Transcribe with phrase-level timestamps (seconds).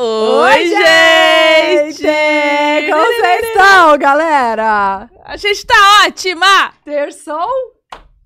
[0.00, 2.04] Oi, gente!
[2.88, 5.10] Como vocês estão, galera?
[5.24, 5.74] A gente tá
[6.06, 6.72] ótima!
[6.84, 7.48] Terçou?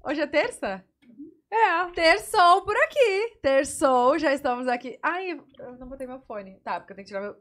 [0.04, 0.84] Hoje é terça?
[1.50, 1.86] É.
[1.94, 3.38] Terçou por aqui.
[3.40, 4.98] Terçou, já estamos aqui.
[5.02, 6.60] Ai, eu não botei meu fone.
[6.62, 7.36] Tá, porque eu tenho que tirar meu...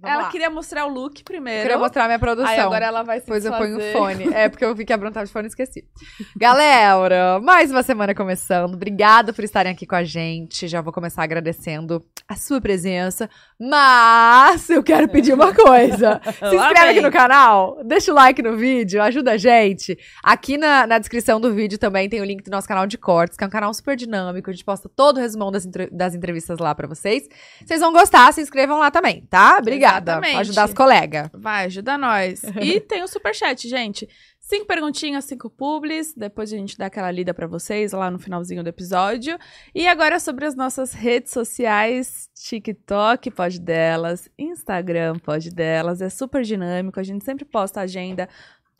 [0.00, 0.30] Vamos ela lá.
[0.30, 1.60] queria mostrar o look primeiro.
[1.60, 2.48] Queria mostrar minha produção.
[2.48, 4.32] Aí agora ela vai se Depois eu ponho o fone.
[4.32, 5.84] É, porque eu vi que a Bruna tava de fone e esqueci.
[6.34, 8.74] Galera, mais uma semana começando.
[8.74, 10.66] Obrigada por estarem aqui com a gente.
[10.66, 13.28] Já vou começar agradecendo a sua presença.
[13.58, 16.18] Mas eu quero pedir uma coisa.
[16.48, 19.98] Se inscreve aqui no canal, deixa o like no vídeo, ajuda a gente.
[20.24, 23.36] Aqui na, na descrição do vídeo também tem o link do nosso canal de cortes,
[23.36, 24.48] que é um canal super dinâmico.
[24.48, 27.28] A gente posta todo o resumão das, das entrevistas lá pra vocês.
[27.62, 29.58] Vocês vão gostar, se inscrevam lá também, tá?
[29.60, 29.89] Obrigada.
[29.90, 30.32] Exatamente.
[30.32, 31.30] Pra ajudar as colegas.
[31.32, 32.42] Vai, ajuda nós.
[32.60, 34.08] E tem o superchat, gente.
[34.38, 36.12] Cinco perguntinhas, cinco publis.
[36.14, 39.38] Depois a gente dá aquela lida pra vocês lá no finalzinho do episódio.
[39.72, 46.02] E agora sobre as nossas redes sociais: TikTok, pode delas, Instagram, pode delas.
[46.02, 46.98] É super dinâmico.
[46.98, 48.28] A gente sempre posta a agenda.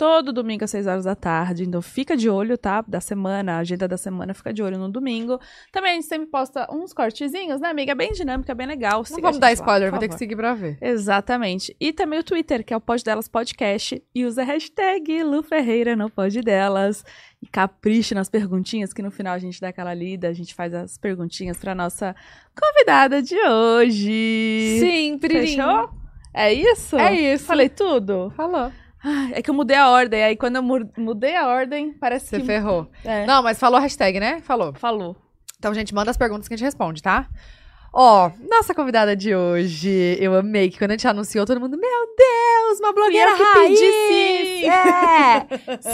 [0.00, 1.64] Todo domingo às 6 horas da tarde.
[1.64, 2.82] Então fica de olho, tá?
[2.88, 5.38] Da semana, a agenda da semana fica de olho no domingo.
[5.70, 7.94] Também a gente sempre posta uns cortezinhos, né, amiga?
[7.94, 9.00] Bem dinâmica, bem legal.
[9.00, 10.78] Não Siga vamos dar lá, spoiler, por vou ter que seguir pra ver.
[10.80, 11.76] Exatamente.
[11.78, 14.02] E também o Twitter, que é o Pod Delas Podcast.
[14.14, 17.04] E usa a hashtag Lu Ferreira no Pod Delas.
[17.42, 20.72] E capriche nas perguntinhas, que no final a gente dá aquela lida, a gente faz
[20.72, 22.16] as perguntinhas pra nossa
[22.58, 24.78] convidada de hoje.
[24.80, 25.90] Sim, Fechou?
[26.32, 26.96] É isso?
[26.96, 27.44] É isso.
[27.44, 28.32] Falei tudo?
[28.34, 28.72] Falou.
[29.02, 32.26] Ai, é que eu mudei a ordem, aí quando eu mu- mudei a ordem, parece
[32.26, 32.46] Você que...
[32.46, 32.90] ferrou.
[33.04, 34.40] É, Não, mas falou a hashtag, né?
[34.42, 34.72] Falou.
[34.74, 35.16] falou.
[35.58, 37.26] Então, gente, manda as perguntas que a gente responde, tá?
[37.92, 42.06] Ó, nossa convidada de hoje, eu amei que quando a gente anunciou, todo mundo, meu
[42.16, 43.78] Deus, uma blogueira raiz!
[43.80, 44.68] pedi, sim.
[44.70, 45.46] É!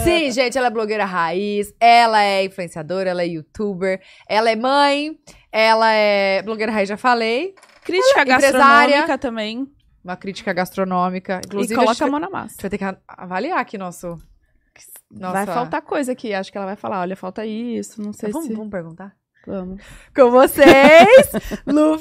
[0.05, 5.19] sim, gente, ela é blogueira raiz, ela é influenciadora, ela é youtuber, ela é mãe,
[5.51, 9.67] ela é blogueira raiz, já falei, Crítica Ela é gastronômica também.
[10.07, 12.57] Uma crítica gastronômica, inclusive e a coloca gente a vai- mão na massa.
[12.61, 14.19] vai ter que a- avaliar aqui nosso...
[15.11, 15.33] Nossa...
[15.33, 16.35] Vai faltar coisa aqui.
[16.35, 18.55] Acho que ela vai falar, olha, falta isso, não sei Vamos, se...
[18.55, 19.17] vamos perguntar?
[19.47, 19.81] Vamos.
[20.15, 21.31] Com vocês,
[21.67, 21.97] Lu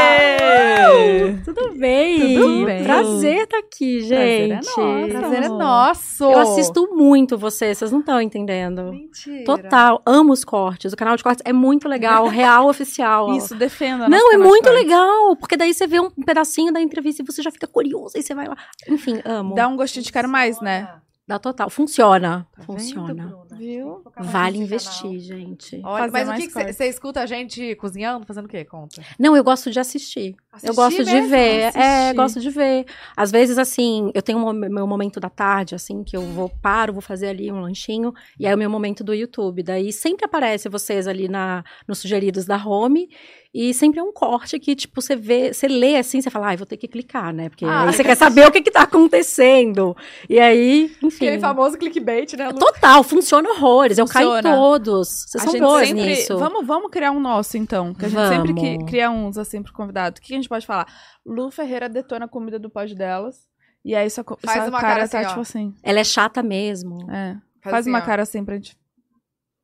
[0.00, 1.42] Ferreira!
[1.44, 2.34] Tudo bem?
[2.34, 2.84] Tudo bem.
[2.84, 4.66] Prazer estar aqui, Prazer é gente.
[4.66, 5.08] nosso.
[5.10, 6.24] Prazer é nosso!
[6.24, 8.84] Eu assisto muito você, vocês não estão entendendo.
[8.92, 9.44] Mentira.
[9.44, 10.92] Total, amo os cortes.
[10.92, 13.36] O canal de cortes é muito legal, real oficial.
[13.36, 14.08] Isso, defenda.
[14.08, 14.82] Não, é muito cortes.
[14.82, 18.22] legal, porque daí você vê um pedacinho da entrevista e você já fica curioso, aí
[18.22, 18.56] você vai lá.
[18.88, 19.54] Enfim, amo.
[19.54, 20.88] Dá um gostinho de quero mais, né?
[21.30, 21.70] Dá total.
[21.70, 22.44] Funciona.
[22.56, 23.14] Tá Funciona.
[23.14, 23.56] vendo?
[23.56, 24.02] Viu?
[24.18, 25.76] Vale investir, gente.
[25.76, 25.92] canal.
[25.92, 28.64] Olha, Fazer mas o que você escuta a gente cozinhando, fazendo o quê?
[28.64, 29.00] Conta.
[29.16, 30.34] Não, eu gosto de assistir.
[30.60, 31.28] eu gosto de mesmo?
[31.28, 31.60] ver.
[31.60, 32.16] É, Assistir.
[32.16, 32.84] gosto de ver.
[33.16, 36.92] Às vezes, assim, eu tenho um, meu momento da tarde, assim, que eu vou, paro,
[36.92, 39.62] vou fazer ali um lanchinho, e aí é o meu momento do YouTube.
[39.62, 43.08] Daí sempre aparece vocês ali na, nos sugeridos da home,
[43.52, 46.56] e sempre é um corte que, tipo, você vê, você lê assim, você fala, ai,
[46.56, 47.48] vou ter que clicar, né?
[47.48, 49.96] Porque Ah, aí você quer saber o que que tá acontecendo.
[50.28, 51.26] E aí, enfim.
[51.26, 52.58] Aquele famoso clickbait, né, Lu?
[52.58, 53.98] Total, funciona horrores.
[53.98, 54.48] Eu caio Funciona.
[54.48, 55.08] em todos.
[55.28, 56.04] Vocês a são boas sempre.
[56.06, 56.38] nisso.
[56.38, 57.92] Vamos, vamos criar um nosso, então.
[57.92, 58.90] Que a gente sempre que- Vamos.
[58.90, 60.18] cria uns assim pro convidado.
[60.18, 60.86] O que a gente pode falar?
[61.26, 63.36] Lu Ferreira detona a comida do pod delas.
[63.84, 65.28] E aí sua, co- Faz sua uma cara, cara tá assim, ó.
[65.30, 65.74] tipo assim.
[65.82, 67.10] Ela é chata mesmo.
[67.10, 67.32] É.
[67.62, 68.02] Faz Faz, assim, uma ó.
[68.02, 68.76] cara assim pra gente.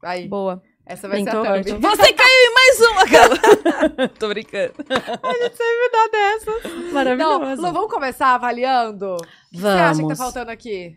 [0.03, 0.63] Aí, Boa.
[0.87, 1.81] Essa vai ser a thumb.
[1.81, 4.09] Você caiu em mais uma, cara.
[4.19, 4.73] Tô brincando.
[4.77, 6.69] Sempre dá dessa.
[6.93, 7.63] Maravilhoso.
[7.63, 9.15] Lu, vamos começar avaliando?
[9.15, 9.17] O
[9.51, 10.97] que você acha que tá faltando aqui?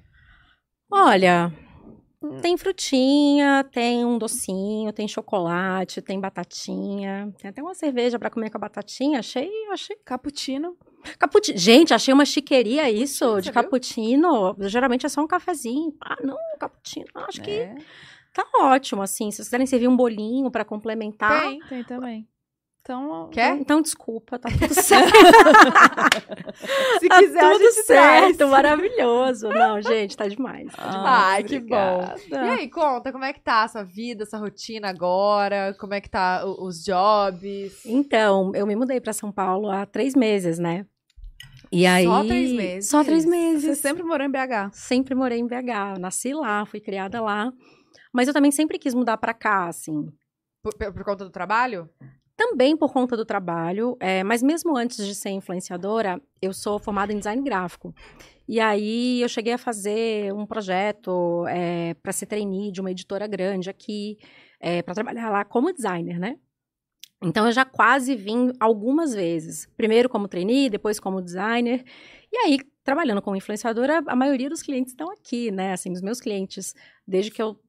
[0.91, 1.51] Olha,
[2.21, 2.41] Hum.
[2.41, 7.33] tem frutinha, tem um docinho, tem chocolate, tem batatinha.
[7.39, 9.19] Tem até uma cerveja pra comer com a batatinha.
[9.19, 9.95] Achei, achei.
[10.03, 10.75] Cappuccino.
[11.17, 11.57] Cappuccino.
[11.57, 13.53] Gente, achei uma chiqueria isso Você de viu?
[13.53, 14.53] cappuccino.
[14.67, 15.93] Geralmente é só um cafezinho.
[16.03, 17.05] Ah, não, cappuccino.
[17.15, 17.75] Acho que É.
[18.33, 19.31] tá ótimo, assim.
[19.31, 21.41] Se vocês quiserem servir um bolinho pra complementar.
[21.41, 21.59] Tem.
[21.69, 22.27] Tem também.
[22.81, 23.29] Então.
[23.31, 23.55] Quer?
[23.57, 25.13] Então, desculpa, tá tudo certo.
[26.99, 28.51] Se tá quiser, a tudo gente certo, traz.
[28.51, 29.49] maravilhoso.
[29.49, 30.71] Não, gente, tá demais.
[30.73, 31.05] Tá demais.
[31.05, 32.01] Ai, que bom.
[32.01, 32.51] E obrigada.
[32.53, 35.75] aí, conta, como é que tá a sua vida, sua rotina agora?
[35.79, 37.85] Como é que tá o- os jobs?
[37.85, 40.85] Então, eu me mudei pra São Paulo há três meses, né?
[41.71, 42.89] E aí, Só três meses?
[42.89, 43.77] Só três Você meses.
[43.77, 44.71] sempre morou em BH.
[44.73, 47.51] Sempre morei em BH, nasci lá, fui criada lá.
[48.13, 50.11] Mas eu também sempre quis mudar pra cá, assim.
[50.63, 51.89] Por, por- conta do trabalho?
[52.35, 57.11] Também por conta do trabalho, é, mas mesmo antes de ser influenciadora, eu sou formada
[57.11, 57.93] em design gráfico.
[58.47, 63.27] E aí eu cheguei a fazer um projeto é, para ser trainee de uma editora
[63.27, 64.17] grande aqui,
[64.85, 66.37] para trabalhar lá como designer, né?
[67.21, 69.67] Então eu já quase vim algumas vezes.
[69.75, 71.83] Primeiro como trainee, depois como designer.
[72.31, 75.73] E aí, trabalhando como influenciadora, a maioria dos clientes estão aqui, né?
[75.73, 76.73] Assim, os meus clientes,
[77.05, 77.59] desde que eu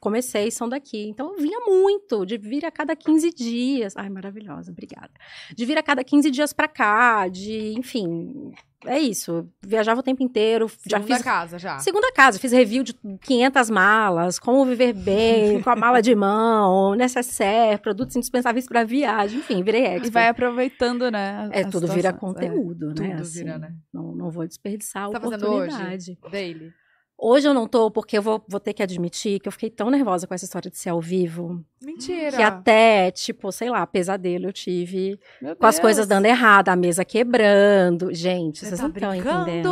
[0.00, 1.08] comecei são daqui.
[1.08, 3.94] Então eu vinha muito, de vir a cada 15 dias.
[3.96, 5.10] Ai, maravilhosa, obrigada.
[5.54, 8.52] De vir a cada 15 dias pra cá, de, enfim,
[8.86, 9.46] é isso.
[9.62, 10.66] Viajava o tempo inteiro.
[10.86, 11.78] já Segunda fiz casa, já.
[11.78, 16.94] Segunda casa, fiz review de 500 malas, como viver bem, com a mala de mão,
[16.94, 20.06] necessaire, produtos indispensáveis para viagem, enfim, virei expert.
[20.06, 21.50] E vai aproveitando, né?
[21.52, 22.48] É, tudo vira situações, é.
[22.48, 23.10] conteúdo, né?
[23.10, 23.74] Tudo assim, vira, né?
[23.92, 25.66] Não, não vou desperdiçar a Tá fazendo hoje?
[25.66, 26.18] oportunidade.
[26.30, 26.72] Daily.
[27.22, 29.90] Hoje eu não tô, porque eu vou, vou ter que admitir que eu fiquei tão
[29.90, 32.34] nervosa com essa história de ser ao vivo, Mentira.
[32.34, 35.82] que até, tipo, sei lá, pesadelo eu tive, Meu com as Deus.
[35.82, 38.14] coisas dando errado, a mesa quebrando.
[38.14, 39.68] Gente, Você vocês tá não estão entendendo.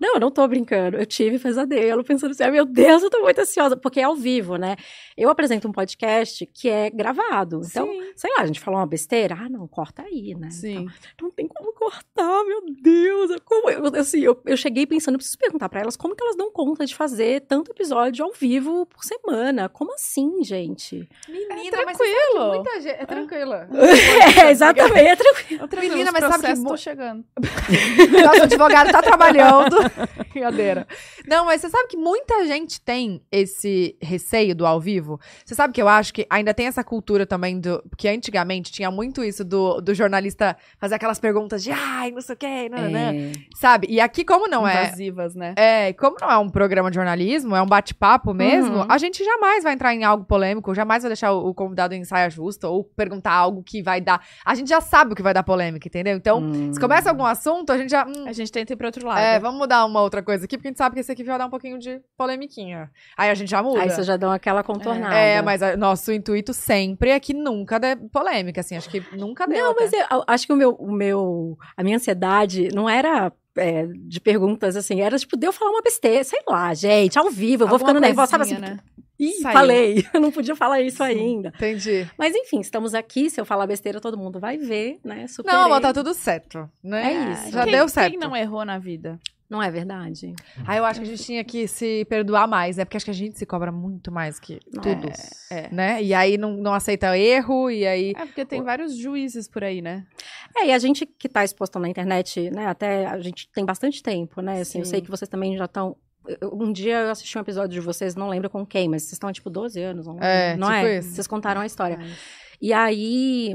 [0.00, 0.96] Não, eu não tô brincando.
[0.96, 4.16] Eu tive pesadelo pensando assim, ai meu Deus, eu tô muito ansiosa, porque é ao
[4.16, 4.74] vivo, né?
[5.16, 7.60] Eu apresento um podcast que é gravado.
[7.64, 8.12] Então, Sim.
[8.16, 10.50] sei lá, a gente falou uma besteira, ah, não, corta aí, né?
[10.50, 10.88] Sim.
[11.14, 13.36] Então, não tem como cortar, meu Deus.
[13.44, 16.34] Como eu, assim, eu, eu cheguei pensando, eu preciso perguntar pra elas como que elas
[16.36, 19.68] dão conta de fazer tanto episódio ao vivo por semana.
[19.68, 21.08] Como assim, gente?
[21.28, 22.48] Menina, É que tranquilo.
[22.54, 23.00] muita gente...
[23.00, 23.68] É tranquila.
[24.38, 24.98] É, exatamente.
[25.08, 25.68] É tranquilo.
[25.68, 27.24] Tranquilo, Menina, mas sabe que estão chegando.
[28.24, 29.76] Nosso advogado tá trabalhando.
[30.32, 30.86] Brincadeira.
[31.26, 35.20] Não, mas você sabe que muita gente tem esse receio do ao vivo?
[35.44, 37.82] Você sabe que eu acho que ainda tem essa cultura também do.
[37.88, 42.34] Porque antigamente tinha muito isso do, do jornalista fazer aquelas perguntas de ai, não sei
[42.34, 43.32] o quê, não, não, É.
[43.56, 43.86] sabe?
[43.90, 44.84] E aqui, como não é.
[44.84, 45.54] Invasivas, né?
[45.56, 48.86] É, como não é um programa de jornalismo, é um bate-papo mesmo, Uhum.
[48.88, 52.04] a gente jamais vai entrar em algo polêmico, jamais vai deixar o, o convidado em
[52.04, 54.20] saia justa ou perguntar algo que vai dar.
[54.44, 56.16] A gente já sabe o que vai dar polêmica, entendeu?
[56.16, 56.72] Então, Hum.
[56.72, 58.06] se começa algum assunto, a gente já.
[58.06, 59.18] hum, A gente tenta ir pro outro lado.
[59.20, 61.36] é, vamos mudar uma outra coisa aqui, porque a gente sabe que esse aqui vai
[61.38, 62.90] dar um pouquinho de polemiquinha.
[63.16, 63.80] Aí a gente já muda.
[63.82, 65.14] Aí vocês já dão aquela contornada.
[65.14, 68.76] É, mas a- nosso intuito sempre é que nunca dê polêmica, assim.
[68.76, 69.64] Acho que nunca deu.
[69.64, 69.80] Não, até.
[69.82, 73.86] mas eu, eu acho que o meu, o meu, a minha ansiedade não era é,
[73.86, 77.64] de perguntas assim, era tipo, de eu falar uma besteira, sei lá, gente, ao vivo,
[77.64, 78.54] eu vou Alguma ficando nervosa, sabe assim?
[78.56, 78.80] coisinha, né?
[79.20, 79.52] Ih, Saiu.
[79.52, 81.48] falei, eu não podia falar isso ainda.
[81.56, 82.08] Entendi.
[82.16, 85.26] Mas enfim, estamos aqui, se eu falar besteira, todo mundo vai ver, né?
[85.26, 85.50] Super.
[85.52, 87.12] Não, mas tá tudo certo, né?
[87.12, 87.50] É isso.
[87.50, 88.10] Já Quem- deu certo.
[88.10, 89.18] Quem não errou na vida?
[89.50, 90.34] Não é verdade?
[90.66, 92.84] Aí eu acho que a gente tinha que se perdoar mais, né?
[92.84, 95.08] Porque acho que a gente se cobra muito mais que tudo,
[95.50, 95.72] É.
[95.72, 96.02] né?
[96.02, 98.12] E aí não, não aceita erro, e aí...
[98.14, 100.06] É porque tem vários juízes por aí, né?
[100.56, 104.02] É, e a gente que tá exposto na internet, né, até a gente tem bastante
[104.02, 104.60] tempo, né?
[104.60, 104.90] Assim, eu Sim.
[104.90, 105.96] sei que vocês também já estão.
[106.52, 109.32] Um dia eu assisti um episódio de vocês, não lembro com quem, mas vocês estão
[109.32, 110.98] tipo 12 anos, não, É, não tipo é?
[110.98, 111.10] isso.
[111.12, 111.96] Vocês contaram a história.
[111.96, 112.18] Mas-
[112.60, 113.54] E aí,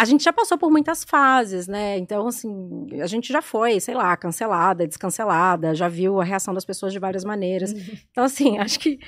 [0.00, 1.98] a gente já passou por muitas fases, né?
[1.98, 6.64] Então, assim, a gente já foi, sei lá, cancelada, descancelada, já viu a reação das
[6.64, 7.74] pessoas de várias maneiras.
[8.10, 8.98] Então, assim, acho que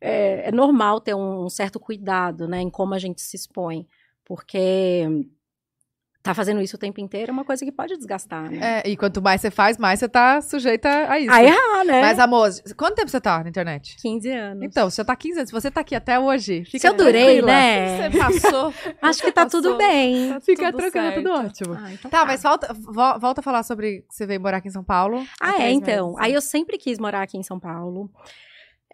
[0.00, 3.88] é, é normal ter um certo cuidado, né, em como a gente se expõe,
[4.24, 5.26] porque
[6.26, 8.82] tá fazendo isso o tempo inteiro é uma coisa que pode desgastar, né?
[8.84, 11.32] É, e quanto mais você faz, mais você tá sujeita a isso.
[11.32, 12.00] A errar, né?
[12.02, 13.96] Mas, amor, quanto tempo você tá na internet?
[14.02, 14.62] 15 anos.
[14.64, 15.48] Então, você tá 15 anos.
[15.48, 17.46] Se você tá aqui até hoje, fica Se eu durei, tranquila.
[17.46, 18.10] né?
[18.10, 18.74] Você passou.
[19.00, 19.62] Acho que tá Passou.
[19.62, 20.32] tudo bem.
[20.34, 21.16] Tá Fica tudo tranquila, certo.
[21.22, 21.74] tudo ótimo.
[21.74, 24.68] Ah, então Tá, mas volta, vo- volta a falar sobre que você veio morar aqui
[24.68, 25.24] em São Paulo.
[25.40, 26.08] Ah, é, então.
[26.12, 26.20] meses.
[26.20, 28.10] Aí eu sempre quis morar aqui em São Paulo.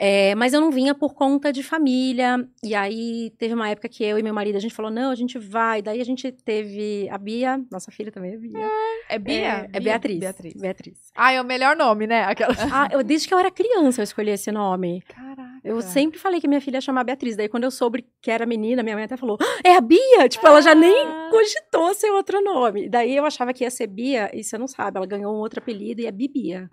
[0.04, 2.44] É, mas eu não vinha por conta de família.
[2.60, 5.14] E aí teve uma época que eu e meu marido, a gente falou, não, a
[5.14, 5.80] gente vai.
[5.80, 8.70] Daí a gente teve a Bia, nossa filha também é Bia.
[9.08, 9.34] É Bia?
[9.36, 10.18] É, é Beatriz.
[10.18, 10.54] Beatriz.
[10.60, 10.98] Beatriz.
[11.14, 12.24] Ah, é o melhor nome, né?
[12.24, 12.52] Aquela...
[12.72, 15.02] Ah, eu, desde que eu era criança eu escolhi esse nome.
[15.06, 15.52] Caraca.
[15.62, 17.36] Eu sempre falei que minha filha ia chamar Beatriz.
[17.36, 20.28] Daí quando eu soube que era menina, minha mãe até falou, "Ah, é a Bia!
[20.28, 21.28] Tipo, ela já nem Ah.
[21.30, 22.88] cogitou ser outro nome.
[22.88, 25.60] Daí eu achava que ia ser Bia, e você não sabe, ela ganhou um outro
[25.60, 26.68] apelido e é Bibia.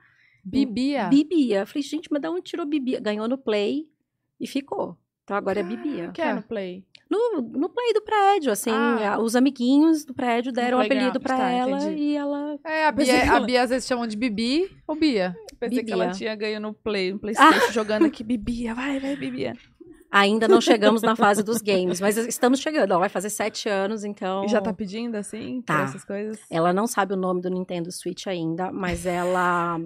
[0.50, 1.08] Bibia.
[1.08, 1.60] Bibia.
[1.62, 3.00] Eu falei, gente, mas da onde tirou Bibia?
[3.00, 3.88] Ganhou no Play
[4.39, 4.98] e ficou.
[5.24, 6.12] Então agora é Bibia.
[6.12, 6.84] Que é no Play?
[7.10, 9.18] No, no Play do prédio, assim, Ah.
[9.20, 12.01] os amiguinhos do prédio deram um playground, apelido pra tá, ela entendi.
[12.03, 12.60] e ela.
[12.63, 15.36] É, a que Bia, a Bia às vezes chamam de Bibi ou Bia.
[15.60, 16.03] Pensei que Bibia.
[16.03, 19.56] ela tinha ganho no Play, no Playstation, jogando aqui, Bibia, vai, vai, Bibia.
[20.12, 22.89] Ainda não chegamos na fase dos games, mas estamos chegando.
[22.91, 24.44] Ela vai fazer sete anos, então.
[24.46, 25.84] E já tá pedindo, assim, Tá.
[25.84, 26.39] essas coisas?
[26.50, 29.79] Ela não sabe o nome do Nintendo Switch ainda, mas ela.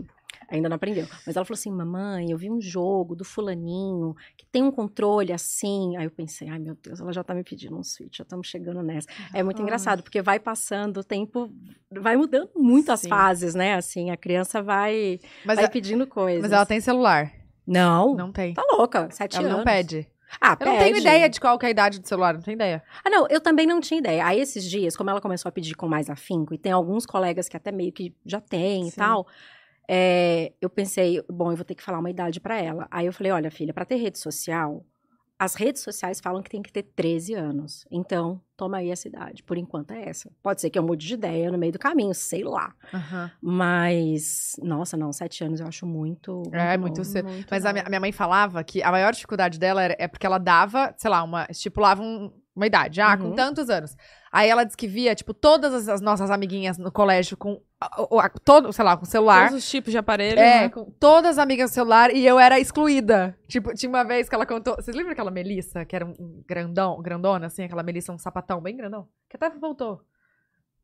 [0.50, 1.08] Ainda não aprendeu.
[1.26, 5.32] Mas ela falou assim: mamãe, eu vi um jogo do Fulaninho que tem um controle
[5.32, 5.96] assim.
[5.98, 8.48] Aí eu pensei: ai meu Deus, ela já tá me pedindo um Switch, já estamos
[8.48, 9.08] chegando nessa.
[9.34, 9.64] É muito Ai.
[9.64, 11.52] engraçado, porque vai passando o tempo,
[11.92, 13.10] vai mudando muito as Sim.
[13.10, 13.76] fases, né?
[13.76, 16.42] Assim, a criança vai, Mas, vai a- pedindo coisas.
[16.42, 17.32] mas ela tem celular.
[17.66, 18.54] Não, Não tem.
[18.54, 19.58] tá louca, sete Ela anos.
[19.60, 20.08] não pede.
[20.42, 21.02] Ah, Eu não tenho pede.
[21.02, 22.84] ideia de qual que é a idade do celular, não tenho ideia.
[23.06, 24.26] Ah, não, eu também não tinha ideia.
[24.26, 27.48] Aí, esses dias, como ela começou a pedir com mais afinco, e tem alguns colegas
[27.48, 28.98] que até meio que já tem e Sim.
[28.98, 29.28] tal,
[29.90, 32.88] é, eu pensei, bom, eu vou ter que falar uma idade pra ela.
[32.90, 34.86] Aí eu falei, olha, filha, pra ter rede social,
[35.38, 37.86] as redes sociais falam que tem que ter 13 anos.
[37.92, 39.44] Então, toma aí a cidade.
[39.44, 40.32] Por enquanto é essa.
[40.42, 42.74] Pode ser que eu mude de ideia no meio do caminho, sei lá.
[42.94, 43.32] Aham.
[43.42, 46.44] Mas, nossa, não, sete anos eu acho muito.
[46.54, 46.84] É, bom.
[46.84, 47.28] muito cedo.
[47.28, 50.08] Muito Mas a minha, a minha mãe falava que a maior dificuldade dela era, é
[50.08, 53.02] porque ela dava, sei lá, uma, estipulava um- uma idade.
[53.02, 53.36] Ah, com Uhum.
[53.36, 53.96] tantos anos.
[54.32, 58.26] Aí ela disse que via, tipo, todas as, as nossas amiguinhas no colégio com a-
[58.26, 59.50] a- todo, sei lá, com celular.
[59.50, 60.70] Todos os tipos de aparelhos, É, né?
[60.70, 63.38] com todas as amigas no celular e eu era excluída.
[63.48, 64.76] Tipo, tinha uma vez que ela contou.
[64.76, 68.76] Vocês lembram aquela Melissa, que era um grandão, grandona, assim, aquela Melissa, um sapatão bem
[68.76, 69.08] grandão?
[69.30, 70.02] Que até voltou.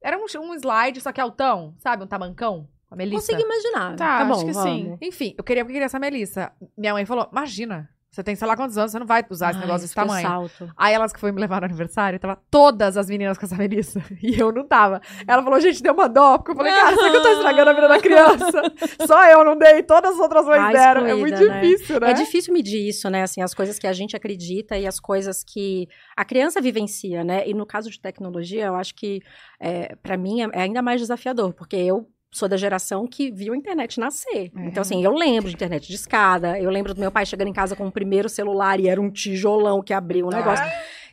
[0.02, 2.04] Era um, um slide, só que altão, sabe?
[2.04, 2.68] Um tamancão.
[2.90, 3.32] A Melissa.
[3.34, 3.96] Consigo imaginar.
[3.96, 4.84] Tá, Tá, bom, acho que sim.
[4.86, 4.98] vamos.
[5.02, 6.52] Enfim, eu queria porque queria essa Melissa.
[6.78, 9.60] Minha mãe falou: imagina, você tem sei lá quantos anos, você não vai usar esse
[9.60, 10.28] negócio desse tamanho.
[10.28, 10.72] salto.
[10.78, 14.02] Aí elas que foi me levar no aniversário, tava todas as meninas com essa Melissa.
[14.22, 15.02] E eu não tava.
[15.26, 16.38] Ela falou, gente, deu uma dó.
[16.38, 18.62] Porque eu falei, cara, será que eu tô estragando a vida da criança?
[19.08, 21.06] Só eu não dei, todas as outras mães deram.
[21.06, 21.62] É excluída, muito né?
[21.62, 22.10] difícil, né?
[22.12, 23.24] É difícil medir isso, né?
[23.24, 27.48] Assim, as coisas que a gente acredita e as coisas que a criança vivencia, né?
[27.48, 29.22] E no caso de tecnologia, eu acho que,
[29.60, 33.54] é, para mim, é é ainda mais desafiador, porque eu sou da geração que viu
[33.54, 34.52] a internet nascer.
[34.56, 34.66] É.
[34.68, 37.54] Então, assim, eu lembro de internet de escada, eu lembro do meu pai chegando em
[37.54, 40.66] casa com o primeiro celular e era um tijolão que abriu o negócio.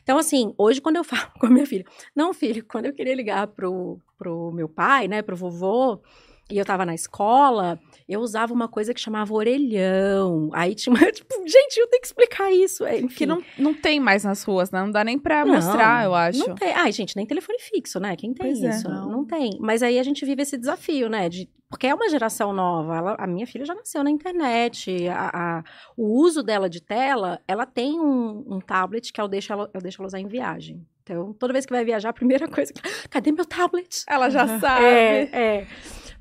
[0.03, 3.15] Então, assim, hoje quando eu falo com a minha filha, não, filho, quando eu queria
[3.15, 6.01] ligar pro, pro meu pai, né, pro vovô,
[6.49, 10.49] e eu tava na escola, eu usava uma coisa que chamava orelhão.
[10.53, 12.85] Aí tinha uma, tipo, gente, eu tenho que explicar isso.
[12.85, 13.15] É, Enfim.
[13.15, 14.79] Que não, não tem mais nas ruas, né?
[14.81, 16.39] Não dá nem pra Não, mostrar, eu acho.
[16.47, 16.73] Não tem.
[16.73, 18.15] Ai, gente, nem telefone fixo, né?
[18.15, 18.89] Quem tem Pois é, isso?
[18.89, 19.09] não.
[19.09, 19.25] não.
[19.25, 19.57] tem.
[19.59, 21.27] Mas aí a gente vive esse desafio, né?
[21.27, 22.95] De, porque é uma geração nova.
[22.95, 25.07] Ela, a minha filha já nasceu na internet.
[25.09, 25.63] A, a-
[25.97, 29.81] o uso dela de tela, ela tem um, um tablet que eu deixo, ela, eu
[29.81, 30.85] deixo ela usar em viagem.
[31.03, 32.73] Então, toda vez que vai viajar, a primeira coisa...
[33.09, 34.03] Cadê meu tablet?
[34.09, 34.83] Ela já sabe.
[34.85, 35.67] É, é.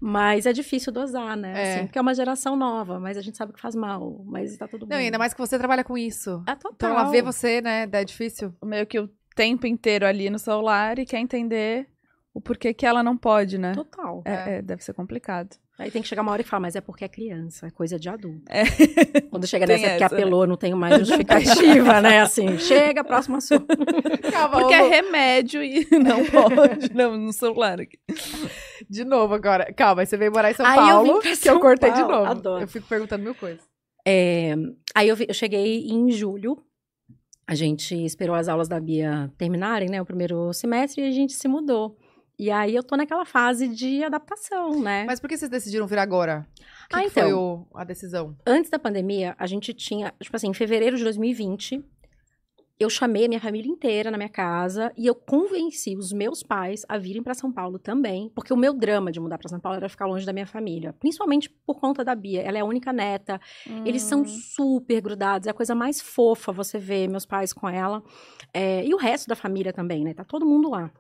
[0.01, 1.53] Mas é difícil dosar, né?
[1.55, 1.75] É.
[1.75, 4.23] Assim, porque é uma geração nova, mas a gente sabe que faz mal.
[4.27, 4.97] Mas tá tudo bem.
[4.97, 6.43] Não, ainda mais que você trabalha com isso.
[6.47, 6.73] Ah, total.
[6.75, 7.89] Então ela vê você, né?
[7.91, 8.55] É difícil.
[8.63, 11.89] Meio que o tempo inteiro ali no celular e quer entender
[12.33, 13.73] o porquê que ela não pode, né?
[13.73, 14.23] Total.
[14.25, 15.57] É, é, deve ser complicado.
[15.79, 17.99] Aí tem que chegar uma hora e falar, mas é porque é criança, é coisa
[17.99, 18.41] de adulto.
[18.49, 18.65] É.
[19.31, 20.23] Quando chega nessa que essa, né?
[20.23, 22.21] apelou, não tenho mais justificativa, né?
[22.23, 23.67] Assim, chega, próximo assunto.
[24.33, 26.95] Calma, Porque é remédio e não pode.
[26.95, 27.99] não, no celular aqui.
[28.89, 29.71] De novo agora.
[29.75, 31.91] Calma, você veio morar em São Aí eu Paulo, vim pra que São eu cortei
[31.91, 32.31] de Paulo, novo.
[32.31, 32.65] adoro.
[32.65, 33.61] Eu fico perguntando mil coisas.
[34.09, 34.55] É,
[34.95, 36.57] aí eu, vi- eu cheguei em julho,
[37.47, 40.01] a gente esperou as aulas da Bia terminarem, né?
[40.01, 41.99] O primeiro semestre, e a gente se mudou.
[42.39, 45.05] E aí eu tô naquela fase de adaptação, né?
[45.07, 46.47] Mas por que vocês decidiram vir agora?
[46.89, 47.67] Que, Ah, que foi então.
[47.73, 48.37] o- a decisão?
[48.47, 51.83] Antes da pandemia, a gente tinha, tipo assim, em fevereiro de 2020,
[52.79, 56.85] eu chamei a minha família inteira na minha casa e eu convenci os meus pais
[56.87, 59.79] a virem para São Paulo também, porque o meu drama de mudar para São Paulo
[59.79, 62.43] era ficar longe da minha família, principalmente por conta da Bia.
[62.43, 63.41] Ela é a única neta,
[63.83, 64.09] eles Hum.
[64.09, 68.03] são super grudados, é a coisa mais fofa você ver meus pais com ela.
[68.53, 70.13] É, e o resto da família também, né?
[70.13, 70.91] Tá todo mundo lá.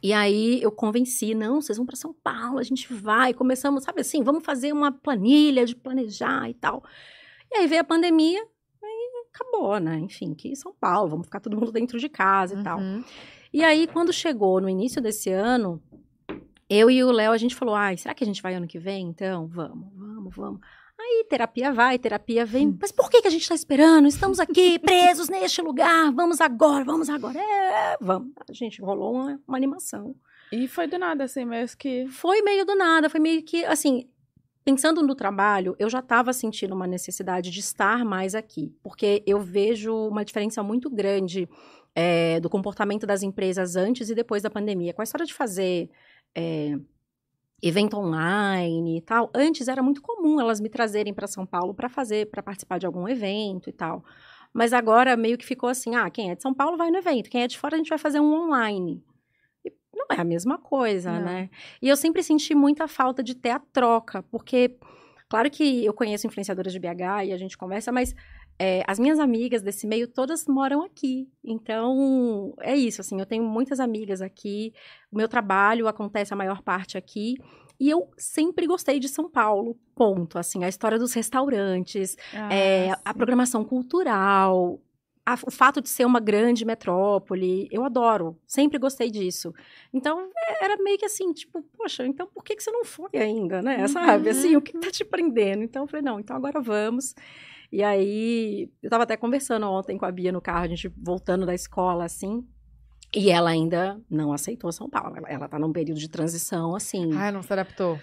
[0.00, 3.34] E aí eu convenci, não, vocês vão para São Paulo, a gente vai.
[3.34, 6.82] Começamos, sabe assim, vamos fazer uma planilha de planejar e tal.
[7.52, 8.42] E aí veio a pandemia,
[8.82, 9.98] aí acabou, né?
[9.98, 12.78] Enfim, que São Paulo, vamos ficar todo mundo dentro de casa e tal.
[12.78, 13.04] Uhum.
[13.52, 15.82] E aí, quando chegou no início desse ano,
[16.70, 18.78] eu e o Léo, a gente falou, ai, será que a gente vai ano que
[18.78, 19.08] vem?
[19.08, 20.60] Então, vamos, vamos, vamos.
[21.02, 22.78] Aí, terapia vai, terapia vem.
[22.80, 24.06] Mas por que, que a gente tá esperando?
[24.06, 26.12] Estamos aqui, presos neste lugar.
[26.12, 27.40] Vamos agora, vamos agora.
[27.40, 28.32] É, vamos.
[28.48, 30.14] A gente rolou uma, uma animação.
[30.52, 32.06] E foi do nada, assim, mesmo que.
[32.06, 34.08] Foi meio do nada, foi meio que, assim,
[34.64, 39.40] pensando no trabalho, eu já estava sentindo uma necessidade de estar mais aqui, porque eu
[39.40, 41.48] vejo uma diferença muito grande
[41.96, 44.94] é, do comportamento das empresas antes e depois da pandemia.
[44.94, 45.90] Com a história de fazer
[46.32, 46.78] é,
[47.62, 51.88] evento online e tal, antes era muito comum elas me trazerem para São Paulo para
[51.88, 54.04] fazer, para participar de algum evento e tal.
[54.52, 57.30] Mas agora meio que ficou assim, ah, quem é de São Paulo vai no evento,
[57.30, 59.02] quem é de fora a gente vai fazer um online.
[59.64, 61.24] E não é a mesma coisa, Não.
[61.24, 61.50] né?
[61.80, 64.76] E eu sempre senti muita falta de ter a troca, porque,
[65.30, 68.14] claro que eu conheço influenciadoras de BH e a gente conversa, mas
[68.64, 71.28] é, as minhas amigas desse meio todas moram aqui.
[71.42, 74.72] Então, é isso, assim, eu tenho muitas amigas aqui,
[75.10, 77.34] o meu trabalho acontece a maior parte aqui.
[77.80, 80.38] E eu sempre gostei de São Paulo, ponto.
[80.38, 82.16] Assim, a história dos restaurantes,
[82.48, 83.18] é, Ah, a sim.
[83.18, 84.80] programação cultural,
[85.26, 89.52] a- o fato de ser uma grande metrópole, eu adoro, sempre gostei disso.
[89.92, 93.10] Então, é, era meio que assim, tipo, poxa, então por que, que você não foi
[93.14, 93.86] ainda, né?
[93.88, 95.62] Sabe, assim, o que tá te prendendo?
[95.64, 97.14] Então, eu falei, não, então agora vamos.
[97.72, 101.46] E aí, eu tava até conversando ontem com a Bia no carro, a gente voltando
[101.46, 102.46] da escola, assim,
[103.14, 105.16] e ela ainda não aceitou São Paulo.
[105.16, 107.10] Ela, ela tá num período de transição, assim.
[107.14, 107.98] Ah, não se adaptou.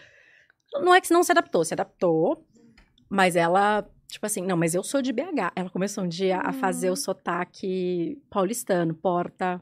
[0.74, 2.44] Não é que não se adaptou, se adaptou,
[3.10, 5.52] mas ela Tipo assim, não, mas eu sou de BH.
[5.56, 9.62] Ela começou um dia a fazer o sotaque paulistano, porta,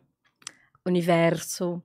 [0.86, 1.84] universo.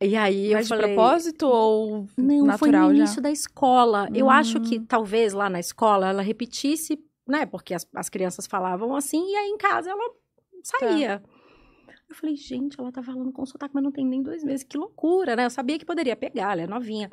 [0.00, 3.02] E aí Mas eu de falei, propósito ou não, foi natural no já?
[3.02, 4.08] início da escola.
[4.14, 4.30] Eu Hum.
[4.30, 6.96] acho que talvez lá na escola ela repetisse,
[7.26, 7.46] né?
[7.46, 10.10] Porque as, as crianças falavam assim, e aí em casa ela
[10.62, 11.22] saía.
[12.08, 14.62] Eu falei, gente, ela tá falando com sotaque, mas não tem nem dois meses.
[14.64, 15.46] Que loucura, né?
[15.46, 17.10] Eu sabia que poderia pegar, ela é novinha.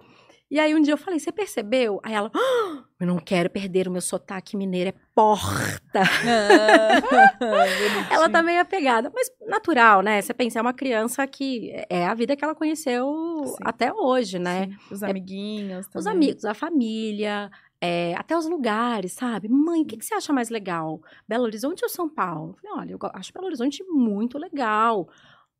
[0.51, 2.00] E aí um dia eu falei, você percebeu?
[2.03, 6.03] Aí ela, "Ah, eu não quero perder o meu sotaque mineiro, é porta.
[8.12, 10.22] Ela tá meio apegada, mas natural, né?
[10.22, 13.05] Você pensa, é uma criança que é a vida que ela conheceu
[13.46, 13.55] Sim.
[13.63, 14.67] até hoje, né?
[14.67, 16.12] Sim, Os amiguinhos Os também.
[16.13, 17.50] amigos, a família,
[17.85, 19.49] é, até os lugares, sabe?
[19.49, 21.01] Mãe, o que, que você acha mais legal?
[21.27, 22.51] Belo Horizonte ou São Paulo?
[22.63, 25.09] Eu falei, olha, eu acho Belo Horizonte muito legal.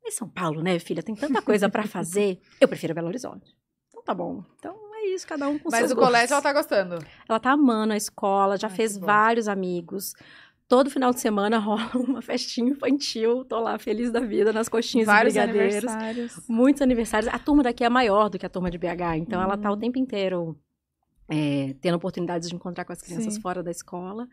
[0.02, 1.02] Mas São Paulo, né, filha?
[1.02, 2.40] Tem tanta coisa pra fazer.
[2.60, 3.54] Eu prefiro Belo Horizonte.
[3.88, 4.42] Então tá bom.
[4.58, 6.32] Então é isso, cada um com Mas seus o colégio gostos.
[6.32, 7.06] ela tá gostando.
[7.28, 10.14] Ela tá amando a escola, já Ai, fez vários amigos.
[10.66, 13.44] Todo final de semana rola uma festinha infantil.
[13.44, 15.90] Tô lá feliz da vida nas coxinhas Vários e brigadeiros.
[15.92, 16.48] aniversários.
[16.48, 17.32] Muitos aniversários.
[17.34, 19.74] A turma daqui é maior do que a turma de BH, então ela tá o
[19.74, 19.78] Hum.
[19.78, 20.58] tempo inteiro
[21.28, 23.40] é, tendo oportunidades de encontrar com as crianças Sim.
[23.40, 24.28] fora da escola.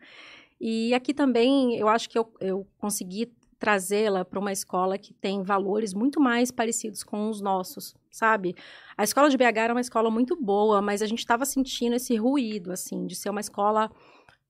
[0.60, 5.42] E aqui também eu acho que eu, eu consegui trazê-la para uma escola que tem
[5.44, 8.56] valores muito mais parecidos com os nossos, sabe?
[8.96, 12.16] A escola de BH era uma escola muito boa, mas a gente estava sentindo esse
[12.16, 13.88] ruído, assim, de ser uma escola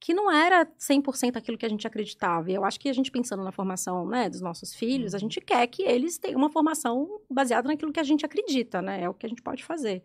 [0.00, 2.50] que não era 100% aquilo que a gente acreditava.
[2.50, 5.40] E eu acho que a gente pensando na formação, né, dos nossos filhos, a gente
[5.42, 9.02] quer que eles tenham uma formação baseada naquilo que a gente acredita, né?
[9.02, 10.02] É o que a gente pode fazer.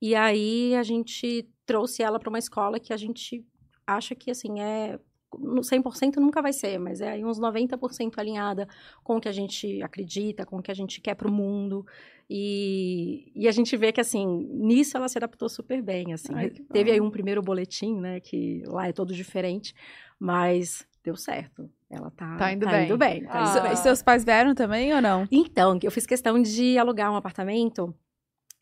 [0.00, 3.44] E aí a gente trouxe ela para uma escola que a gente
[3.86, 4.98] acha que assim é
[5.38, 8.66] no 100% nunca vai ser, mas é aí uns 90% alinhada
[9.04, 11.86] com o que a gente acredita, com o que a gente quer para o mundo.
[12.28, 16.32] E, e a gente vê que, assim, nisso ela se adaptou super bem, assim.
[16.34, 19.74] Ai, Teve aí um primeiro boletim, né, que lá é todo diferente,
[20.18, 21.70] mas deu certo.
[21.88, 22.84] Ela tá, Tá indo tá bem.
[22.86, 23.50] Indo bem, tá Ah.
[23.50, 23.72] indo bem.
[23.72, 25.26] E seus pais vieram também ou não?
[25.30, 27.94] Então, eu fiz questão de alugar um apartamento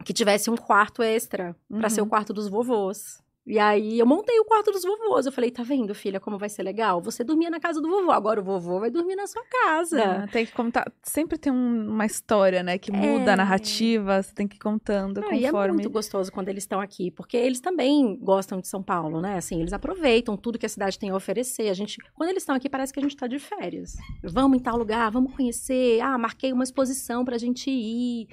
[0.04, 1.90] que tivesse um quarto extra para Uhum.
[1.90, 3.22] ser o quarto dos vovôs.
[3.50, 5.24] E aí eu montei o quarto dos vovôs.
[5.24, 7.00] Eu falei, tá vendo, filha, como vai ser legal?
[7.00, 10.02] Você dormia na casa do vovô, agora o vovô vai dormir na sua casa.
[10.24, 10.92] Ah, tem que contar.
[11.02, 12.76] Sempre tem um- uma história, né?
[12.76, 13.32] Que muda É.
[13.32, 15.72] a narrativa, você tem que ir contando Não, é conforme.
[15.76, 19.38] muito gostoso quando eles estão aqui, porque eles também gostam de São Paulo, né?
[19.38, 21.70] Assim, eles aproveitam tudo que a cidade tem a oferecer.
[21.70, 23.94] A gente, quando eles estão aqui, parece que a gente está de férias.
[24.22, 26.02] Vamos em tal lugar, vamos conhecer.
[26.02, 28.28] Ah, marquei uma exposição pra gente ir.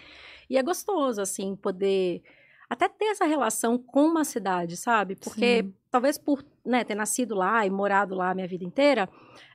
[0.50, 2.22] E é gostoso, assim, poder
[2.70, 5.16] até ter essa relação com uma cidade, sabe?
[5.16, 5.74] Porque Sim.
[5.92, 9.08] talvez por né, ter nascido lá e morado lá a minha vida inteira,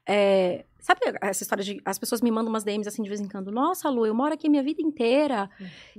[0.06, 3.28] é, sabe essa história de as pessoas me mandam umas DMs assim de vez em
[3.28, 5.50] quando, nossa, Lu, eu moro aqui minha vida inteira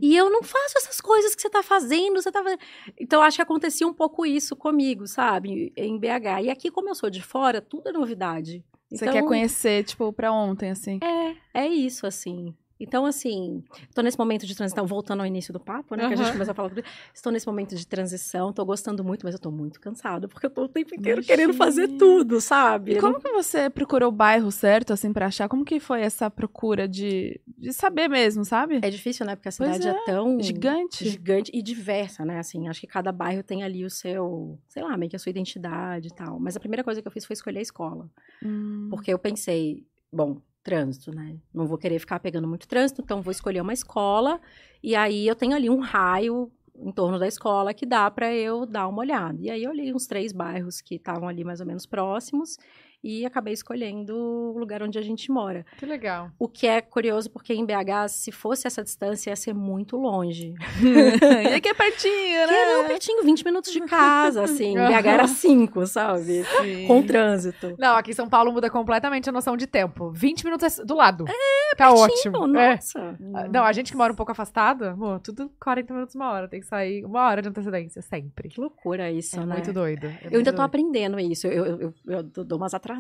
[0.02, 2.60] e eu não faço essas coisas que você tá fazendo, você tá fazendo.
[2.98, 6.44] Então acho que acontecia um pouco isso comigo, sabe, em BH.
[6.44, 8.64] E aqui como eu sou de fora, tudo é novidade.
[8.90, 11.00] Você Então, quer conhecer, tipo, pra ontem, assim.
[11.54, 12.54] é, é isso, assim.
[12.82, 13.64] Então, assim,
[13.94, 16.08] tô nesse momento de transição, voltando ao início do papo, né?
[16.08, 16.70] Que a gente começou a falar.
[16.70, 16.84] tudo.
[17.14, 20.50] Estou nesse momento de transição, tô gostando muito, mas eu tô muito cansada, porque eu
[20.50, 21.38] tô o tempo inteiro Imagina.
[21.38, 22.94] querendo fazer tudo, sabe?
[22.94, 25.48] E como que você procurou o bairro certo, assim, pra achar?
[25.48, 28.80] Como que foi essa procura de, de saber mesmo, sabe?
[28.82, 29.36] É difícil, né?
[29.36, 31.08] Porque a cidade é, tão Gigante.
[31.08, 32.40] gigante e diversa, né?
[32.40, 35.30] Assim, acho que cada bairro tem ali o seu, sei lá, meio que a sua
[35.30, 36.40] identidade e tal.
[36.40, 38.10] Mas a primeira coisa que eu fiz foi escolher a escola.
[38.44, 38.88] Hum.
[38.90, 41.38] Porque eu pensei, bom, trânsito, né?
[41.54, 44.40] Não vou querer ficar pegando muito trânsito, então vou escolher uma escola.
[44.82, 48.66] E aí eu tenho ali um raio em torno da escola que dá para eu
[48.66, 49.38] dar uma olhada.
[49.40, 52.58] E aí eu olhei uns três bairros que estavam ali mais ou menos próximos
[53.04, 55.66] e acabei escolhendo o lugar onde a gente mora.
[55.78, 56.30] Que legal.
[56.38, 60.54] O que é curioso porque em BH, se fosse essa distância, ia ser muito longe.
[61.50, 62.14] e aqui é pertinho,
[62.48, 62.72] Que né?
[62.80, 64.74] era pertinho, 20 minutos de casa, assim.
[64.78, 66.44] BH era 5, sabe?
[66.44, 66.88] Sim.
[66.88, 67.76] Com trânsito.
[67.80, 70.12] Não, aqui em São Paulo muda completamente a noção de tempo.
[70.12, 71.26] 20 minutos é do lado.
[71.28, 72.46] É, tá ótimo.
[72.58, 72.76] É.
[72.76, 73.18] Nossa.
[73.34, 76.48] Ah, Não, a gente que mora um pouco afastado, amor, tudo 40 minutos, uma hora.
[76.48, 78.50] Tem que sair uma hora de antecedência, sempre.
[78.50, 79.56] Que loucura isso, É né?
[79.56, 80.06] muito doido.
[80.06, 80.62] é Eu ainda muito tô doido.
[80.62, 81.48] aprendendo isso.
[81.48, 82.91] Eu, eu, eu, eu dou umas atrasadas,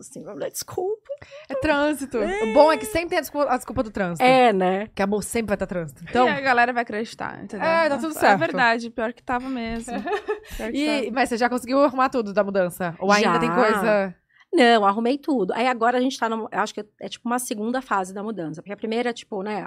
[0.00, 0.24] assim.
[0.50, 1.08] Desculpa.
[1.48, 2.18] É trânsito.
[2.18, 4.22] O bom é que sempre tem a desculpa, a desculpa do trânsito.
[4.24, 4.88] É, né?
[4.94, 6.04] Que amor sempre vai estar trânsito.
[6.08, 7.66] Então, e a galera vai acreditar, entendeu?
[7.66, 8.38] É, tá tudo É certo.
[8.38, 9.94] verdade, pior que tava mesmo.
[10.56, 11.14] Que E, tava.
[11.14, 12.94] mas você já conseguiu arrumar tudo da mudança?
[12.98, 13.38] Ou ainda Já.
[13.38, 14.14] tem coisa.
[14.52, 15.52] Não, arrumei tudo.
[15.54, 18.22] Aí agora a gente tá, no, eu acho que é tipo uma segunda fase da
[18.22, 18.62] mudança.
[18.62, 19.66] Porque a primeira é tipo, né,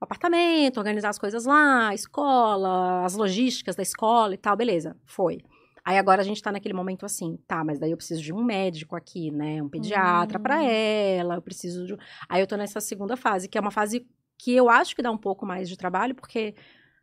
[0.00, 4.96] o apartamento, organizar as coisas lá, a escola, as logísticas da escola e tal, beleza,
[5.04, 5.38] foi.
[5.84, 8.44] Aí agora a gente tá naquele momento assim, tá, mas daí eu preciso de um
[8.44, 10.42] médico aqui, né, um pediatra Hum.
[10.42, 11.96] pra ela, eu preciso de...
[12.28, 14.06] Aí eu tô nessa segunda fase, que é uma fase
[14.38, 16.54] que eu acho que dá um pouco mais de trabalho, porque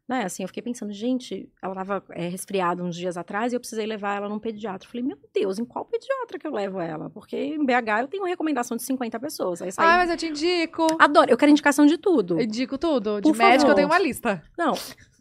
[0.09, 0.23] né?
[0.23, 3.85] Assim, eu fiquei pensando, gente, ela tava é, resfriada uns dias atrás e eu precisei
[3.85, 4.87] levar ela num pediatra.
[4.87, 7.11] Eu falei, meu Deus, em qual pediatra que eu levo ela?
[7.11, 9.61] Porque em BH eu tenho uma recomendação de 50 pessoas.
[9.61, 9.85] Aí saí...
[9.85, 10.87] Ah, mas eu te indico.
[10.99, 12.39] Adoro, eu quero indicação de tudo.
[12.39, 13.21] Eu indico tudo.
[13.21, 13.69] De Por médico favor.
[13.69, 14.41] eu tenho uma lista.
[14.57, 14.73] Não,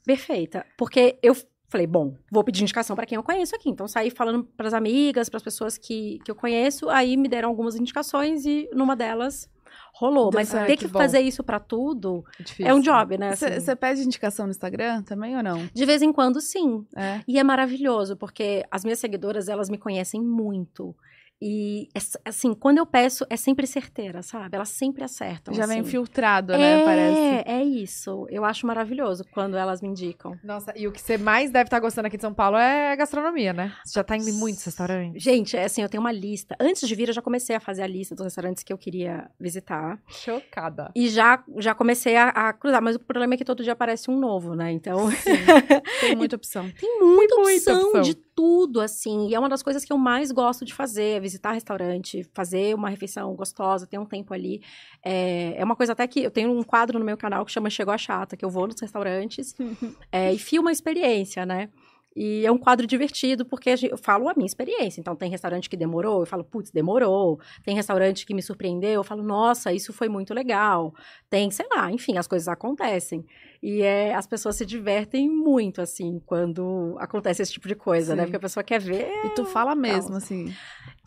[0.07, 0.64] perfeita.
[0.79, 1.37] Porque eu
[1.68, 3.68] falei, bom, vou pedir indicação para quem eu conheço aqui.
[3.68, 6.88] Então, saí falando para as amigas, para as pessoas que, que eu conheço.
[6.88, 9.48] Aí me deram algumas indicações e numa delas
[9.92, 10.31] rolou.
[10.31, 10.98] Deu Mas certo, ter que bom.
[10.98, 12.66] fazer isso para tudo Difícil.
[12.66, 13.31] é um job, né?
[13.31, 13.61] assim.
[13.61, 15.68] Você pede indicação no Instagram também ou não?
[15.72, 16.87] De vez em quando, sim.
[16.96, 17.20] É.
[17.26, 20.94] E é maravilhoso, porque as minhas seguidoras, elas me conhecem muito.
[21.40, 24.57] E, é assim, quando eu peço, é sempre certeira, sabe?
[24.57, 25.55] Elas sempre acertam.
[25.55, 25.90] Já vem assim.
[25.90, 26.81] filtrado, né?
[26.81, 27.48] É, Parece.
[27.48, 28.27] é isso.
[28.29, 30.37] Eu acho maravilhoso quando elas me indicam.
[30.42, 33.53] Nossa, e o que você mais deve estar gostando aqui de São Paulo é gastronomia,
[33.53, 33.72] né?
[33.85, 35.22] Você já tá indo em muitos restaurantes.
[35.22, 36.57] Gente, é assim, eu tenho uma lista.
[36.61, 39.31] Antes de vir, eu já comecei a fazer a lista dos restaurantes que eu queria
[39.38, 39.98] visitar.
[40.09, 40.90] Chocada.
[40.94, 42.83] E já, já comecei a, a cruzar.
[42.83, 44.72] Mas o problema é que todo dia aparece um novo, né?
[44.72, 45.09] Então,
[46.01, 46.70] Tem muita opção.
[46.79, 48.03] tem muita, muita opção, opção.
[48.03, 49.27] de tudo, assim.
[49.27, 52.72] E é uma das coisas que eu mais gosto de fazer, é visitar restaurante, fazer
[52.72, 54.62] uma refeição gostosa, ter um tempo ali.
[55.05, 57.68] É, é uma coisa até que eu tenho um quadro no meu canal que chama
[57.68, 59.57] Chegou a Chata, que eu vou nos restaurantes
[60.12, 61.68] é, e filmo a experiência, né?
[62.16, 65.01] E é um quadro divertido, porque eu falo a minha experiência.
[65.01, 67.38] Então, tem restaurante que demorou, eu falo, putz, demorou.
[67.62, 70.92] Tem restaurante que me surpreendeu, eu falo, nossa, isso foi muito legal.
[71.31, 73.25] Tem, sei lá, enfim, as coisas acontecem.
[73.62, 78.23] E é, as pessoas se divertem muito, assim, quando acontece esse tipo de coisa, né?
[78.23, 78.27] Sim.
[78.27, 79.09] Porque a pessoa quer ver.
[79.25, 80.53] E tu fala mesmo, assim,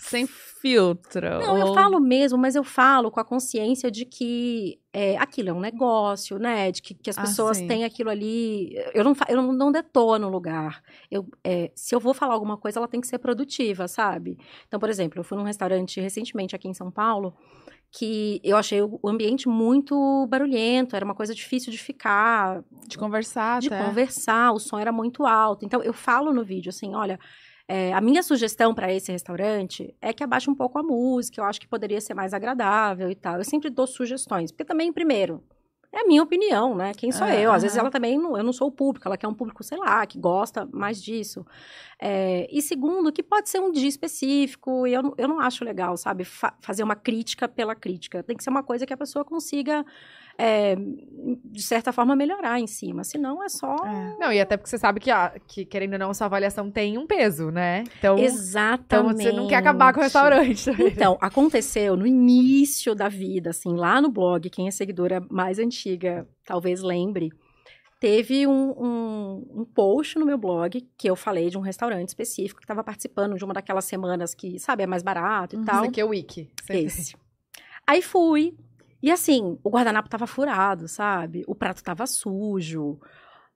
[0.02, 1.28] sem filtro.
[1.40, 5.54] Não, eu falo mesmo, mas eu falo com a consciência de que é, aquilo é
[5.54, 6.72] um negócio, né?
[6.72, 7.68] De que, que as Ah, pessoas sim.
[7.68, 8.74] têm aquilo ali.
[8.94, 10.82] Eu não, eu não, não detono o lugar.
[11.10, 14.38] Eu, é, se eu vou falar alguma coisa, ela tem que ser produtiva, sabe?
[14.68, 17.34] Então, por exemplo, eu fui num restaurante recentemente aqui em São Paulo
[17.94, 23.60] que eu achei o ambiente muito barulhento, era uma coisa difícil de ficar, De conversar
[23.60, 23.86] de até.
[23.86, 25.66] conversar, o som era muito alto.
[25.66, 27.20] Então, eu falo no vídeo assim: olha,
[27.74, 31.46] é, a minha sugestão para esse restaurante é que abaixe um pouco a música, eu
[31.46, 33.38] acho que poderia ser mais agradável e tal.
[33.38, 35.42] Eu sempre dou sugestões, porque também, primeiro.
[35.94, 36.94] É a minha opinião, né?
[36.96, 37.52] Quem sou É, eu?
[37.52, 39.78] Às vezes ela também, não, eu não sou o público, ela quer um público, sei
[39.78, 41.46] lá, que gosta mais disso.
[42.00, 45.66] É, e segundo, que pode ser um dia específico, e eu, não- eu não acho
[45.66, 46.24] legal, sabe?
[46.24, 48.24] fa- fazer uma crítica pela crítica.
[48.24, 49.86] Tem que ser uma coisa que a pessoa consiga,
[50.38, 53.04] é, de certa forma, melhorar em cima.
[53.04, 53.76] Senão é só.
[53.86, 54.18] É.
[54.20, 56.98] Não, e até porque você sabe que, a, que querendo ou não, sua avaliação tem
[56.98, 57.84] um peso, né?
[58.00, 59.24] Então, então Exatamente.
[59.24, 60.70] você não quer acabar com o restaurante.
[60.82, 66.28] Então, aconteceu no início da vida, assim, lá no blog, quem é seguidora mais antiga
[66.46, 67.30] talvez lembre,
[68.00, 72.60] teve um, um, um post no meu blog que eu falei de um restaurante específico
[72.60, 75.66] que estava participando de uma daquelas semanas que, sabe, é mais barato e Uhum.
[75.66, 75.76] tal.
[75.82, 76.50] Isso aqui é o Wiki.
[76.70, 77.16] Esse.
[77.86, 78.56] Aí fui.
[79.02, 81.44] E assim, o guardanapo tava furado, sabe?
[81.48, 83.00] O prato tava sujo.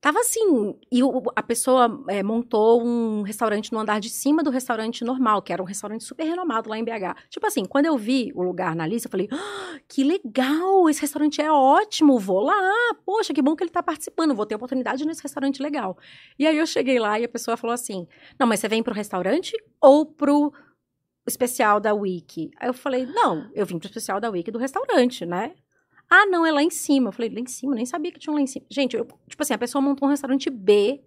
[0.02, 0.76] Tava assim.
[0.92, 5.42] E o- a pessoa é, montou um restaurante no andar de cima do restaurante normal,
[5.42, 7.16] que era um restaurante super renomado lá em BH.
[7.30, 10.88] Tipo assim, quando eu vi o lugar na lista, eu falei: "Ah, que legal!
[10.90, 12.62] Esse restaurante é ótimo, vou lá.
[13.06, 15.98] Poxa, que bom que ele tá participando, vou ter oportunidade nesse restaurante legal.
[16.38, 18.08] E aí eu cheguei lá e a pessoa falou assim:
[18.40, 20.54] Não, mas você vem pro restaurante ou pro
[21.28, 22.52] especial da Wiki.
[22.60, 25.54] Aí eu falei, não, eu vim pro especial da Wiki do restaurante, né?
[26.10, 27.10] Ah, não, é lá em cima.
[27.10, 27.74] Eu falei, lá em cima?
[27.76, 28.66] Nem sabia que tinha um lá em cima.
[28.70, 31.02] Gente, eu- tipo assim, a pessoa montou um restaurante B,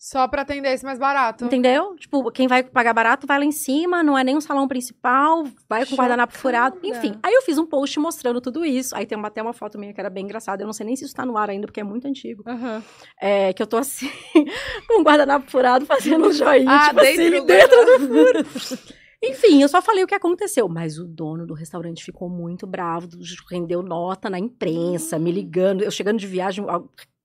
[0.00, 1.44] Só pra atender esse mais barato.
[1.46, 1.96] entendeu?
[1.96, 5.42] Tipo, quem vai pagar barato vai lá em cima, não é nem um salão principal,
[5.68, 6.78] vai com guardanapo furado.
[6.84, 8.94] Enfim, aí eu fiz um post mostrando tudo isso.
[8.94, 10.62] Aí tem uma, até uma foto minha que era bem engraçada.
[10.62, 12.44] Eu não sei nem se isso tá no ar ainda, porque é muito antigo.
[12.46, 12.80] Aham.
[13.20, 14.08] É, que eu tô assim,
[14.86, 18.88] com o guardanapo furado, fazendo um joinha, Ah, tipo dentro assim, do dentro do furo.
[19.22, 20.68] Enfim, eu só falei o que aconteceu.
[20.68, 23.08] Mas o dono do restaurante ficou muito bravo,
[23.50, 25.82] rendeu nota na imprensa, me ligando.
[25.82, 26.64] Eu chegando de viagem,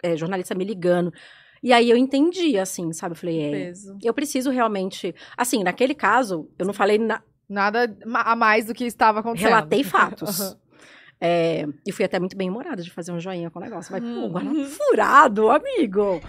[0.01, 1.13] é, jornalista me ligando.
[1.61, 3.13] E aí eu entendi, assim, sabe?
[3.13, 3.97] Eu falei, é, Peso.
[4.03, 5.15] eu preciso realmente...
[5.37, 6.97] Assim, naquele caso, eu não falei...
[6.97, 7.21] Na...
[7.47, 9.49] Nada a mais do que estava acontecendo.
[9.49, 10.39] Relatei fatos.
[10.41, 10.57] Aham.
[11.21, 13.91] É, e fui até muito bem humorada de fazer um joinha com o negócio.
[13.91, 14.29] Vai, pô, Uhum.
[14.29, 16.21] guardanapo furado, amigo.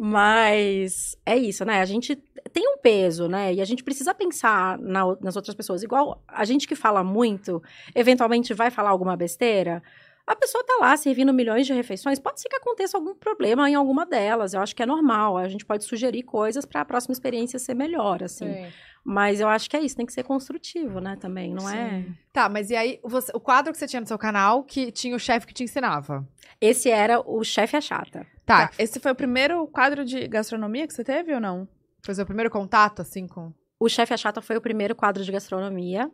[0.00, 1.80] Mas é isso, né?
[1.80, 2.16] A gente
[2.52, 3.54] tem um peso, né?
[3.54, 5.82] E a gente precisa pensar na- nas outras pessoas.
[5.82, 7.62] Igual a gente que fala muito,
[7.94, 9.82] eventualmente vai falar alguma besteira.
[10.26, 12.18] A pessoa tá lá servindo milhões de refeições.
[12.18, 14.54] Pode ser que aconteça algum problema em alguma delas.
[14.54, 15.36] Eu acho que é normal.
[15.36, 18.52] A gente pode sugerir coisas para a próxima experiência ser melhor, assim.
[18.52, 18.66] Sim.
[19.02, 19.96] Mas eu acho que é isso.
[19.96, 21.16] Tem que ser construtivo, né?
[21.20, 22.04] Também, não é?
[22.32, 25.16] Tá, mas e aí, você- o quadro que você tinha no seu canal, que tinha
[25.16, 26.26] o chefe que te ensinava?
[26.60, 28.26] Esse era o chefe a chata.
[28.50, 31.68] Tá, Tá, Esse foi o primeiro quadro de gastronomia que você teve ou não?
[32.02, 33.52] foi o seu primeiro contato, assim, com...
[33.78, 36.10] O Chefe a Chata foi o primeiro quadro de gastronomia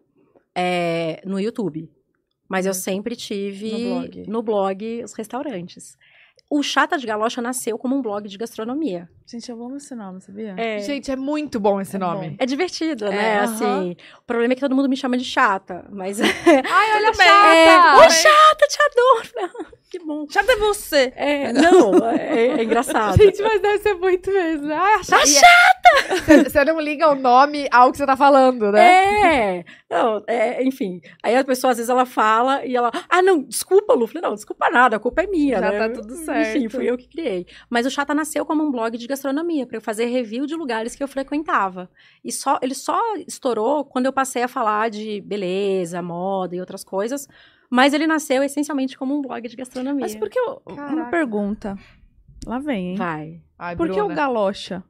[0.54, 1.88] é, no YouTube.
[2.48, 4.24] Mas eu sempre tive No blog.
[4.28, 5.96] no blog os restaurantes.
[6.50, 9.08] O Chata de Galocha nasceu como um blog de gastronomia.
[9.26, 10.54] Gente, eu amo esse nome, sabia?
[10.56, 12.36] É, Gente, é muito bom esse É nome.
[12.38, 13.38] é divertido, É, né?
[13.38, 13.44] aham.
[13.44, 16.28] Assim, o problema é que todo mundo me chama de chata, mas Ai,
[16.96, 17.26] olha bem.
[17.26, 18.00] chata!
[18.00, 19.76] Oi, chata, te adoro.
[19.98, 20.26] Que bom.
[20.28, 21.12] Chata é você!
[21.16, 23.16] É, não, é, é engraçado.
[23.22, 24.72] Gente, mas deve ser muito mesmo.
[24.72, 26.44] Ai, a Tá chata!
[26.50, 29.58] Você- não liga o nome ao que você tá falando, né?
[29.60, 31.00] É, não, é, enfim.
[31.22, 34.02] Aí a pessoa, às vezes, ela fala e ela, ah, não, desculpa, Lu.
[34.02, 35.78] Eu Falei, não, desculpa nada, a culpa é minha, Já né?
[35.88, 36.70] tá tudo Enfim, certo.
[36.70, 37.46] fui eu que criei.
[37.70, 40.94] Mas o Chata nasceu como um blog de gastronomia, para eu fazer review de lugares
[40.94, 41.88] que eu frequentava.
[42.24, 46.82] E só, ele só estourou quando eu passei a falar de beleza, moda e outras
[46.84, 47.28] coisas.
[47.70, 50.00] Mas ele nasceu essencialmente como um blog de gastronomia.
[50.02, 50.38] Mas por que.
[50.38, 51.76] eu- Uma pergunta.
[52.46, 52.96] Lá vem, hein?
[52.96, 53.40] Vai.
[53.58, 54.14] Ai, Por que o Bruna.
[54.14, 54.84] galocha?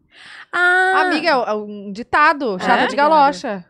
[0.53, 2.59] Ah, Amiga, é um ditado.
[2.61, 2.87] Chata É?
[2.87, 3.65] de galocha.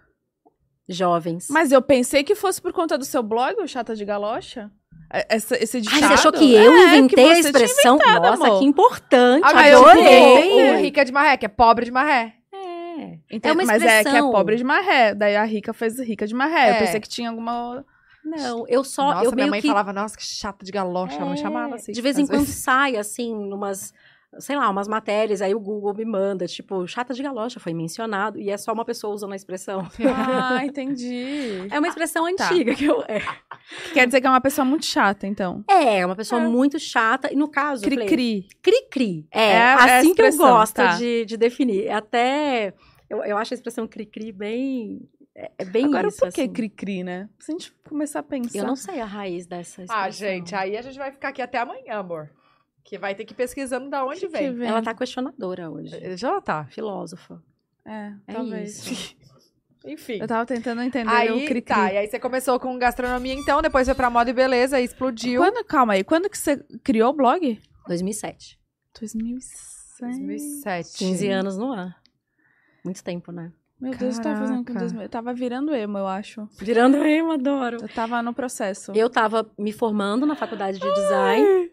[0.88, 1.48] jovens.
[1.50, 4.70] Mas eu pensei que fosse por conta do seu blog, o Chata de Galocha.
[5.12, 6.00] É- Essa, esse Ai, ditado.
[6.00, 7.98] você achou que eu É, inventei que a expressão?
[7.98, 8.58] Nossa, amor.
[8.60, 9.42] que importante.
[9.44, 10.42] Ah, eu adorei.
[10.42, 12.34] tipo, o rica de marré, que é pobre de marré.
[12.54, 13.18] É.
[13.30, 13.48] Entende?
[13.48, 14.30] É uma Mas é que é expressão.
[14.32, 15.14] pobre de marré.
[15.14, 16.68] Daí a rica fez rica de marré.
[16.70, 16.72] É.
[16.72, 17.84] Eu pensei que tinha alguma.
[18.26, 19.12] Não, eu só.
[19.14, 21.16] Nossa, eu minha meio mãe que, falava, nossa, que chata de galocha.
[21.16, 21.92] Ela me É, chamava assim.
[21.92, 22.56] De vez em quando vezes.
[22.56, 23.92] sai, assim, numas.
[24.38, 28.38] Sei lá, umas matérias, aí o Google me manda, tipo, chata de galocha foi mencionado,
[28.38, 29.88] e é só uma pessoa usando a expressão.
[30.14, 31.66] Ah, entendi.
[31.70, 32.44] É uma expressão Tá.
[32.50, 33.02] antiga que eu.
[33.08, 33.22] É,
[33.94, 35.64] Quer dizer que é uma pessoa muito chata, então.
[35.68, 36.46] é uma pessoa É.
[36.46, 37.82] muito chata, e no caso.
[37.84, 38.46] Cri-cri.
[38.60, 39.26] Cri-cri.
[39.30, 40.96] É, É é assim que eu gosto tá.
[40.96, 41.88] de, de definir.
[41.90, 42.74] Até.
[43.08, 45.00] Eu, eu acho a expressão cri-cri bem.
[45.38, 46.18] É, é bem Agora, isso.
[46.18, 46.52] por que assim.
[46.52, 47.28] cri-cri, né?
[47.38, 48.58] Se a gente começar a pensar.
[48.58, 49.96] Eu não sei a raiz dessa expressão.
[50.04, 52.30] Ah, gente, aí a gente vai ficar aqui até amanhã, amor.
[52.82, 54.54] Que vai ter que ir pesquisando da onde vem.
[54.54, 54.66] vem.
[54.66, 56.16] Ela tá questionadora hoje.
[56.16, 56.64] Já tá.
[56.66, 57.42] Filósofa.
[57.84, 58.86] É, É talvez.
[58.86, 59.16] isso.
[59.84, 60.18] Enfim.
[60.20, 61.62] Eu tava tentando entender o Aí, cri-cri.
[61.62, 64.84] tá, e aí você começou com gastronomia, então, depois foi pra moda e beleza, aí
[64.84, 65.40] explodiu.
[65.40, 67.60] Quando, calma aí, quando que você criou o blog?
[67.86, 68.58] 2007.
[68.98, 69.76] 2006.
[70.00, 70.98] 2007.
[70.98, 72.02] 15 anos no ar.
[72.84, 73.52] Muito tempo, né?
[73.80, 74.80] Meu Deus, eu tava fazendo com Caraca.
[74.80, 75.02] 2000.
[75.02, 76.48] Eu tava virando emo, eu acho.
[76.58, 77.78] Virando eu, adoro.
[77.80, 78.92] Eu tava no processo.
[78.94, 81.70] Eu tava me formando na faculdade de design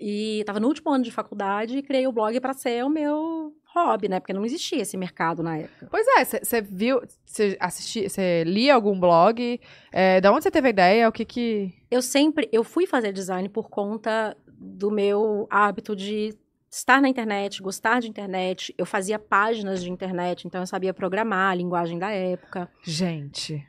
[0.00, 3.54] e tava no último ano de faculdade e criei o blog pra ser o meu
[3.74, 4.20] hobby, né?
[4.20, 5.88] Porque não existia esse mercado na época.
[5.90, 9.60] Pois é, você viu, você assistia, você lia algum blog?
[9.92, 11.08] É, da onde você teve a ideia?
[11.08, 11.72] O que que...
[11.90, 16.36] Eu sempre, eu fui fazer design por conta do meu hábito de
[16.78, 18.74] estar na internet, gostar de internet.
[18.76, 22.68] Eu fazia páginas de internet, então eu sabia programar a linguagem da época.
[22.82, 23.64] Gente,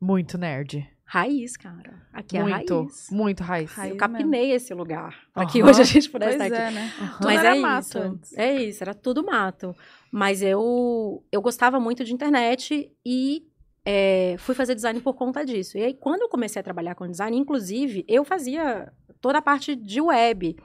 [0.00, 0.88] muito nerd.
[1.04, 2.06] Raiz, cara.
[2.12, 3.08] Aqui muito, é raiz.
[3.10, 3.72] muito raiz.
[3.72, 5.14] Raiz Eu capinei esse lugar.
[5.34, 5.68] Pra que Aham.
[5.70, 6.76] hoje a gente pudesse Pois estar aqui.
[6.78, 6.92] é, né?
[7.18, 7.98] Tudo Mas era é mato isso.
[7.98, 8.38] antes.
[8.38, 9.76] É isso, era tudo mato.
[10.10, 13.46] Mas eu, eu gostava muito de internet e
[13.84, 15.76] é, fui fazer design por conta disso.
[15.76, 19.76] E aí, quando eu comecei a trabalhar com design, inclusive, eu fazia toda a parte
[19.76, 20.56] de web.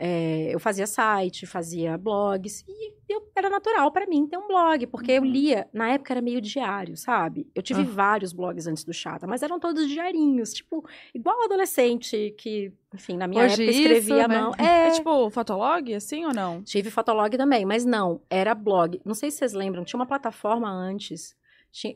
[0.00, 4.86] É, eu fazia site, fazia blogs, e eu- era natural para mim ter um blog,
[4.86, 5.28] porque eu Uhum.
[5.28, 7.46] lia, na época era meio diário, sabe?
[7.54, 7.84] Eu tive Ah.
[7.84, 13.26] vários blogs antes do Chata, mas eram todos diarinhos, tipo, igual adolescente que, enfim, na
[13.26, 14.40] minha Hoje época escrevia isso, à né?
[14.40, 14.52] mão.
[14.58, 16.62] É, É, tipo fotolog, assim ou não?
[16.62, 19.00] Tive Fotolog também, mas não, era blog.
[19.04, 21.34] Não sei se vocês lembram, tinha uma plataforma antes,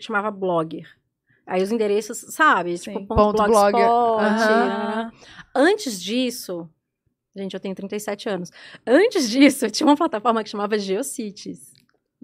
[0.01, 0.89] chamava Blogger.
[1.47, 2.77] Aí os endereços, sabe?
[2.79, 2.93] Sim.
[2.93, 3.89] Tipo, Ponto ponto blogger.
[3.89, 4.23] blogspot.
[4.23, 5.13] Nananã.
[5.55, 6.69] Antes disso,
[7.37, 8.51] gente, eu tenho 37 anos.
[8.87, 11.73] Antes disso, tinha uma plataforma que chamava Geocities.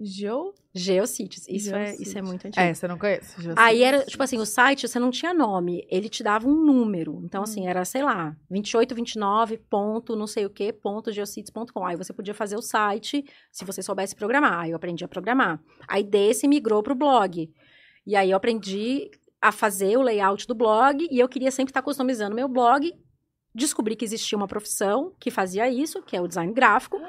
[0.01, 0.53] Geo?
[0.73, 1.45] Geocities.
[1.49, 2.15] Isso, É, isso Geocities.
[2.15, 2.61] é muito antigo.
[2.61, 3.41] É, você não conhece?
[3.41, 3.55] José?
[3.57, 7.19] Aí era, tipo assim, o site você não tinha nome, ele te dava um número.
[7.25, 11.85] Então, assim, era, sei lá, 28, 29, ponto, não sei o quê, ponto, geocities.com.
[11.85, 14.59] Aí você podia fazer o site se você soubesse programar.
[14.59, 15.61] Aí eu aprendi a programar.
[15.85, 17.51] Aí desse migrou pro blog.
[18.07, 21.81] E aí eu aprendi a fazer o layout do blog e eu queria sempre estar
[21.81, 22.93] customizando meu blog.
[23.59, 26.99] Descobri que existia uma profissão que fazia isso, que é o design gráfico.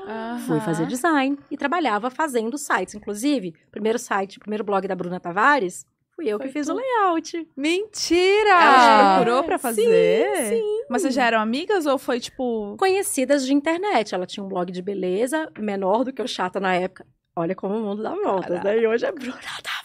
[0.46, 2.94] Fui fazer design e trabalhava fazendo sites.
[2.94, 5.86] Inclusive, primeiro site, primeiro blog da Bruna Tavares,
[6.16, 6.72] fui eu Foi que fiz tu.
[6.72, 7.48] o layout.
[7.56, 8.50] Mentira!
[8.50, 10.46] Ela te Ah, procurou pra fazer?
[10.48, 10.80] sim.
[10.90, 12.74] Mas vocês já eram amigas ou foi tipo.
[12.78, 14.14] Conhecidas de internet.
[14.14, 17.06] Ela tinha um blog de beleza, menor do que o Chata na época.
[17.36, 18.76] Olha como o mundo dá voltas, né?
[18.80, 19.80] E hoje é Bruna Tavares.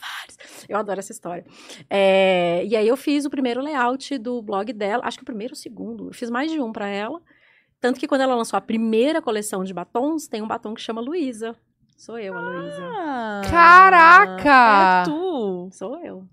[0.70, 1.46] Eu adoro essa história.
[1.90, 5.54] É, e aí eu fiz o primeiro layout do blog dela, acho que o primeiro
[5.54, 6.10] ou o segundo.
[6.10, 7.22] Eu fiz mais de um pra ela.
[7.80, 11.02] Tanto que quando ela lançou a primeira coleção de batons, tem um batom que chama
[11.02, 11.56] Luísa.
[11.98, 12.82] Sou eu, a Luísa.
[12.82, 15.02] Ah, Caraca!
[15.02, 15.70] É tu!
[15.72, 16.28] Sou eu.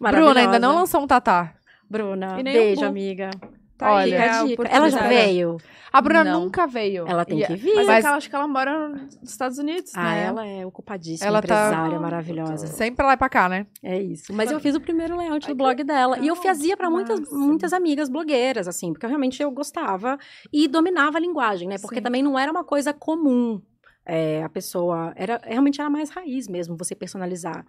[0.00, 1.54] Bruna, ainda não lançou um tatá.
[1.88, 3.30] Bruna, beijo, amiga.
[3.78, 4.62] Tá aí, Olha, é a a dica.
[4.68, 5.58] Ela já veio?
[5.92, 6.40] A Bruna Não.
[6.44, 7.06] nunca veio.
[7.06, 7.74] Ela tem E- que vir.
[7.74, 10.24] Mas, Mas- é que ela, acho que ela mora nos Estados Unidos, Ah, né?
[10.24, 12.66] ela é ocupadíssima, Ela tá- empresária maravilhosa.
[12.66, 13.66] Sempre lá e pra cá, né?
[13.82, 14.32] É isso.
[14.32, 16.18] Mas eu fiz o primeiro layout Ai, do blog dela.
[16.18, 20.18] E eu fazia pra muitas, muitas amigas blogueiras, assim, porque realmente eu gostava
[20.52, 21.76] e dominava a linguagem, né?
[21.80, 22.02] Porque Sim.
[22.02, 23.60] também não era uma coisa comum.
[24.08, 25.12] é, a pessoa.
[25.16, 27.66] Era, realmente era mais raiz mesmo, você personalizar.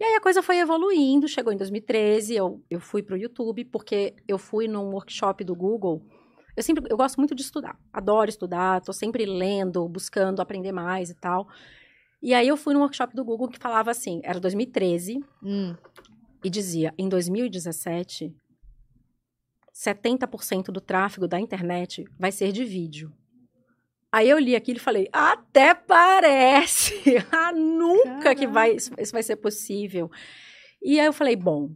[0.00, 4.14] E aí a coisa foi evoluindo, chegou em 2013, eu, eu fui pro YouTube, porque
[4.26, 6.02] eu fui num workshop do Google.
[6.56, 11.10] Eu sempre, eu gosto muito de estudar, adoro estudar, tô sempre lendo, buscando aprender mais
[11.10, 11.46] e tal.
[12.22, 15.76] E aí eu fui num workshop do Google que falava assim, era 2013, Hum.
[16.42, 18.34] e dizia: em 2017,
[19.74, 23.12] 70% do tráfego da internet vai ser de vídeo.
[24.12, 26.94] Aí eu li aquilo e falei: até parece!
[27.30, 30.10] ah, nunca que vai, isso, isso vai ser possível.
[30.82, 31.70] E aí eu falei: bom,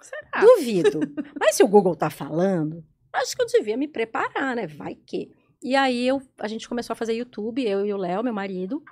[0.00, 0.40] Será?
[0.40, 1.00] duvido.
[1.38, 4.66] Mas se o Google tá falando, acho que eu devia me preparar, né?
[4.66, 5.30] Vai que.
[5.62, 8.82] E aí eu, a gente começou a fazer YouTube, eu e o Léo, meu marido.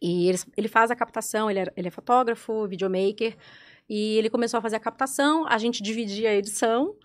[0.00, 3.36] E ele, ele faz a captação, ele é, ele é fotógrafo, videomaker.
[3.86, 6.96] E ele começou a fazer a captação, a gente dividia a edição.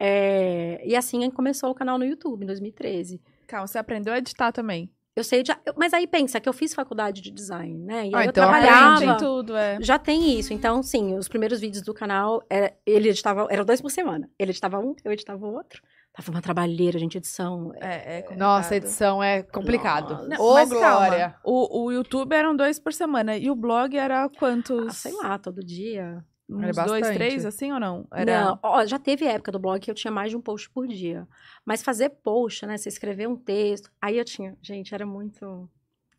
[0.00, 3.20] é, e assim começou o canal no YouTube, em 2013.
[3.48, 4.92] Calma, você aprendeu a editar também.
[5.16, 8.06] Eu sei, de, mas aí pensa que eu fiz faculdade de design, né?
[8.06, 8.94] E Ah, aí eu então trabalhava.
[8.94, 9.18] aprende.
[9.18, 9.78] Tudo, é.
[9.80, 10.52] Já tem isso.
[10.52, 14.30] Então, sim, os primeiros vídeos do canal, é, ele editava, eram dois por semana.
[14.38, 15.82] Ele editava um, eu editava o outro.
[16.12, 17.72] Tava uma trabalheira, gente, edição.
[17.80, 18.38] É, é complicado.
[18.38, 20.28] Nossa, edição é complicado.
[20.28, 20.42] Nossa.
[20.42, 21.34] Ô, mas Glória.
[21.44, 23.36] O, o YouTube eram dois por semana.
[23.36, 24.86] E o blog era quantos?
[24.86, 26.24] Ah, sei lá, todo dia.
[26.48, 28.06] Uns Era dois, três, assim ou não?
[28.10, 28.44] Era...
[28.44, 30.86] Não, ó, já teve época do blog que eu tinha mais de um post por
[30.86, 31.28] dia.
[31.64, 32.78] Mas fazer post, né?
[32.78, 33.90] Você escrever um texto.
[34.00, 34.56] Aí eu tinha.
[34.62, 35.68] Gente, era muito.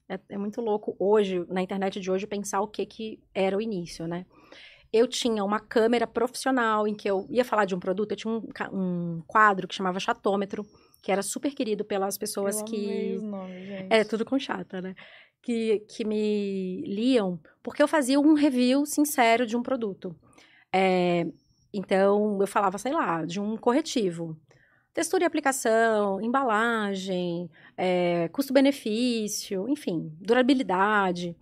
[0.08, 3.62] É, é muito louco hoje, na internet de hoje, pensar o que, que era o
[3.62, 4.26] início, né?
[4.94, 8.12] Eu tinha uma câmera profissional em que eu ia falar de um produto.
[8.12, 10.66] Eu tinha um, um quadro que chamava Chatômetro,
[11.02, 13.16] que era super querido pelas pessoas Eu que.
[13.18, 13.94] os nomes, gente.
[13.94, 14.96] É, tudo com chata, né?
[15.42, 20.16] Que, que me liam, porque eu fazia um review sincero de um produto.
[20.74, 21.26] É,
[21.74, 24.38] então, eu falava, sei lá, de um corretivo.
[24.94, 31.36] Textura e aplicação, embalagem, é, custo-benefício, enfim, durabilidade.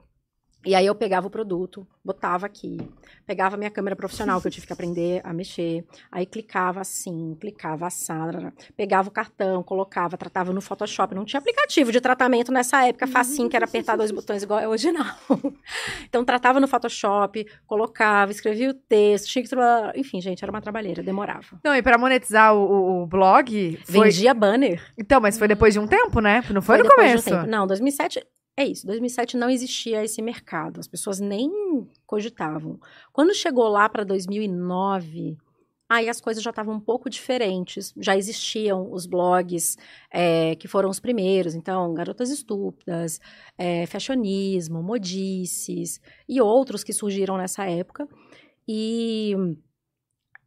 [0.67, 2.77] E aí eu pegava o produto, botava aqui,
[3.25, 7.87] pegava minha câmera profissional, que eu tive que aprender a mexer, aí clicava assim, clicava
[7.87, 11.15] assado, pegava o cartão, colocava, tratava no Photoshop.
[11.15, 14.67] Não tinha aplicativo de tratamento nessa época, facinho, que era apertar dois botões igual é
[14.67, 15.05] hoje, não.
[16.03, 19.49] Então, tratava no Photoshop, colocava, escrevia o texto, tinha que...
[19.97, 21.61] Enfim, gente, era uma trabalheira, demorava.
[21.63, 23.79] Não, e pra monetizar o, o- blog.
[23.85, 24.09] Foi...
[24.09, 24.83] Vendia banner.
[24.97, 26.43] Então, mas foi depois de um tempo, né?
[26.51, 27.29] Não foi, no depois de um começo.
[27.29, 27.47] tempo.
[27.47, 28.21] Não, 2007...
[28.59, 31.47] É isso, 2007 não existia esse mercado, as pessoas nem
[32.07, 32.79] cogitavam.
[33.13, 35.37] Quando chegou lá para 2009,
[35.87, 39.77] aí as coisas já estavam um pouco diferentes, já existiam os blogs
[40.11, 43.19] é, que foram os primeiros, então, Garotas Estúpidas,
[43.59, 48.07] é, Fashionismo, Modices e outros que surgiram nessa época,
[48.67, 49.35] e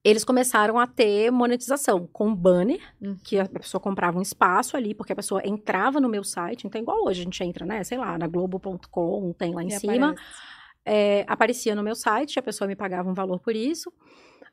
[0.03, 3.17] eles começaram a ter monetização com banner, Hum.
[3.23, 6.81] que a pessoa comprava um espaço ali, porque a pessoa entrava no meu site, então
[6.81, 10.15] igual hoje a gente entra, né, sei lá, na globo.com, tem lá em E cima,
[10.85, 13.93] é, aparecia no meu site, a pessoa me pagava um valor por isso,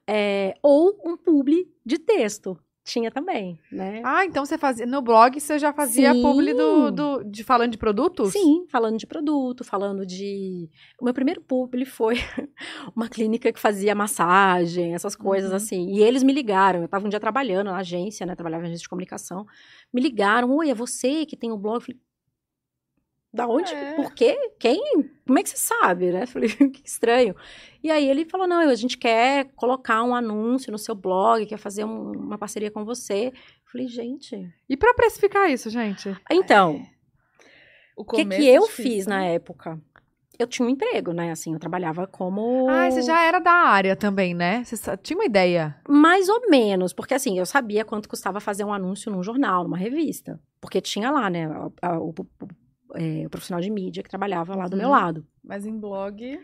[0.05, 4.01] é, ou um publi de texto, tinha também, né?
[4.03, 4.85] Ah, então você fazia.
[4.85, 6.21] No blog você já fazia Sim.
[6.21, 8.31] publi do, do- de falando de produtos?
[8.33, 10.69] Sim, falando de produto, falando de.
[10.99, 12.15] O meu primeiro publi foi
[12.95, 15.55] uma clínica que fazia massagem, essas coisas Uhum.
[15.57, 15.89] assim.
[15.89, 16.79] E eles me ligaram.
[16.79, 18.35] Eu estava um dia trabalhando na agência, né?
[18.35, 19.45] Trabalhava em agência de comunicação.
[19.93, 21.75] Me ligaram, oi, é você que tem o blog?
[21.75, 21.99] Eu falei,
[23.33, 23.73] da onde?
[23.73, 23.93] É.
[23.95, 24.35] Por quê?
[24.59, 24.81] Quem?
[25.25, 26.23] Como é que você sabe, né?
[26.23, 27.35] Eu Falei, que estranho.
[27.83, 31.57] E aí ele falou, não, a gente quer colocar um anúncio no seu blog, quer
[31.57, 33.27] fazer um- uma parceria com você.
[33.27, 34.49] Eu falei, gente.
[34.69, 36.15] E pra precificar isso, gente?
[36.31, 36.81] Então,
[37.95, 39.15] O o que, que eu é difícil, fiz né?
[39.17, 39.79] na época?
[40.39, 41.31] Eu tinha um emprego, né?
[41.31, 42.69] Assim, eu trabalhava como.
[42.69, 44.63] Ah, você já era da área também, né?
[44.63, 45.75] Você tinha uma ideia.
[45.89, 49.77] Mais ou menos, porque assim, eu sabia quanto custava fazer um anúncio num jornal, numa
[49.77, 50.39] revista.
[50.61, 51.47] Porque tinha lá, né,
[51.81, 52.47] a- a- o, o-
[52.95, 54.79] é, o profissional de mídia que trabalhava lá do Uhum.
[54.81, 55.25] meu lado.
[55.43, 56.39] Mas em blog.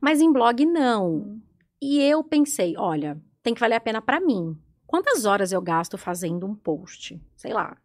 [0.00, 1.14] Mas em blog, não.
[1.16, 1.40] Hum.
[1.82, 4.56] E eu pensei, olha, tem que valer a pena pra mim.
[4.86, 7.20] Quantas horas eu gasto fazendo um post?
[7.36, 7.76] Sei lá,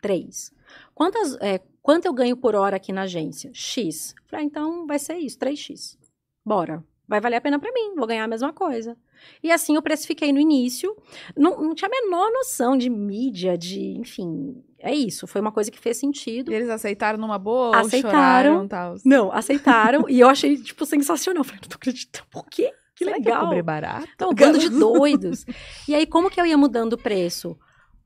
[0.00, 0.52] três.
[0.94, 3.50] Quantas, é, quanto eu ganho por hora aqui na agência?
[3.54, 4.14] X.
[4.26, 5.96] Falei, ah, então vai ser isso, 3x.
[6.44, 6.84] Bora.
[7.08, 8.96] Vai valer a pena pra mim, vou ganhar a mesma coisa.
[9.42, 10.96] E assim eu precifiquei no início.
[11.36, 15.26] Não, não tinha a menor noção de mídia, de, enfim, é isso.
[15.26, 16.50] Foi uma coisa que fez sentido.
[16.50, 18.10] E eles aceitaram numa boa Aceitaram.
[18.10, 18.94] ou choraram tal?
[19.04, 20.04] Não, aceitaram.
[20.08, 21.44] e eu achei, tipo, sensacional.
[21.44, 22.26] Falei, não tô acreditando.
[22.30, 22.72] Por quê?
[22.94, 23.34] Que Será legal.
[23.36, 24.08] eu cobrei barato?
[24.14, 25.44] Então, um bando de doidos.
[25.86, 27.56] E aí, como que eu ia mudando o preço?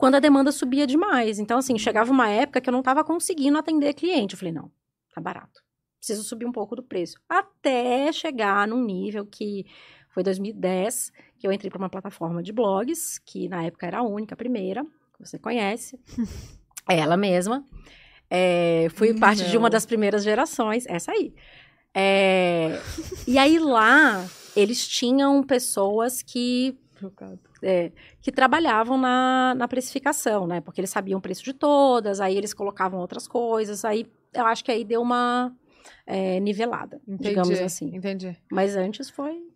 [0.01, 1.39] quando a demanda subia demais.
[1.39, 4.35] Então, assim, chegava uma época que eu não estava conseguindo atender cliente.
[4.35, 4.73] Eu falei, não,
[5.15, 5.61] tá barato.
[6.01, 7.21] Preciso subir um pouco do preço.
[7.29, 9.67] Até chegar num nível que
[10.09, 14.03] foi 2010, que eu entrei para uma plataforma de blogs, que na época era a
[14.03, 16.01] única, a primeira, que você conhece.
[16.89, 17.65] ela mesma.
[18.31, 21.35] É, fui parte de uma das primeiras gerações, essa aí.
[21.95, 22.81] É,
[23.27, 24.27] e aí lá,
[24.57, 26.79] eles tinham pessoas que
[27.63, 30.61] é, que trabalhavam na, na precificação, né?
[30.61, 34.65] Porque eles sabiam o preço de todas, aí eles colocavam outras coisas, aí eu acho
[34.65, 35.53] que aí deu uma
[36.07, 37.95] é, nivelada, Entendi, digamos assim.
[37.95, 38.37] Entendi.
[38.51, 39.51] Mas antes foi.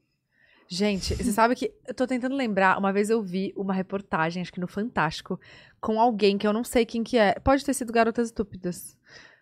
[0.67, 4.53] Gente, você sabe que eu tô tentando lembrar, uma vez eu vi uma reportagem, acho
[4.53, 5.39] que no Fantástico,
[5.81, 7.35] com alguém que eu não sei quem que é.
[7.35, 8.97] Pode ter sido Garotas Estúpidas.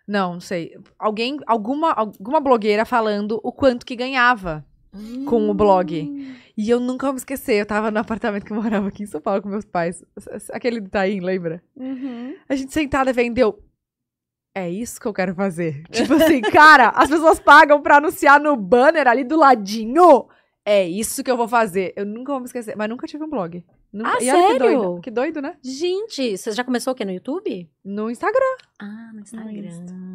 [0.07, 0.77] Não, não sei.
[0.99, 4.65] Alguém, alguma, alguma blogueira falando o quanto que ganhava
[5.27, 6.37] com o blog.
[6.57, 9.07] E eu nunca vou me esquecer, eu tava no apartamento que eu morava aqui em
[9.07, 10.05] São Paulo com meus pais.
[10.51, 11.63] Aquele do Taim, lembra?
[11.77, 12.35] Uhum.
[12.49, 13.59] A gente sentada vendeu.
[14.55, 15.83] É isso que eu quero fazer.
[15.91, 20.27] Tipo assim, cara, as pessoas pagam pra anunciar no banner ali do ladinho.
[20.65, 21.93] É isso que eu vou fazer.
[21.97, 22.77] Eu nunca vou me esquecer.
[22.77, 23.65] Mas nunca tive um blog.
[23.93, 24.11] Nunca.
[24.11, 24.59] Ah, e olha que sério?
[24.81, 25.01] doido.
[25.03, 25.57] Que doido, né?
[25.63, 27.05] Gente, você já começou o quê?
[27.05, 27.69] No YouTube?
[27.85, 28.57] No Instagram.
[28.81, 29.51] Ah, no Instagram.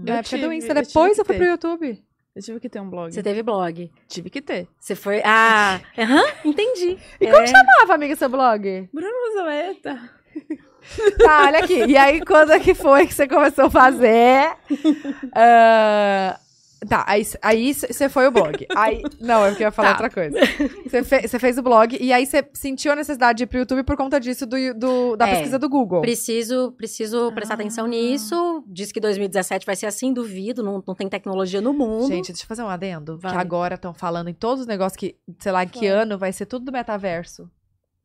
[0.06, 0.72] Na Eu época do tive, Insta.
[0.72, 1.40] eu tive Depois que eu fui ter.
[1.42, 2.04] pro YouTube.
[2.36, 3.12] Eu tive que ter um blog.
[3.14, 3.92] Você teve blog.
[4.08, 4.68] Tive que ter.
[4.80, 5.22] Você foi.
[5.26, 6.98] Ah, aham, entendi.
[7.20, 7.48] E como É.
[7.48, 8.88] chamava, amiga, seu blog?
[8.94, 10.10] Bruno Rosaleta.
[11.18, 11.86] Tá, olha aqui.
[11.86, 14.56] E aí, quando é que foi que você começou a fazer?
[15.36, 16.40] Ah,
[16.88, 18.66] tá, aí aí você foi o blog.
[18.76, 20.04] Aí, não, é porque eu ia falar Tá.
[20.04, 20.38] outra coisa.
[20.86, 23.84] Você fe- fez o blog e aí você sentiu a necessidade de ir pro YouTube
[23.84, 25.32] por conta disso do, do- da É.
[25.36, 26.02] pesquisa do Google.
[26.02, 27.60] Preciso, preciso prestar Ah.
[27.60, 28.64] atenção nisso.
[28.68, 30.64] Diz que 2017 vai ser assim, duvido.
[30.64, 32.08] Não, não tem tecnologia no mundo.
[32.08, 33.18] Gente, deixa eu fazer um adendo.
[33.18, 33.32] Vai.
[33.34, 36.00] Que agora estão falando em todos os negócios que, sei lá, em que Vai.
[36.02, 37.50] ano vai ser tudo do metaverso.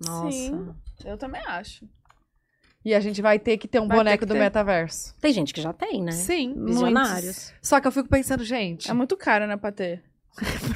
[0.04, 0.30] Nossa.
[0.32, 0.68] Sim.
[1.04, 1.84] Eu também acho.
[2.84, 4.40] E a gente vai ter que ter um Vai ter boneco que do ter.
[4.40, 5.14] metaverso.
[5.20, 6.12] Tem gente que já tem, né?
[6.12, 6.54] Sim.
[6.66, 7.52] Visionários.
[7.62, 8.90] Só que eu fico pensando, gente.
[8.90, 10.02] É muito caro, né, pra ter.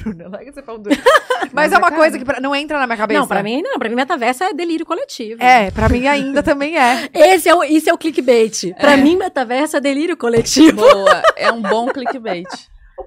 [0.03, 0.95] Bruna, larga esse pão duro.
[1.51, 2.19] Mas, é uma é coisa caro.
[2.19, 3.19] que pra- não entra na minha cabeça.
[3.19, 3.79] Não, pra mim não.
[3.79, 5.41] Pra mim, metaverso é delírio coletivo.
[5.41, 7.09] É, pra mim ainda também é.
[7.13, 8.73] Esse é o, isso é o clickbait.
[8.79, 10.77] Pra mim, metaverso é delírio coletivo.
[10.77, 11.23] Boa.
[11.35, 12.47] É um bom clickbait.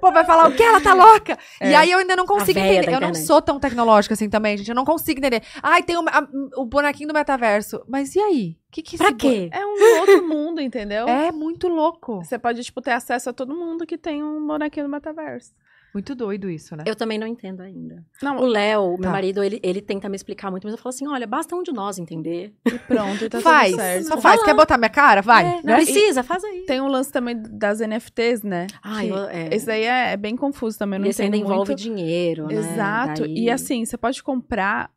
[0.01, 0.63] Povo vai falar o que?
[0.63, 1.39] Ela tá louca?
[1.61, 1.77] E É.
[1.77, 2.93] aí eu ainda não consigo entender.
[2.93, 4.69] Eu não sou tão tecnológica assim também, gente.
[4.69, 5.43] Eu não consigo entender.
[5.63, 6.27] Ai, tem o, a-
[6.57, 7.83] o bonequinho do metaverso.
[7.89, 8.57] Mas e aí?
[8.71, 9.49] Que que Pra quê?
[9.53, 11.09] É um outro mundo, entendeu?
[11.09, 12.23] É muito louco.
[12.25, 15.53] Você pode, tipo, ter acesso a todo mundo que tem um bonequinho do metaverso.
[15.93, 16.85] Muito doido isso, né?
[16.87, 18.05] Eu também não entendo ainda.
[18.23, 19.11] Não, O Léo, meu Tá.
[19.11, 21.73] marido, ele, ele tenta me explicar muito, mas eu falo assim: olha, basta um de
[21.73, 22.55] nós entender.
[22.65, 24.07] e pronto, e tá faz, tudo certo.
[24.07, 24.39] só faz.
[24.41, 24.45] lá.
[24.47, 25.21] Quer botar minha cara?
[25.21, 25.45] Vai.
[25.45, 25.75] É, não né?
[25.77, 26.65] precisa, faz aí.
[26.67, 28.67] Tem um lance também das NFTs, né?
[28.83, 29.49] Ah, Que eu, é.
[29.55, 31.83] Esse daí é, é bem confuso também, eu não Esse ainda entendo envolve muito.
[31.83, 32.55] dinheiro, né?
[32.55, 33.23] Exato.
[33.23, 34.91] Daí- E assim, você pode comprar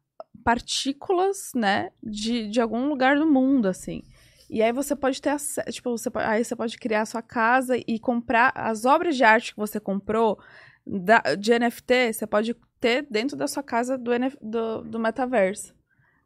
[0.43, 4.03] partículas, né, de, de algum lugar do mundo, assim.
[4.49, 7.75] E aí você pode ter acesso, tipo, você, aí você pode criar a sua casa
[7.87, 10.37] e comprar as obras de arte que você comprou
[10.85, 15.73] da- de NFT, você pode ter dentro da sua casa do, NF do, do metaverso.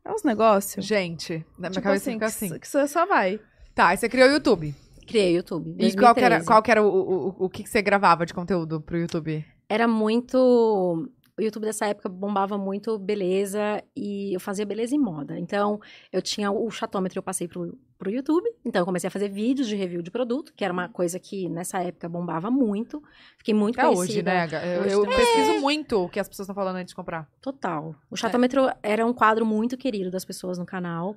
[0.03, 0.85] É uns negócios.
[0.85, 2.45] Gente, na minha Tipo cabeça assim, fica que, assim.
[2.47, 3.39] s- que você só vai.
[3.75, 4.73] Tá, aí você criou o YouTube.
[5.05, 5.75] Criei o YouTube.
[5.77, 6.45] E qual que era, 2013.
[6.47, 9.45] qual que era o, o, o, o que que você gravava de conteúdo pro YouTube?
[9.69, 11.09] Era muito.
[11.39, 15.37] O YouTube dessa época bombava muito beleza e eu fazia beleza e moda.
[15.37, 15.79] Então,
[16.11, 18.49] eu tinha o chatômetro, eu passei pro, pro YouTube.
[18.65, 21.47] Então, eu comecei a fazer vídeos de review de produto, que era uma coisa que
[21.47, 23.03] nessa época bombava muito.
[23.37, 24.31] Fiquei muito Até conhecida.
[24.31, 24.77] hoje, né?
[24.79, 25.17] Eu, eu também.
[25.17, 27.29] pesquiso muito o que as pessoas estão falando antes de comprar.
[27.39, 27.93] Total.
[28.09, 31.15] O chatômetro era um quadro muito querido das pessoas no canal.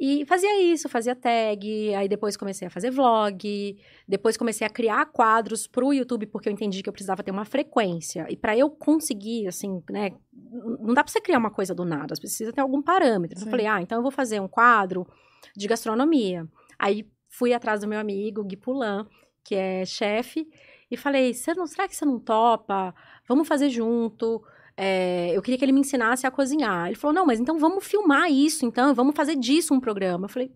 [0.00, 3.76] E fazia isso, fazia tag, aí depois comecei a fazer vlog,
[4.08, 7.44] depois comecei a criar quadros pro YouTube, porque eu entendi que eu precisava ter uma
[7.44, 8.26] frequência.
[8.30, 12.14] E para eu conseguir, assim, né, não dá pra você criar uma coisa do nada,
[12.14, 13.38] você precisa ter algum parâmetro.
[13.38, 13.44] Sim.
[13.44, 15.06] Eu falei, ah, então eu vou fazer um quadro
[15.54, 16.48] de gastronomia.
[16.78, 19.06] Aí fui atrás do meu amigo Gui Pulan,
[19.44, 20.48] que é chefe,
[20.90, 22.94] e falei, "Você não, será que você não topa?
[23.28, 24.42] Vamos fazer junto.
[24.76, 26.86] É, eu queria que ele me ensinasse a cozinhar.
[26.86, 30.24] Ele falou, não, mas então vamos filmar isso, então, vamos fazer disso um programa.
[30.24, 30.52] Eu falei,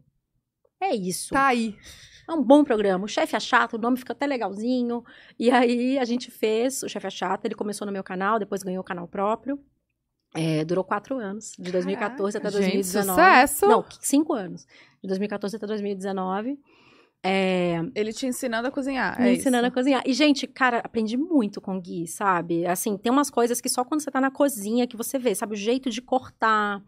[0.81, 1.33] é isso.
[1.33, 1.77] Tá aí.
[2.29, 3.05] É um bom programa.
[3.05, 5.05] O chefe é chato, o nome fica até legalzinho.
[5.39, 8.63] E aí a gente fez, o chefe é chato, ele começou no meu canal, depois
[8.63, 9.59] ganhou o canal próprio.
[10.35, 13.09] É, durou quatro anos, de 2014 até Gente, 2019.
[13.09, 13.69] sucesso!
[13.69, 14.67] Não, cinco anos.
[15.01, 16.59] De 2014 até 2019.
[17.27, 19.19] É, Ele te ensinando a cozinhar.
[19.19, 19.75] me é ensinando a isso.
[19.75, 20.03] cozinhar.
[20.05, 22.67] E, gente, cara, aprendi muito com o Gui, sabe?
[22.67, 25.55] Assim, tem umas coisas que só quando você tá na cozinha que você vê, sabe?
[25.55, 26.83] O jeito de cortar.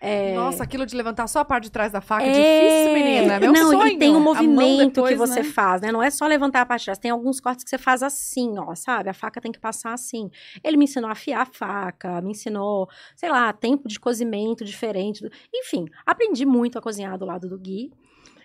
[0.00, 2.32] é, Nossa, aquilo de levantar só a parte de trás da faca é, é...
[2.32, 3.34] difícil, menina.
[3.34, 3.88] É meu Não, sonho.
[3.88, 5.48] e tem um A movimento depois, que você né?
[5.48, 5.90] faz, né?
[5.90, 6.98] Não é só levantar a parte de trás.
[6.98, 9.10] Tem alguns cortes que você faz assim, ó, sabe?
[9.10, 10.30] A faca tem que passar assim.
[10.62, 15.28] Ele me ensinou a afiar a faca, me ensinou, sei lá, tempo de cozimento diferente.
[15.52, 17.90] Enfim, aprendi muito a cozinhar do lado do Gui.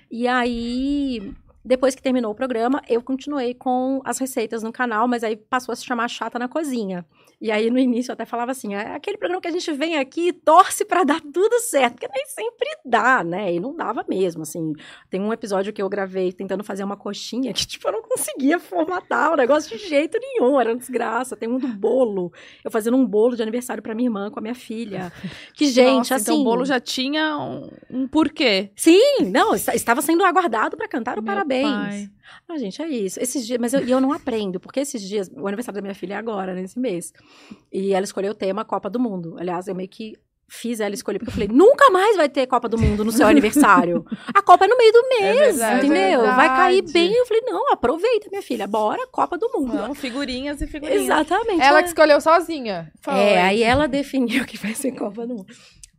[0.10, 1.34] E aí,
[1.64, 5.74] depois que terminou o programa, eu continuei com as receitas no canal, mas aí passou
[5.74, 7.06] a se chamar Chata na Cozinha.
[7.40, 9.98] E aí, no início, eu até falava assim: é aquele programa que a gente vem
[9.98, 13.54] aqui e torce para dar tudo certo, porque nem sempre dá, né?
[13.54, 14.74] E não dava mesmo, assim.
[15.10, 18.60] Tem um episódio que eu gravei tentando fazer uma coxinha que, tipo, eu não conseguia
[18.60, 21.36] formatar o negócio de jeito nenhum, era uma desgraça.
[21.36, 22.32] Tem um do bolo,
[22.64, 25.12] eu fazendo um bolo de aniversário para minha irmã com a minha filha.
[25.54, 26.32] Que, gente, Nossa, assim.
[26.32, 28.72] Então o bolo já tinha um, um porquê.
[28.76, 29.00] Sim,
[29.32, 31.70] não, estava sendo aguardado para cantar o Meu parabéns.
[31.70, 32.10] pai.
[32.48, 33.20] Ah, gente, é isso.
[33.20, 35.96] Esses dias, mas eu, e eu não aprendo, porque esses dias, o aniversário da minha
[35.96, 37.14] filha é agora, nesse mês.
[37.72, 39.36] E ela escolheu o tema Copa do Mundo.
[39.38, 40.14] Aliás, eu meio que
[40.48, 43.26] fiz ela escolher, porque eu falei, nunca mais vai ter Copa do Mundo no seu
[43.28, 44.06] aniversário.
[44.34, 45.86] A Copa é no meio do mês, verdade.
[45.86, 46.26] entendeu?
[46.26, 47.14] É vai cair bem.
[47.14, 49.74] Eu falei, não, aproveita, minha filha, bora, Copa do Mundo.
[49.74, 51.04] Não, figurinhas e figurinhas.
[51.04, 51.62] Exatamente.
[51.62, 52.92] Ela que escolheu sozinha.
[53.02, 53.14] Foi.
[53.14, 55.54] É, aí ela definiu que vai ser Copa do Mundo.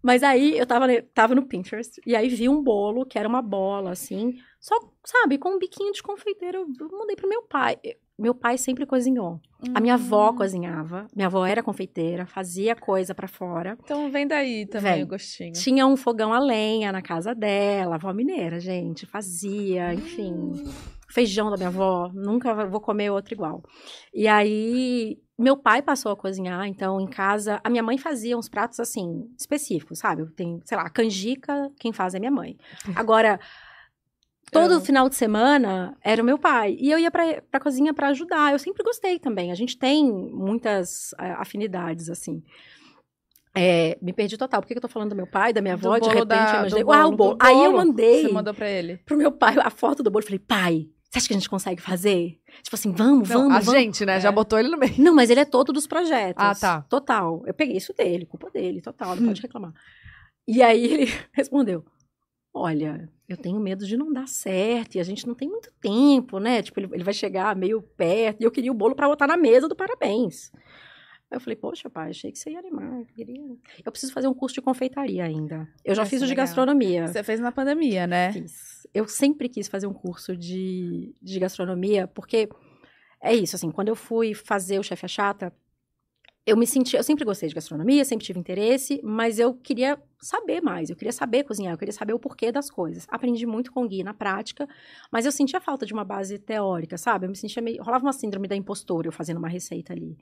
[0.06, 3.42] Mas aí eu tava, tava no Pinterest e aí vi um bolo que era uma
[3.42, 6.64] bola, assim, só, sabe, com um biquinho de confeiteiro.
[6.78, 7.76] Eu mandei pro meu pai.
[8.16, 9.40] Meu pai sempre cozinhou.
[9.74, 10.36] A minha avó Hum.
[10.36, 11.06] cozinhava.
[11.14, 13.76] Minha avó era confeiteira, fazia coisa pra fora.
[13.82, 15.02] Então vem daí também Vem.
[15.02, 15.52] o gostinho.
[15.52, 20.52] Tinha um fogão a lenha na casa dela, avó mineira, gente, fazia, enfim.
[21.10, 23.62] Feijão da minha avó, nunca vou comer outro igual.
[24.14, 28.48] E aí, meu pai passou a cozinhar, então em casa, a minha mãe fazia uns
[28.48, 30.24] pratos assim, específicos, sabe?
[30.32, 32.56] Tem, sei lá, a canjica, quem faz é minha mãe.
[32.94, 33.38] Agora,
[34.50, 36.76] todo Eu- final de semana era o meu pai.
[36.80, 38.52] E eu ia pra, pra cozinha pra ajudar.
[38.52, 39.50] Eu sempre gostei também.
[39.52, 42.42] A gente tem muitas eh, afinidades, assim.
[43.54, 44.60] É, me perdi total.
[44.60, 45.94] Por que que eu tô falando do meu pai, da minha avó?
[45.94, 46.84] De bolo repente, da- eu imaginei.
[46.84, 47.36] do Ah, o bolo, bolo.
[47.40, 48.98] Aí eu bolo mandei Você mandou pra ele.
[48.98, 50.24] pro meu pai a foto do bolo.
[50.24, 52.38] Falei, pai, você acha que a gente consegue fazer?
[52.62, 53.80] Tipo assim, vamos, Não, vamos, a vamos.
[53.80, 54.16] gente, né?
[54.16, 54.20] É.
[54.20, 54.94] Já botou ele no meio.
[54.98, 56.42] Não, mas ele é todo dos projetos.
[56.44, 56.82] Ah, tá.
[56.82, 57.42] Total.
[57.46, 59.72] Eu peguei isso dele, culpa dele, total, não pode reclamar.
[60.46, 61.84] E aí ele respondeu:
[62.52, 66.38] Olha, eu tenho medo de não dar certo e a gente não tem muito tempo,
[66.38, 66.62] né?
[66.62, 69.36] Tipo, ele, ele vai chegar meio perto e eu queria o bolo pra botar na
[69.36, 70.50] mesa do parabéns.
[71.28, 73.00] Aí eu falei, poxa, pai, achei que você ia animar.
[73.00, 73.42] Eu, queria...
[73.84, 75.68] eu preciso fazer um curso de confeitaria ainda.
[75.84, 76.46] Eu já Vai fiz o de legal.
[76.46, 77.08] gastronomia.
[77.08, 78.32] Você fez na pandemia, né?
[78.32, 78.75] Fiz.
[78.96, 82.48] Eu sempre quis fazer um curso de, de gastronomia, porque
[83.20, 85.52] é isso, assim, quando eu fui fazer o Chefe a Chata,
[86.46, 90.60] eu me senti, eu sempre gostei de gastronomia, sempre tive interesse, mas eu queria saber
[90.62, 93.04] mais, eu queria saber cozinhar, eu queria saber o porquê das coisas.
[93.10, 94.68] Aprendi muito com o Gui na prática,
[95.10, 97.26] mas eu sentia falta de uma base teórica, sabe?
[97.26, 100.16] Eu me sentia meio, rolava uma síndrome da impostora eu fazendo uma receita ali.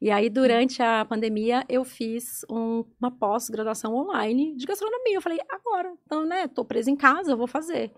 [0.00, 5.16] E aí, durante a pandemia, eu fiz um- uma pós-graduação online de gastronomia.
[5.16, 7.92] Eu falei, agora, então, né, tô presa em casa, eu vou fazer.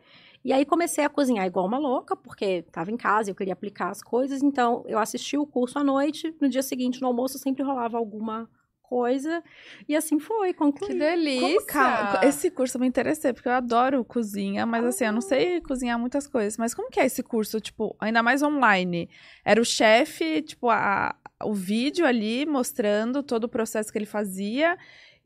[0.48, 3.52] E aí comecei a cozinhar igual uma louca, porque estava em casa e eu queria
[3.52, 4.42] aplicar as coisas.
[4.42, 8.48] Então, eu assisti o curso à noite, no dia seguinte, no almoço, sempre rolava alguma
[8.80, 9.44] coisa.
[9.86, 10.92] E assim foi, concluí.
[10.92, 11.46] Que delícia.
[11.46, 15.20] Como, calma, esse curso eu me interessei, porque eu adoro cozinha, mas assim, eu não
[15.20, 16.56] sei cozinhar muitas coisas.
[16.56, 19.10] Mas como que é esse curso, tipo, ainda mais online?
[19.44, 24.78] Era o chefe, tipo, a, o vídeo ali mostrando todo o processo que ele fazia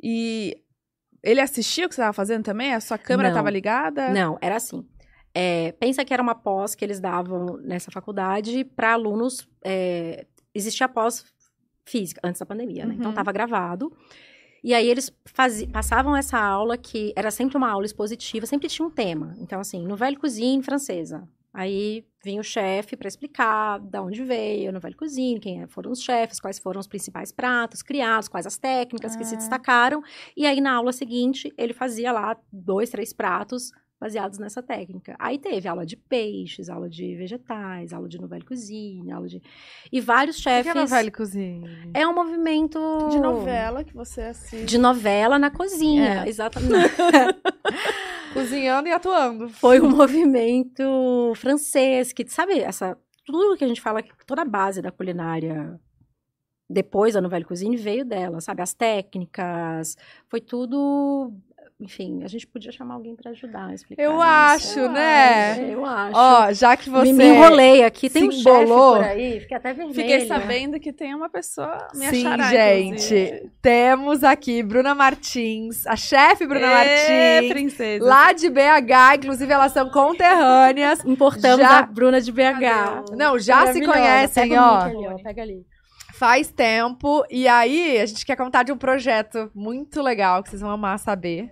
[0.03, 0.61] e
[1.23, 2.75] ele assistia o que você estava fazendo também?
[2.75, 4.09] A sua câmera estava ligada?
[4.09, 4.85] Não, era assim.
[5.35, 9.49] É, pensa que era uma pós que eles davam nessa faculdade para alunos.
[9.65, 11.25] É, existia pós
[11.85, 12.95] física, antes da pandemia, né?
[12.95, 13.11] Então Uhum.
[13.13, 13.93] estava gravado.
[14.63, 15.11] E aí eles
[15.73, 19.35] passavam essa aula que era sempre uma aula expositiva, sempre tinha um tema.
[19.39, 21.27] Então, assim, Nouvelle Cuisine francesa.
[21.53, 25.91] Aí vinha o chefe para explicar de onde veio a Nouvelle Cuisine, quem é- foram
[25.91, 29.39] os chefes, quais foram os principais pratos criados, quais as técnicas que se Ah.
[29.39, 30.01] destacaram.
[30.37, 33.71] E aí, na aula seguinte, ele fazia lá dois, três pratos
[34.03, 35.15] baseados nessa técnica.
[35.17, 39.41] Aí teve aula de peixes, aula de vegetais, aula de Nouvelle Cuisine, aula de...
[39.93, 40.73] E vários O chefes...
[40.73, 41.91] que é novela cozinha?
[41.95, 42.81] É um movimento...
[43.13, 44.65] De novela que você assiste.
[44.67, 46.29] De novela na cozinha, É.
[46.29, 46.91] exatamente.
[48.35, 49.49] Cozinhando e atuando.
[49.51, 52.99] Foi um movimento francês, que, sabe, essa...
[53.25, 55.79] Tudo que a gente fala, que toda a base da culinária
[56.69, 58.63] depois da Nouvelle Cuisine veio dela, sabe?
[58.63, 59.97] As técnicas,
[60.29, 61.33] foi tudo...
[61.83, 64.03] Enfim, a gente podia chamar alguém para ajudar a explicar.
[64.03, 64.21] Eu isso.
[64.23, 65.51] acho, Eu né?
[65.53, 66.13] acho, Eu acho.
[66.17, 67.05] Ó, já que você.
[67.07, 69.95] me, me enrolei aqui, tem um chefe por aí, fiquei até vermelha.
[69.95, 72.87] Fiquei sabendo que tem uma pessoa me Sim, achará, gente.
[72.87, 73.51] inclusive.
[73.61, 77.53] Temos aqui Bruna Martins, a chefe Bruna Ê, Martins.
[77.53, 78.05] princesa.
[78.05, 81.05] Lá de BH, inclusive elas são conterrâneas.
[81.05, 83.05] Importamos Já- a Bruna de BH.
[83.17, 84.79] Não, já se conhecem, Pega ó.
[84.83, 85.17] ali, ó.
[85.23, 85.67] Pega ali.
[86.15, 87.25] Faz tempo.
[87.29, 90.97] E aí, a gente quer contar de um projeto muito legal que vocês vão amar
[91.01, 91.51] saber.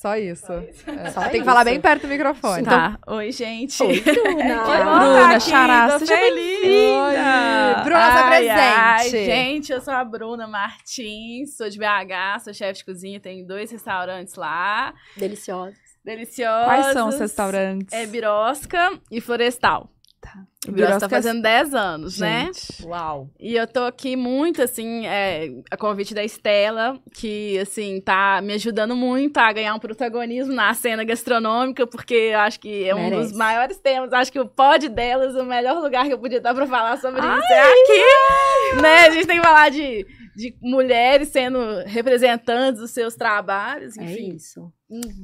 [0.00, 0.50] Só isso.
[0.86, 1.44] É, Só tem que isso.
[1.44, 2.64] falar bem perto do microfone.
[2.64, 2.98] Tá.
[3.06, 3.82] Oi, gente.
[3.82, 4.66] Oi, Bruna.
[4.66, 7.76] Oi, Bruna, Xará, seja bem-vinda.
[7.76, 7.84] Oi.
[7.84, 12.78] Bruna, se Ai, ai, gente, eu sou a Bruna Martins, sou de BH, sou chefe
[12.78, 14.94] de cozinha, tenho dois restaurantes lá.
[15.18, 15.76] Deliciosa.
[16.02, 16.64] deliciosos.
[16.64, 17.92] Quais são os restaurantes?
[17.92, 19.90] É Birosca e Florestal.
[20.20, 20.44] Tá.
[20.68, 22.50] O Birosca tá fazendo 10 anos, né?
[22.52, 22.86] Gente.
[22.86, 23.30] Uau.
[23.40, 28.52] E eu tô aqui muito, assim, é, a convite da Estela, que, assim, tá me
[28.52, 33.04] ajudando muito a ganhar um protagonismo na cena gastronômica, porque eu acho que é um
[33.04, 33.30] Merece.
[33.30, 34.12] dos maiores temas.
[34.12, 37.20] Acho que o pod delas, o melhor lugar que eu podia estar pra falar sobre
[37.22, 38.82] isso é aqui.
[38.82, 38.96] Né?
[39.06, 44.34] A gente tem que falar de, de mulheres sendo representantes dos seus trabalhos, É enfim.
[44.34, 44.72] isso.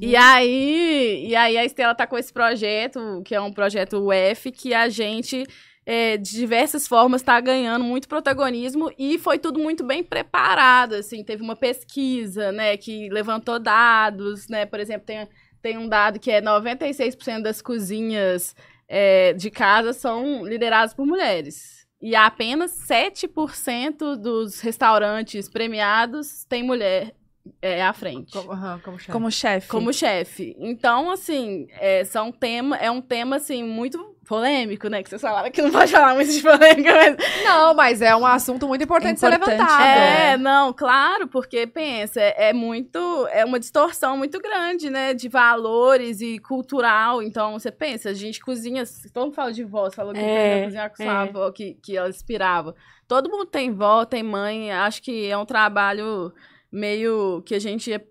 [0.01, 4.51] E aí, e aí a Estela tá com esse projeto, que é um projeto UF,
[4.51, 5.45] que a gente,
[5.85, 11.23] é, de diversas formas, está ganhando muito protagonismo e foi tudo muito bem preparado, assim,
[11.23, 15.27] teve uma pesquisa, né, que levantou dados, né, por exemplo, tem,
[15.61, 18.55] tem um dado que é 96% das cozinhas
[18.87, 21.76] é, de casa são lideradas por mulheres.
[22.01, 27.15] E apenas 7% dos restaurantes premiados tem mulher
[27.61, 29.11] é, à frente Como, chefe.
[29.11, 29.67] Como chefe.
[29.67, 30.55] como chefe.
[30.59, 35.01] Então, assim, é, são tema, é um tema, assim, muito polêmico, né?
[35.01, 37.17] Que vocês falaram que não pode falar muito de polêmica, mas...
[37.43, 39.83] Não, mas é um assunto muito importante, de ser Importante, levantado.
[39.83, 42.99] É, não, claro, porque, pensa, é, é muito...
[43.31, 45.13] É uma distorção muito grande, né?
[45.13, 47.23] De valores e cultural.
[47.23, 48.83] Então, você pensa, a gente cozinha...
[49.13, 51.05] Todo mundo fala de vó, você falou que É, cozinhar com é.
[51.05, 52.75] sua avó, que, que ela inspirava.
[53.07, 54.71] Todo mundo tem vó, tem mãe.
[54.71, 56.33] Acho que é um trabalho
[56.69, 58.01] meio que a gente é,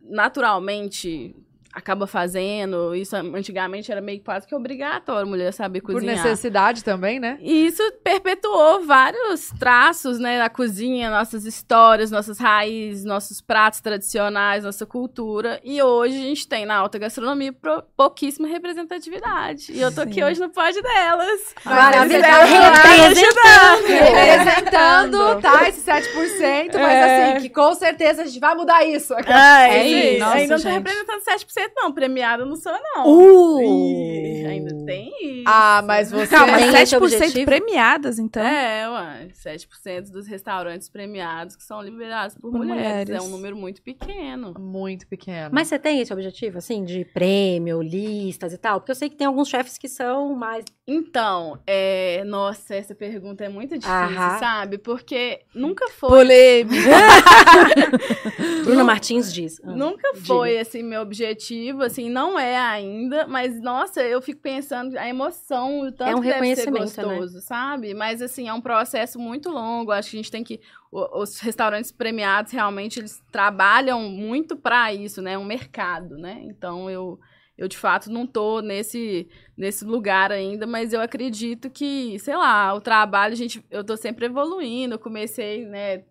[0.00, 1.34] naturalmente
[1.76, 2.94] acaba fazendo.
[2.94, 6.16] Isso antigamente era meio quase que obrigatório a mulher saber Por cozinhar.
[6.16, 7.36] necessidade também, né?
[7.42, 14.64] E isso perpetuou vários traços, né, na cozinha, nossas histórias, nossas raízes, nossos pratos tradicionais,
[14.64, 15.60] nossa cultura.
[15.62, 19.70] E hoje a gente tem na alta gastronomia pro- pouquíssima representatividade.
[19.70, 20.24] E eu tô aqui Sim.
[20.24, 21.54] hoje no pod delas.
[21.62, 22.26] Maravilhosa.
[22.26, 23.86] Representando.
[23.86, 25.68] Representando, tá?
[25.68, 27.32] Esse 7%, mas É.
[27.32, 29.14] assim, que com certeza a gente vai mudar isso.
[29.26, 30.16] Ah, É é isso.
[30.16, 30.24] isso.
[30.24, 30.72] Ainda não tô gente.
[30.74, 31.92] representando 7%, não.
[31.92, 33.06] Premiada não sou, não.
[33.06, 33.60] Uh!
[33.60, 35.44] Ih, ainda tem isso.
[35.46, 36.26] Ah, mas você...
[36.26, 37.44] Calma, Tem esse 7% objetivo?
[37.46, 38.42] premiadas, então.
[38.42, 42.82] É, ué, 7% dos restaurantes premiados que são liberados por, Por mulheres.
[42.82, 43.10] mulheres.
[43.10, 44.54] É um número muito pequeno.
[44.58, 45.50] Muito pequeno.
[45.52, 48.80] Mas você tem esse objetivo, assim, de prêmio, listas e tal?
[48.80, 50.64] Porque eu sei que tem alguns chefes que são mais.
[50.86, 52.22] Então, é...
[52.24, 54.38] nossa, essa pergunta é muito difícil, Aham.
[54.38, 54.78] sabe?
[54.78, 56.08] Porque nunca foi.
[56.08, 56.90] Polêmica.
[58.64, 59.60] Bruna Martins diz.
[59.64, 59.70] Ah.
[59.72, 61.36] Nunca foi, assim, meu objetivo,
[61.82, 66.20] assim, não é ainda, mas, nossa, eu fico pensando a emoção, o tanto É um
[66.20, 67.14] que deve ser reconhecimento, né?
[67.16, 67.94] gostoso, sabe?
[67.94, 71.92] Mas, assim, é um processo muito longo, acho que a gente tem que, os restaurantes
[71.92, 75.32] premiados, realmente, eles trabalham muito pra isso, né?
[75.32, 76.40] É um mercado, né?
[76.44, 77.18] Então, eu,
[77.56, 82.74] eu de fato, não tô nesse, nesse lugar ainda, mas eu acredito que, sei lá,
[82.74, 86.02] o trabalho, a gente, eu tô sempre evoluindo, eu comecei, né,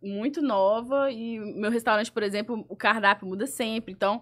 [0.00, 4.20] muito nova e meu restaurante, por exemplo, o cardápio muda sempre, então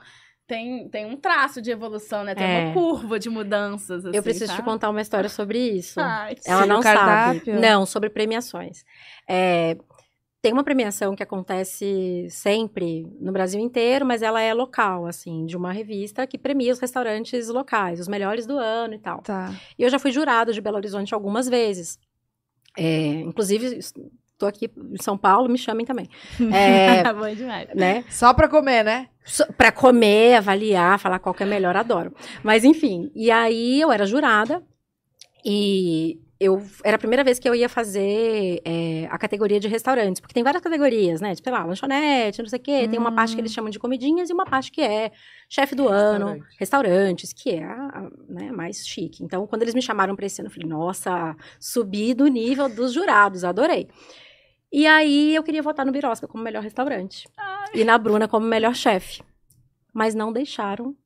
[0.52, 2.64] tem, tem um traço de evolução, né, tem É.
[2.66, 4.64] uma curva de mudanças, assim, Eu preciso te sabe?
[4.68, 5.98] contar uma história sobre isso.
[5.98, 7.42] Ai, Ela não sabe.
[7.58, 8.84] Não, sobre premiações.
[9.26, 9.78] É,
[10.42, 15.56] tem uma premiação que acontece sempre no Brasil inteiro, mas ela é local, assim, de
[15.56, 19.22] uma revista que premia os restaurantes locais, os melhores do ano e tal.
[19.22, 19.54] Tá.
[19.78, 21.98] E eu já fui jurado de Belo Horizonte algumas vezes.
[22.76, 23.78] É, inclusive,
[24.42, 26.08] estou aqui em São Paulo, me chamem também.
[26.52, 27.68] É, Bom demais.
[27.74, 28.04] né?
[28.10, 29.08] Só pra comer, né?
[29.56, 32.12] Para comer, avaliar, falar qual que é melhor, adoro.
[32.42, 34.62] Mas enfim, e aí eu era jurada
[35.44, 40.20] e eu era a primeira vez que eu ia fazer é, a categoria de restaurantes,
[40.20, 41.36] porque tem várias categorias, né?
[41.36, 42.88] Tipo, sei lá, lanchonete, não sei o quê.
[42.88, 45.12] Tem uma parte que eles chamam de comidinhas e uma parte que é
[45.48, 46.56] chefe do ano, Restaurante.
[46.58, 49.22] restaurantes, que é a, a, né, mais chique.
[49.22, 52.92] Então, quando eles me chamaram para esse ano, eu falei, nossa, subi do nível dos
[52.92, 53.86] jurados, adorei.
[54.72, 57.28] E aí eu queria votar no Birosca como melhor restaurante.
[57.74, 59.22] E na Bruna como melhor chefe.
[59.92, 60.96] Mas não deixaram,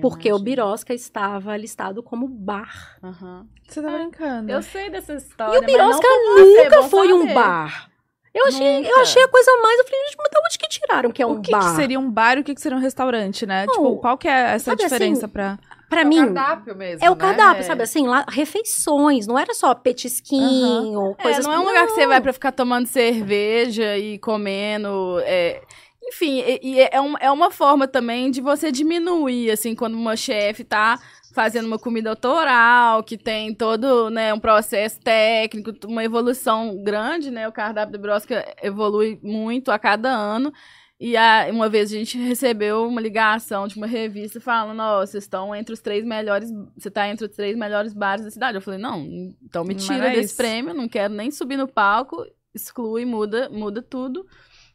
[0.00, 0.38] porque o.
[0.38, 2.98] Birosca estava listado como bar.
[3.02, 3.46] Aham.
[3.68, 4.50] Você tá brincando.
[4.50, 7.90] Eu sei dessa história, E o mas não Birosca você, nunca bom foi um bar.
[8.34, 9.78] Eu achei, eu achei a coisa mais.
[9.78, 11.60] Eu falei, gente, mas de onde que tiraram que é um o que, bar?
[11.60, 13.64] que seria um bar e o que, que seria um restaurante, né?
[13.66, 15.58] Não, tipo, qual que é essa sabe diferença assim, pra...
[15.88, 17.20] Pra É o mim, cardápio mesmo, é o né?
[17.20, 17.62] cardápio, É.
[17.62, 18.06] sabe assim?
[18.06, 22.20] Lá, refeições, não era só petisquinho, É, coisas não é um lugar que você vai
[22.20, 25.18] pra ficar tomando cerveja e comendo.
[25.20, 25.62] é,
[26.10, 30.16] Enfim, e, e é, um- é uma forma também de você diminuir, assim, quando uma
[30.16, 30.98] chefe tá
[31.34, 37.46] fazendo uma comida autoral, que tem todo, né, um processo técnico, uma evolução grande, né?
[37.46, 40.50] O cardápio do Brosca evolui muito a cada ano.
[41.00, 45.24] E a- uma vez a gente recebeu uma ligação de uma revista falando, ó, vocês
[45.24, 48.56] estão entre os três melhores, você tá entre os três melhores bares da cidade.
[48.56, 49.00] Eu falei, não,
[49.42, 50.36] então me tira desse isso.
[50.36, 54.26] prêmio, não quero nem subir no palco, exclui, muda, muda tudo.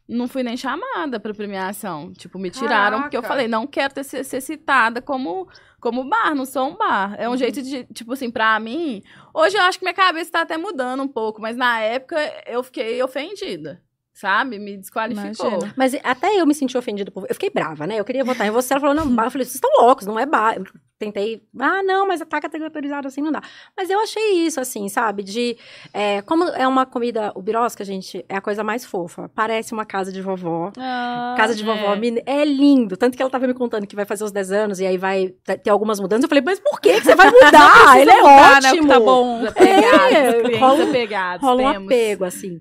[0.08, 2.12] não fui nem chamada pra premiação.
[2.12, 3.34] Tipo, me tiraram porque eu Caraca.
[3.34, 5.48] falei, não quero ter, ser, ser citada como,
[5.80, 7.14] como bar, não sou um bar.
[7.18, 9.02] É um jeito de, tipo assim, pra mim.
[9.32, 12.16] Hoje eu acho que minha cabeça tá até mudando um pouco, mas na época
[12.46, 13.82] eu fiquei ofendida.
[14.14, 14.60] Sabe?
[14.60, 15.48] Me desqualificou.
[15.48, 15.74] Imagina.
[15.76, 17.26] Mas até eu me senti ofendida por.
[17.28, 17.98] Eu fiquei brava, né?
[17.98, 18.72] Eu queria votar em você.
[18.72, 19.24] Ela falou, não, bar.
[19.26, 20.56] Eu falei, vocês estão loucos, não é bar.
[20.56, 20.64] Eu
[21.00, 23.42] tentei, ah, não, mas tá categorizado assim, não dá.
[23.76, 25.24] Mas eu achei isso, assim, sabe?
[25.24, 25.56] De.
[25.92, 27.32] é, como é uma comida.
[27.34, 29.28] O birosca, gente, é a coisa mais fofa.
[29.34, 30.70] Parece uma casa de vovó.
[30.78, 31.96] Ah, Casa de vovó é.
[31.98, 32.96] mine- é lindo.
[32.96, 35.34] Tanto que ela tava me contando que vai fazer os 10 anos e aí vai
[35.64, 36.22] ter algumas mudanças.
[36.22, 37.98] Eu falei, mas por que que você vai mudar?
[38.00, 38.82] Ele é Tá, né, o ótimo.
[38.82, 39.40] que tá bom.
[39.42, 40.12] Os apegados,
[40.54, 41.44] É, rola- apegados.
[41.44, 42.60] Rola um apego, assim.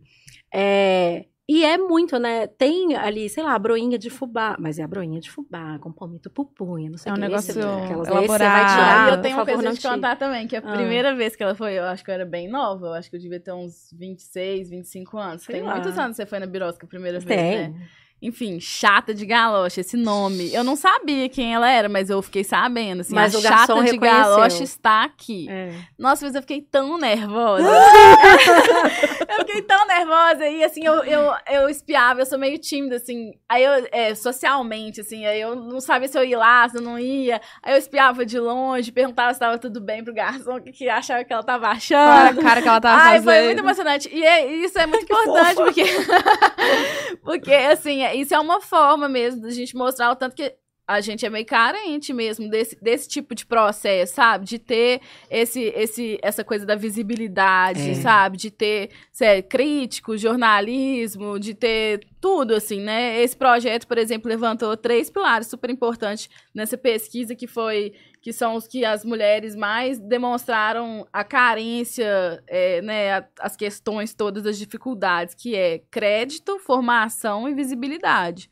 [0.52, 2.48] É, E é muito, né?
[2.48, 4.56] Tem ali, sei lá, a broinha de fubá.
[4.58, 7.22] Mas é a broinha de fubá, com palmito pupunha, não sei É o um que.
[7.28, 8.34] negócio Esse- aquelas- elaborado.
[8.34, 9.94] esse Ah, tirar, e eu tenho uma coisa de tire.
[9.94, 10.74] contar também, que a Ah.
[10.74, 13.18] primeira vez que ela foi, eu acho que eu era bem nova, eu acho que
[13.18, 15.44] eu devia ter uns 26, 25 anos.
[15.44, 15.74] Sei Tem lá.
[15.74, 17.70] muitos anos que você foi na Birosca a primeira vez, Tem.
[17.72, 17.88] né?
[18.24, 20.54] Enfim, chata de galocha, esse nome.
[20.54, 23.58] Eu não sabia quem ela era, mas eu fiquei sabendo, assim, Mas a o garçom
[23.76, 24.24] chata de reconheceu.
[24.24, 25.46] galocha está aqui.
[25.50, 25.74] É.
[26.00, 27.68] Nossa, mas eu fiquei tão nervosa.
[29.30, 30.48] eu fiquei tão nervosa.
[30.48, 33.34] E assim, eu, eu, eu espiava, eu sou meio tímida, assim.
[33.50, 36.82] Aí eu, é, socialmente, assim, aí eu não sabia se eu ia lá, se eu
[36.82, 37.42] não ia.
[37.62, 40.88] Aí eu espiava de longe, perguntava se estava tudo bem pro garçom, o que, que
[40.88, 42.40] achava que ela tava achando.
[42.40, 43.24] a cara que ela tava Ai, fazendo.
[43.26, 44.10] foi muito emocionante.
[44.10, 45.84] E é- isso é muito importante, porque.
[47.22, 50.56] porque, assim, isso é uma forma mesmo da gente mostrar o tanto que
[50.86, 54.46] a gente é meio carente mesmo desse, desse tipo de processo, sabe?
[54.46, 57.94] De ter esse, esse, essa coisa da visibilidade, É.
[57.96, 58.36] sabe?
[58.38, 63.22] De ter sé, crítico, jornalismo, de ter tudo, assim, né?
[63.22, 68.56] Esse projeto, por exemplo, levantou três pilares super importantes nessa pesquisa que foi que são
[68.56, 74.58] os que as mulheres mais demonstraram a carência, é, né, a- as questões todas, as
[74.58, 78.50] dificuldades, que é crédito, formação e visibilidade.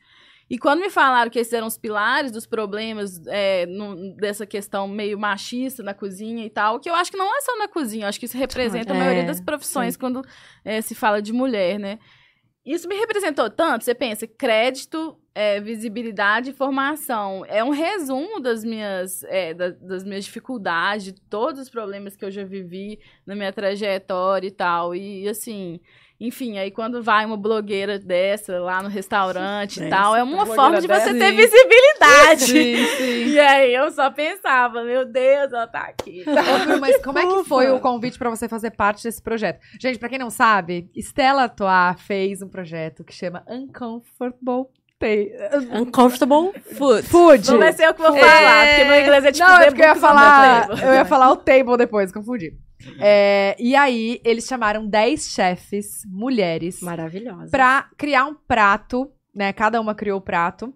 [0.52, 4.86] E quando me falaram que esses eram os pilares dos problemas é, no- dessa questão
[4.86, 8.04] meio machista na cozinha e tal, que eu acho que não é só na cozinha,
[8.04, 10.20] eu acho que isso representa a É, maioria das profissões quando
[10.62, 11.98] é, se fala de mulher, né?
[12.66, 17.46] Isso me representou tanto, você pensa, crédito, é, visibilidade e formação.
[17.48, 22.26] É um resumo das minhas, é, da- das minhas dificuldades, de todos os problemas que
[22.26, 24.94] eu já vivi na minha trajetória e tal.
[24.94, 25.80] E assim,
[26.26, 30.46] enfim, aí quando vai uma blogueira dessa lá no restaurante e Dessa, tal, é uma
[30.46, 31.14] forma de você dessa.
[31.14, 31.36] ter Sim.
[31.36, 32.40] visibilidade.
[32.46, 33.26] Sim, sim.
[33.32, 36.24] E aí eu só pensava, meu Deus, ela tá aqui.
[36.26, 39.60] Ô, Bru, mas como é que foi o convite pra você fazer parte desse projeto?
[39.80, 44.66] Gente, pra quem não sabe, Estela Toa fez um projeto que chama Uncomfortable
[45.02, 47.02] Ta- Uncomfortable Food.
[47.08, 47.50] Food.
[47.50, 48.20] Não vai ser eu que vou É.
[48.20, 51.30] falar, porque meu inglês é tipo Não, é porque eu ia falar, eu ia falar
[51.30, 52.52] o table depois, confundi.
[52.98, 57.48] É, e aí, eles chamaram 10 chefes mulheres maravilhosa.
[57.50, 59.52] pra criar um prato, né?
[59.52, 60.74] Cada uma criou o prato.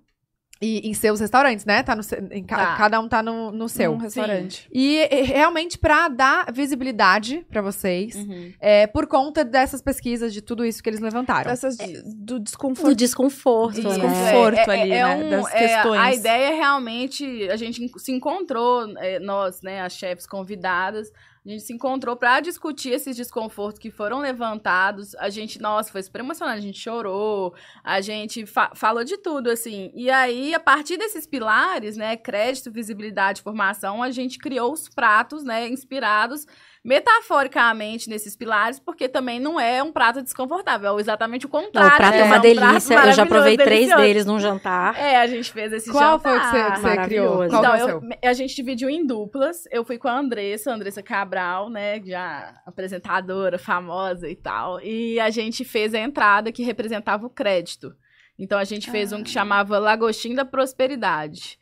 [0.60, 1.82] E em seus restaurantes, né?
[1.82, 2.00] Tá no,
[2.32, 2.76] em ca- Tá.
[2.76, 3.92] Cada um tá no, no seu.
[3.92, 4.66] Um restaurante.
[4.72, 8.52] E e, realmente pra dar visibilidade pra vocês, Uhum.
[8.58, 11.50] é, por conta dessas pesquisas, de tudo isso que eles levantaram.
[11.50, 12.88] Essas de- do desconforto.
[12.88, 13.88] do desconforto, Isso.
[13.88, 13.94] né?
[14.08, 14.70] Desconforto.
[14.70, 16.00] ali, né, das é, questões.
[16.00, 21.10] a ideia é realmente, a gente en- se encontrou, é, nós, né, as chefes convidadas,
[21.46, 25.14] a gente se encontrou para discutir esses desconfortos que foram levantados.
[25.14, 29.48] A gente, nossa, foi super emocionante, a gente chorou, a gente fa- falou de tudo,
[29.48, 29.92] assim.
[29.94, 35.44] E aí, a partir desses pilares, né, crédito, visibilidade, formação, a gente criou os pratos,
[35.44, 36.46] né, inspirados
[36.86, 41.92] metaforicamente nesses pilares, porque também não é um prato desconfortável, é exatamente o Não, contrário.
[41.92, 42.20] o prato né?
[42.20, 42.94] é uma um prato delícia.
[42.94, 44.96] Eu já provei três deles num jantar.
[44.98, 46.20] É, a gente fez esse Qual jantar.
[46.22, 47.34] foi o que você, que você criou?
[47.36, 48.30] Qual Então, é o eu- seu?
[48.30, 49.64] a gente dividiu em duplas.
[49.70, 52.00] Eu fui com a Andressa, a Andressa Cabral, né?
[52.04, 54.80] Já apresentadora famosa e tal.
[54.80, 57.92] E a gente fez a entrada que representava o crédito.
[58.38, 61.58] Então a gente fez um que chamava Lagostim da Prosperidade.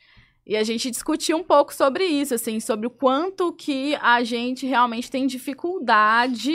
[0.46, 4.66] E a gente discutiu um pouco sobre isso, assim, sobre o quanto que a gente
[4.66, 6.54] realmente tem dificuldade,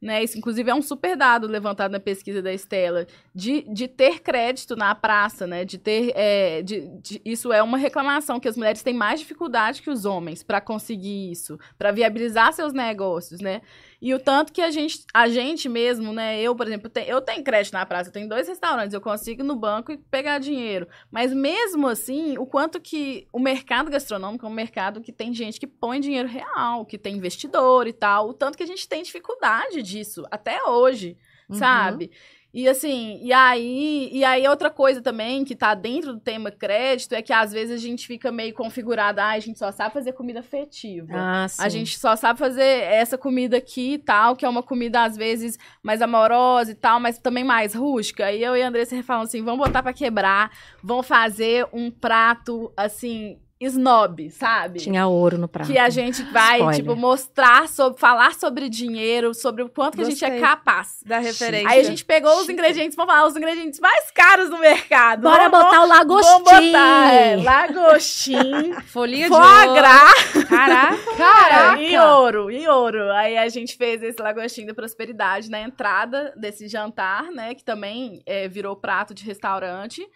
[0.00, 0.22] né?
[0.22, 4.76] Isso, inclusive, é um super dado levantado na pesquisa da Estela, de, de ter crédito
[4.76, 5.64] na praça, né?
[5.64, 6.12] De ter.
[6.14, 10.04] é, de- de- isso é uma reclamação, que as mulheres têm mais dificuldade que os
[10.04, 13.60] homens para conseguir isso, para viabilizar seus negócios, né?
[14.00, 16.40] E o tanto que a gente, a gente mesmo, né?
[16.40, 19.42] Eu, por exemplo, te- eu tenho crédito na praça, eu tenho dois restaurantes, eu consigo
[19.42, 20.86] ir no banco e pegar dinheiro.
[21.10, 25.58] Mas mesmo assim, o quanto que o mercado gastronômico é um mercado que tem gente
[25.58, 29.02] que põe dinheiro real, que tem investidor e tal, o tanto que a gente tem
[29.02, 31.16] dificuldade disso até hoje,
[31.50, 31.56] Uhum.
[31.56, 32.10] sabe?
[32.58, 37.12] E assim, e aí, e aí outra coisa também que tá dentro do tema crédito
[37.12, 40.12] é que às vezes a gente fica meio configurada, ah, a gente só sabe fazer
[40.12, 41.12] comida afetiva.
[41.14, 41.46] Ah.
[41.56, 45.16] A gente só sabe fazer essa comida aqui e tal, que é uma comida às
[45.16, 48.32] vezes mais amorosa e tal, mas também mais rústica.
[48.32, 50.50] E eu e a Andressa falam assim: vamos botar pra quebrar,
[50.82, 53.38] vamos fazer um prato assim.
[53.60, 54.78] Snob, sabe?
[54.78, 55.70] Tinha ouro no prato.
[55.70, 56.76] Que a gente vai, Spoiler.
[56.76, 60.40] tipo, mostrar sobre, falar sobre dinheiro, sobre o quanto que a gente é Gostei.
[60.48, 61.00] capaz.
[61.04, 61.68] Da referência.
[61.68, 65.22] Aí a gente pegou os ingredientes, vamos falar, os ingredientes mais caros do mercado.
[65.22, 66.44] Bora Vamos- botar o Vamos lagostim.
[66.72, 69.74] botar, é, lagostim, Folhinha de foie ouro.
[69.74, 71.16] gras Caraca.
[71.16, 71.82] Caraca!
[71.82, 73.10] e ouro, e ouro.
[73.12, 78.22] Aí a gente fez esse lagostim da prosperidade na entrada desse jantar, né, que também
[78.24, 80.06] é, virou prato de restaurante.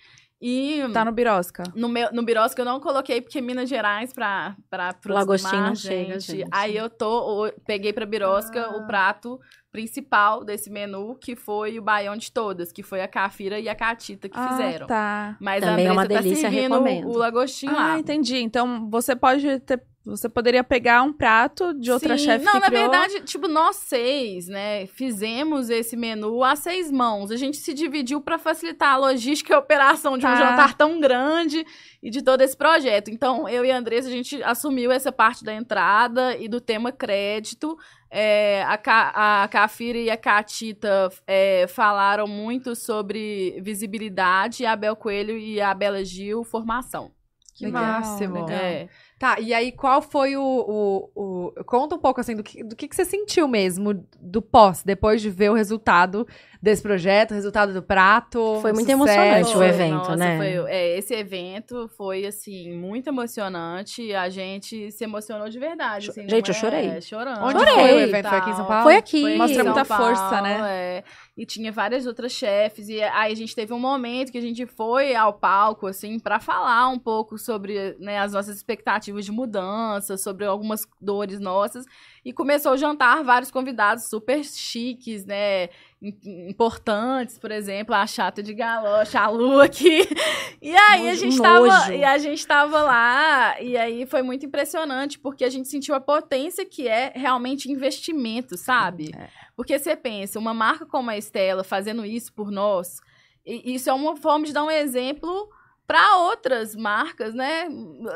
[0.45, 1.63] E Tá no Birosca.
[1.75, 5.75] no, meu, no Birosca eu não coloquei, porque Minas Gerais pra, pra aproximar, Lagostim não
[5.77, 6.45] chega, gente.
[6.51, 8.77] Aí eu tô, o- peguei pra Birosca Ah.
[8.77, 9.41] o prato
[9.73, 13.75] principal desse menu, que foi o baião de todas, que foi a cafira e a
[13.75, 14.85] catita que fizeram.
[14.85, 15.37] Ah, tá.
[15.41, 17.09] Mas Também a é uma Andressa delícia, tá servindo recomendo.
[17.09, 17.99] o lagostinho Ah, lá.
[17.99, 18.37] entendi.
[18.37, 19.83] Então você pode ter.
[20.05, 22.25] Você poderia pegar um prato de outra Sim.
[22.25, 22.91] chefe Não, que na criou.
[22.91, 27.31] verdade, tipo, nós seis, né, fizemos esse menu a seis mãos.
[27.31, 30.35] A gente se dividiu pra facilitar a logística e a operação de um Tá.
[30.35, 31.65] jantar tão grande
[32.03, 33.13] e de todo esse projeto.
[33.13, 36.91] Então, eu e a Andressa, a gente assumiu essa parte da entrada e do tema
[36.91, 37.79] crédito.
[38.15, 39.13] É, a, Ca-
[39.45, 45.63] a Cafira e a Catita é, falaram muito sobre visibilidade, e a Bel Coelho e
[45.63, 47.11] a Bela Gil, formação.
[47.55, 48.35] Que Legal, máximo.
[48.35, 48.51] legal.
[48.51, 48.89] É.
[49.19, 50.43] Tá, e aí qual foi o.
[50.43, 51.11] o,
[51.55, 54.83] o- conta um pouco assim do que, do que, que você sentiu mesmo do pós,
[54.83, 56.27] depois de ver o resultado
[56.63, 58.59] desse projeto, resultado do prato.
[58.63, 59.11] Foi muito sucesso.
[59.11, 60.37] emocionante o evento, nossa, né?
[60.37, 64.15] foi- é, esse evento foi, assim, muito emocionante.
[64.15, 66.11] A gente se emocionou de verdade.
[66.11, 66.87] assim, Gente, eu chorei.
[66.87, 67.43] É, chorando.
[67.43, 67.75] Onde Chorei.
[67.75, 68.29] foi o evento?
[68.29, 68.83] Foi aqui em São Paulo?
[68.85, 69.21] Foi aqui.
[69.23, 70.61] Foi Mostra muita Paulo, força, né?
[70.65, 71.05] é.
[71.37, 72.89] E tinha várias outras chefes.
[72.89, 76.39] E aí a gente teve um momento que a gente foi ao palco, assim, pra
[76.39, 81.85] falar um pouco sobre né, as nossas expectativas de mudança, sobre algumas dores nossas.
[82.25, 85.69] E começou o jantar, vários convidados super chiques, né?
[86.03, 90.01] Im- Importantes, por exemplo, a chata de galocha, a Lu aqui.
[90.61, 91.69] E aí a gente nojo.
[91.69, 91.95] tava.
[91.95, 96.01] E a gente tava lá, e aí foi muito impressionante, porque a gente sentiu a
[96.01, 99.13] potência que é realmente investimento, sabe?
[99.57, 103.01] Porque você pensa, uma marca como a Estela fazendo isso por nós,
[103.47, 105.49] e- isso é uma forma de dar um exemplo
[105.93, 107.69] para outras marcas, né?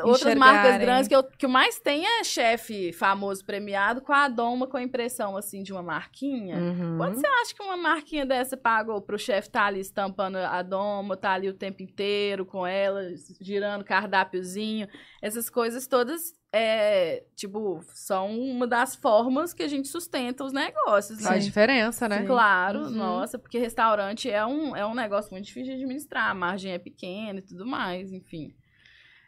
[0.03, 4.27] Outras marcas grandes que, eu- que o mais tem é chefe famoso premiado com a
[4.27, 6.57] doma com a impressão assim de uma marquinha.
[6.57, 6.97] Uhum.
[6.97, 11.15] Quanto você acha que uma marquinha dessa pagou pro chefe tá ali estampando a doma,
[11.15, 13.01] tá ali o tempo inteiro com ela,
[13.39, 14.87] girando cardápiozinho?
[15.21, 21.19] Essas coisas todas, é, tipo, são uma das formas que a gente sustenta os negócios,
[21.19, 21.27] né?
[21.29, 22.25] Faz diferença, né?
[22.25, 22.89] Claro, Uhum.
[22.91, 26.79] nossa, porque restaurante é um, é um negócio muito difícil de administrar, a margem é
[26.79, 28.53] pequena e tudo mais, enfim.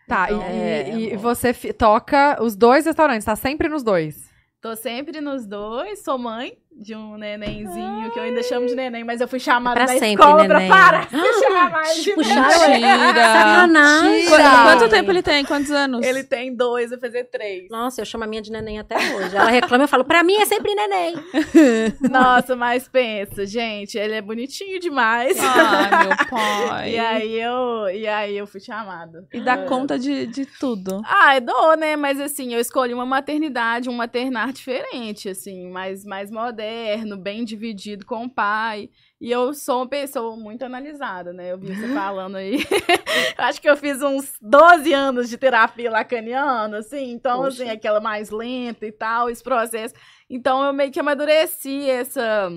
[0.08, 4.30] Tá, e- Então, e, é, e você toca os dois restaurantes, tá sempre nos dois.
[4.62, 9.04] Tô sempre nos dois, sou mãe de um nenenzinho, que eu ainda chamo de neném,
[9.04, 10.70] mas eu fui chamada Pra na sempre, escola pra neném.
[10.70, 12.98] parar de chamar mais de Puxaram neném.
[12.98, 13.24] Mentira.
[13.24, 14.26] Sacanagem.
[14.64, 15.46] Quanto tempo ele tem?
[15.46, 16.06] Quantos anos?
[16.06, 17.68] Ele tem dois, vai fazer três.
[17.70, 19.36] Nossa, eu chamo a minha de neném até hoje.
[19.36, 21.16] Ela reclama, eu falo, pra mim é sempre neném.
[22.10, 25.38] Nossa, mas pensa, gente, ele é bonitinho demais.
[25.40, 26.92] Ai, meu pai.
[26.92, 29.26] E aí eu, e aí eu fui chamada.
[29.34, 29.66] E dá É.
[29.66, 31.02] conta de, de tudo.
[31.06, 31.96] Ah, eu dou, né?
[31.96, 36.69] Mas assim, eu escolhi uma maternidade, um maternar diferente, assim, mais, mais moderno,
[37.18, 38.90] bem dividido com o pai.
[39.20, 41.52] E eu sou uma pessoa muito analisada, né?
[41.52, 42.58] Eu vi você falando aí.
[43.38, 47.64] acho que eu fiz uns 12 anos de terapia lacaniana, assim, então, Poxa.
[47.64, 49.94] assim, aquela mais lenta e tal, esse processo.
[50.30, 52.50] Então, eu meio que amadureci essa.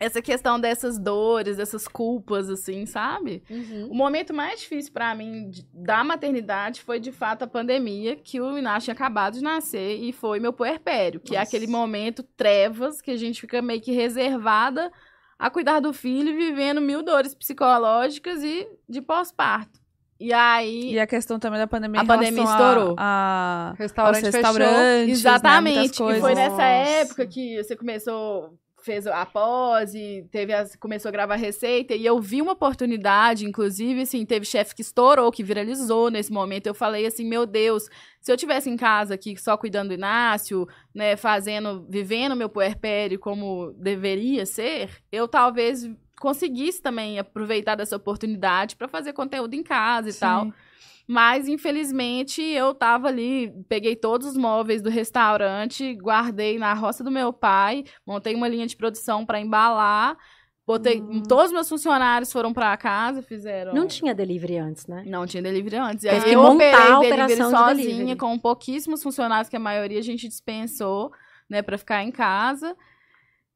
[0.00, 3.42] Essa questão dessas dores, dessas culpas, assim, sabe?
[3.90, 8.56] O momento mais difícil pra mim da maternidade foi de fato a pandemia, que o
[8.56, 11.48] Inácio tinha acabado de nascer e foi meu puerpério, que é Nossa.
[11.50, 14.90] aquele momento trevas que a gente fica meio que reservada
[15.38, 19.78] a cuidar do filho, vivendo mil dores psicológicas e de pós-parto.
[20.18, 22.00] E aí, E a questão também da pandemia.
[22.00, 22.96] A em pandemia relação a- estourou.
[22.98, 24.68] A, Restaurante restaurantes.
[24.78, 25.94] né, Exatamente.
[25.94, 26.20] e coisas.
[26.22, 26.62] foi nessa Nossa.
[26.62, 31.94] época que você começou, fez a pós e teve as, começou a gravar receita.
[31.94, 36.66] E eu vi uma oportunidade, inclusive, assim, teve chefe que estourou, que viralizou nesse momento.
[36.66, 37.88] Eu falei assim, meu Deus,
[38.20, 43.18] se eu tivesse em casa aqui só cuidando do Inácio, né, fazendo, vivendo meu puerpério
[43.18, 50.10] como deveria ser, eu talvez conseguisse também aproveitar dessa oportunidade para fazer conteúdo em casa
[50.10, 50.20] e Sim.
[50.20, 50.52] tal.
[51.12, 57.10] Mas, infelizmente, eu tava ali, peguei todos os móveis do restaurante, guardei na roça do
[57.10, 60.16] meu pai, montei uma linha de produção para embalar,
[60.64, 61.02] botei.
[61.28, 63.74] Todos os meus funcionários foram pra casa, fizeram.
[63.74, 65.02] Não tinha delivery antes, né?
[65.04, 66.04] Não tinha delivery antes.
[66.04, 68.16] E aí que eu montar operei a delivery operação de sozinha, delivery.
[68.16, 71.10] com pouquíssimos funcionários, que a maioria a gente dispensou,
[71.48, 72.76] né, pra ficar em casa.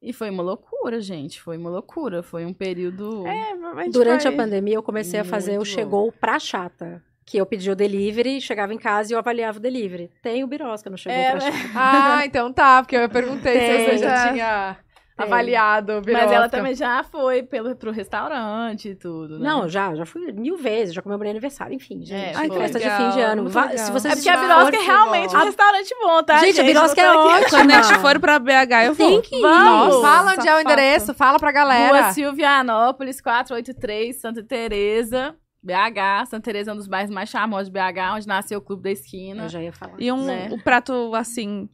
[0.03, 1.41] E foi uma loucura, gente.
[1.41, 2.21] Foi uma loucura.
[2.21, 3.25] Foi um período.
[3.29, 7.01] É, mas Durante foi- a pandemia, eu comecei a fazer o Muito chegou pra chata.
[7.27, 10.11] Que eu pedia o delivery, chegava em casa e eu avaliava o delivery.
[10.23, 11.53] Tem o Birosca no chegou É, pra né?
[11.75, 13.99] Ah, então tá, porque eu perguntei se você Tem.
[13.99, 14.77] já tinha
[15.17, 15.25] Tem.
[15.27, 16.49] avaliado o Mas ela birosca.
[16.51, 19.49] também já foi pelo, pro restaurante e tudo, né?
[19.49, 22.13] Não, já, já fui mil vezes, já comemorei aniversário, enfim, gente.
[22.13, 23.49] É, Ai, festa legal, de fim de ano.
[23.49, 23.75] Va-.
[23.75, 25.45] Se vocês É porque a Birosca Birosca é realmente um bom.
[25.47, 26.39] restaurante bom, tá?
[26.41, 27.49] Gente, a Birosca é ótima.
[27.49, 29.09] Quando a gente for pra BH, eu vou.
[29.09, 29.41] Tem que ir.
[29.41, 30.03] Vamos!
[30.03, 32.01] Fala onde é o endereço, fala pra galera.
[32.03, 35.35] Rua Silvianópolis, 483, Santa Teresa,
[35.65, 36.27] BH.
[36.27, 38.91] Santa Teresa é um dos bairros mais charmosos de BH, onde nasceu o Clube da
[38.91, 39.45] Esquina.
[39.45, 39.95] Eu já ia falar.
[39.99, 40.49] E um, Né?
[40.53, 41.69] um prato assim.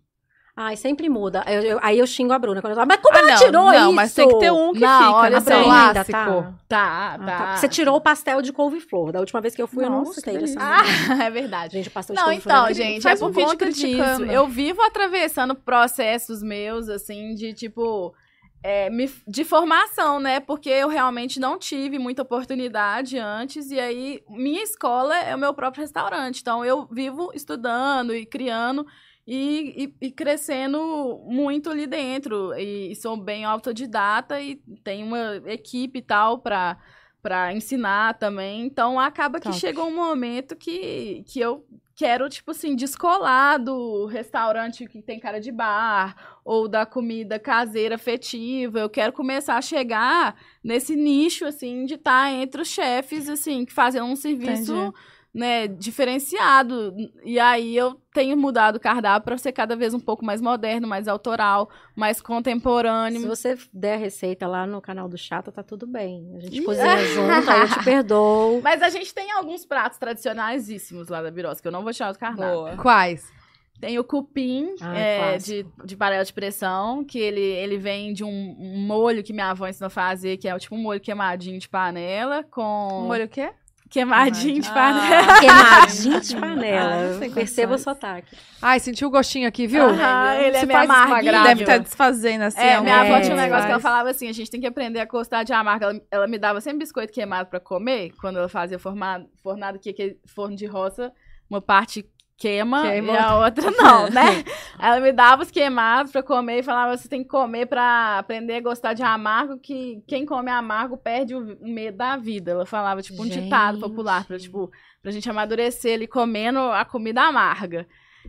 [0.56, 1.42] Ai, sempre muda.
[1.46, 3.36] Eu- eu- aí eu xingo a Bruna quando eu falo, mas como Ah, ela não,
[3.38, 3.92] tirou não, isso?
[3.94, 5.10] mas tem que ter um que Não, fica.
[5.14, 5.36] olha né?
[5.36, 5.58] A só.
[5.58, 6.54] Bruna ainda tá.
[6.68, 7.24] Tá, Ah, tá.
[7.38, 7.56] tá.
[7.56, 9.10] Você tirou o pastel de couve-flor.
[9.12, 10.58] Da última vez que eu fui, eu não Nossa, gostei dessa.
[10.60, 10.82] Ah,
[11.24, 11.72] é verdade.
[11.72, 12.54] Gente, o pastel de Não, couve-flor.
[12.54, 14.24] então, é gente, é Faz um por vídeo conta disso.
[14.24, 18.12] Eu vivo atravessando processos meus, assim, de tipo.
[18.62, 20.40] É, me- de formação, né?
[20.40, 25.54] Porque eu realmente não tive muita oportunidade antes, e aí minha escola é o meu
[25.54, 26.40] próprio restaurante.
[26.40, 28.86] Então eu vivo estudando e criando
[29.26, 32.52] e, e- e crescendo muito ali dentro.
[32.58, 36.76] E, sou bem autodidata e tenho uma equipe e tal pra,
[37.22, 38.62] pra ensinar também.
[38.66, 39.58] Então acaba que Top.
[39.58, 45.38] chegou um momento que, que eu quero, tipo assim, descolar do restaurante que tem cara
[45.38, 48.80] de bar ou da comida caseira afetiva.
[48.80, 50.34] Eu quero começar a chegar
[50.64, 54.92] nesse nicho, assim, de estar entre os chefes, assim, que fazem um serviço, Entendi.
[55.32, 56.92] né, diferenciado.
[57.24, 60.88] E aí eu tenho mudado o cardápio para ser cada vez um pouco mais moderno,
[60.88, 63.20] mais autoral, mais contemporâneo.
[63.20, 66.32] Se você der a receita lá no canal do Chata, tá tudo bem.
[66.34, 68.60] A gente cozinha junto, aí eu te perdoo.
[68.60, 72.10] Mas a gente tem alguns pratos tradicionaisíssimos lá da Birosca, que eu não vou tirar
[72.10, 72.54] do cardápio.
[72.56, 72.76] Boa.
[72.76, 73.38] Quais?
[73.80, 75.70] Tem o cupim Ah, é, clássico.
[75.80, 79.50] de, de panela de pressão, que ele, ele vem de um, um molho que minha
[79.50, 83.04] avó ensinou a fazer, que é tipo um molho queimadinho de panela, com...
[83.06, 83.50] Molho o quê?
[83.88, 84.72] Queimadinho de Ah.
[84.72, 85.40] panela.
[85.40, 87.18] Queimadinho de Ah, panela.
[87.18, 88.36] tem Perceba o sotaque.
[88.62, 89.82] Ai, sentiu o gostinho aqui, viu?
[89.84, 91.42] Aham, ele é meio amarguinho.
[91.42, 92.60] Deve estar desfazendo assim.
[92.60, 94.66] É, minha avó É, tinha um negócio que ela falava assim, a gente tem que
[94.66, 95.84] aprender a gostar de amargo.
[95.86, 99.88] Ela, ela me dava sempre biscoito queimado pra comer, quando ela fazia formado, fornado, que
[99.88, 101.12] é aquele forno de roça,
[101.48, 102.08] uma parte
[102.40, 103.12] queima Queima.
[103.12, 104.42] e a outra não, né?
[104.78, 108.54] ela me dava os queimados pra comer e falava, você tem que comer pra aprender
[108.56, 112.52] a gostar de amargo, que quem come amargo perde o medo da vida.
[112.52, 113.88] Ela falava, tipo, um ditado Gente.
[113.88, 114.70] popular, pra, tipo,
[115.02, 117.86] pra gente amadurecer ali comendo a comida amarga.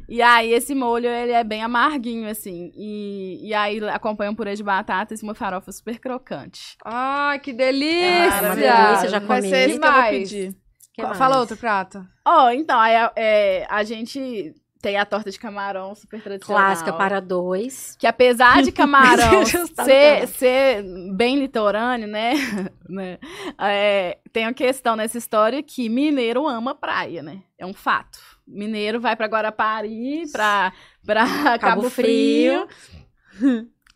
[0.07, 2.71] E aí, esse molho, ele é bem amarguinho, assim.
[2.75, 6.77] E, e aí, acompanha um purê de batatas e uma farofa super crocante.
[6.85, 8.41] Ai, que É delícia!
[8.41, 9.49] uma delícia, já Vai comi.
[9.49, 10.55] ser esse que eu vou pedir.
[10.93, 11.17] Que mais?
[11.17, 12.05] Fala outro prato.
[12.25, 16.65] Ó, então, aí, é, a gente tem a torta de camarão super tradicional.
[16.65, 17.95] Clássica para dois.
[17.99, 20.83] Que apesar de camarão ser, ser
[21.13, 22.33] bem litorâneo, né?
[22.89, 23.19] né?
[23.59, 27.43] É, tem uma questão nessa história que mineiro ama praia, né?
[27.57, 28.19] É um fato.
[28.47, 30.73] Mineiro vai pra Guarapari, pra,
[31.05, 32.67] pra Cabo, Cabo Frio.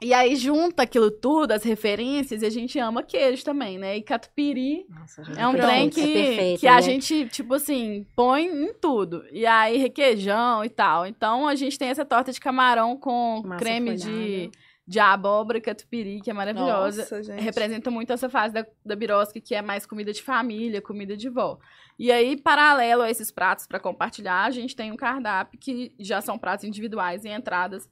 [0.01, 3.97] E aí junta aquilo tudo, as referências, e a gente ama queijo também, né?
[3.97, 6.81] E catupiry Nossa, é um pronto, trem é que, perfeito, que a né?
[6.81, 9.23] gente, tipo assim, põe em tudo.
[9.31, 11.05] E aí, requeijão e tal.
[11.05, 14.51] Então, a gente tem essa torta de camarão com Massa creme de, folhada.
[14.85, 17.01] de abóbora e catupiry, que é maravilhosa.
[17.03, 17.41] Nossa, gente.
[17.41, 21.29] Representa muito essa fase da, da birosca, que é mais comida de família, comida de
[21.29, 21.57] vó.
[21.97, 26.19] E aí, paralelo a esses pratos para compartilhar, a gente tem um cardápio que já
[26.19, 27.89] são pratos individuais e entradas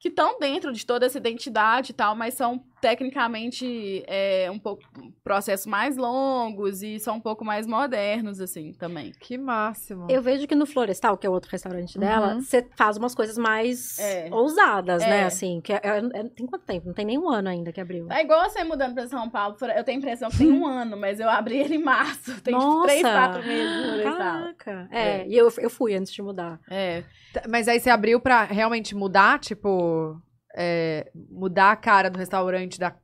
[0.00, 4.82] que estão dentro de toda essa identidade e tal, mas são tecnicamente é, um pouco
[5.22, 9.12] processos mais longos e são um pouco mais modernos, assim, também.
[9.20, 10.06] Que máximo.
[10.08, 12.40] Eu vejo que no Florestal, que é o outro restaurante dela, Uhum.
[12.40, 14.28] você faz umas coisas mais É.
[14.32, 15.20] ousadas, né?
[15.20, 15.24] É.
[15.24, 16.86] Assim, que é- é- tem quanto tempo?
[16.86, 18.06] Não tem nem um ano ainda que abriu.
[18.10, 20.96] É igual você mudando pra São Paulo, eu tenho a impressão que tem um ano,
[20.96, 22.40] mas eu abri ele em março.
[22.42, 22.86] Tem tipo, Nossa!
[22.86, 24.16] três, quatro meses no Florestal.
[24.16, 24.88] Caraca.
[24.90, 25.26] É, É.
[25.28, 26.58] e eu, eu fui antes de mudar.
[26.70, 27.02] É.
[27.48, 30.20] Mas aí você abriu pra realmente mudar, tipo,
[30.56, 32.94] é, mudar a cara do restaurante da,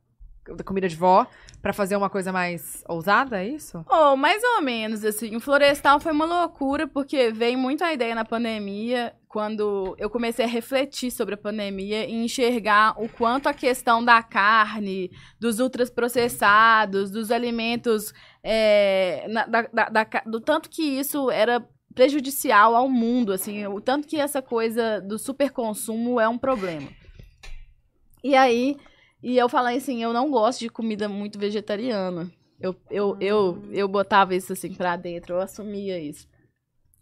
[0.55, 1.25] da comida de vó
[1.61, 3.83] pra fazer uma coisa mais ousada, é isso?
[3.89, 5.35] Oh, mais ou menos, assim.
[5.35, 10.45] O Florestal foi uma loucura, porque veio muito a ideia na pandemia, quando eu comecei
[10.45, 17.11] a refletir sobre a pandemia e enxergar o quanto a questão da carne, dos ultraprocessados,
[17.11, 23.33] dos alimentos, é, na- da- da- da do tanto que isso era prejudicial ao mundo,
[23.33, 26.87] assim, o tanto que essa coisa do superconsumo é um problema.
[28.23, 28.77] E aí,
[29.23, 32.31] E eu falei assim, eu não gosto de comida muito vegetariana.
[32.59, 36.27] Eu, eu, eu, eu botava isso assim pra dentro, eu assumia isso.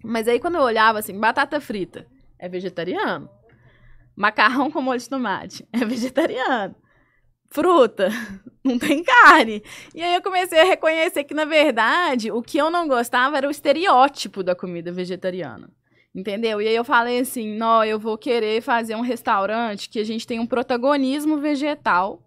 [0.03, 2.07] Mas aí quando eu olhava assim, batata frita
[2.39, 3.29] é vegetariano.
[4.15, 6.75] Macarrão com molho de tomate é vegetariano.
[7.49, 8.09] Fruta,
[8.63, 9.63] não tem carne.
[9.93, 13.47] E aí eu comecei a reconhecer que, na verdade, o que eu não gostava era
[13.47, 15.69] o estereótipo da comida vegetariana.
[16.15, 16.61] Entendeu?
[16.61, 20.25] E aí eu falei assim, não, eu vou querer fazer um restaurante que a gente
[20.25, 22.21] tem um protagonismo vegetal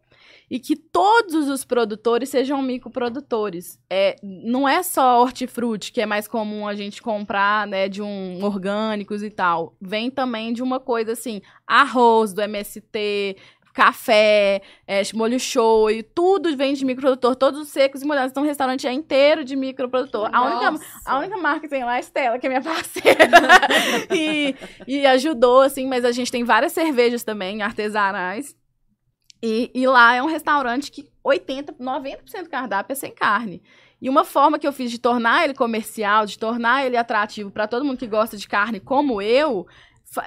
[0.51, 3.79] e que todos os produtores sejam microprodutores.
[3.89, 8.45] É, não é só hortifruti, que é mais comum a gente comprar, né, de um
[8.45, 9.75] orgânicos e tal.
[9.81, 13.37] Vem também de uma coisa assim, arroz do MST,
[13.79, 18.33] café, é, molho show, e tudo vem de microprodutor, todos os secos e molhados.
[18.33, 20.29] Então, o restaurante é inteiro de microprodutor.
[20.33, 23.31] A única, a única marca que tem lá é a Estela, que é minha parceira.
[24.11, 28.57] e, e ajudou, assim, mas a gente tem várias cervejas também, artesanais.
[29.41, 33.63] E, e lá é um restaurante que 80%, 90% do cardápio é sem carne.
[34.03, 37.69] E uma forma que eu fiz de tornar ele comercial, de tornar ele atrativo para
[37.69, 39.69] todo mundo que gosta de carne como eu,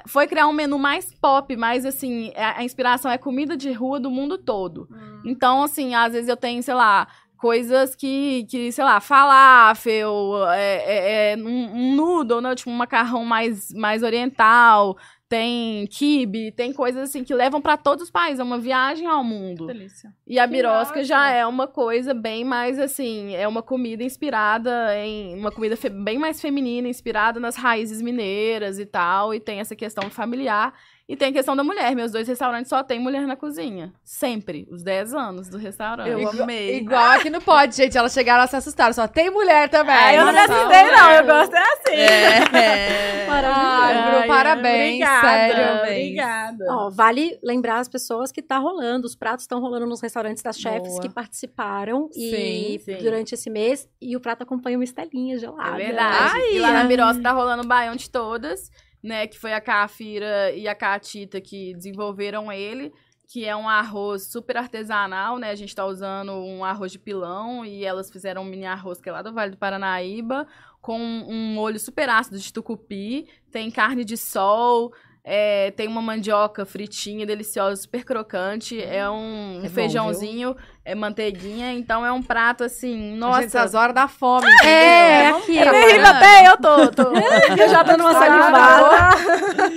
[0.06, 4.10] foi criar um menu mais pop, mais assim, a, inspiração é comida de rua do
[4.10, 4.88] mundo todo.
[4.90, 5.22] Hum.
[5.24, 10.76] Então, assim, às vezes eu tenho, sei lá, coisas que, que sei lá, falafel, é,
[10.76, 12.54] é, é um, um noodle, né?
[12.54, 14.96] Tipo um macarrão mais, mais oriental,
[15.32, 19.24] tem kibe, tem coisas assim que levam para todos os países, é uma viagem ao
[19.24, 19.66] mundo.
[19.66, 20.12] Delícia.
[20.26, 25.34] E a birosca já é uma coisa bem mais assim, é uma comida inspirada em
[25.34, 25.74] uma comida
[26.04, 30.74] bem mais feminina, inspirada nas raízes mineiras e tal, e tem essa questão familiar.
[31.08, 31.94] E tem a questão da mulher.
[31.94, 33.92] Meus dois restaurantes só tem mulher na cozinha.
[34.04, 34.66] Sempre.
[34.70, 36.08] Os 10 anos do restaurante.
[36.08, 36.76] Eu Igual, amei.
[36.76, 37.98] Igual aqui no Pode, gente.
[37.98, 38.94] Elas chegaram a se assustar.
[38.94, 39.94] Só tem mulher também.
[39.94, 41.10] Ah, eu não me assustei, não.
[41.10, 41.94] Eu gosto é assim.
[41.94, 43.26] É.
[43.28, 44.18] Maravilhoso.
[44.18, 44.94] Bru, parabéns.
[44.94, 45.28] Obrigada.
[45.28, 45.78] Sério.
[45.82, 46.64] Obrigada.
[46.70, 49.06] Ó, vale lembrar as pessoas que tá rolando.
[49.06, 52.08] Os pratos estão rolando nos restaurantes das chefes que participaram.
[52.12, 52.96] Sim, e sim.
[52.98, 53.88] durante esse mês.
[54.00, 55.82] E o prato acompanha uma estelinha gelada.
[55.82, 56.32] É verdade.
[56.32, 58.70] Ai, e lá na Birosa tá rolando o baião de todas
[59.02, 59.26] né?
[59.26, 62.92] Que foi a Cafira e a Catita que desenvolveram ele,
[63.26, 65.50] que é um arroz super artesanal, né?
[65.50, 69.08] A gente tá usando um arroz de pilão e elas fizeram um mini arroz que
[69.08, 70.46] é lá do Vale do Paranaíba,
[70.80, 74.92] com um molho super ácido de tucupi, tem carne de sol,
[75.24, 78.82] é, tem uma mandioca fritinha, deliciosa, super crocante.
[78.82, 81.72] É um é feijãozinho, é manteiguinha.
[81.72, 83.42] Então é um prato assim, nossa.
[83.42, 84.46] Gente, essas horas da fome.
[84.64, 85.58] É, é aqui.
[85.58, 86.88] É terrível até eu tô.
[86.90, 87.12] tô
[87.58, 89.16] eu já tô numa salivada.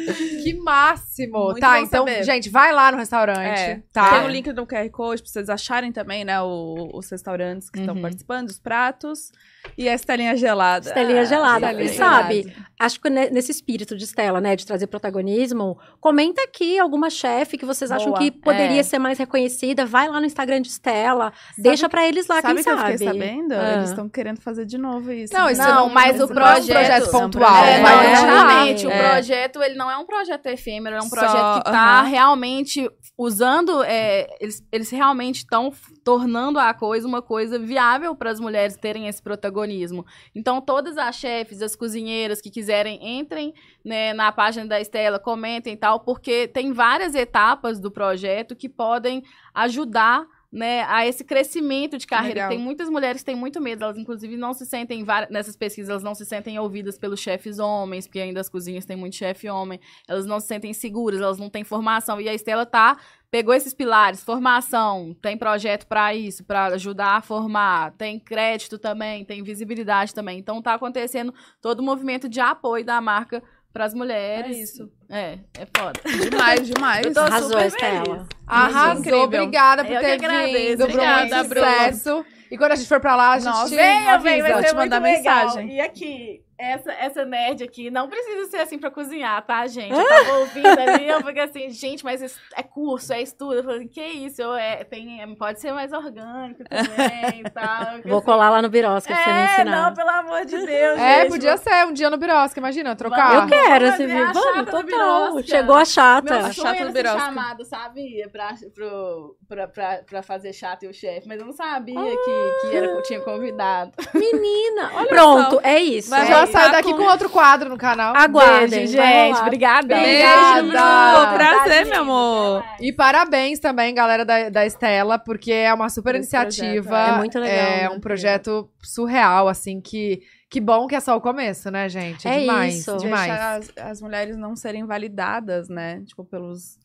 [0.44, 1.46] que máximo.
[1.46, 2.24] Muito tá, então, saber.
[2.24, 3.60] gente, vai lá no restaurante.
[3.60, 3.82] É.
[3.94, 4.12] Tá.
[4.12, 7.80] Tem o link no QR Code pra vocês acharem também, né, o, os restaurantes que
[7.80, 7.86] uhum.
[7.86, 9.32] estão participando, os pratos.
[9.78, 10.88] E a Estelinha gelada.
[10.88, 11.66] Estelinha ah, gelada.
[11.72, 12.68] Estelinha e sabe, gelada.
[12.80, 17.66] acho que nesse espírito de Estela, né, de trazer protagonismo, comenta aqui alguma chefe que
[17.66, 18.02] vocês Boa.
[18.02, 18.84] acham que poderia é.
[18.84, 19.86] ser mais reconhecida.
[19.86, 22.78] Vai lá no Instagram de Estela, sabe, deixa para eles lá, sabe quem sabe.
[22.78, 23.54] Sabe que eu fiquei sabendo?
[23.54, 23.74] Ah.
[23.74, 25.34] Eles estão querendo fazer de novo isso.
[25.34, 26.68] Não, isso não, não mas o projeto...
[26.68, 27.66] Não é um projeto pontual.
[27.66, 28.88] É, não, é, exatamente.
[28.88, 32.06] O projeto, ele não é um projeto efêmero, é um projeto Só, que tá uh
[32.06, 32.10] -huh.
[32.10, 33.84] realmente usando...
[33.84, 35.72] É, eles, eles realmente estão
[36.04, 40.06] tornando a coisa uma coisa viável para as mulheres terem esse protagonismo.
[40.34, 45.74] Então, todas as chefes, as cozinheiras que quiserem, entrem né, na página da Estela, comentem
[45.74, 49.24] e tal, porque tem várias etapas do projeto que podem
[49.54, 50.26] ajudar
[50.56, 52.44] né, a esse crescimento de carreira.
[52.44, 52.50] Legal.
[52.50, 56.02] Tem muitas mulheres que têm muito medo, elas inclusive não se sentem, nessas pesquisas, elas
[56.02, 59.82] não se sentem ouvidas pelos chefes homens, porque ainda as cozinhas têm muito chefe homem,
[60.08, 62.98] elas não se sentem seguras, elas não têm formação, e a Estela tá,
[63.30, 69.26] pegou esses pilares, formação, tem projeto para isso, para ajudar a formar, tem crédito também,
[69.26, 73.44] tem visibilidade também, então tá acontecendo todo o movimento de apoio da marca
[73.76, 74.56] para as mulheres.
[74.56, 74.90] É isso.
[75.10, 76.00] É, é foda.
[76.30, 77.06] Demais, demais.
[77.06, 78.26] Eu tô Arrasou, Estela.
[78.48, 80.84] Arrasou, obrigada por Eu ter vindo.
[80.86, 81.68] Obrigada, Bruno.
[81.68, 82.26] Sucesso.
[82.50, 84.92] E quando a gente for pra lá, a gente Nossa, venha, venha, vai ser muito
[84.94, 85.02] legal.
[85.02, 85.76] Mensagem.
[85.76, 89.92] E aqui, essa, essa nerd aqui não precisa ser assim pra cozinhar, tá, gente?
[89.92, 93.56] Eu tava ouvindo ali, eu fiquei assim, gente, mas é curso, é estudo.
[93.56, 94.42] Eu falei, assim, que isso?
[94.42, 98.02] Eu, é, tem, é, pode ser mais orgânico também e tal.
[98.06, 99.82] Vou assim, colar lá no Birosca pra é, você me ensinar.
[99.84, 103.36] não, pelo amor de Deus, É, gente, podia ser um dia no Birosca, imagina, trocar.
[103.36, 104.34] Eu quero, você viu?
[104.34, 105.44] Vamos, total.
[105.44, 106.38] Chegou a chata.
[106.38, 107.20] Meu a chata do Birosca.
[107.20, 108.30] chamado, sabe?
[108.32, 112.04] Pra, pro, pra, pra, pra fazer chata e o chefe, mas eu não sabia ah.
[112.04, 113.92] que, que era, tinha convidado.
[114.14, 115.62] Menina, olha Pronto, só.
[115.64, 116.10] é isso.
[116.10, 118.16] Mas é saio daqui com outro quadro no canal.
[118.16, 119.40] Aguardem, gente.
[119.42, 119.96] Obrigada.
[119.96, 121.34] Beijo, Bruno.
[121.34, 122.64] Prazer, meu amor.
[122.80, 126.90] E parabéns também, galera da, da Estela, porque é uma super Esse iniciativa.
[126.90, 127.14] Projeto, é.
[127.14, 127.68] é muito legal.
[127.68, 130.22] É um projeto surreal, assim, que...
[130.48, 132.28] Que bom que é só o começo, né, gente?
[132.28, 132.96] É demais, isso.
[132.98, 133.28] demais.
[133.28, 136.02] Deixar as, as mulheres não serem validadas, né?
[136.06, 136.78] Tipo, pelos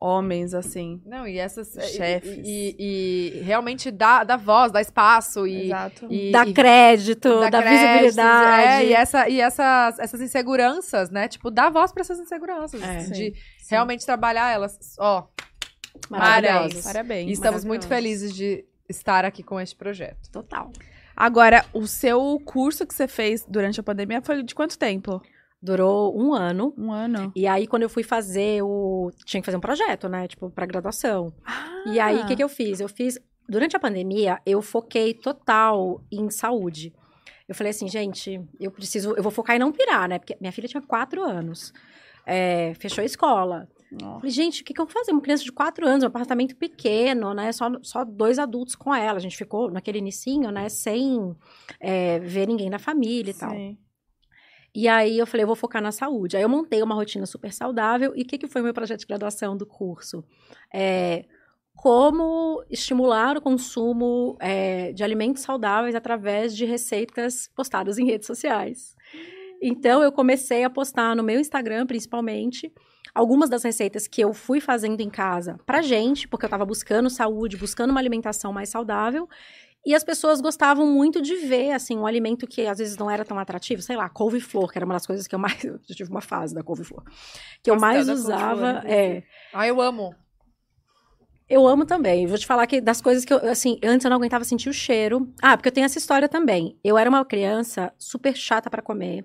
[0.00, 1.02] homens, assim.
[1.04, 1.74] Não, e essas.
[1.76, 2.38] e- Chefes.
[2.46, 5.66] E, e- e realmente dá, dá voz, dá espaço e.
[5.66, 6.06] Exato.
[6.10, 8.66] e Dá crédito, dá dá, créditos, visibilidade.
[8.68, 11.26] É, e essa, e essas, essas inseguranças, né?
[11.28, 12.80] Tipo, dá voz pra essas inseguranças.
[12.82, 12.98] É.
[13.10, 13.34] de
[13.68, 14.78] realmente trabalhar elas.
[14.98, 15.24] Ó,
[16.08, 16.84] Maravilhosos.
[16.84, 17.28] Parabéns.
[17.28, 20.30] e estamos muito felizes de estar aqui com este projeto.
[20.30, 20.70] Total.
[21.16, 25.20] Agora, o seu curso que você fez durante a pandemia foi de quanto tempo?
[25.60, 26.72] Durou um ano.
[26.78, 27.32] Um ano.
[27.34, 29.10] E aí, quando eu fui fazer o.
[29.24, 30.28] Tinha que fazer um projeto, né?
[30.28, 31.32] Tipo, pra graduação.
[31.86, 32.80] E aí, o que, que eu fiz?
[32.80, 33.18] Eu fiz.
[33.48, 36.92] Durante a pandemia, eu foquei total em saúde.
[37.48, 39.14] Eu falei assim, gente, eu preciso.
[39.16, 40.18] Eu vou focar em não pirar, né?
[40.18, 41.72] Porque minha filha tinha quatro anos.
[42.26, 43.66] É, fechou a escola.
[43.90, 44.20] Nossa.
[44.20, 45.12] Falei, gente, o que, que eu vou fazer?
[45.12, 47.50] Uma criança de quatro anos, um apartamento pequeno, né?
[47.52, 49.16] Só, só dois adultos com ela.
[49.16, 50.68] A gente ficou naquele inicinho, né?
[50.68, 51.34] Sem
[51.80, 53.50] é, ver ninguém da família e tal.
[54.80, 56.36] E aí eu falei, eu vou focar na saúde.
[56.36, 58.12] Aí eu montei uma rotina super saudável.
[58.14, 60.22] E o que, que foi meu projeto de graduação do curso?
[60.72, 61.24] É,
[61.74, 68.94] como estimular o consumo é, de alimentos saudáveis através de receitas postadas em redes sociais.
[69.60, 72.72] Então eu comecei a postar no meu Instagram, principalmente,
[73.12, 77.10] algumas das receitas que eu fui fazendo em casa pra gente, porque eu tava buscando
[77.10, 79.28] saúde, buscando uma alimentação mais saudável.
[79.86, 83.24] E as pessoas gostavam muito de ver, assim, um alimento que às vezes não era
[83.24, 85.62] tão atrativo, sei lá, couve-flor, que era uma das coisas que eu mais.
[85.64, 87.02] Eu tive uma fase da couve-flor.
[87.62, 88.82] Que eu mais usava.
[88.84, 89.22] É.
[89.52, 90.14] Ah, eu amo.
[91.48, 92.26] Eu amo também.
[92.26, 94.72] Vou te falar que das coisas que eu, assim, antes eu não aguentava sentir o
[94.72, 95.32] cheiro.
[95.40, 96.78] Ah, porque eu tenho essa história também.
[96.84, 99.24] Eu era uma criança super chata pra comer.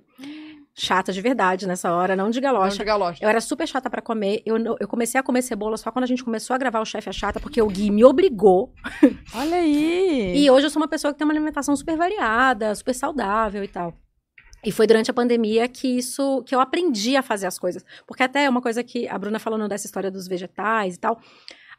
[0.75, 2.77] Chata de verdade nessa hora, não de Não galocha.
[2.77, 3.23] de galocha.
[3.23, 4.41] Eu era super chata pra comer.
[4.45, 6.85] Eu, não- eu comecei a comer cebola só quando a gente começou a gravar o
[6.85, 8.73] Chefe é Chata, porque o Gui me obrigou.
[9.35, 10.33] Olha aí.
[10.35, 13.67] E hoje eu sou uma pessoa que tem uma alimentação super variada, super saudável e
[13.67, 13.93] tal.
[14.65, 17.85] E foi durante a pandemia que isso que eu aprendi a fazer as coisas.
[18.07, 21.19] Porque até uma coisa que a Bruna falando dessa história dos vegetais e tal,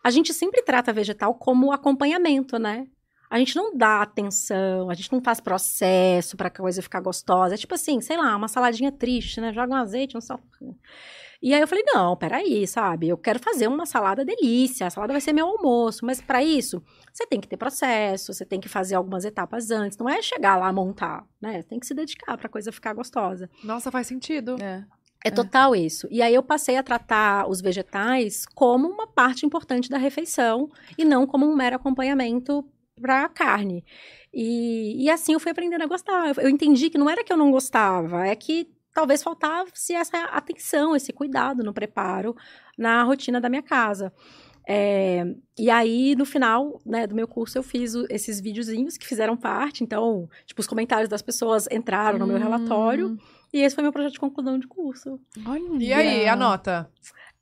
[0.05, 2.87] a gente sempre trata vegetal como acompanhamento, né?
[3.31, 7.55] A gente não dá atenção, a gente não faz processo pra coisa ficar gostosa.
[7.55, 9.53] É tipo assim, sei lá, uma saladinha triste, né?
[9.53, 10.41] Joga um azeite, um sal.
[11.43, 13.09] E aí eu falei, não, peraí, sabe?
[13.09, 16.07] Eu quero fazer uma salada delícia, a salada vai ser meu almoço.
[16.07, 16.83] Mas pra isso,
[17.13, 19.99] você tem que ter processo, você tem que fazer algumas etapas antes.
[19.99, 21.63] Não é chegar lá montar, né?
[21.63, 23.51] Tem que se dedicar pra coisa ficar gostosa.
[23.63, 24.57] Nossa, faz sentido.
[24.63, 24.85] É.
[25.27, 26.07] É total isso.
[26.11, 31.05] E aí eu passei a tratar os vegetais como uma parte importante da refeição e
[31.05, 32.63] não como um mero acompanhamento
[33.01, 33.85] para carne.
[34.33, 36.29] E, e assim eu fui aprendendo a gostar.
[36.29, 40.17] Eu, eu entendi que não era que eu não gostava, é que talvez faltasse essa
[40.27, 42.37] atenção, esse cuidado no preparo,
[42.79, 44.13] na rotina da minha casa.
[44.67, 45.25] É,
[45.59, 49.37] e aí, no final né, do meu curso, eu fiz o- esses videozinhos que fizeram
[49.37, 49.85] parte.
[49.85, 53.19] Então, tipo, os comentários das pessoas entraram no meu relatório.
[53.53, 55.21] E esse foi meu projeto de conclusão de curso.
[55.47, 55.63] Olha.
[55.79, 56.91] E aí, a nota?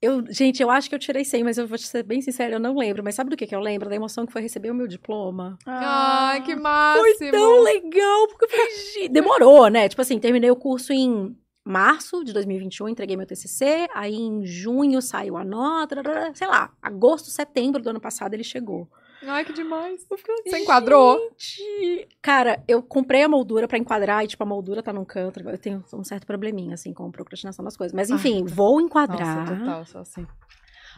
[0.02, 2.58] Eu, gente, eu acho que eu tirei 100, mas eu vou ser bem sincera, eu
[2.60, 3.04] não lembro.
[3.04, 3.88] Mas sabe do que, que eu lembro?
[3.88, 5.56] Da emoção que foi receber o meu diploma.
[5.64, 7.30] Ai, que máximo.
[7.30, 8.46] Tão legal, porque
[8.94, 9.88] "Gente", demorou, né?
[9.88, 15.00] Tipo assim, terminei o curso em março de 2021, entreguei meu TCC, aí em junho
[15.00, 16.02] saiu a nota,
[16.34, 18.88] sei lá, agosto, setembro do ano passado ele chegou.
[19.24, 20.04] Ai, que demais.
[20.08, 21.18] Você enquadrou?
[21.38, 25.40] Gente, Cara, eu comprei a moldura pra enquadrar e, tipo, a moldura tá num canto.
[25.40, 27.94] Eu tenho um certo probleminha, assim, com procrastinação das coisas.
[27.94, 29.40] Mas, enfim, vou enquadrar.
[29.46, 30.26] Nossa, total, só assim.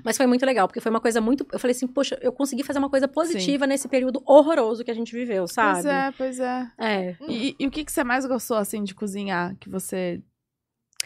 [0.03, 1.47] Mas foi muito legal, porque foi uma coisa muito.
[1.53, 4.95] Eu falei assim, poxa, eu consegui fazer uma coisa positiva nesse período horroroso que a
[4.95, 5.83] gente viveu, sabe?
[5.83, 6.73] Pois é, pois é.
[6.79, 7.17] É.
[7.29, 10.21] E, e o que, que você mais gostou, assim, de cozinhar, que você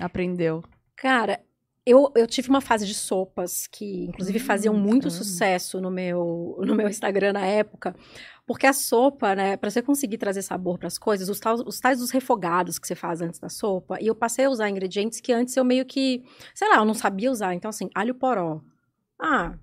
[0.00, 0.62] aprendeu?
[0.96, 1.40] Cara,
[1.90, 5.10] eu, eu tive uma fase de sopas que, inclusive, Hum, faziam muito amo.
[5.10, 7.94] sucesso no meu, no meu Instagram na época.
[8.46, 11.98] Porque a sopa, né, pra você conseguir trazer sabor pras coisas, os tais, os tais
[11.98, 15.32] dos refogados que você faz antes da sopa, e eu passei a usar ingredientes que
[15.32, 16.24] antes eu meio que,
[16.54, 17.54] sei lá, eu não sabia usar.
[17.54, 18.60] Então, assim, alho poró.
[19.20, 19.54] Ah,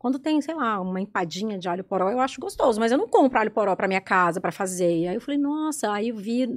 [0.00, 3.06] quando tem, sei lá, uma empadinha de alho poró, eu acho gostoso, mas eu não
[3.06, 5.00] compro alho poró pra minha casa pra fazer.
[5.00, 6.48] E aí eu falei, nossa, aí eu vi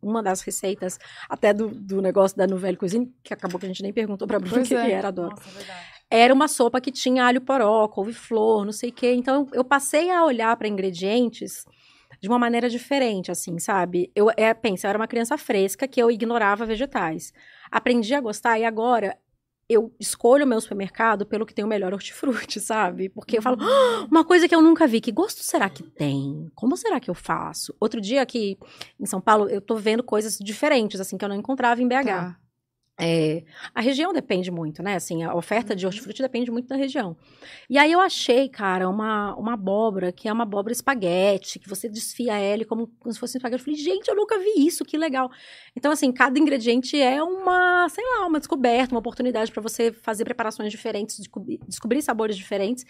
[0.00, 0.96] uma das receitas,
[1.28, 4.38] até do, do negócio da Nouvelle Cuisine, que acabou que a gente nem perguntou pra
[4.38, 4.86] Bruna o que, é.
[4.86, 5.30] que era, adoro.
[5.30, 5.80] Nossa, verdade.
[6.08, 9.12] Era uma sopa que tinha alho poró, couve-flor, não sei o quê.
[9.12, 11.64] Então eu passei a olhar para ingredientes
[12.20, 14.12] de uma maneira diferente, assim, sabe?
[14.14, 17.32] Eu é, pensa, eu era uma criança fresca que eu ignorava vegetais.
[17.72, 19.18] Aprendi a gostar e agora
[19.68, 23.08] eu escolho o meu supermercado pelo que tem o melhor hortifruti, sabe?
[23.08, 26.50] Porque eu falo, "Ah, uma coisa que eu nunca vi, que gosto será que tem?
[26.54, 27.74] Como será que eu faço?
[27.80, 28.58] Outro dia aqui
[29.00, 32.04] em São Paulo, eu tô vendo coisas diferentes, assim, que eu não encontrava em BH.
[32.04, 32.36] Tá.
[32.96, 33.42] É,
[33.74, 34.94] a região depende muito, né?
[34.94, 37.16] Assim, a oferta de hortifruti depende muito da região.
[37.68, 41.88] E aí eu achei, cara, uma, uma abóbora que é uma abóbora espaguete, que você
[41.88, 43.60] desfia ela como, como se fosse um espaguete.
[43.60, 45.28] Eu falei, gente, eu nunca vi isso, que legal.
[45.74, 50.24] Então, assim, cada ingrediente é uma, sei lá, uma descoberta, uma oportunidade para você fazer
[50.24, 52.84] preparações diferentes, descobrir, descobrir sabores diferentes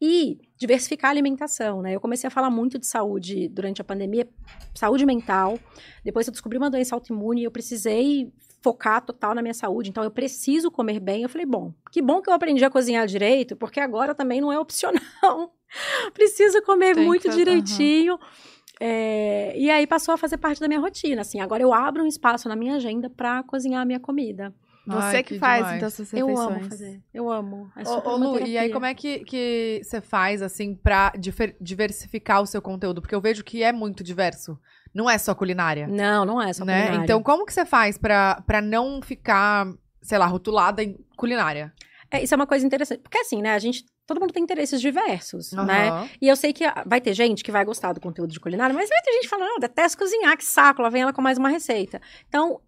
[0.00, 1.96] e diversificar a alimentação, né?
[1.96, 4.28] Eu comecei a falar muito de saúde durante a pandemia,
[4.72, 5.58] saúde mental.
[6.04, 10.02] Depois eu descobri uma doença autoimune e eu precisei focar total na minha saúde, então
[10.02, 11.22] eu preciso comer bem.
[11.22, 14.52] Eu falei, bom, que bom que eu aprendi a cozinhar direito, porque agora também não
[14.52, 15.54] é opcional.
[16.12, 17.34] preciso comer Tem muito que...
[17.34, 18.14] direitinho.
[18.14, 18.18] Uhum.
[18.80, 21.40] É, e aí passou a fazer parte da minha rotina, assim.
[21.40, 24.54] Agora eu abro um espaço na minha agenda para cozinhar a minha comida.
[24.86, 25.76] Você Ai, que, que, faz, demais.
[25.76, 26.38] então, suas refeições.
[26.38, 27.02] Eu amo fazer.
[27.12, 27.70] Eu amo.
[27.76, 31.12] É ô, ô Lu, e aí como é que, que você faz, assim, pra
[31.60, 33.02] diversificar o seu conteúdo?
[33.02, 34.58] Porque eu vejo que é muito diverso.
[34.94, 35.86] Não é só culinária.
[35.86, 36.82] Não, não é só né?
[36.82, 37.04] culinária.
[37.04, 39.66] Então, como que você faz pra, pra não ficar,
[40.02, 41.72] sei lá, rotulada em culinária?
[42.10, 43.00] É, isso é uma coisa interessante.
[43.00, 45.64] Porque assim, né, a gente todo mundo tem interesses diversos, uhum.
[45.64, 46.08] né?
[46.20, 48.88] E eu sei que vai ter gente que vai gostar do conteúdo de culinária, mas
[48.88, 51.50] vai ter gente falando, não, detesto cozinhar, que saco, lá vem ela com mais uma
[51.50, 52.00] receita.
[52.26, 52.58] Então,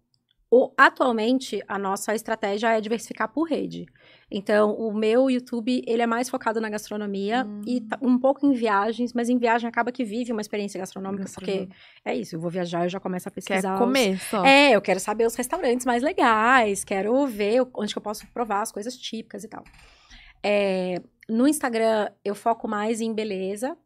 [0.51, 3.85] o, atualmente, a nossa estratégia é diversificar por rede.
[4.31, 7.61] Então, o meu YouTube, ele é mais focado na gastronomia hum.
[7.67, 11.25] e tá um pouco em viagens, mas em viagem acaba que vive uma experiência gastronômica,
[11.35, 11.67] porque
[12.05, 13.73] é isso, eu vou viajar, eu já começo a pesquisar.
[13.73, 14.21] Quer comer os...
[14.21, 14.45] só.
[14.45, 18.61] É, eu quero saber os restaurantes mais legais, quero ver onde que eu posso provar
[18.61, 19.65] as coisas típicas e tal.
[20.41, 23.77] É, no Instagram, eu foco mais em beleza,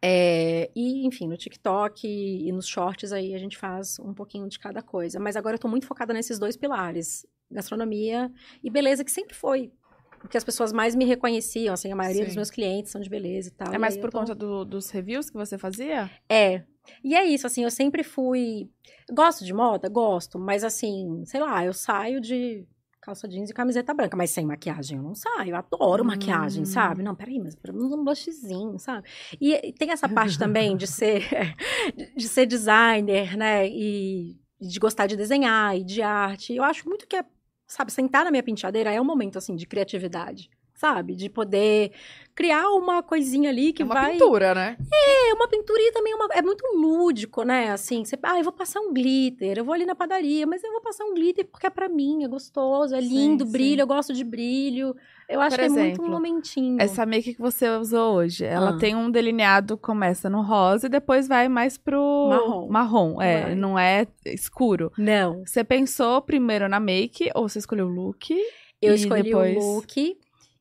[0.00, 4.48] é, e, enfim, no TikTok e, e, nos shorts aí a gente faz um pouquinho
[4.48, 5.18] de cada coisa.
[5.18, 8.30] Mas agora eu tô muito focada nesses dois pilares: gastronomia
[8.62, 9.72] e beleza, que sempre foi.
[10.18, 12.26] Porque as pessoas mais me reconheciam, assim, a maioria Sim.
[12.28, 13.72] dos meus clientes são de beleza e tal.
[13.72, 14.18] É mais por tô...
[14.18, 16.10] conta do, dos reviews que você fazia?
[16.28, 16.64] É.
[17.02, 18.68] E é isso, assim, eu sempre fui.
[19.12, 19.88] Gosto de moda?
[19.88, 22.66] Gosto, mas assim, sei lá, eu saio de
[23.06, 25.50] calça jeans e camiseta branca, mas sem maquiagem eu não saio.
[25.50, 26.08] Eu adoro hum.
[26.08, 27.04] maquiagem, sabe?
[27.04, 29.08] Não, peraí, mas pelo menos um blushzinho, sabe?
[29.40, 31.22] E tem essa parte também de ser
[32.16, 33.68] de ser designer, né?
[33.68, 36.54] E de gostar de desenhar e de arte.
[36.54, 37.24] Eu acho muito que é,
[37.66, 41.14] sabe, sentar na minha penteadeira é um momento assim de criatividade sabe?
[41.14, 41.90] De poder
[42.34, 44.12] criar uma coisinha ali que é uma vai...
[44.12, 44.76] pintura, né?
[44.92, 46.28] É, uma pintura e também uma...
[46.32, 47.70] é muito lúdico, né?
[47.70, 50.70] Assim, você, ah, eu vou passar um glitter, eu vou ali na padaria, mas eu
[50.70, 53.80] vou passar um glitter porque é para mim, é gostoso, é lindo, sim, brilho, sim.
[53.80, 54.94] eu gosto de brilho.
[55.26, 56.76] Eu acho Por que exemplo, é muito um momentinho.
[56.80, 58.78] Essa make que você usou hoje, ela ah.
[58.78, 62.68] tem um delineado, começa no rosa e depois vai mais pro marrom.
[62.68, 64.92] Marrom, é, não é escuro.
[64.98, 65.42] Não.
[65.44, 68.36] Você pensou primeiro na make ou você escolheu o look?
[68.80, 69.56] Eu escolhi depois...
[69.56, 70.16] o look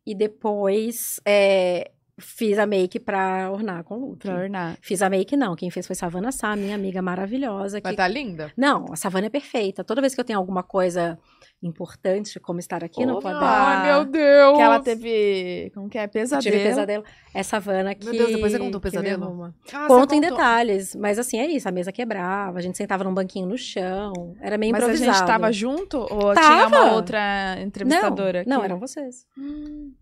[0.05, 4.19] e depois é, fiz a make pra ornar com look.
[4.19, 4.77] Pra ornar.
[4.81, 5.55] Fiz a make, não.
[5.55, 7.81] Quem fez foi Savana Sá, minha amiga maravilhosa.
[7.83, 8.51] Mas tá linda?
[8.55, 9.83] Não, a Savana é perfeita.
[9.83, 11.19] Toda vez que eu tenho alguma coisa
[11.61, 13.41] importante, como estar aqui oh, no Podar.
[13.43, 14.57] Ai, meu Deus!
[14.57, 16.41] Que ela teve, como que é, pesadelo.
[16.41, 17.03] Tive pesadelo.
[17.33, 18.05] É Savana que...
[18.05, 19.53] Meu Deus, depois você contou o pesadelo?
[19.73, 23.13] Ah, Conto em detalhes, mas assim, é isso, a mesa quebrava, a gente sentava num
[23.13, 25.07] banquinho no chão, era meio mas improvisado.
[25.07, 26.41] Mas a gente tava junto ou tava.
[26.41, 28.49] tinha uma outra entrevistadora não, aqui?
[28.49, 29.25] Não, eram vocês.
[29.37, 29.93] Hum.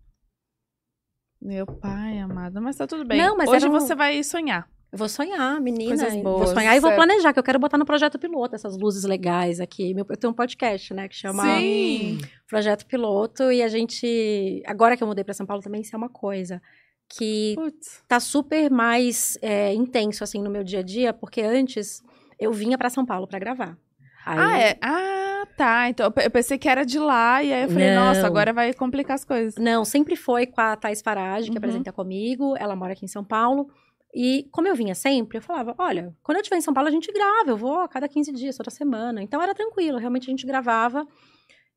[1.40, 3.18] Meu pai amado, mas tá tudo bem.
[3.18, 3.70] Não, mas Hoje um...
[3.70, 4.66] você vai sonhar.
[4.94, 5.88] Eu vou sonhar, menina.
[5.88, 8.78] Coisas boas, vou sonhar e vou planejar, que eu quero botar no projeto piloto essas
[8.78, 9.92] luzes legais aqui.
[9.92, 12.18] Eu tenho um podcast, né, que chama Sim.
[12.48, 13.50] Projeto Piloto.
[13.50, 14.62] E a gente.
[14.64, 16.62] Agora que eu mudei para São Paulo também, isso é uma coisa
[17.08, 18.04] que Putz.
[18.06, 22.00] tá super mais é, intenso, assim, no meu dia a dia, porque antes
[22.38, 23.76] eu vinha para São Paulo para gravar.
[24.24, 24.38] Aí...
[24.38, 24.78] Ah, é?
[24.80, 25.88] Ah, tá.
[25.88, 28.04] Então eu pensei que era de lá, e aí eu falei, Não.
[28.06, 29.56] nossa, agora vai complicar as coisas.
[29.56, 31.58] Não, sempre foi com a Thais Farage, que uhum.
[31.58, 32.54] apresenta comigo.
[32.56, 33.68] Ela mora aqui em São Paulo.
[34.14, 36.92] E como eu vinha sempre, eu falava: olha, quando eu estiver em São Paulo, a
[36.92, 39.22] gente grava, eu vou a cada 15 dias, toda semana.
[39.22, 41.06] Então era tranquilo, realmente a gente gravava.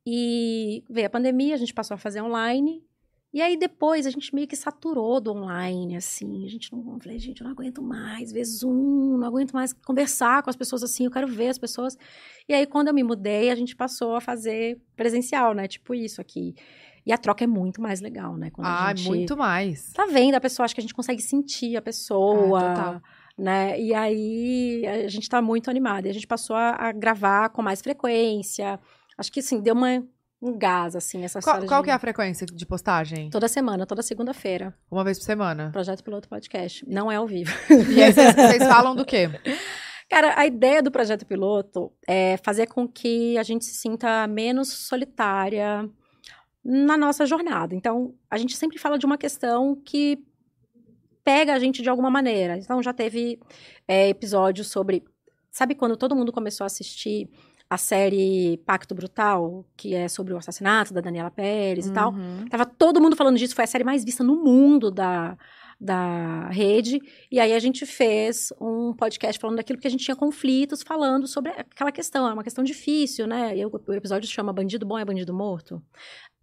[0.05, 2.81] E veio a pandemia, a gente passou a fazer online.
[3.33, 6.45] E aí depois a gente meio que saturou do online, assim.
[6.45, 6.93] A gente não.
[6.93, 10.55] Eu falei, gente, eu não aguento mais ver Zoom, não aguento mais conversar com as
[10.55, 11.97] pessoas assim, eu quero ver as pessoas.
[12.47, 15.67] E aí, quando eu me mudei, a gente passou a fazer presencial, né?
[15.67, 16.55] Tipo isso aqui.
[17.07, 18.49] E a troca é muito mais legal, né?
[18.49, 19.93] Quando ah, muito mais.
[19.93, 22.59] Tá vendo a pessoa, acho que a gente consegue sentir a pessoa.
[22.59, 23.01] Ah,
[23.37, 23.79] né?
[23.79, 26.09] E aí a gente tá muito animada.
[26.09, 28.77] E a gente passou a, a, gravar com mais frequência.
[29.17, 30.03] Acho que assim, deu uma,
[30.41, 31.85] um gás, assim, essa Qual, qual de...
[31.85, 33.29] que é a frequência de postagem?
[33.29, 34.75] Toda semana, toda segunda-feira.
[34.91, 35.69] Uma vez por semana?
[35.71, 36.83] Projeto Piloto Podcast.
[36.85, 37.53] Não é ao vivo.
[37.89, 39.29] E aí vocês, vocês falam do quê?
[40.09, 44.69] Cara, a ideia do projeto piloto é fazer com que a gente se sinta menos
[44.69, 45.89] solitária,
[46.69, 47.73] na nossa jornada.
[47.73, 50.21] Então, a gente sempre fala de uma questão que
[51.23, 52.57] pega a gente de alguma maneira.
[52.57, 53.39] Então, já teve
[53.87, 55.01] é, episódios sobre.
[55.49, 57.29] Sabe quando todo mundo começou a assistir
[57.69, 62.11] a série Pacto Brutal, que é sobre o assassinato da Daniela Pérez e tal.
[62.11, 62.45] Uhum.
[62.49, 65.37] Tava todo mundo falando disso, foi a série mais vista no mundo da,
[65.79, 66.99] da rede.
[67.31, 71.27] E aí a gente fez um podcast falando daquilo que a gente tinha conflitos, falando
[71.27, 72.27] sobre aquela questão.
[72.27, 73.57] É uma questão difícil, né?
[73.57, 75.81] E o, o episódio se chama Bandido Bom é Bandido Morto.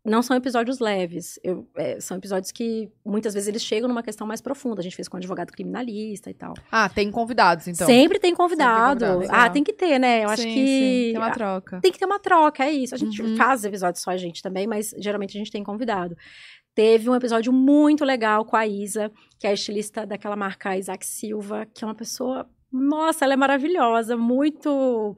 [0.05, 4.27] Não são episódios leves, eu- é, são episódios que muitas vezes eles chegam numa questão
[4.27, 4.81] mais profunda.
[4.81, 6.53] A gente fez com um advogado criminalista e tal.
[6.71, 7.87] Ah, tem convidados, então.
[7.87, 9.01] Sempre tem convidado.
[9.07, 9.53] convidado, ah, legal.
[9.53, 10.25] tem que ter, né?
[10.25, 11.81] Eu acho Sim, que sim, tem uma troca.
[11.81, 12.95] tem que ter uma troca, é isso.
[12.95, 13.35] A gente Uhum.
[13.37, 16.15] faz episódios só a gente também, mas geralmente a gente tem convidado.
[16.75, 21.07] Teve um episódio muito legal com a Isa, que é a estilista daquela marca Isaac
[21.07, 22.47] Silva, que é uma pessoa.
[22.71, 25.17] Nossa, ela é maravilhosa, muito.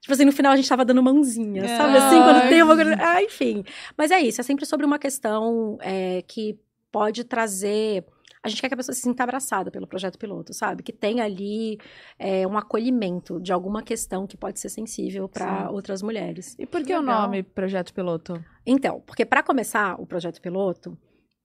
[0.00, 1.96] Tipo assim, no final a gente tava dando mãozinha, sabe?
[1.98, 2.96] Assim, quando tem uma coisa.
[2.98, 3.62] Ah, enfim.
[3.96, 6.58] Mas é isso, é sempre sobre uma questão é, que
[6.90, 8.04] pode trazer.
[8.42, 10.82] A gente quer que a pessoa se sinta abraçada pelo projeto piloto, sabe?
[10.82, 11.78] Que tenha ali
[12.18, 16.56] é, um acolhimento de alguma questão que pode ser sensível para outras mulheres.
[16.58, 17.22] E por que o Legal.
[17.22, 18.42] nome Projeto Piloto?
[18.64, 20.96] Então, porque para começar o projeto piloto,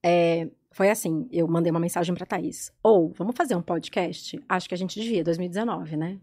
[0.02, 2.72] é, foi assim, eu mandei uma mensagem para Thaís.
[2.82, 4.38] Ou, vamos fazer um podcast?
[4.48, 6.18] Acho que a gente devia, 2019, né?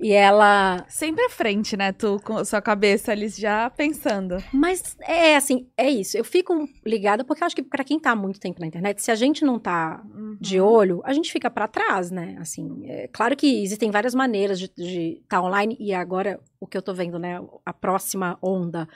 [0.00, 1.92] E ela, Sempre à frente, né?
[1.92, 4.42] Tu com a sua cabeça ali já pensando.
[4.52, 6.16] mas é assim, é isso.
[6.16, 9.00] Eu fico ligada porque eu acho que para quem tá há muito tempo na internet,
[9.02, 10.02] se a gente não tá
[10.40, 10.66] de Uhum.
[10.68, 12.36] olho, a gente fica para trás, né?
[12.40, 16.82] Assim, é claro que existem várias maneiras de estar online e agora o que eu
[16.82, 18.88] tô vendo, né, a próxima onda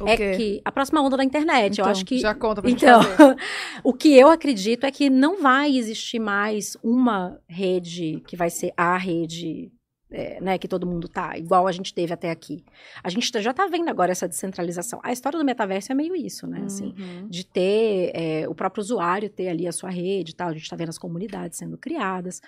[0.00, 0.32] O é quê?
[0.36, 3.00] que a próxima onda da internet, Então, eu acho que Já conta pra Então,
[3.84, 8.72] o que eu acredito é que não vai existir mais uma rede que vai ser
[8.76, 9.70] a rede,
[10.12, 12.64] é, né, que todo mundo tá, igual a gente teve até aqui.
[13.02, 15.00] A gente tá- já tá vendo agora essa descentralização.
[15.02, 17.28] A história do metaverso é meio isso, né, assim, Uhum.
[17.28, 20.48] de ter é, o próprio usuário ter ali a sua rede e tal.
[20.48, 22.40] A gente tá vendo as comunidades sendo criadas.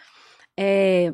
[0.59, 1.13] É,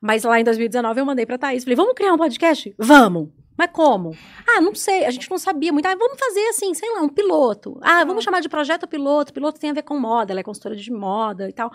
[0.00, 2.74] mas lá em 2019 eu mandei pra Thaís, falei, vamos criar um podcast?
[2.78, 3.28] Vamos!
[3.56, 4.16] Mas como?
[4.48, 5.84] Ah, não sei, a gente não sabia muito.
[5.84, 7.78] Ah, vamos fazer assim, sei lá, um piloto.
[7.82, 9.34] Ah, vamos chamar de projeto piloto.
[9.34, 11.70] Piloto tem a ver com moda, ela é consultora de moda e tal.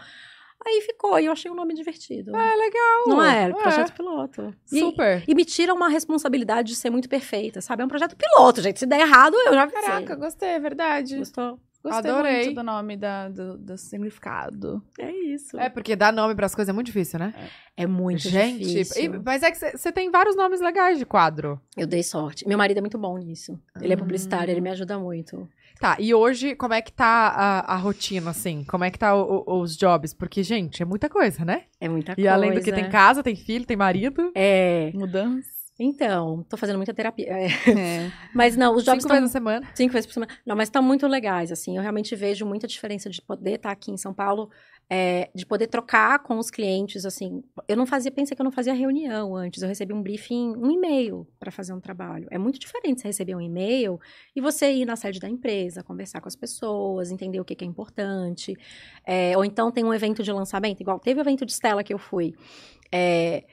[0.64, 2.36] Aí ficou, e eu achei o nome divertido.
[2.36, 3.04] É legal.
[3.08, 3.50] não é?
[3.50, 3.54] É.
[3.54, 4.56] Projeto piloto.
[4.72, 5.24] E- Super.
[5.28, 7.82] E me tira uma responsabilidade de ser muito perfeita, sabe?
[7.84, 8.80] É um projeto piloto, gente.
[8.80, 11.18] Se der errado, eu já Caraca, gostei, é verdade.
[11.18, 11.60] Gostou?
[11.86, 12.46] Gostei Adorei.
[12.46, 14.82] muito do nome, da, do, do significado.
[15.00, 15.56] É isso.
[15.60, 17.34] É, porque dar nome pras coisas é muito difícil, né?
[17.78, 19.04] É muito Gente, difícil.
[19.16, 21.62] e- mas é que você tem vários nomes legais de quadro.
[21.78, 22.48] Eu dei sorte.
[22.48, 23.60] Meu marido é muito bom nisso.
[23.80, 24.00] Ele é Hum.
[24.00, 25.48] publicitário, ele me ajuda muito.
[25.80, 28.64] Tá, e hoje, como é que tá a, a rotina, assim?
[28.64, 30.14] Como é que tá o- o- os jobs?
[30.14, 31.64] Porque, gente, é muita coisa, né?
[31.82, 32.34] É muita E coisa.
[32.34, 34.32] além do que tem casa, tem filho, tem marido.
[34.34, 34.92] É.
[34.96, 35.55] Mudança.
[35.78, 37.28] Então, tô fazendo muita terapia.
[37.28, 37.46] É.
[37.70, 38.12] É.
[38.34, 39.72] Mas não, os jobs Cinco estão vezes na semana.
[39.76, 40.32] cinco vezes por semana.
[40.46, 41.76] Não, mas estão muito legais, assim.
[41.76, 44.50] Eu realmente vejo muita diferença de poder estar aqui em São Paulo,
[44.90, 47.44] é, de poder trocar com os clientes, assim.
[47.68, 49.62] Eu não fazia, pensa que eu não fazia reunião antes.
[49.62, 52.28] Eu recebi um briefing, um e-mail para fazer um trabalho.
[52.32, 54.00] É muito diferente você receber um e-mail
[54.34, 57.66] e você ir na sede da empresa, conversar com as pessoas, entender o que, que
[57.66, 58.56] é importante.
[59.06, 61.94] É, ou então tem um evento de lançamento, igual teve o evento de Stella que
[61.94, 62.34] eu fui.
[62.92, 63.44] É,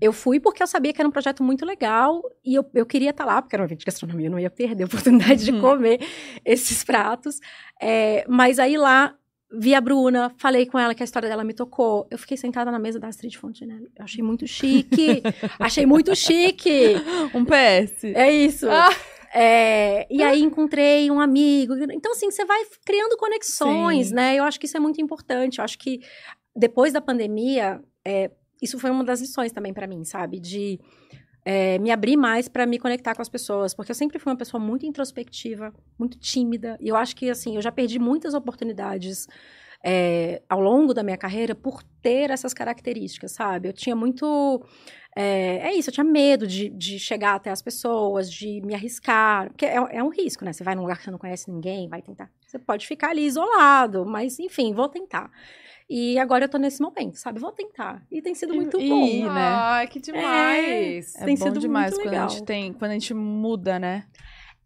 [0.00, 3.10] eu fui porque eu sabia que era um projeto muito legal e eu, eu queria
[3.10, 5.52] estar lá, porque era um evento de gastronomia, eu não ia perder a oportunidade de
[5.52, 5.60] Uhum.
[5.60, 6.00] comer
[6.44, 7.38] esses pratos.
[7.80, 9.14] É, mas aí lá,
[9.52, 12.06] vi a Bruna, falei com ela que a história dela me tocou.
[12.10, 13.88] Eu fiquei sentada na mesa da Astrid Fontenelle.
[13.98, 15.22] Eu achei muito chique.
[15.58, 16.94] achei muito chique.
[17.34, 18.04] Um PS.
[18.04, 18.68] É isso.
[18.70, 18.88] Ah.
[19.32, 21.74] É, e aí encontrei um amigo.
[21.92, 24.14] Então, assim, você vai criando conexões, Sim.
[24.14, 24.34] né?
[24.36, 25.58] Eu acho que isso é muito importante.
[25.58, 26.00] Eu acho que
[26.54, 28.30] depois da pandemia, é,
[28.62, 30.38] isso foi uma das lições também pra mim, sabe?
[30.38, 30.78] De
[31.44, 33.74] é, me abrir mais pra me conectar com as pessoas.
[33.74, 36.76] Porque eu sempre fui uma pessoa muito introspectiva, muito tímida.
[36.80, 39.26] E eu acho que, assim, eu já perdi muitas oportunidades
[39.84, 43.68] é, ao longo da minha carreira por ter essas características, sabe?
[43.68, 44.62] Eu tinha muito.
[45.16, 49.48] É, é isso, eu tinha medo de, de chegar até as pessoas, de me arriscar.
[49.48, 50.52] Porque é, é um risco, né?
[50.52, 52.30] Você vai num lugar que você não conhece ninguém, vai tentar.
[52.46, 55.30] Você pode ficar ali isolado, mas enfim, vou tentar.
[55.92, 57.40] E agora eu tô nesse momento, sabe?
[57.40, 58.00] Vou tentar.
[58.08, 59.04] E tem sido muito E- bom.
[59.06, 59.30] e- né?
[59.56, 61.16] Ai, que demais.
[61.16, 62.28] É Tem bom sido demais muito quando a legal.
[62.28, 64.04] gente tem, quando a gente muda, né?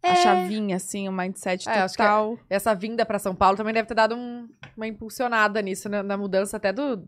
[0.03, 0.17] A É.
[0.17, 2.39] chavinha, assim, o mindset É, acho que é- total.
[2.51, 4.47] Essa vinda pra São Paulo também deve ter dado um-
[4.77, 7.03] uma impulsionada nisso, na, na mudança até do,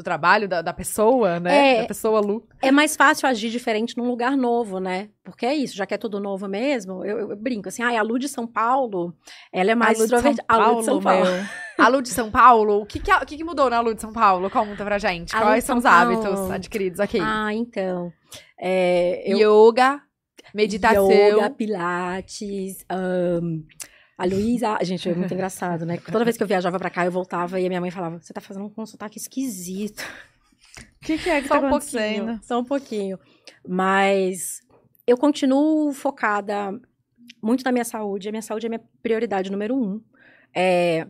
[0.00, 1.76] do trabalho, da, da pessoa, né?
[1.76, 1.80] É.
[1.82, 2.42] Da pessoa Lu.
[2.62, 5.08] É mais fácil agir diferente num lugar novo, né?
[5.22, 7.98] Porque é isso, já que é tudo novo mesmo, eu, eu- eu brinco assim, ah,
[7.98, 9.14] a Lu de São Paulo,
[9.52, 10.42] ela é mais extrovertida.
[10.48, 11.26] A Lu de São Paulo.
[11.78, 14.00] A Lu de São Paulo, o que que, o que que mudou na Lu de
[14.00, 14.50] São Paulo?
[14.50, 15.34] Conta pra gente.
[15.36, 16.12] A Quais são os Paulo.
[16.14, 17.18] hábitos adquiridos aqui?
[17.20, 18.12] Ah, então.
[18.58, 20.00] É, eu, Yoga,
[20.54, 21.10] meditação.
[21.10, 23.62] Yoga, pilates, ahn,
[24.20, 24.78] a Luísa...
[24.82, 25.96] Gente, é muito engraçado, né?
[25.96, 28.34] Toda vez que eu viajava pra cá, eu voltava e a minha mãe falava, você
[28.34, 30.04] tá fazendo um sotaque esquisito.
[31.02, 32.38] O que, que é que Só tá um acontecendo?
[32.42, 33.18] Só um pouquinho.
[33.66, 34.60] Mas
[35.06, 36.78] eu continuo focada
[37.42, 38.28] muito na minha saúde.
[38.28, 40.02] A minha saúde é a minha prioridade número um.
[40.54, 41.06] É,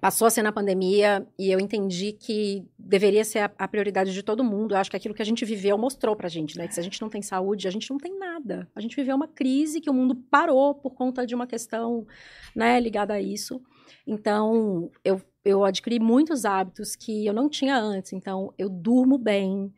[0.00, 4.22] passou a ser na pandemia e eu entendi que deveria ser a, a, prioridade de
[4.22, 4.74] todo mundo.
[4.74, 6.66] Eu acho que aquilo que a gente viveu mostrou pra gente, né?
[6.66, 8.68] Que se a gente não tem saúde, a gente não tem nada.
[8.74, 12.06] A gente viveu uma crise que o mundo parou por conta de uma questão,
[12.54, 13.60] né, ligada a isso.
[14.06, 18.12] Então, eu, eu adquiri muitos hábitos que eu não tinha antes.
[18.12, 19.72] Então, eu durmo bem.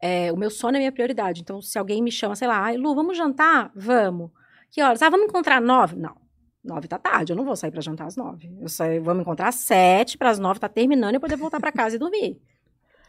[0.00, 1.40] É, o meu sono é minha prioridade.
[1.42, 3.70] Então, se alguém me chama, sei lá, Lu, vamos jantar?
[3.74, 4.30] Vamos.
[4.70, 5.00] Que horas?
[5.02, 5.96] Ah, vamos encontrar nove?
[5.96, 6.25] Não.
[6.66, 8.52] Nove tá tarde, eu não vou sair para jantar às nove.
[8.60, 11.70] Eu saio, vamos encontrar às sete, para as nove tá terminando e poder voltar para
[11.70, 12.40] casa e dormir.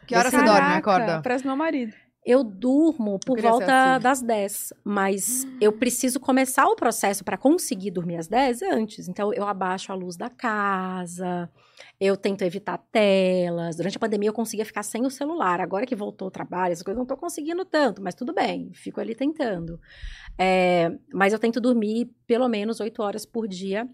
[0.05, 1.21] Que hora você dorme, acorda?
[1.23, 1.93] Parece meu marido.
[2.27, 4.03] Eu durmo por volta assim.
[4.03, 5.57] das 10, mas hum.
[5.61, 9.07] eu preciso começar o processo para conseguir dormir às 10 antes.
[9.07, 11.49] Então eu abaixo a luz da casa,
[11.97, 13.77] eu tento evitar telas.
[13.77, 15.61] Durante a pandemia eu conseguia ficar sem o celular.
[15.61, 18.99] Agora que voltou o trabalho, as coisas não estou conseguindo tanto, mas tudo bem, fico
[18.99, 19.79] ali tentando.
[20.37, 23.87] É, mas eu tento dormir pelo menos 8 horas por dia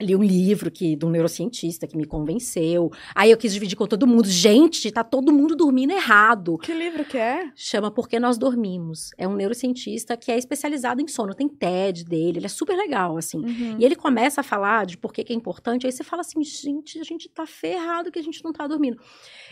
[0.00, 2.90] li um livro que de um neurocientista que me convenceu.
[3.14, 4.28] Aí eu quis dividir com todo mundo.
[4.28, 6.58] Gente, tá todo mundo dormindo errado.
[6.58, 7.50] Que livro que é?
[7.54, 9.10] Chama Porque Nós Dormimos.
[9.18, 11.34] É um neurocientista que é especializado em sono.
[11.34, 13.38] Tem TED dele, ele é super legal, assim.
[13.38, 13.76] Uhum.
[13.78, 15.86] E ele começa a falar de por que, que é importante.
[15.86, 18.96] Aí você fala assim, gente, a gente tá ferrado que a gente não tá dormindo.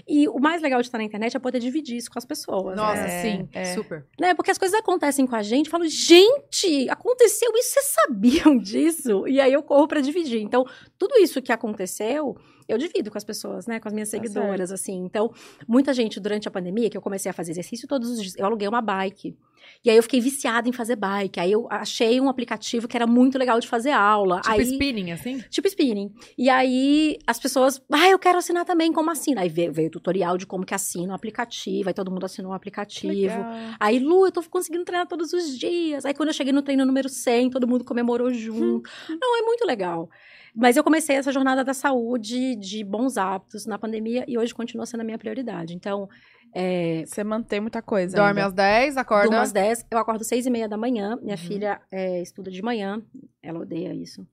[0.08, 2.76] E o mais legal de estar na internet é poder dividir isso com as pessoas.
[2.76, 3.64] Nossa, é, sim, é.
[3.74, 4.06] super.
[4.18, 4.34] Né?
[4.34, 5.66] Porque as coisas acontecem com a gente.
[5.66, 9.26] Eu falo, gente, aconteceu isso, vocês sabiam disso?
[9.28, 10.29] E aí eu corro para dividir.
[10.38, 10.64] Então,
[10.98, 12.36] tudo isso que aconteceu,
[12.70, 13.80] eu divido com as pessoas, né?
[13.80, 15.04] Com as minhas tá seguidoras, assim.
[15.04, 15.32] Então,
[15.66, 18.46] muita gente, durante a pandemia, que eu comecei a fazer exercício todos os dias, eu
[18.46, 19.36] aluguei uma bike.
[19.84, 21.40] E aí eu fiquei viciada em fazer bike.
[21.40, 24.40] Aí eu achei um aplicativo que era muito legal de fazer aula.
[24.40, 25.38] Tipo aí, spinning, assim?
[25.48, 26.12] Tipo spinning.
[26.36, 29.42] E aí as pessoas, ah, eu quero assinar também, como assina?
[29.42, 32.52] Aí veio, veio o tutorial de como que assina o aplicativo, aí todo mundo assinou
[32.52, 33.34] o aplicativo.
[33.78, 36.04] Aí, Lu, eu tô conseguindo treinar todos os dias.
[36.04, 38.88] Aí quando eu cheguei no treino número 100, todo mundo comemorou junto.
[39.10, 39.18] Hum.
[39.20, 40.08] Não, é muito legal.
[40.54, 44.86] Mas eu comecei essa jornada da saúde, de bons hábitos na pandemia e hoje continua
[44.86, 45.74] sendo a minha prioridade.
[45.74, 46.08] Então,
[46.52, 48.16] é, Você mantém muita coisa.
[48.16, 48.46] Dorme ainda.
[48.46, 49.28] às 10, acorda.
[49.28, 51.16] Dorme às 10, eu acordo às 6 e meia da manhã.
[51.22, 51.42] Minha uhum.
[51.42, 53.02] filha é, estuda de manhã,
[53.42, 54.26] ela odeia isso.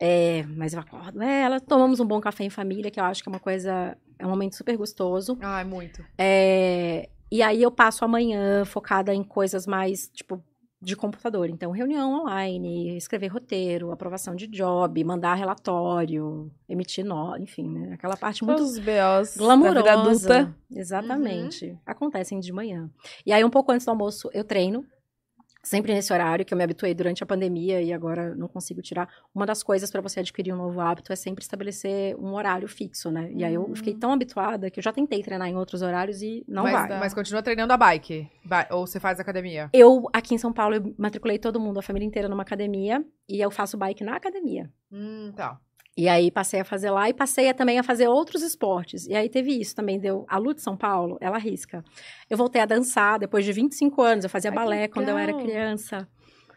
[0.00, 3.28] É, mas eu acordo ela, tomamos um bom café em família, que eu acho que
[3.28, 5.36] é uma coisa, é um momento super gostoso.
[5.42, 6.02] Ah, é muito.
[6.16, 10.42] É, e aí eu passo a manhã focada em coisas mais, tipo,
[10.82, 11.50] de computador.
[11.50, 17.92] Então, reunião online, escrever roteiro, aprovação de job, mandar relatório, emitir nota, enfim, né?
[17.92, 19.82] Aquela parte muito os BOs glamurosa.
[19.82, 20.56] Da vida adulta.
[20.70, 21.66] Exatamente.
[21.66, 21.78] Uhum.
[21.84, 22.90] Acontecem de manhã.
[23.26, 24.84] E aí, um pouco antes do almoço, eu treino
[25.62, 29.08] sempre nesse horário que eu me habituei durante a pandemia e agora não consigo tirar.
[29.34, 33.10] Uma das coisas para você adquirir um novo hábito é sempre estabelecer um horário fixo,
[33.10, 33.30] né?
[33.32, 33.98] E aí eu fiquei hum.
[33.98, 36.98] tão habituada que eu já tentei treinar em outros horários e não mas, vai.
[36.98, 38.28] Mas continua treinando a bike?
[38.70, 39.70] Ou você faz academia?
[39.72, 43.40] Eu, aqui em São Paulo, eu matriculei todo mundo, a família inteira numa academia e
[43.40, 44.70] eu faço bike na academia.
[44.90, 45.60] Hum, tá.
[45.96, 49.06] E aí passei a fazer lá e passei a, também a fazer outros esportes.
[49.06, 51.84] E aí teve isso também, deu a Lu de São Paulo, ela risca.
[52.28, 55.34] Eu voltei a dançar depois de 25 anos, eu fazia Ai, balé quando eu era
[55.34, 56.08] criança.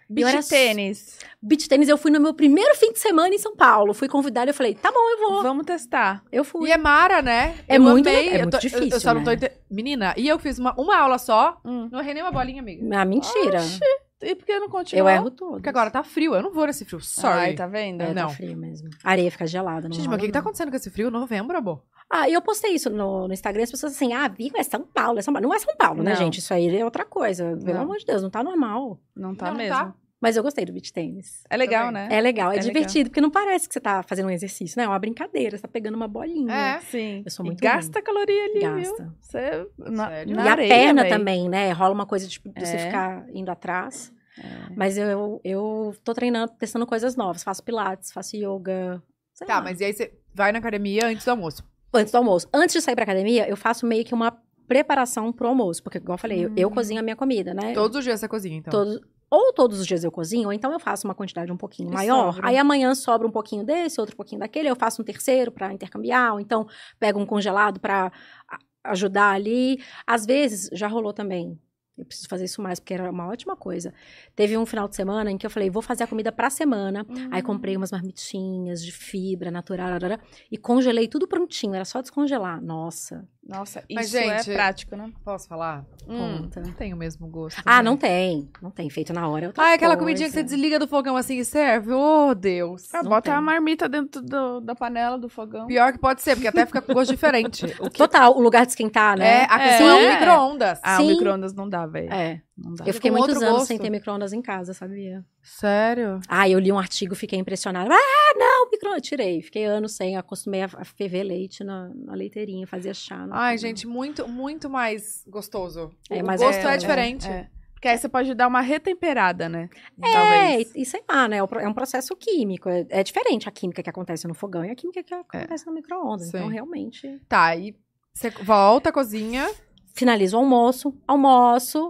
[0.10, 0.44] Beach era...
[0.44, 1.20] tênis.
[1.42, 3.94] Beach tênis, eu fui no meu primeiro fim de semana em São Paulo.
[3.94, 5.42] Fui convidada e eu falei, tá bom, eu vou.
[5.42, 6.24] Vamos testar.
[6.32, 6.70] Eu fui.
[6.70, 7.56] E é Mara, né?
[7.68, 8.30] É eu muito, amei.
[8.30, 9.16] é muito tô, difícil, eu, eu, só né?
[9.16, 9.52] não tô ente...
[9.70, 11.90] Menina, e eu fiz uma, uma aula só, hum.
[11.92, 12.86] não errei nem uma bolinha, amiga.
[12.96, 13.58] Ah, mentira.
[13.58, 13.80] Oxi.
[14.24, 15.10] E por que não continuou?
[15.10, 15.54] Eu erro tudo.
[15.54, 17.00] Porque agora tá frio, eu não vou nesse frio.
[17.02, 17.38] Sorry.
[17.38, 18.02] Ai, tá vendo?
[18.02, 18.28] É, não.
[18.28, 18.90] tá frio mesmo.
[19.04, 19.88] A areia fica gelada.
[19.88, 21.12] Não Gente, mas o que, que tá acontecendo com esse frio?
[21.12, 21.82] Novembro, amor.
[22.10, 24.82] Ah, e eu postei isso no, no Instagram, as pessoas assim, ah, Vigo é São
[24.82, 25.48] Paulo, é São Paulo.
[25.48, 26.12] Não é São Paulo, né, não.
[26.12, 26.38] né, gente?
[26.40, 27.58] Isso aí é outra coisa.
[27.64, 27.82] Pelo Não.
[27.84, 29.00] amor de Deus, não tá normal.
[29.16, 29.76] Não tá Não, mesmo.
[29.76, 29.94] tá.
[30.24, 31.44] Mas eu gostei do beach tênis.
[31.50, 32.08] É legal, Também.
[32.08, 32.16] né?
[32.16, 34.86] É legal, é, É divertido, porque não parece que você tá fazendo um exercício, né?
[34.86, 36.50] É uma brincadeira, você tá pegando uma bolinha.
[36.54, 36.80] É.
[36.80, 37.24] Sim.
[37.26, 38.96] Eu sou E muito gasta caloria ali, viu?
[38.96, 39.14] Gasta.
[39.20, 40.36] Você, na, Sério?
[40.38, 41.12] na e a areia, perna véi.
[41.12, 41.72] também, né?
[41.74, 42.80] Rola uma coisa tipo, de você É.
[42.86, 44.14] ficar indo atrás.
[44.40, 44.74] É.
[44.78, 47.44] Mas eu, eu tô treinando, testando coisas novas.
[47.44, 49.04] Faço pilates, faço yoga.
[49.34, 49.62] sei Tá, lá.
[49.62, 51.64] mas e aí você vai na academia antes do almoço?
[51.94, 52.48] Antes do almoço.
[52.54, 54.36] Antes de sair pra academia, eu faço meio que uma
[54.68, 55.84] preparação pro almoço.
[55.84, 56.72] Porque, igual eu falei, eu, eu Hum.
[56.72, 57.74] cozinho a minha comida, né?
[57.74, 58.72] Todos os dias você cozinha, então.
[58.72, 59.02] Todos,
[59.36, 61.94] ou todos os dias eu cozinho, ou então eu faço uma quantidade um pouquinho E
[61.94, 62.34] maior.
[62.34, 62.48] sobra.
[62.50, 66.34] Aí amanhã sobra um pouquinho desse, outro pouquinho daquele, eu faço um terceiro pra intercambiar,
[66.34, 66.68] ou então
[67.00, 68.12] pego um congelado pra
[68.48, 68.60] a-
[68.92, 69.82] ajudar ali.
[70.06, 71.60] Às vezes já rolou também.
[71.98, 73.94] Eu preciso fazer isso mais, porque era uma ótima coisa.
[74.36, 77.06] Teve um final de semana em que eu falei, vou fazer a comida pra semana.
[77.32, 77.46] Aí Hum.
[77.46, 80.20] comprei umas marmitinhas de fibra natural arara,
[80.52, 82.60] e congelei tudo prontinho, era só descongelar.
[82.62, 83.28] Nossa.
[83.46, 85.12] Nossa, isso Mas, é gente, prático, né?
[85.26, 85.86] Posso falar?
[86.08, 86.44] Hum.
[86.44, 86.62] Conta.
[86.62, 87.62] Não tem o mesmo gosto.
[87.66, 87.90] Ah, né?
[87.90, 88.50] não tem.
[88.62, 88.90] Não tem.
[88.90, 89.46] Feito na hora.
[89.46, 90.00] É outra Ah, aquela coisa.
[90.00, 91.92] comidinha que você desliga do fogão assim e serve?
[91.92, 92.88] Oh, Deus.
[92.94, 93.34] Ah, bota tem.
[93.34, 95.68] a marmita dentro do- da panela do fogão.
[95.68, 97.66] Pior que pode ser, porque até fica com gosto diferente.
[97.84, 99.48] O que Total, o lugar de esquentar, é, né?
[99.50, 100.10] a questão é, É.
[100.10, 100.80] o micro-ondas.
[100.82, 101.04] Ah, Sim.
[101.04, 102.12] o micro-ondas não dá, velho.
[102.12, 102.42] É.
[102.58, 102.86] Não dá.
[102.86, 103.68] Eu fiquei com muitos anos gosto.
[103.68, 105.26] sem ter micro-ondas em casa, sabia?
[105.42, 106.20] Sério?
[106.28, 107.94] Ah, eu li um artigo, fiquei impressionada.
[107.94, 109.42] Ah, não, micro tirei.
[109.42, 113.28] Fiquei anos sem, acostumei a, ferver leite na, na leiteirinha, fazia chá.
[113.32, 115.92] Ai, gente, muito, muito mais gostoso.
[116.10, 117.28] É, o gosto é, é- diferente.
[117.28, 117.48] É.
[117.74, 119.70] Porque aí você pode dar uma retemperada, né?
[120.02, 120.72] É, Talvez.
[120.74, 121.38] e, e sei lá, né?
[121.38, 122.70] é um É um processo químico.
[122.70, 125.74] É, é diferente a química que acontece no fogão e a química que acontece no
[125.74, 126.30] micro-ondas.
[126.30, 127.22] Então, realmente.
[127.28, 127.76] Tá, aí
[128.14, 129.52] você volta à cozinha.
[129.94, 131.90] Finalizo o almoço, almoço,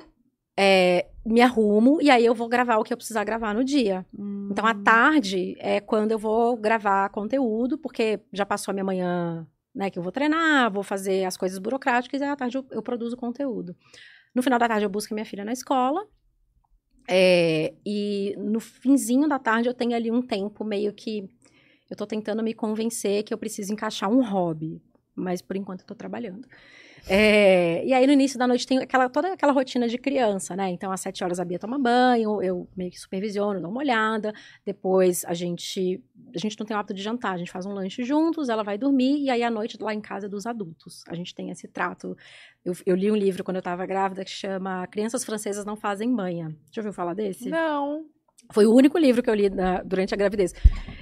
[0.57, 4.05] é, me arrumo e aí eu vou gravar o que eu precisar gravar no dia.
[4.17, 4.49] Hum.
[4.51, 9.47] Então, à tarde é quando eu vou gravar conteúdo, porque já passou a minha manhã,
[9.73, 12.83] né, que eu vou treinar, vou fazer as coisas burocráticas, e à tarde eu, eu
[12.83, 13.75] produzo conteúdo.
[14.35, 16.05] No final da tarde eu busco minha filha na escola,
[17.07, 21.27] é, e no finzinho da tarde eu tenho ali um tempo meio que
[21.89, 24.81] eu tô tentando me convencer que eu preciso encaixar um hobby,
[25.15, 26.47] mas por enquanto eu tô trabalhando.
[27.07, 30.69] É, e aí, no início da noite, tem aquela, toda aquela rotina de criança, né?
[30.69, 34.33] Então, às sete horas a Bia toma banho, eu meio que supervisiono, dou uma olhada.
[34.65, 36.01] Depois, a gente...
[36.33, 38.63] A gente não tem o hábito de jantar, a gente faz um lanche juntos, ela
[38.63, 41.03] vai dormir, e aí, à noite, lá em casa, é dos adultos.
[41.07, 42.17] A gente tem esse trato.
[42.63, 46.13] Eu, eu li um livro, quando eu tava grávida, que chama Crianças Francesas Não Fazem
[46.15, 46.55] Banha.
[46.71, 47.49] Já ouviu falar desse?
[47.49, 48.05] Não.
[48.53, 50.53] Foi o único livro que eu li na- durante a gravidez.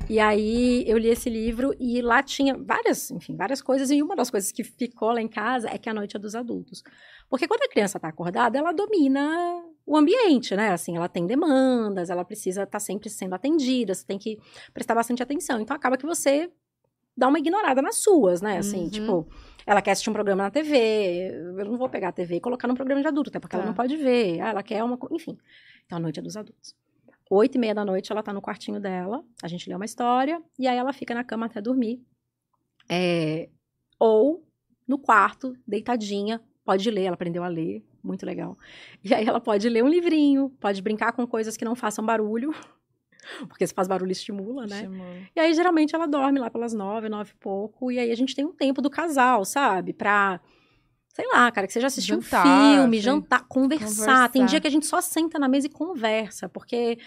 [0.09, 3.91] E aí eu li esse livro e lá tinha várias, enfim, várias coisas.
[3.91, 6.33] E uma das coisas que ficou lá em casa é que a noite é dos
[6.33, 6.81] adultos.
[7.29, 10.69] Porque quando a criança está acordada, ela domina o ambiente, né?
[10.71, 14.39] Assim, ela tem demandas, ela precisa estar sempre sendo atendida, você tem que
[14.73, 15.59] prestar bastante atenção.
[15.59, 16.49] Então acaba que você
[17.17, 18.57] dá uma ignorada nas suas, né?
[18.59, 18.89] Assim, Uhum.
[18.89, 19.27] tipo,
[19.65, 22.67] ela quer assistir um programa na TV, eu não vou pegar a TV e colocar
[22.67, 23.59] num programa de adulto, até porque Tá.
[23.61, 24.39] ela não pode ver.
[24.39, 24.97] Ah, ela quer uma.
[25.11, 25.37] Enfim.
[25.85, 26.73] Então a noite é dos adultos.
[27.33, 30.43] Oito e meia da noite, ela tá no quartinho dela, a gente lê uma história,
[30.59, 32.03] e aí ela fica na cama até dormir.
[32.89, 33.47] É,
[33.97, 34.45] ou
[34.85, 38.57] no quarto, deitadinha, pode ler, ela aprendeu a ler, muito legal.
[39.01, 42.53] E aí ela pode ler um livrinho, pode brincar com coisas que não façam barulho,
[43.47, 44.81] porque se faz barulho estimula, né?
[44.81, 45.17] Estimula.
[45.33, 47.93] E aí, geralmente, ela dorme lá pelas nove, nove e pouco.
[47.93, 49.93] E aí, a gente tem um tempo do casal, sabe?
[49.93, 50.41] Pra,
[51.13, 53.03] sei lá, cara, que seja assistir Jantar, um filme, sim.
[53.03, 53.85] jantar, conversar.
[53.87, 54.29] Conversar.
[54.29, 56.47] Tem dia que a gente só senta na mesa e conversa.
[56.49, 56.97] Porque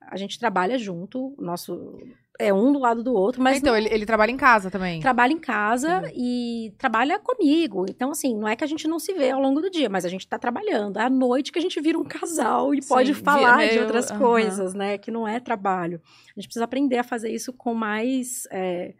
[0.00, 1.98] a gente trabalha junto, nosso...
[2.40, 5.00] É um do lado do outro, mas então, não- ele, ele trabalha em casa também.
[5.00, 7.84] trabalha em casa e trabalha comigo.
[7.90, 10.04] Então, assim, não é que a gente não se vê ao longo do dia, mas
[10.04, 11.00] a gente tá trabalhando.
[11.00, 13.80] É à noite que a gente vira um casal e Sim, pode falar de meio-
[13.80, 14.20] outras aham.
[14.20, 14.96] coisas, né?
[14.98, 16.00] Que não é trabalho.
[16.28, 18.46] A gente precisa aprender a fazer isso com mais.
[18.52, 18.94] é,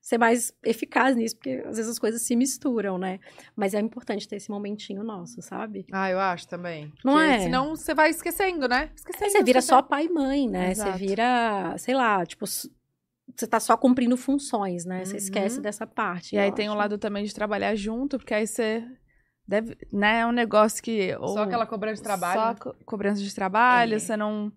[0.00, 3.18] ser mais eficaz nisso, porque às vezes as coisas se misturam, né?
[3.54, 5.84] Mas é importante ter esse momentinho nosso, sabe?
[5.92, 6.92] Ah, eu acho também.
[7.04, 7.40] Não Porque é?
[7.40, 8.90] Senão você vai esquecendo, né?
[8.94, 9.24] Esquecendo.
[9.24, 9.80] Aí você vira esquecendo.
[9.80, 10.70] só pai e mãe, né?
[10.70, 10.92] Exato.
[10.98, 12.46] Você vira, sei lá, tipo.
[12.46, 15.04] Você tá só cumprindo funções, né?
[15.04, 15.18] Você Uhum.
[15.18, 16.34] esquece dessa parte.
[16.34, 16.78] E aí eu tem o acho.
[16.78, 18.82] lado também de trabalhar junto, porque aí você
[19.46, 22.40] deve, né, é um negócio que ou Só aquela cobrança de trabalho.
[22.40, 23.98] Só co- cobrança de trabalho, É.
[23.98, 24.50] você não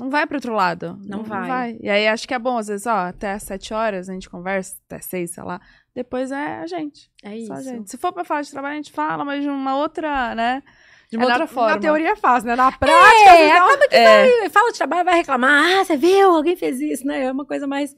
[0.00, 0.98] não vai pro outro lado.
[1.04, 1.76] Não vai.
[1.80, 4.28] E aí acho que é bom às vezes, ó, até às sete horas a gente
[4.28, 5.60] conversa, até seis, sei lá.
[5.94, 7.52] Depois é a gente, É isso.
[7.52, 7.90] a gente.
[7.90, 10.62] Se for pra falar de trabalho, a gente fala, mas de uma outra, né,
[11.10, 11.74] de É, uma na, outra forma.
[11.74, 12.54] Na teoria é fácil, né?
[12.56, 14.40] Na prática, É, dá uma- acaba que É.
[14.40, 17.24] vai, fala de trabalho, vai reclamar, ah, você viu, alguém fez isso, né?
[17.24, 17.94] É uma coisa mais,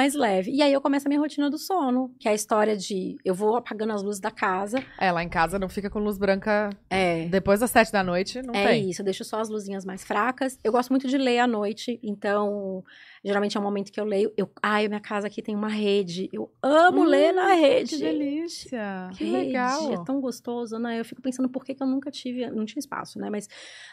[0.00, 0.50] mais leve.
[0.50, 3.34] E aí eu começo a minha rotina do sono, que é a história de eu
[3.34, 4.82] vou apagando as luzes da casa.
[4.98, 7.26] É, lá em casa não fica com luz branca É.
[7.28, 8.88] depois das sete da noite, não é tem.
[8.88, 10.58] isso, eu deixo só as luzinhas mais fracas.
[10.64, 12.82] Eu gosto muito de ler à noite, então
[13.22, 14.32] geralmente é um momento que eu leio.
[14.38, 16.30] Eu, ai, minha casa aqui tem uma rede.
[16.32, 17.96] Eu amo Hum, ler na rede.
[17.96, 19.10] Que delícia.
[19.18, 19.92] Que Rede, legal.
[19.92, 20.98] É tão gostoso, né?
[20.98, 23.28] Eu fico pensando por que, que eu nunca tive, não tinha espaço, né?
[23.28, 23.46] Mas,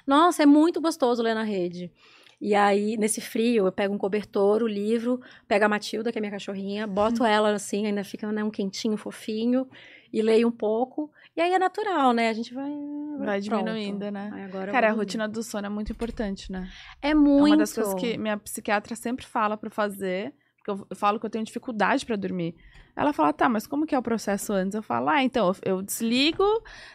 [0.05, 1.91] nossa, é muito gostoso ler na rede.
[2.39, 6.21] E aí, nesse frio, eu pego um cobertor, o livro, pego a Matilda, que é
[6.21, 9.67] minha cachorrinha, boto ela assim, ainda fica né, um quentinho, fofinho,
[10.13, 11.11] e leio um pouco.
[11.35, 12.29] E aí é natural, né?
[12.29, 12.71] A gente vai.
[13.19, 13.65] Vai pronto.
[13.65, 14.29] diminuindo, né?
[14.33, 16.69] Aí agora Cara, a rotina do sono é muito importante, né?
[17.01, 17.47] É muito.
[17.47, 20.33] É uma das coisas que minha psiquiatra sempre fala pra fazer,
[20.67, 22.55] porque eu, eu falo que eu tenho dificuldade pra dormir.
[22.95, 24.75] Ela fala, tá, mas como que é o processo antes?
[24.75, 26.43] Eu falo, ah, então, eu, eu desligo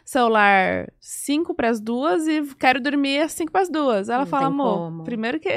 [0.05, 4.09] celular 5 pras duas e quero dormir às 5 pras duas.
[4.09, 5.05] Ela Não fala, amor, como.
[5.05, 5.49] primeiro que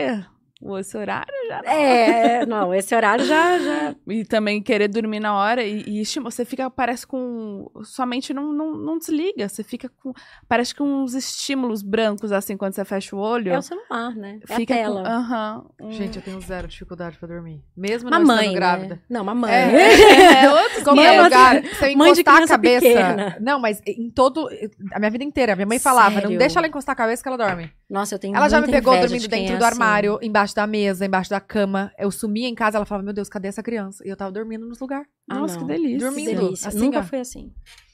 [0.80, 1.70] esse horário já não.
[1.72, 3.60] É, não, esse horário já.
[3.60, 3.96] já...
[4.08, 7.70] E também querer dormir na hora e, e estima- você fica, parece com.
[7.84, 9.48] Sua mente não, não, não desliga.
[9.50, 10.14] Você fica com.
[10.48, 13.52] Parece com uns estímulos brancos, assim, quando você fecha o olho.
[13.52, 14.40] É o celular, né?
[14.50, 15.02] É fica a com- tela.
[15.08, 15.66] Aham.
[15.82, 17.62] um- Gente, eu tenho zero dificuldade pra dormir.
[17.76, 18.96] Mesmo não Mamãe, estando grávida.
[18.96, 19.02] Né?
[19.10, 19.52] Não, mamãe.
[19.76, 21.64] É, é outro é é uma- lugar.
[21.66, 22.82] Se eu mãe de encostar a cabeça.
[22.88, 23.38] pequena.
[23.40, 24.50] Não, mas em todo.
[24.94, 26.38] A minha vida inteira, minha mãe falava: não Sério?
[26.40, 27.70] deixa ela encostar a cabeça que ela dorme.
[27.90, 29.74] Nossa, eu tenho Ela já me pegou dormindo de dentro é do assim.
[29.74, 31.92] armário, embaixo da mesa, embaixo da cama.
[32.00, 34.04] Eu sumia em casa, ela falava: Meu Deus, cadê essa criança?
[34.06, 35.08] E eu tava dormindo nos lugares.
[35.30, 35.68] Ah, Nossa, não.
[35.68, 36.00] que delícia.
[36.00, 36.30] Dormindo.
[36.30, 36.68] Que delícia.
[36.70, 37.04] assim, Nunca ó.
[37.04, 37.54] foi assim.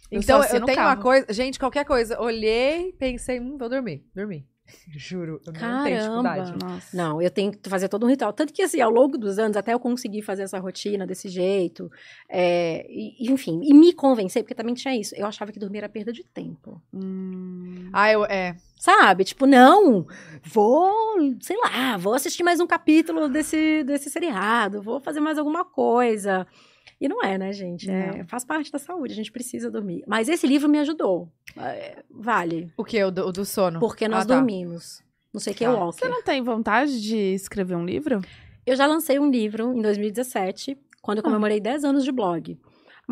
[0.09, 0.89] Eu Então, eu assino tenho carro.
[0.89, 1.25] uma coisa.
[1.33, 2.19] Gente, qualquer coisa.
[2.21, 4.05] Olhei, pensei, hum, vou dormir.
[4.15, 4.45] Dormi.
[4.89, 5.41] Juro.
[5.45, 5.97] Eu não tenho Caramba.
[6.33, 6.53] dificuldade.
[6.63, 6.97] Nossa.
[6.97, 8.31] Não, eu tenho que fazer todo um ritual.
[8.33, 11.89] Tanto que, assim, ao longo dos anos, até eu conseguir fazer essa rotina desse jeito,
[12.29, 15.15] é, e- e, enfim, e me convencer, porque também tinha isso.
[15.15, 16.81] Eu achava que dormir era perda de tempo.
[16.93, 17.89] Hum.
[17.93, 18.25] Ah, eu.
[18.25, 18.55] É.
[18.75, 19.23] Sabe?
[19.23, 20.07] Tipo, não,
[20.43, 20.91] vou,
[21.39, 26.47] sei lá, vou assistir mais um capítulo desse, desse seriado, vou fazer mais alguma coisa.
[27.01, 27.89] E não é, né, gente?
[27.89, 30.03] É, faz parte da saúde, a gente precisa dormir.
[30.07, 31.27] Mas esse livro me ajudou.
[31.57, 32.71] É, vale.
[32.77, 33.03] O que?
[33.03, 33.79] O do, o do sono?
[33.79, 34.35] Porque nós Ah, tá.
[34.35, 35.01] dormimos.
[35.33, 35.73] Não sei o que é Tá.
[35.73, 35.99] Walker.
[35.99, 38.21] Você não tem vontade de escrever um livro?
[38.67, 41.23] Eu já lancei um livro em 2017, quando eu Ah.
[41.23, 42.55] comemorei 10 anos de blog.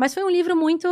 [0.00, 0.88] Mas foi um livro muito.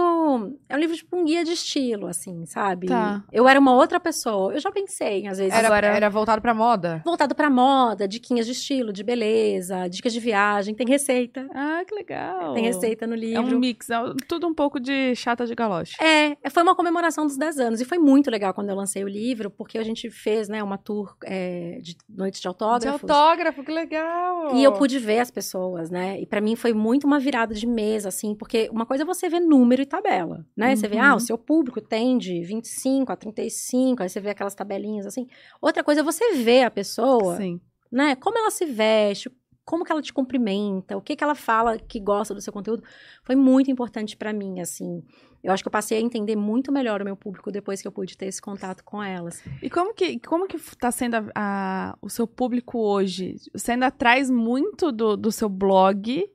[0.68, 2.88] É um livro tipo um guia de estilo, assim, sabe?
[2.88, 3.24] Tá.
[3.32, 4.52] Eu era uma outra pessoa.
[4.52, 5.54] Eu já pensei, às vezes.
[5.54, 7.00] Era, Agora- era voltado pra moda?
[7.06, 11.48] Voltado pra moda, diquinhas de estilo, de beleza, dicas de viagem, tem receita.
[11.54, 12.52] Ah, que legal.
[12.52, 13.56] Tem receita no É livro.
[13.56, 13.96] um mix, é
[14.28, 15.96] tudo um pouco de chata de galoche.
[16.04, 17.80] É, foi uma comemoração dos 10 anos.
[17.80, 20.76] E foi muito legal quando eu lancei o livro, porque a gente fez, né, uma
[20.76, 23.08] tour é, de noite de De autógrafos.
[23.10, 24.54] autógrafo, que legal!
[24.54, 26.20] E eu pude ver as pessoas, né?
[26.20, 29.28] E pra mim foi muito uma virada de mesa, assim, porque uma coisa é você
[29.28, 30.74] ver número e tabela, né?
[30.76, 31.02] Você vê, Uhum.
[31.02, 35.26] ah, o seu público tem de 25 a 35, aí você vê aquelas tabelinhas assim.
[35.60, 37.60] Outra coisa é você ver a pessoa, Sim.
[37.90, 38.14] né?
[38.16, 39.30] Como ela se veste,
[39.64, 42.82] como que ela te cumprimenta, o que que ela fala que gosta do seu conteúdo.
[43.22, 45.02] Foi muito importante pra mim, assim.
[45.44, 47.92] Eu acho que eu passei a entender muito melhor o meu público depois que eu
[47.92, 49.42] pude ter esse contato com elas.
[49.62, 53.36] E como que, como que tá sendo a- a- o seu público hoje?
[53.52, 56.26] Você ainda traz muito do, do seu blog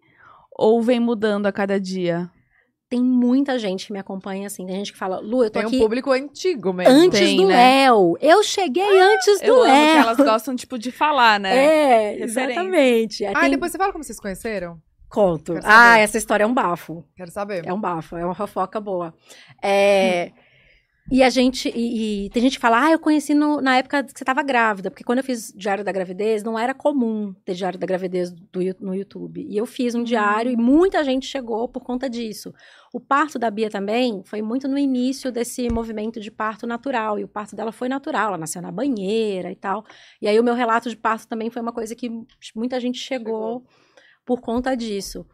[0.55, 2.29] ou vem mudando a cada dia?
[2.93, 4.67] Tem muita gente que me acompanha, assim.
[4.67, 6.93] Tem gente que fala, Lu, eu tô Tem um aqui público antigo mesmo.
[6.93, 7.55] antes Tem, do né?
[7.55, 8.15] Léo.
[8.21, 9.97] Eu cheguei antes do Eu Léo.
[10.01, 11.55] elas gostam, tipo, de falar, né?
[11.55, 12.23] É, Referência.
[12.43, 13.25] exatamente.
[13.25, 14.77] Ah, tem- depois você fala como vocês se conheceram?
[15.09, 15.59] Conto.
[15.63, 17.03] Ah, essa história é um bafo.
[17.15, 17.65] Quero saber.
[17.65, 19.11] É um bafo, é uma fofoca boa.
[19.61, 20.31] É,
[21.13, 21.69] E a gente.
[21.69, 24.41] E, e tem gente que fala, ah, eu conheci no- na época que você estava
[24.41, 28.31] grávida, porque quando eu fiz Diário da Gravidez, não era comum ter Diário da Gravidez
[28.31, 29.45] do, no YouTube.
[29.47, 32.51] E eu fiz um diário e muita gente chegou por conta disso.
[32.91, 37.19] O parto da Bia também foi muito no início desse movimento de parto natural.
[37.19, 39.85] E o parto dela foi natural, ela nasceu na banheira e tal.
[40.19, 42.09] E aí o meu relato de parto também foi uma coisa que
[42.55, 43.63] muita gente chegou,
[44.25, 45.27] por conta disso.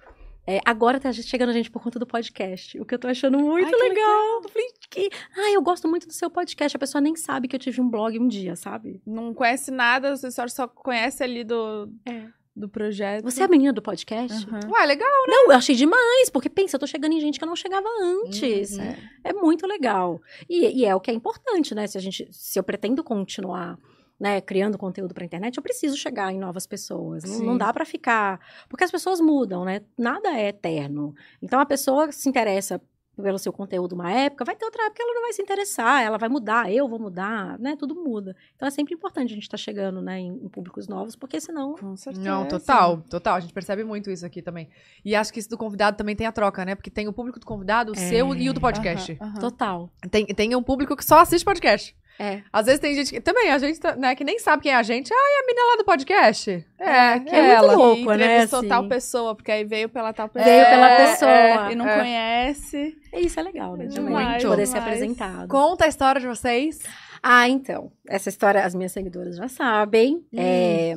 [0.50, 3.38] É, agora tá chegando a gente por conta do podcast, o que eu tô achando
[3.38, 4.42] muito Ai, que legal.
[4.42, 5.10] Eu falei, que...
[5.38, 6.76] Ah, eu gosto muito do seu podcast.
[6.76, 9.00] A pessoa nem sabe que eu tive um blog um dia, sabe?
[9.06, 12.24] Não conhece nada, você só, só conhece ali do, É.
[12.56, 13.26] do projeto.
[13.26, 14.48] Você é a menina do podcast?
[14.48, 14.72] Aham.
[14.72, 15.08] Ué, legal.
[15.28, 17.88] Não, eu achei demais, porque pensa, eu tô chegando em gente que eu não chegava
[18.02, 18.76] antes.
[18.76, 18.96] Uhum.
[19.24, 20.20] É muito legal.
[20.50, 21.86] E, e é o que é importante, né?
[21.86, 23.78] Se a gente, se eu pretendo continuar,
[24.20, 27.24] né, criando conteúdo pra internet, eu preciso chegar em novas pessoas.
[27.24, 29.82] Não, não dá pra ficar, porque as pessoas mudam, né?
[29.98, 31.16] Nada é eterno.
[31.42, 32.82] Então a pessoa se interessa
[33.22, 36.02] pelo seu conteúdo uma época, vai ter outra época que ela não vai se interessar,
[36.02, 37.76] ela vai mudar, eu vou mudar, né?
[37.78, 38.34] Tudo muda.
[38.56, 41.74] Então é sempre importante a gente estar chegando, né, em, em públicos novos, porque senão
[41.76, 42.26] Com certeza.
[42.26, 43.36] Não, total, total.
[43.36, 44.70] A gente percebe muito isso aqui também.
[45.04, 46.76] E acho que isso do convidado também tem a troca, né?
[46.76, 47.98] Porque tem o público do convidado, o É.
[47.98, 49.18] seu e o do podcast.
[49.20, 49.40] Aham, aham.
[49.40, 49.90] total.
[50.10, 51.94] Tem, tem um público que só assiste podcast.
[52.22, 52.44] É.
[52.52, 53.22] Às vezes tem gente que.
[53.22, 55.10] Também, a gente, tá- né, que nem sabe quem é a gente.
[55.14, 56.52] Ah, e a menina lá do podcast?
[56.78, 57.76] É, que é é, muito ela.
[57.76, 58.02] louco.
[58.02, 58.68] E né, entrevistou assim.
[58.68, 60.54] tal pessoa, porque aí veio pela tal pessoa.
[60.54, 61.32] Veio pela É, pessoa.
[61.32, 61.72] é.
[61.72, 62.98] E não conhece.
[63.14, 63.86] Isso é legal, né?
[63.86, 64.88] É Também, demais, poder ser demais.
[64.94, 65.48] apresentado.
[65.48, 66.80] Conta a história de vocês.
[67.24, 67.90] Ah, então.
[68.08, 70.22] Essa história as minhas seguidoras já sabem.
[70.36, 70.96] É,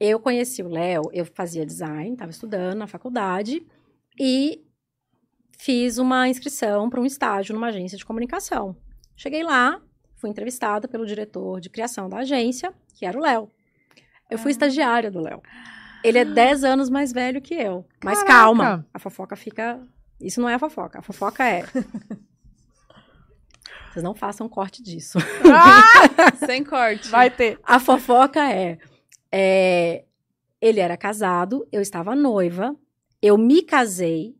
[0.00, 3.62] eu conheci o Léo, eu fazia design, estava estudando na faculdade
[4.18, 4.62] e
[5.58, 8.74] fiz uma inscrição para um estágio numa agência de comunicação.
[9.16, 9.80] Cheguei lá,
[10.24, 13.50] fui entrevistada pelo diretor de criação da agência, que era o Léo.
[14.30, 14.52] Eu fui Ah.
[14.52, 15.42] estagiária do Léo.
[16.02, 17.84] Ele é 10 anos mais velho que eu.
[18.02, 18.32] Mas Caraca.
[18.32, 19.78] calma, a fofoca fica.
[20.18, 21.00] Isso não é a fofoca.
[21.00, 21.62] A fofoca é.
[23.92, 25.18] Vocês não façam corte disso.
[26.46, 27.06] Sem corte.
[27.08, 27.60] Vai ter.
[27.62, 28.78] A fofoca é,
[29.30, 30.04] é,
[30.58, 32.74] ele era casado, eu estava noiva,
[33.20, 34.34] eu me casei,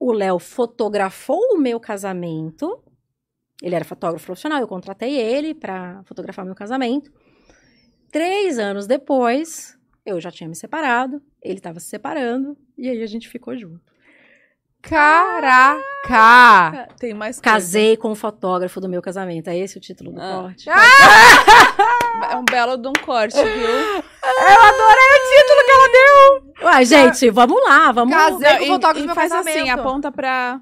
[0.00, 2.82] o Léo fotografou o meu casamento.
[3.62, 7.10] Ele era fotógrafo profissional, eu contratei ele para fotografar meu casamento.
[8.12, 9.76] Três anos depois,
[10.06, 13.80] eu já tinha me separado, ele estava se separando, e aí a gente ficou junto.
[16.00, 16.88] Caraca!
[17.00, 17.42] Tem mais coisa.
[17.42, 19.48] Casei com o fotógrafo do meu casamento.
[19.48, 20.42] É esse o título do Ah.
[20.42, 20.70] corte?
[22.30, 23.44] É um belo de um corte, viu?
[23.44, 26.68] Eu adorei o título que ela deu!
[26.68, 29.58] Ué, gente, vamos lá, vamos Casei com o e, fotógrafo do meu faz casamento.
[29.58, 30.60] assim, aponta pra...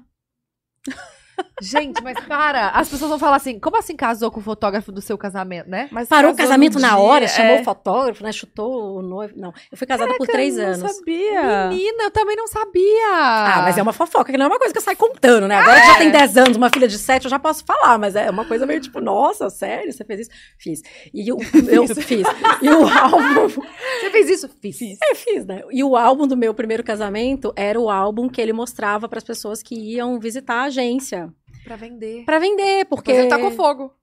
[1.61, 2.69] Gente, mas para.
[2.69, 5.87] As pessoas vão falar assim: como assim casou com o fotógrafo do seu casamento, né?
[5.91, 7.61] Mas Parou o casamento na dia, hora, chamou é.
[7.61, 8.31] o fotógrafo, né?
[8.31, 9.33] Chutou o noivo.
[9.35, 10.79] Não, eu fui casada por Caraca, três eu anos.
[10.79, 11.69] Não sabia.
[11.69, 13.07] Menina, eu também não sabia.
[13.11, 15.55] Ah, mas é uma fofoca, que não é uma coisa que eu saio contando, né?
[15.55, 18.15] Agora que já tem 10 anos, uma filha de 7, eu já posso falar, mas
[18.15, 20.29] é uma coisa meio tipo, nossa, sério, você fez isso?
[20.57, 20.81] Fiz.
[21.13, 21.37] E o,
[21.69, 22.27] eu fiz.
[22.61, 23.47] E o álbum.
[23.97, 24.49] Você fez isso?
[24.61, 24.97] Fiz.
[25.01, 25.63] É, fiz, né?
[25.71, 29.23] E o álbum do meu primeiro casamento era o álbum que ele mostrava para as
[29.23, 31.26] pessoas que iam visitar a agência.
[31.67, 32.23] Pra vender.
[32.25, 33.11] Pra vender, porque.
[33.11, 33.93] Porque você tá com fogo.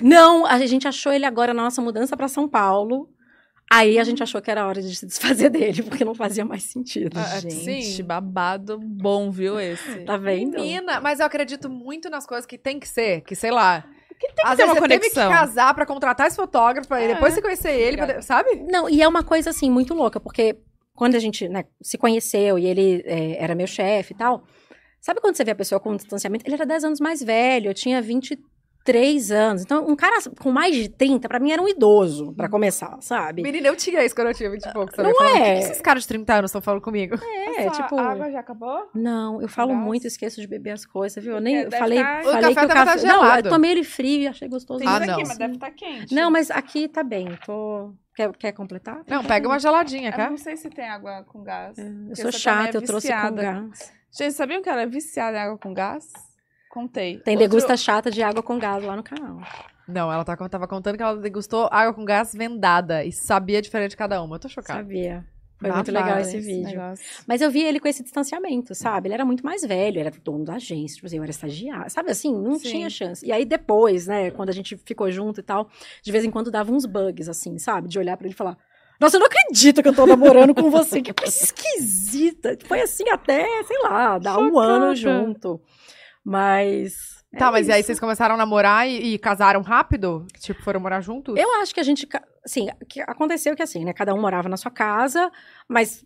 [0.00, 3.08] Não, a gente achou ele agora na nossa mudança pra São Paulo.
[3.72, 6.64] Aí a gente achou que era hora de se desfazer dele, porque não fazia mais
[6.64, 7.18] sentido.
[7.18, 8.02] Ah, Gente, sim.
[8.04, 10.00] babado bom, viu, esse?
[10.04, 10.56] Tá vendo?
[10.58, 13.84] Menina, mas eu acredito muito nas coisas que tem que ser, que sei lá.
[14.20, 15.28] Que tem que ter uma você teve conexão.
[15.30, 17.08] que casar pra contratar esse fotógrafo, e É.
[17.14, 18.54] depois você conhecer ele, pra- sabe?
[18.70, 20.56] Não, e é uma coisa assim muito louca, porque
[20.94, 24.44] quando a gente né, se conheceu e ele é, era meu chefe e tal,
[25.04, 26.46] sabe quando você vê a pessoa com um distanciamento?
[26.46, 29.62] Ele era 10 anos mais velho, eu tinha 23 anos.
[29.62, 33.42] Então, um cara com mais de 30, pra mim era um idoso, pra começar, sabe?
[33.42, 34.96] Menina, eu tinha isso quando eu tinha 20 e poucos.
[34.96, 35.40] Não Falando, é.
[35.40, 37.16] O que, que esses caras de 30 anos estão falando comigo?
[37.56, 37.96] É, tipo.
[37.98, 38.88] A água já acabou?
[38.94, 39.80] Não, eu falo Gás?
[39.84, 41.34] muito, esqueço de beber as coisas, viu?
[41.34, 43.00] Eu nem deve falei, tá- O falei café que o deve café.
[43.00, 44.80] tá não, eu tomei ele frio e achei gostoso.
[44.80, 45.28] Tem Ah, isso aqui, não.
[45.28, 46.14] mas deve estar quente.
[46.14, 47.28] Não, mas aqui tá bem.
[47.46, 47.92] Tô.
[48.16, 49.02] Quer, quer completar?
[49.08, 50.30] Não, pega uma geladinha, Eu cara.
[50.30, 51.76] não sei se tem água com gás.
[51.78, 53.92] Eu Porque sou também chata, é eu trouxe com gás.
[54.16, 56.06] Gente, sabiam que ela é viciada em água com gás?
[56.70, 57.18] Contei.
[57.20, 59.38] Tem Outro- degusta chata de água com gás lá no canal.
[59.86, 63.90] Não, ela tá, tava contando que ela degustou água com gás vendada e sabia diferente
[63.90, 64.36] de cada uma.
[64.36, 64.80] Eu tô chocada.
[64.80, 65.24] Sabia.
[65.58, 66.64] Foi Babado muito legal esse esse vídeo.
[66.78, 67.04] negócio.
[67.28, 69.06] Mas eu vi ele com esse distanciamento, sabe?
[69.06, 72.10] Ele era muito mais velho, era dono da agência, tipo assim, eu era estagiário, sabe
[72.10, 72.32] assim?
[72.34, 72.68] Não Sim.
[72.70, 73.24] tinha chance.
[73.24, 75.68] E aí depois, né, quando a gente ficou junto e tal,
[76.02, 77.88] de vez em quando dava uns bugs, assim, sabe?
[77.88, 78.58] De olhar pra ele e falar.
[79.00, 82.56] Nossa, eu não acredito que eu tô namorando com você, que coisa esquisita.
[82.66, 84.72] Foi assim até, sei lá, dar um Chocada.
[84.72, 85.60] ano junto.
[86.24, 86.94] Mas.
[87.36, 87.88] Tá, é mas e aí isso.
[87.88, 90.26] vocês começaram a namorar e, e casaram rápido?
[90.38, 91.36] Tipo, foram morar juntos?
[91.36, 92.08] Eu acho que a gente.
[92.44, 93.92] Assim, que aconteceu que assim, né?
[93.92, 95.30] Cada um morava na sua casa,
[95.68, 96.04] mas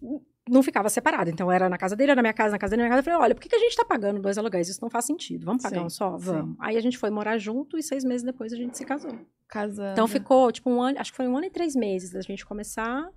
[0.49, 1.31] não ficava separado.
[1.31, 3.01] Então era na casa dele, era na minha casa, na casa dele, na minha casa.
[3.01, 4.69] Eu falei, olha, por que, que a gente tá pagando dois aluguéis?
[4.69, 5.45] Isso não faz sentido.
[5.45, 6.19] Vamos pagar Sim, um só?
[6.19, 6.25] sim.
[6.25, 6.57] Vamos.
[6.59, 9.13] Aí a gente foi morar junto e seis meses depois a gente se casou.
[9.49, 9.93] Casando.
[9.93, 12.45] Então ficou, tipo, um ano, acho que foi um ano e três meses da gente
[12.45, 13.09] começar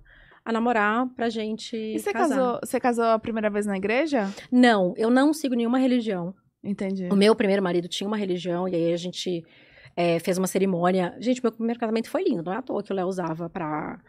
[0.44, 1.76] a namorar pra gente.
[1.76, 2.36] E você casar.
[2.36, 4.28] casou, você casou a primeira vez na igreja?
[4.50, 6.34] Não, eu não sigo nenhuma religião.
[6.64, 7.08] Entendi.
[7.12, 9.44] O meu primeiro marido tinha uma religião, e aí a gente
[9.96, 11.14] é, fez uma cerimônia.
[11.20, 14.00] Gente, meu primeiro casamento foi lindo, não é à toa que o Léo usava pra,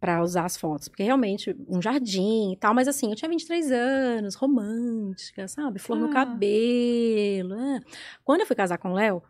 [0.00, 0.88] pra usar as fotos.
[0.88, 5.78] Porque realmente, um jardim e tal, mas assim, eu tinha 23 anos, romântica, sabe?
[5.78, 6.12] Flor no Ah.
[6.12, 7.54] cabelo.
[7.54, 7.80] é.
[8.24, 9.22] Quando eu fui casar com o Léo,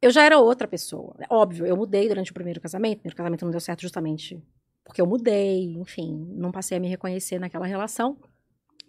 [0.00, 1.14] eu já era outra pessoa.
[1.28, 2.98] Óbvio, eu mudei durante o primeiro casamento.
[2.98, 4.42] O primeiro casamento não deu certo justamente
[4.88, 8.16] porque eu mudei, enfim, não passei a me reconhecer naquela relação.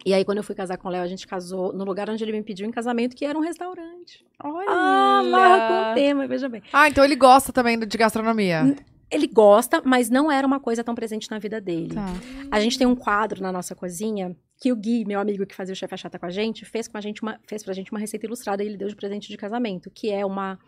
[0.04, 2.24] E aí, quando eu fui casar com o Léo, a gente casou no lugar onde
[2.24, 4.24] ele me pediu em casamento, que era um restaurante.
[4.42, 4.66] Olha!
[4.66, 6.62] Ah, marra com o tema, veja bem.
[6.72, 8.74] Ah, então ele gosta também de gastronomia.
[9.10, 11.94] Ele gosta, mas não era uma coisa tão presente na vida dele.
[11.94, 12.06] Tá.
[12.50, 15.74] A gente tem um quadro na nossa cozinha que o Gui, meu amigo que fazia
[15.74, 18.00] o chefe chata com a gente, fez com a gente uma, fez pra gente uma
[18.00, 20.58] receita ilustrada e ele deu de presente de casamento, que é uma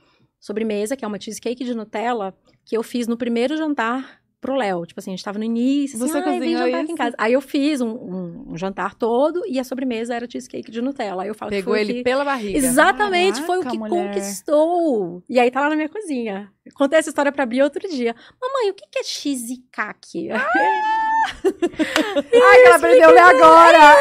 [0.43, 4.85] sobremesa, que é uma cheesecake de Nutella, que eu fiz no primeiro jantar pro Léo.
[4.85, 6.95] Tipo assim, a gente tava no início, Você assim, "Ai, vem jantar aqui em isso?
[6.97, 7.15] casa.
[7.17, 11.23] Aí eu fiz um, um- um jantar todo e a sobremesa era cheesecake de Nutella.
[11.23, 12.59] Aí eu falo que Pegou o ele que- pela barriga.
[12.59, 14.09] Exatamente, foi o Caraca, que mulher.
[14.15, 15.23] conquistou.
[15.29, 16.51] E aí tá lá na minha cozinha.
[16.75, 18.17] Contei essa história pra Bia outro dia.
[18.41, 20.29] Mamãe, o que que é shizikake?
[21.45, 23.97] Ai, que ela aprendeu a ler agora!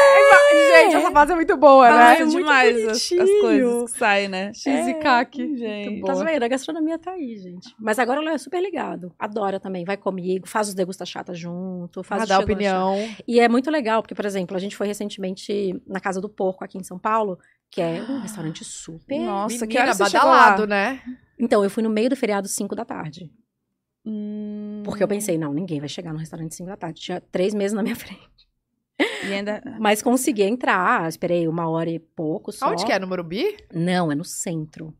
[0.74, 2.16] Gente, essa fase é muito boa, né?
[2.16, 3.40] é muito demais as, as bonitinho.
[3.40, 4.52] coisas que saem, né?
[4.54, 5.56] Shizikake.
[5.56, 6.02] Gente.
[6.02, 6.42] Tá vendo?
[6.42, 7.74] A gastronomia tá aí, gente.
[7.78, 9.12] Mas agora ela é super ligado.
[9.18, 12.96] Adora também, vai comigo, faz os degusta chata junto, faz Ah, o dá opinião.
[13.26, 16.64] E é muito legal, porque, por exemplo, a gente foi recentemente na Casa do Porco
[16.64, 17.38] aqui em São Paulo,
[17.70, 19.18] que é um restaurante super.
[19.18, 21.00] Nossa, que Menina, você chegou badalado, né?
[21.38, 23.30] Então, eu fui no meio do feriado 5 da tarde.
[24.04, 27.00] Hum, Porque eu pensei, não, ninguém vai chegar no restaurante 5 da tarde.
[27.00, 28.20] Tinha três meses na minha frente.
[29.24, 29.62] E ainda...
[29.80, 32.70] Mas consegui entrar, esperei uma hora e pouco só.
[32.70, 32.98] Onde que é?
[32.98, 33.56] No Morumbi?
[33.72, 34.94] Não, é no centro.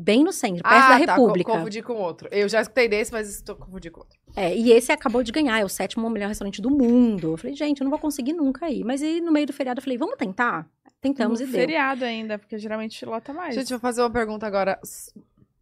[0.00, 1.50] Bem no centro, perto da tá, República.
[1.50, 2.28] co- confundi com outro.
[2.30, 4.16] Eu já escutei desse, mas estou confundi com outro.
[4.36, 7.32] É, e esse acabou de ganhar, é o sétimo melhor restaurante do mundo.
[7.32, 8.84] Eu falei, gente, eu não vou conseguir nunca ir.
[8.84, 10.70] Mas aí, no meio do feriado, eu falei, vamos tentar?
[11.00, 11.60] Tentamos no e deu.
[11.60, 13.56] feriado ainda, porque geralmente lota mais.
[13.56, 14.78] Gente, vou fazer uma pergunta agora.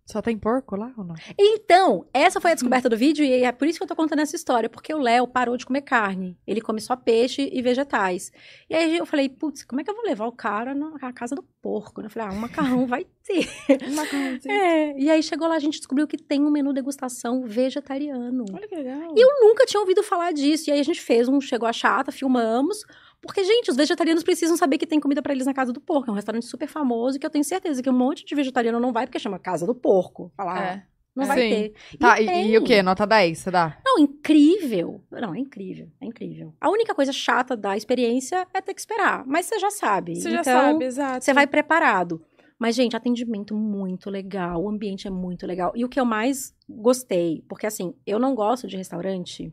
[0.07, 1.16] Só tem porco lá ou não?
[1.37, 4.20] Então, essa foi a descoberta do vídeo e é por isso que eu tô contando
[4.20, 6.39] essa história, porque o Léo parou de comer carne.
[6.47, 8.31] Ele come só peixe e vegetais.
[8.70, 11.35] E aí eu falei, putz, como é que eu vou levar o cara na casa
[11.35, 12.01] do porco?
[12.01, 12.07] né?
[12.07, 13.49] Eu falei, ah, um macarrão vai ter.
[13.89, 14.55] Um macarrãozinho.
[14.55, 18.45] É, e aí chegou lá, a gente descobriu que tem um menu degustação vegetariano.
[18.53, 19.12] Olha que legal.
[19.16, 20.70] E eu nunca tinha ouvido falar disso.
[20.70, 22.85] E aí a gente fez um Chegou a Chata, filmamos,
[23.27, 26.09] Porque, gente, os vegetarianos precisam saber que tem comida pra eles na Casa do Porco.
[26.09, 28.93] É um restaurante super famoso que eu tenho certeza que um monte de vegetariano não
[28.93, 30.32] vai porque chama Casa do Porco.
[30.36, 30.86] Falar, É.
[31.15, 31.48] não vai Sim.
[31.51, 31.74] ter.
[31.98, 32.82] Tá, e, e o quê?
[32.82, 33.78] Nota 10, você dá?
[33.85, 35.03] Não, incrível.
[35.11, 36.55] Não, é incrível, é incrível.
[36.61, 39.24] A única coisa chata da experiência é ter que esperar.
[39.27, 40.16] Mas você já sabe.
[40.16, 41.24] Você já então, sabe, exato.
[41.24, 42.23] Você vai preparado.
[42.59, 45.73] Mas, gente, atendimento muito legal, o ambiente é muito legal.
[45.77, 49.53] E o que eu mais gostei, porque assim, eu não gosto de restaurante,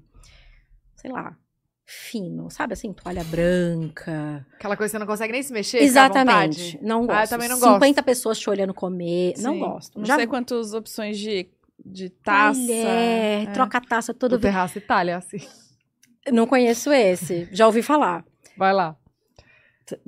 [0.95, 1.37] sei lá,
[1.93, 4.45] fino, sabe assim, toalha branca.
[4.55, 5.79] Aquela coisa que você não consegue nem se mexer?
[5.79, 6.79] Exatamente.
[6.81, 7.17] Não gosto.
[7.19, 7.73] Ah, eu também não gosto.
[7.75, 9.33] 50 pessoas te olhando comer.
[9.39, 9.59] Não Sim.
[9.59, 9.99] gosto.
[9.99, 11.49] Não Já sei quantas opções de,
[11.85, 12.59] de taça.
[12.59, 13.45] Talher, é.
[13.53, 14.53] troca taça Do toda vez.
[14.53, 15.37] Terraço Itália, assim.
[16.31, 17.47] Não conheço esse.
[17.51, 18.23] Já ouvi falar.
[18.57, 18.95] Vai lá.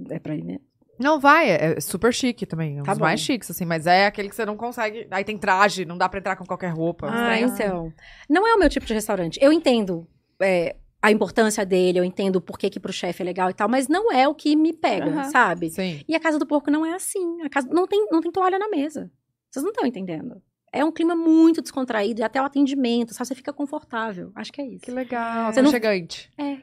[0.10, 0.60] É pra ir, né?
[0.98, 2.78] Não, vai, é é super chique também.
[2.78, 3.06] É um Tá dos bom.
[3.06, 5.06] mais chiques, assim, mas é aquele que você não consegue.
[5.12, 7.08] Aí tem traje, não dá pra entrar com qualquer roupa.
[7.12, 7.54] Ah, Estranho.
[7.54, 7.94] então.
[8.30, 9.38] Não é o meu tipo de restaurante.
[9.42, 10.08] Eu entendo
[10.42, 10.78] é,
[11.08, 13.88] a importância dele, eu entendo por que, que pro chefe é legal e tal, mas
[13.88, 15.24] não é o que me pega, Aham.
[15.30, 15.70] sabe?
[15.70, 16.02] Sim.
[16.08, 17.42] E a casa do porco não é assim.
[17.44, 19.12] A casa não tem, não tem toalha na mesa.
[19.52, 20.42] Vocês não estão entendendo.
[20.74, 23.28] É um clima muito descontraído e até o atendimento, sabe?
[23.28, 24.32] Você fica confortável.
[24.36, 24.84] Acho que é isso.
[24.84, 25.54] Que legal.
[25.54, 26.32] Você não- Aconchegante.
[26.38, 26.58] É.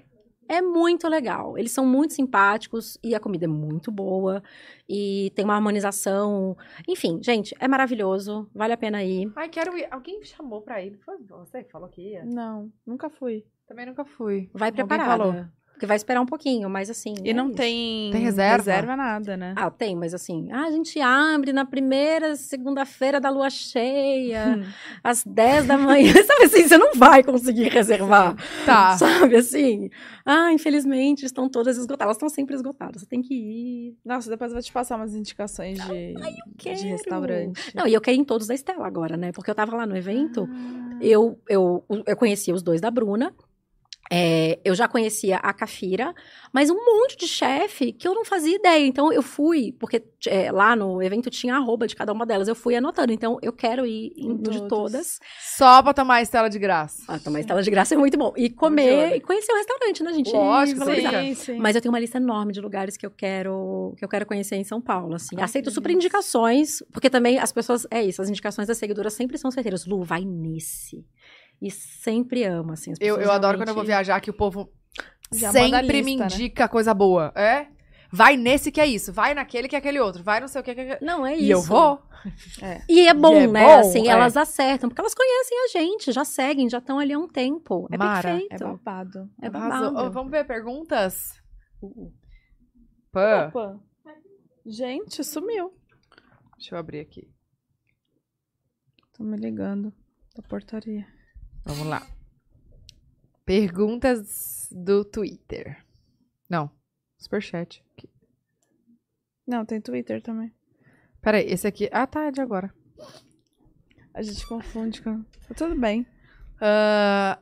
[0.48, 1.56] É muito legal.
[1.56, 4.42] Eles são muito simpáticos e a comida é muito boa.
[4.88, 6.56] E tem uma harmonização.
[6.86, 8.50] Enfim, gente, é maravilhoso.
[8.54, 9.32] Vale a pena ir.
[9.36, 9.86] Ai, quero ir.
[9.90, 10.98] Alguém me chamou pra ir.
[11.04, 12.24] Foi você que falou que ia?
[12.24, 13.44] Não, nunca fui.
[13.72, 14.50] Também nunca fui.
[14.52, 15.22] Vai Alguém preparada.
[15.24, 15.44] falou.
[15.72, 17.14] Porque vai esperar um pouquinho, mas assim.
[17.24, 17.56] E é não isso.
[17.56, 18.94] tem, Tem reserva?
[18.94, 19.52] nada, né?
[19.56, 24.70] Ah, tem, mas assim, ah, a gente abre na primeira segunda-feira da lua cheia, Hum.
[25.02, 26.12] às 10 da manhã.
[26.24, 28.36] Sabe assim, você não vai conseguir reservar.
[28.64, 28.96] Tá.
[28.96, 29.90] Sabe assim?
[30.24, 32.04] Ah, infelizmente estão todas esgotadas.
[32.04, 33.00] Elas estão sempre esgotadas.
[33.00, 33.96] Você tem que ir.
[34.04, 36.14] Nossa, depois eu vou te passar umas indicações de,
[36.58, 36.78] quero.
[36.78, 37.74] de restaurante.
[37.74, 39.32] Não, e eu quero ir em todos da Estela agora, né?
[39.32, 40.98] Porque eu tava lá no evento, Ah.
[41.00, 43.34] eu, eu, eu conhecia os dois da Bruna.
[44.10, 46.14] É, eu já conhecia a Cafira,
[46.52, 48.86] mas um monte de chefe que eu não fazia ideia.
[48.86, 52.48] Então eu fui, porque é, lá no evento tinha arroba de cada uma delas.
[52.48, 53.12] Eu fui anotando.
[53.12, 55.18] Então eu quero ir de todas.
[55.40, 57.02] Só pra tomar a estela de graça.
[57.08, 58.32] Ah, tomar estela de graça é muito bom.
[58.36, 60.32] E comer e conhecer o restaurante, né, gente?
[60.32, 60.84] Lógico.
[60.84, 61.58] Sim, sim.
[61.58, 64.56] Mas eu tenho uma lista enorme de lugares que eu quero que eu quero conhecer
[64.56, 65.36] em São Paulo, assim.
[65.38, 69.38] Ai, Aceito super indicações, porque também as pessoas, é isso, as indicações das seguidoras sempre
[69.38, 69.86] são certeiras.
[69.86, 71.04] Lu, vai nesse.
[71.62, 72.90] E sempre amo, assim.
[72.90, 74.68] as Eu, pessoas eu adoro quando eu vou viajar que o povo
[75.32, 76.34] Já sempre me lista, né?
[76.34, 77.32] indica coisa boa.
[77.36, 77.68] É?
[78.10, 80.64] Vai nesse que é isso, vai naquele que é aquele outro, vai não sei o
[80.64, 80.98] que que é.
[81.00, 81.44] Não, é isso.
[81.44, 82.02] E eu vou.
[82.88, 83.64] E é bom, E é né?
[83.64, 84.10] bom, assim, é.
[84.10, 87.88] elas acertam, porque elas conhecem a gente, já seguem, já estão ali há um tempo.
[87.90, 88.64] É Mara, é É perfeito.
[88.64, 89.30] babado.
[89.40, 89.96] É babado.
[89.98, 91.32] Ô, vamos ver perguntas?
[93.10, 93.48] Pã.
[93.48, 93.80] Opa.
[94.64, 95.72] Gente, sumiu.
[96.56, 97.28] Deixa eu abrir aqui.
[99.16, 99.92] Tô me ligando
[100.36, 101.04] da portaria.
[101.64, 102.06] Vamos lá.
[103.44, 105.84] Perguntas do Twitter.
[106.48, 106.70] Não.
[107.18, 107.84] Superchat.
[107.92, 108.10] Aqui.
[109.46, 110.52] Não, tem Twitter também.
[111.20, 111.88] Peraí, esse aqui.
[111.92, 112.72] Ah, tá, é de agora.
[114.14, 115.22] A gente confunde com.
[115.48, 116.06] Tá tudo bem.
[116.60, 117.38] Ah,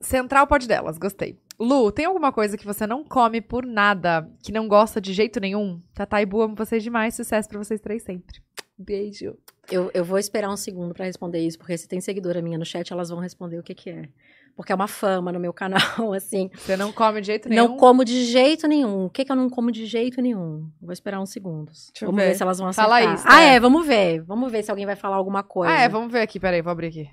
[0.00, 1.38] Central pode delas, gostei.
[1.58, 5.38] Lu, tem alguma coisa que você não come por nada, que não gosta de jeito
[5.38, 5.80] nenhum?
[5.94, 7.14] Tatá e Bu, amo vocês demais.
[7.14, 8.42] Sucesso pra vocês três sempre.
[8.82, 9.36] Beijo.
[9.70, 12.64] Eu, eu vou esperar um segundo pra responder isso, porque se tem seguidora minha no
[12.64, 14.08] chat, elas vão responder o que que é.
[14.56, 16.50] Porque é uma fama no meu canal, assim.
[16.54, 17.68] Você não come de jeito nenhum?
[17.68, 19.06] Não como de jeito nenhum.
[19.06, 20.68] O que que eu não como de jeito nenhum?
[20.80, 21.90] Vou esperar uns segundos.
[21.94, 22.28] Deixa vamos ver.
[22.30, 22.34] ver.
[22.34, 22.90] se elas vão acertar.
[23.00, 23.54] Fala isso, Ah, é.
[23.54, 24.20] é, vamos ver.
[24.22, 25.72] Vamos ver se alguém vai falar alguma coisa.
[25.72, 26.38] Ah, é, vamos ver aqui.
[26.38, 27.08] Peraí, vou abrir aqui.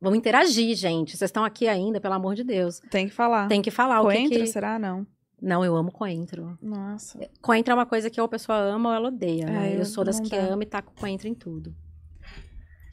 [0.00, 1.16] Vamos interagir, gente.
[1.16, 2.80] Vocês estão aqui ainda, pelo amor de Deus.
[2.90, 3.48] Tem que falar.
[3.48, 4.46] Tem que falar o que que...
[4.46, 4.78] será?
[4.78, 5.04] Não.
[5.40, 6.58] Não, eu amo coentro.
[6.60, 7.18] Nossa.
[7.40, 9.70] Coentro é uma coisa que ou a pessoa ama ou ela odeia, né?
[9.70, 11.74] É, eu, eu- sou das que ama e taco coentro em tudo.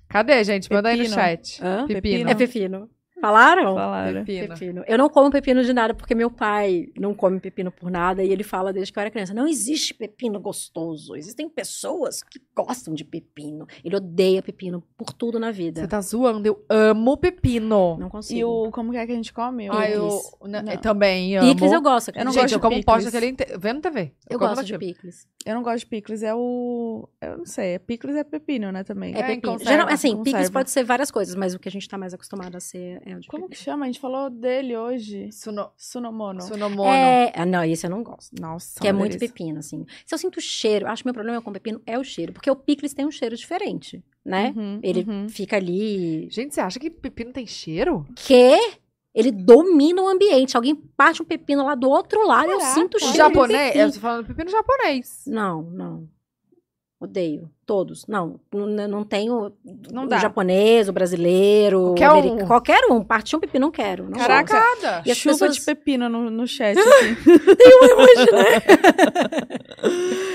[0.07, 0.71] Cadê, gente?
[0.71, 1.15] Manda aí no Pepino.
[1.15, 1.63] chat.
[1.63, 1.87] Hã?
[1.87, 2.29] Pepino.
[2.29, 2.89] É pepino.
[3.21, 3.73] Falaram?
[3.75, 4.25] Falaram.
[4.25, 4.47] Pepino.
[4.53, 4.83] Pepino.
[4.87, 8.29] Eu não como pepino de nada porque meu pai não come pepino por nada e
[8.31, 11.15] ele fala desde que eu era criança: não existe pepino gostoso.
[11.15, 13.65] Existem pessoas que gostam de pepino.
[13.83, 15.81] Ele odeia pepino por tudo na vida.
[15.81, 16.45] Você tá zoando.
[16.47, 17.97] Eu amo pepino.
[17.97, 18.39] Não consigo.
[18.39, 18.71] E o.
[18.71, 19.67] Como que é que a gente come?
[19.71, 20.09] Ah, eu
[20.43, 20.77] Não.
[20.77, 21.53] também amo.
[21.53, 22.11] Picles eu gosto.
[22.13, 23.15] Eu não Gente, gosto eu de como pote picles.
[23.15, 23.59] aquele inteiro.
[23.59, 24.11] Vendo TV.
[24.29, 25.27] Eu como gosto de picles.
[25.45, 26.21] Eu não gosto de picles.
[26.23, 27.07] É o.
[27.21, 27.75] Eu não sei.
[27.75, 28.83] É picles é pepino, né?
[28.83, 29.15] Também.
[29.15, 29.53] É, É, pepino.
[29.53, 30.23] conserva, Geral, assim, conserva.
[30.23, 33.01] picles pode ser várias coisas, mas o que a gente tá mais acostumado a ser
[33.05, 33.85] é Como que chama?
[33.85, 35.31] A gente falou dele hoje.
[35.31, 35.71] Suno...
[35.77, 36.41] Sunomono.
[36.41, 36.89] Sunomono.
[36.89, 38.39] É, ah, não, esse eu não gosto.
[38.39, 38.79] Nossa.
[38.79, 39.29] Que é muito delícia.
[39.29, 39.85] pepino, assim.
[40.05, 42.33] Se eu sinto cheiro, acho que meu problema com pepino é o cheiro.
[42.33, 44.53] Porque o picles tem um cheiro diferente, né?
[44.55, 45.29] Uhum, Ele uhum.
[45.29, 46.29] fica ali.
[46.29, 48.05] Gente, você acha que pepino tem cheiro?
[48.15, 48.57] Que
[49.15, 50.57] ele domina o ambiente.
[50.57, 52.73] Alguém parte um pepino lá do outro lado, eu Caraca.
[52.73, 53.15] sinto O cheiro.
[53.15, 53.73] japonês?
[53.73, 55.23] de Eu tô falando pepino japonês.
[55.25, 56.14] Não, não.
[56.99, 57.49] Odeio.
[57.65, 58.05] Todos.
[58.07, 59.51] Não, não, não tenho
[59.91, 60.17] Não o dá.
[60.17, 62.17] japonês, o brasileiro, Qualquer o um.
[62.19, 62.47] americano.
[62.47, 63.03] Qualquer um.
[63.03, 64.05] Partiu um pipi, não quero.
[64.05, 65.01] Não Caraca.
[65.05, 66.77] E as Chuva pessoas- de pepino no, no chat.
[66.79, 67.15] Assim.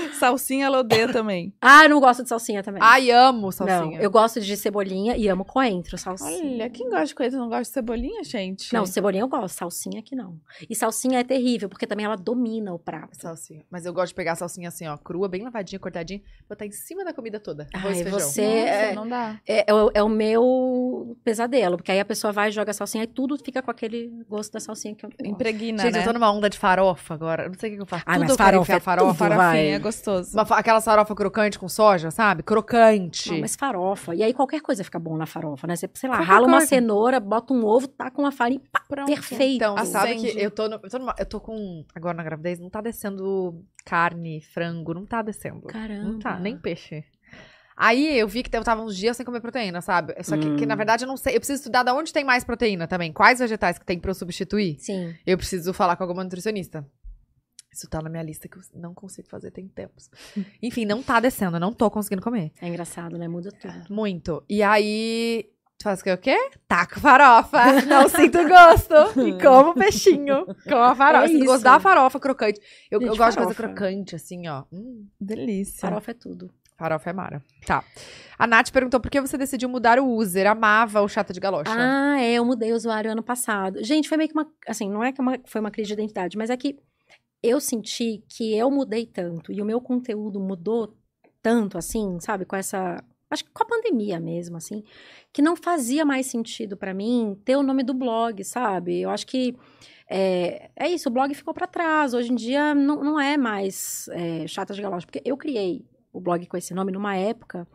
[0.21, 1.53] Salsinha ela odeia também.
[1.61, 2.81] Ah, eu não gosto de salsinha também.
[2.83, 3.99] Ai, amo não, salsinha.
[4.01, 6.53] eu gosto de cebolinha e amo coentro, salsinha.
[6.55, 8.73] Olha, quem gosta de coisa não gosta de cebolinha, gente?
[8.73, 10.39] Não, cebolinha eu gosto, salsinha que não.
[10.69, 13.15] E salsinha é terrível, porque também ela domina o prato.
[13.17, 13.63] Salsinha.
[13.69, 16.71] Mas eu gosto de pegar a salsinha assim, ó, crua, bem lavadinha, cortadinha, botar em
[16.71, 17.67] cima da comida toda.
[17.73, 18.19] Arroz Ai, feijão.
[18.19, 19.39] você- Nossa, é- não dá.
[19.47, 22.73] É, é o, é o meu pesadelo, porque aí a pessoa vai e joga a
[22.73, 25.09] salsinha e tudo fica com aquele gosto da salsinha que eu.
[25.23, 25.99] Impregna, Gente, né?
[26.01, 27.43] eu tô numa onda de farofa agora.
[27.43, 28.03] Eu não sei o que eu faço.
[28.05, 29.07] Ai, tudo mas farofa é farofa.
[29.09, 29.67] tudo, Farofinha vai.
[29.67, 29.79] é
[30.19, 30.37] gostoso.
[30.37, 32.43] Uma aquela farofa crocante com soja, sabe?
[32.43, 33.31] Crocante.
[33.31, 34.15] Não, mas farofa.
[34.15, 35.75] E aí qualquer coisa fica bom na farofa, né?
[35.75, 38.81] Você, sei lá, Qualquer rala uma cenoura, bota um ovo, tá com uma farinha, pá,
[38.87, 39.07] Pronto.
[39.07, 39.55] perfeito.
[39.55, 41.85] Então, Ah, sabe que eu tô, no- eu, tô numa- eu tô com.
[41.95, 45.61] Agora na gravidez, não tá descendo carne, frango, não tá descendo.
[45.67, 46.03] Caramba.
[46.03, 47.03] Não tá, nem peixe.
[47.75, 50.13] Aí eu vi que eu tava uns dias sem comer proteína, sabe?
[50.23, 50.67] Só que, que, Hum.
[50.67, 51.35] na verdade eu não sei.
[51.35, 53.11] Eu preciso estudar de onde tem mais proteína também.
[53.11, 54.75] Quais vegetais que tem pra eu substituir?
[54.77, 55.15] Sim.
[55.25, 56.85] Eu preciso falar com alguma nutricionista.
[57.73, 60.09] Isso tá na minha lista que eu não consigo fazer tem tempos.
[60.61, 62.51] Enfim, não tá descendo, eu não tô conseguindo comer.
[62.61, 63.27] É engraçado, né?
[63.27, 63.73] Muda tudo.
[63.89, 64.43] Muito.
[64.49, 65.49] E aí.
[65.77, 66.11] Tu faz o quê?
[66.13, 66.37] o quê?
[66.67, 67.57] Taco farofa.
[67.89, 69.19] Não sinto gosto.
[69.19, 70.45] E como peixinho.
[70.69, 71.25] Com a farofa.
[71.25, 72.59] É sinto gosto da farofa crocante.
[72.91, 73.73] Eu, eu Gente, gosto de coisa farofa.
[73.75, 74.63] crocante, assim, ó.
[74.71, 75.79] Hum, Delícia.
[75.81, 76.51] Farofa é tudo.
[76.77, 77.43] farofa é mara.
[77.65, 77.83] Tá.
[78.37, 80.45] A Nath perguntou por que você decidiu mudar o user.
[80.45, 81.73] Amava o chata de galocha.
[81.75, 83.83] Ah, é, eu mudei o usuário ano passado.
[83.83, 84.45] Gente, foi meio que uma.
[84.67, 86.77] Assim, não é que uma- foi uma crise de identidade, mas é que
[87.43, 90.95] eu senti que eu mudei tanto e o meu conteúdo mudou
[91.41, 93.03] tanto, assim, sabe, com essa.
[93.29, 94.83] Acho que com a pandemia mesmo, assim,
[95.31, 99.01] que não fazia mais sentido pra mim ter o nome do blog, sabe?
[99.01, 99.55] Eu acho que.
[100.13, 102.13] É, é isso, o blog ficou pra trás.
[102.13, 106.19] Hoje em dia não, não é mais é, Chata de Galocha, porque eu criei o
[106.19, 107.65] blog com esse nome numa época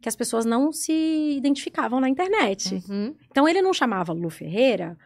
[0.00, 2.82] que as pessoas não se identificavam na internet.
[2.88, 3.14] Uhum.
[3.30, 4.98] Então ele não chamava Lu Ferreira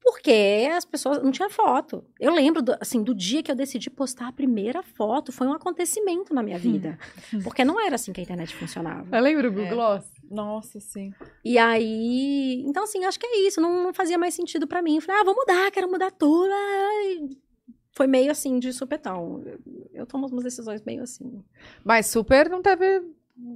[0.00, 2.04] porque as pessoas não tinha foto.
[2.18, 5.52] Eu lembro do, assim do dia que eu decidi postar a primeira foto, foi um
[5.52, 6.98] acontecimento na minha vida,
[7.44, 9.16] porque não era assim que a internet funcionava.
[9.16, 9.70] Eu lembro o Google É.
[9.70, 10.12] Gloss.
[10.30, 11.12] Nossa, sim.
[11.44, 14.96] E aí, então assim, acho que é isso, não, não fazia mais sentido pra mim.
[14.96, 16.50] Eu falei: "Ah, vou mudar, quero mudar tudo".
[16.52, 17.28] Ai,
[17.92, 19.42] Foi meio assim de supetão.
[19.44, 19.58] Eu,
[19.92, 21.42] eu tomo umas decisões meio assim.
[21.84, 23.02] Mas super não teve.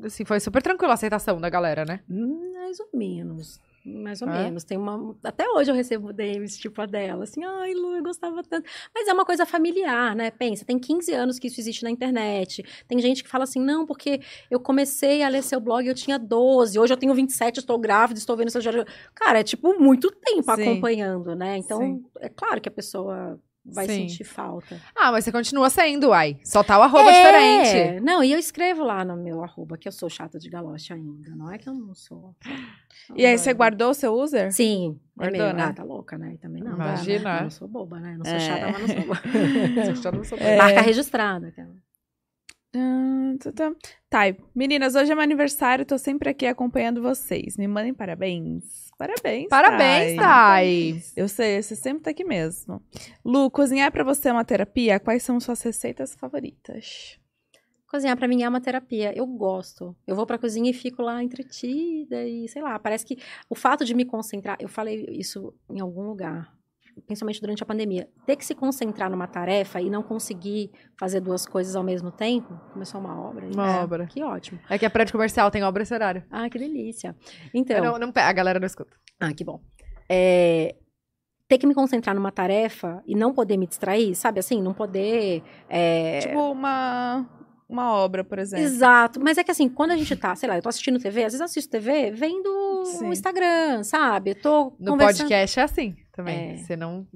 [0.05, 2.01] Assim, foi super tranquila a aceitação da galera, né?
[2.09, 3.61] Mais ou menos.
[3.85, 4.45] Mais ou É?
[4.45, 4.63] menos.
[4.65, 5.17] Tem uma.
[5.25, 8.69] Até hoje eu recebo DMs tipo a dela, assim, ai, Lu, eu gostava tanto.
[8.95, 10.31] Mas é uma coisa familiar, né?
[10.31, 12.63] Pensa, tem 15 anos que isso existe na internet.
[12.87, 16.19] Tem gente que fala assim, não, porque eu comecei a ler seu blog, eu tinha
[16.19, 18.63] 12, hoje eu tenho 27, estou grávida, estou vendo seu.
[19.15, 20.63] Cara, é tipo muito tempo Sim.
[20.63, 21.57] acompanhando, né?
[21.59, 22.05] Então, Sim.
[22.21, 24.09] é claro que a pessoa vai Sim.
[24.09, 24.81] sentir falta.
[24.97, 26.39] Ah, mas você continua sendo, uai.
[26.45, 28.01] Só tá o arroba É, diferente.
[28.01, 31.31] Não, e eu escrevo lá no meu arroba que eu sou chata de galocha ainda.
[31.37, 32.35] Não é que eu não sou.
[33.17, 34.53] E aí, você guardou o seu user?
[34.53, 35.63] Sim, Guardou, é né?
[35.65, 36.35] Ah, tá louca, né?
[36.35, 36.71] E também não.
[36.77, 37.33] dá, Imagina.
[37.35, 37.39] né?
[37.39, 38.15] Eu não sou boba, né?
[38.15, 38.41] Eu não sou É.
[38.41, 39.21] chata, mas não sou boba.
[39.95, 40.57] Você já não sou- É.
[40.57, 41.49] Marca registrada.
[41.49, 41.75] aquela.
[44.09, 44.21] Tá,
[44.55, 47.57] meninas, hoje é meu aniversário, tô sempre aqui acompanhando vocês.
[47.57, 48.91] Me mandem parabéns.
[48.99, 49.49] Parabéns.
[49.49, 50.93] Parabéns, Thay.
[50.93, 51.03] Thay.
[51.17, 52.83] Eu sei, você sempre tá aqui mesmo.
[53.25, 55.01] Lu, cozinhar pra você é uma terapia?
[55.01, 57.19] Quais são suas receitas favoritas?
[57.87, 59.13] Cozinhar pra mim é uma terapia.
[59.15, 59.95] Eu gosto.
[60.07, 62.79] Eu vou pra cozinha e fico lá entretida e sei lá.
[62.79, 63.19] Parece que
[63.51, 64.57] o fato de me concentrar.
[64.61, 66.51] Eu falei isso em algum lugar.
[67.07, 68.09] Principalmente durante a pandemia.
[68.27, 72.59] Ter que se concentrar numa tarefa e não conseguir fazer duas coisas ao mesmo tempo.
[72.73, 73.47] Começou uma obra.
[73.53, 74.07] Uma É, obra.
[74.07, 74.61] Que ótimo.
[74.69, 76.25] É que é prédio comercial, tem obra esse horário.
[76.31, 77.17] Ah, que delícia.
[77.55, 77.83] Então.
[77.85, 78.93] Não, não, a galera não escuta.
[79.21, 79.61] Ah, que bom.
[80.09, 80.75] É,
[81.49, 84.61] ter que me concentrar numa tarefa e não poder me distrair, sabe assim?
[84.63, 85.43] Não poder.
[85.69, 87.27] é, Tipo uma,
[87.73, 88.65] uma obra, por exemplo.
[88.65, 89.21] Exato.
[89.21, 91.33] Mas é que assim, quando a gente tá, sei lá, eu tô assistindo TV, às
[91.33, 93.09] vezes eu assisto TV vendo Sim.
[93.09, 94.31] o Instagram, sabe?
[94.31, 95.27] Eu tô No conversando.
[95.29, 96.53] podcast é assim também.
[96.53, 96.57] É.
[96.59, 97.07] Você não.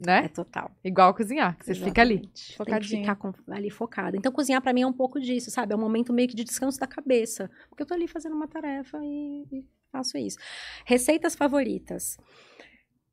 [0.00, 0.28] É Né?
[0.28, 0.70] total.
[0.82, 2.28] Igual cozinhar, que você fica ali.
[2.34, 2.90] Exatamente.
[2.90, 4.16] Tem que ficar com- ali focada.
[4.16, 5.72] Então, cozinhar pra mim é um pouco disso, sabe?
[5.72, 7.48] É um momento meio que de descanso da cabeça.
[7.70, 10.36] Porque eu tô ali fazendo uma tarefa e, e faço isso.
[10.84, 12.18] Receitas favoritas.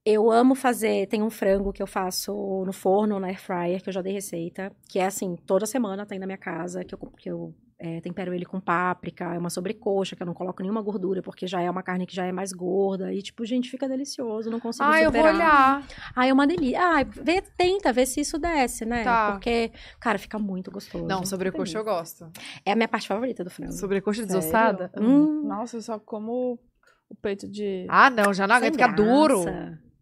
[0.06, 1.08] Eu amo fazer.
[1.08, 4.14] Tem um frango que eu faço no forno, na air fryer, que eu já dei
[4.14, 4.72] receita.
[4.90, 8.34] Que é assim, toda semana tem na minha casa, que eu, que eu é, tempero
[8.34, 9.26] ele com páprica.
[9.36, 12.16] É uma sobrecoxa, que eu não coloco nenhuma gordura, porque já é uma carne que
[12.16, 13.14] já é mais gorda.
[13.14, 14.50] E, tipo, gente, fica delicioso.
[14.50, 15.36] Não consigo Ah, eu vou superar.
[15.36, 15.88] olhar.
[16.16, 16.80] Ah, é uma delícia.
[16.80, 19.04] Ah, vê, tenta ver se isso desce, né?
[19.04, 19.34] Tá.
[19.34, 21.06] Porque, cara, fica muito gostoso.
[21.06, 22.28] Não, sobrecoxa eu gosto.
[22.66, 23.74] É a minha parte favorita do frango.
[23.74, 24.92] Sobrecoxa desossada?
[25.00, 25.44] Hum.
[25.48, 26.60] Nossa, eu só como
[27.08, 27.86] o peito de.
[27.88, 29.44] Ah, não, já não aguento, fica duro.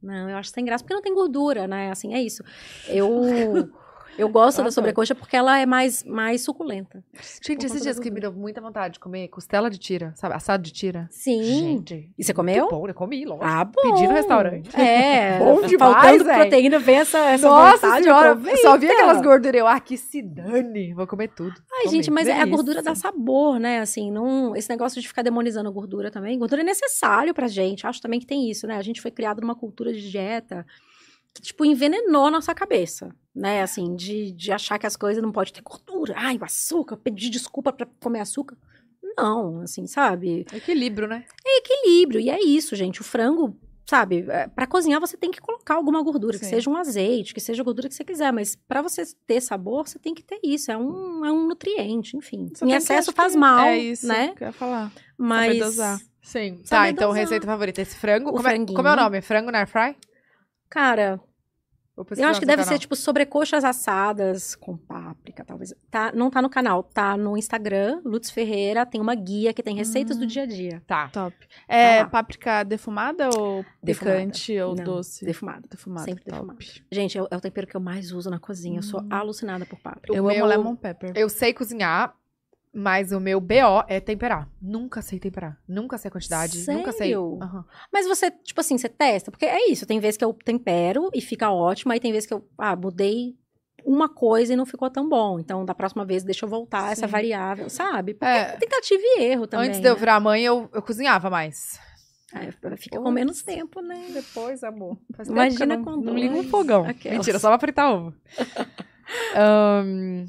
[0.01, 1.91] Não, eu acho sem graça, porque não tem gordura, né?
[1.91, 2.43] Assim, é isso.
[2.88, 3.09] Eu.
[4.19, 7.01] Eu gosto Eu da sobrecoxa porque ela é mais, mais suculenta.
[7.41, 10.35] Gente, esses dias que me deu muita vontade de comer costela de tira, sabe?
[10.35, 11.07] Assado de tira.
[11.09, 11.41] Sim.
[11.43, 12.11] Gente.
[12.17, 12.67] E você comeu?
[12.69, 13.45] Bom, eu comi, lógico.
[13.45, 13.81] Ah, bom.
[13.81, 14.75] Pedi no restaurante.
[14.79, 15.39] É.
[15.39, 18.61] Bom demais, Faltando proteína, vem essa, essa Nossa vontade, senhora, aproveita.
[18.61, 19.55] só vi aquelas gorduras.
[19.59, 20.93] Eu, ah, que se dane.
[20.93, 21.53] Vou comer tudo.
[21.71, 21.95] Ai, Comi.
[21.95, 23.79] gente, mas é a gordura dá sabor, né?
[23.79, 26.37] Assim, não, esse negócio de ficar demonizando a gordura também.
[26.37, 27.87] Gordura é necessário pra gente.
[27.87, 28.75] Acho também que tem isso, né?
[28.75, 30.65] A gente foi criado numa cultura de dieta
[31.40, 33.61] que, tipo, envenenou a nossa cabeça, né?
[33.61, 36.14] Assim, de, de achar que as coisas não pode ter gordura.
[36.18, 38.57] Ai, o açúcar, pedir desculpa pra comer açúcar.
[39.18, 40.45] Não, assim, sabe?
[40.53, 41.26] Equilíbrio, né?
[41.45, 42.20] equilíbrio.
[42.20, 43.02] E é isso, gente.
[43.02, 46.52] O frango, sabe, é, pra cozinhar você tem que colocar alguma gordura, que Sim.
[46.52, 49.88] seja um azeite, que seja a gordura que você quiser, mas pra você ter sabor,
[49.88, 50.72] você tem que ter isso.
[50.72, 52.49] É um, é um nutriente, enfim.
[52.56, 54.34] Só em que, excesso faz que mal, É isso né?
[54.36, 54.91] que eu ia falar.
[55.18, 55.99] Mas dosar.
[56.22, 56.61] Sim.
[56.64, 57.22] Saber Tá, então dosar.
[57.24, 57.82] receita favorita.
[57.82, 58.32] Esse frango.
[58.32, 59.22] Como é, como é o nome?
[59.22, 59.95] Frango na air fry?
[60.70, 61.20] cara,
[62.17, 62.73] eu acho que deve canal.
[62.73, 65.73] ser tipo sobrecoxas assadas com páprica, talvez.
[65.89, 69.76] Tá, não tá no canal, tá no Instagram, Lutz Ferreira, tem uma guia que tem
[69.76, 70.81] receitas do dia a dia.
[70.88, 71.09] Tá.
[71.09, 71.35] Top.
[71.67, 72.07] É lá.
[72.09, 74.17] páprica defumada ou Defumada.
[74.17, 75.26] picante ou Não, doce?
[75.26, 75.67] Defumada.
[75.69, 76.05] Defumada.
[76.05, 76.35] Sempre top.
[76.35, 76.59] defumada.
[76.91, 78.80] Gente, é o, é o tempero que eu mais uso na cozinha.
[78.80, 79.07] Eu sou Hum.
[79.09, 80.15] alucinada por páprica.
[80.15, 81.13] Eu O amo meu- lemon pepper.
[81.15, 82.13] Eu sei cozinhar,
[82.73, 84.47] mas o meu BO é temperar.
[84.61, 85.59] Nunca sei temperar.
[85.67, 86.65] Nunca sei a quantidade.
[86.71, 87.07] Nunca sei.
[87.09, 87.39] Sério?
[87.41, 87.65] Aham.
[87.91, 89.31] Mas você, tipo assim, você testa?
[89.31, 92.33] Porque é isso, tem vezes que eu tempero e fica ótimo, aí tem vezes que
[92.33, 93.35] eu, ah, mudei
[93.85, 95.39] uma coisa e não ficou tão bom.
[95.39, 97.11] Então, da próxima vez, deixa eu voltar essa Sim.
[97.11, 98.13] variável, sabe?
[98.13, 98.57] Porque É.
[98.57, 99.67] tentativa e erro também.
[99.67, 99.99] Antes de eu né?
[99.99, 101.79] virar mãe, eu, eu cozinhava mais.
[102.33, 104.09] É, fica com menos tempo, né?
[104.13, 104.97] Depois, amor.
[105.15, 106.51] Faz Imagina eu com não, não ligo um dois.
[106.51, 106.85] fogão.
[106.85, 107.17] Aquelas.
[107.17, 108.13] Mentira, só pra fritar ovo.
[109.35, 110.27] Ahn,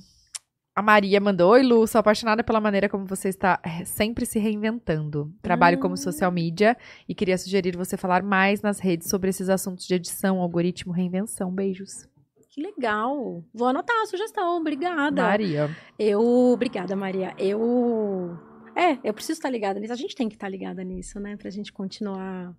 [0.81, 4.39] a Maria mandou: Oi, Lu, sou apaixonada pela maneira como você está eh, sempre se
[4.39, 5.33] reinventando.
[5.43, 5.97] Trabalho como Ah.
[5.99, 6.77] social media
[7.09, 11.53] e queria sugerir você falar mais nas redes sobre esses assuntos de edição, algoritmo, reinvenção.
[11.53, 12.09] Beijos.
[12.49, 13.45] Que legal.
[13.55, 15.23] Vou anotar a sugestão, obrigada.
[15.23, 15.71] Maria.
[15.99, 17.33] Eu, obrigada, Maria.
[17.39, 18.37] Eu,
[18.75, 19.93] é, eu preciso estar ligada nisso.
[19.93, 21.37] A gente tem que estar ligada nisso, né?
[21.37, 22.53] Pra gente continuar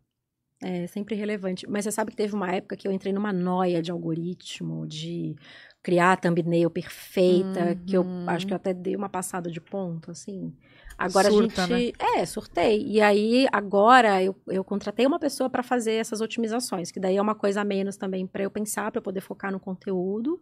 [0.63, 1.67] é, sempre relevante.
[1.67, 5.35] Mas você sabe que teve uma época que eu entrei numa noia de algoritmo, de
[5.83, 8.25] criar a thumbnail perfeita, que eu Uhum.
[8.27, 10.53] acho que eu até dei uma passada de ponto, assim.
[10.97, 11.93] Agora Surta, a gente.
[11.99, 12.85] É, surtei.
[12.85, 17.21] E aí, agora, eu, eu contratei uma pessoa para fazer essas otimizações, que daí é
[17.21, 20.39] uma coisa a menos também para eu pensar, para eu poder focar no conteúdo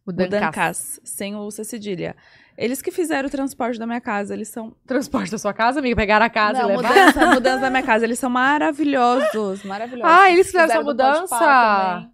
[0.06, 2.16] Mudancas, sem o C cedilha.
[2.58, 4.76] Eles que fizeram o transporte da minha casa, eles são...
[4.86, 6.90] Transporte da sua casa, amiga, pegar a casa Não, e levar.
[6.90, 10.14] mudança, mudança da minha casa, eles são maravilhosos, maravilhosos.
[10.14, 12.12] Ah, eles fizeram essa do Podpah mudança?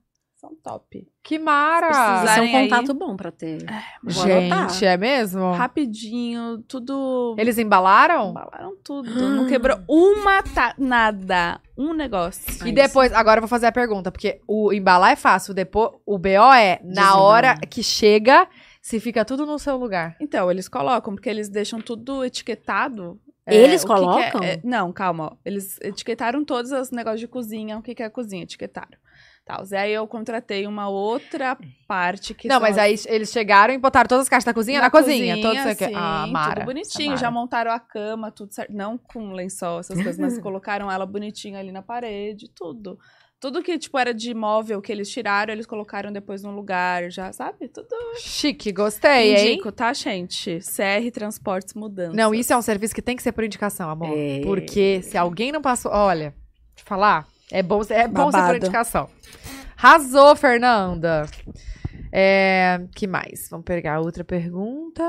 [0.47, 1.07] São top.
[1.23, 1.89] Que mara!
[1.89, 3.65] Isso é um aí- contato bom pra ter.
[3.67, 4.69] Anotar.
[4.69, 5.51] Gente, é mesmo?
[5.51, 7.35] Rapidinho, tudo...
[7.37, 8.29] Eles embalaram?
[8.29, 9.09] Embalaram tudo.
[9.29, 10.73] Não quebrou uma ta...
[10.77, 11.59] nada.
[11.77, 12.65] Um negócio.
[12.67, 16.17] E depois, agora eu vou fazer a pergunta, porque o embalar é fácil, depois o
[16.17, 17.17] BO é na Desembalar.
[17.21, 18.47] hora que chega,
[18.81, 20.15] se fica tudo no seu lugar.
[20.21, 23.19] Então, eles colocam, porque eles deixam tudo etiquetado.
[23.45, 24.43] Eles o que que é- colocam?
[24.43, 25.31] é- não, calma.
[25.33, 25.37] ó.
[25.45, 27.77] Eles etiquetaram todos os negócios de cozinha.
[27.77, 28.43] O que, que é cozinha?
[28.43, 28.97] Etiquetaram.
[29.47, 29.63] Tal.
[29.79, 31.57] Aí eu contratei uma outra
[31.87, 34.81] parte que não, mas as- aí eles chegaram e botaram todas as caixas da cozinha
[34.81, 35.41] na, cozinha.
[35.41, 35.85] Todos isso aqui.
[35.85, 36.55] sim, Ah, Mara.
[36.55, 37.09] tudo bonitinho.
[37.11, 37.21] Mara.
[37.21, 38.73] Já montaram a cama, tudo certo.
[38.73, 42.99] Não com lençol, essas coisas, mas colocaram ela bonitinha ali na parede, tudo.
[43.39, 47.31] Tudo que, tipo, era de móvel que eles tiraram, eles colocaram depois num lugar, já,
[47.31, 47.67] sabe?
[47.69, 47.87] Tudo
[48.17, 49.53] Chique, gostei, hein?
[49.53, 50.59] indico, tá, gente?
[50.59, 52.17] CR Transportes Mudança.
[52.17, 54.09] Não, isso é um serviço que tem que ser por indicação, amor.
[54.17, 54.41] É.
[54.43, 55.91] Porque se alguém não passou.
[55.91, 56.33] Olha,
[56.75, 59.09] te falar, é bom, é bom ser por indicação.
[59.77, 61.25] Arrasou, Fernanda.
[62.11, 63.47] É, que mais?
[63.49, 65.03] Vamos pegar outra pergunta.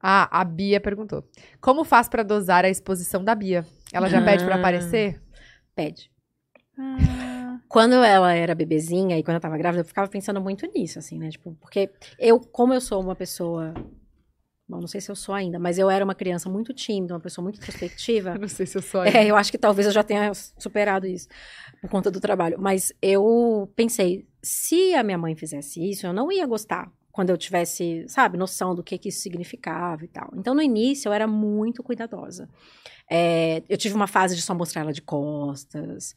[0.00, 1.24] Ah, a Bia perguntou.
[1.60, 3.66] Como faz pra dosar a exposição da Bia?
[3.92, 4.58] Ela já pede pra Ah.
[4.58, 5.20] aparecer?
[5.74, 6.10] Pede.
[6.78, 10.98] Ah, Quando ela era bebezinha e quando eu tava grávida, eu ficava pensando muito nisso,
[10.98, 11.28] assim, né?
[11.30, 13.74] Tipo, porque eu, como eu sou uma pessoa.
[14.68, 17.20] Bom, não sei se eu sou ainda, mas eu era uma criança muito tímida, uma
[17.20, 18.34] pessoa muito introspectiva.
[18.38, 19.02] não sei se eu sou.
[19.02, 21.26] É, eu acho que talvez eu já tenha superado isso
[21.80, 22.58] por conta do trabalho.
[22.60, 26.92] Mas eu pensei, se a minha mãe fizesse isso, eu não ia gostar.
[27.18, 30.30] Quando eu tivesse, sabe, noção do que, que isso significava e tal.
[30.36, 32.48] Então, no início, eu era muito cuidadosa.
[33.10, 36.14] É, eu tive uma fase de só mostrar ela de costas.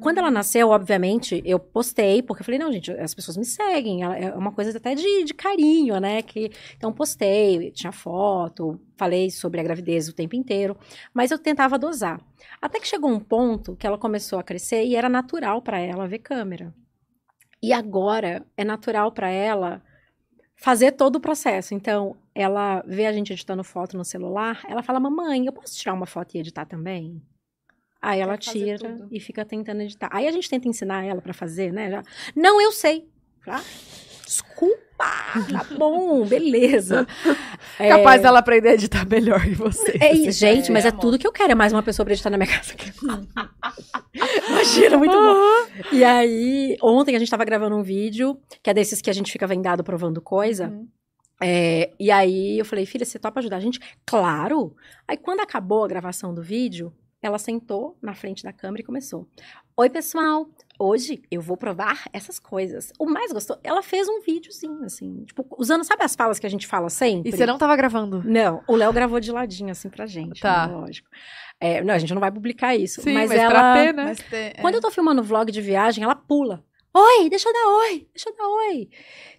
[0.00, 4.04] Quando ela nasceu, obviamente, eu postei, porque eu falei, não, gente, as pessoas me seguem.
[4.04, 6.22] É uma coisa até de, de carinho, né?
[6.22, 10.74] Que, então, postei, tinha foto, falei sobre a gravidez o tempo inteiro.
[11.12, 12.18] Mas eu tentava dosar.
[12.58, 16.08] Até que chegou um ponto que ela começou a crescer e era natural para ela
[16.08, 16.72] ver câmera.
[17.62, 19.82] E agora é natural para ela
[20.62, 21.74] fazer todo o processo.
[21.74, 25.92] Então, ela vê a gente editando foto no celular, ela fala: "Mamãe, eu posso tirar
[25.92, 27.20] uma foto e editar também?"
[28.00, 30.08] Aí ela tira e fica tentando editar.
[30.12, 31.90] Aí a gente tenta ensinar ela para fazer, né?
[31.90, 32.02] Já,
[32.34, 33.08] Não, eu sei.
[33.46, 33.62] Ah,
[34.32, 34.82] desculpa.
[35.50, 37.06] Tá bom, beleza.
[37.78, 39.96] É, Capaz dela aprender a editar melhor que você.
[39.98, 41.00] é isso, gente, mas é, amor.
[41.00, 41.52] tudo que eu quero.
[41.52, 42.74] É mais uma pessoa pra editar na minha casa.
[44.50, 45.36] Imagina, muito bom.
[45.90, 49.32] E aí, ontem a gente tava gravando um vídeo, que é desses que a gente
[49.32, 50.68] fica vendado provando coisa.
[50.68, 50.86] Uhum.
[51.40, 53.80] É, e aí eu falei, filha, você topa ajudar a gente?
[54.04, 54.76] Claro!
[55.08, 56.92] Aí quando acabou a gravação do vídeo,
[57.22, 59.28] ela sentou na frente da câmera e começou.
[59.76, 60.48] Oi, pessoal!
[60.78, 62.92] Hoje eu vou provar essas coisas.
[62.98, 66.50] O mais gostoso, ela fez um videozinho, assim, tipo, usando, sabe as falas que a
[66.50, 67.28] gente fala sempre?
[67.28, 68.22] E você não tava gravando?
[68.24, 70.40] Não, o Léo gravou de ladinho, assim, pra gente.
[70.40, 70.66] Tá.
[70.66, 71.08] né, lógico.
[71.60, 73.00] É, não, a gente não vai publicar isso.
[73.00, 73.50] Sim, mas, mas, ela.
[73.50, 74.04] pra ter, né?
[74.04, 74.76] Mas Quando é.
[74.78, 76.64] eu tô filmando vlog de viagem, ela pula.
[76.94, 78.88] Oi, deixa eu dar oi, deixa eu dar oi.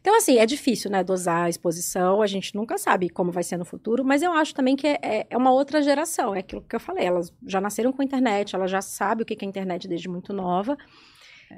[0.02, 3.58] Então, assim, é difícil, né, dosar a exposição, a gente nunca sabe como vai ser
[3.58, 6.64] no futuro, mas eu acho também que é, é- é uma outra geração, é aquilo
[6.64, 9.46] que eu falei, elas já nasceram com a internet, ela já sabe o que que
[9.46, 10.76] é a internet desde muito nova,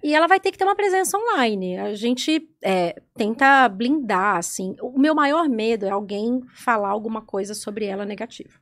[0.03, 1.77] e ela vai ter que ter uma presença online.
[1.77, 4.75] A gente é, tenta blindar, assim.
[4.81, 8.59] O meu maior medo é alguém falar alguma coisa sobre ela negativa.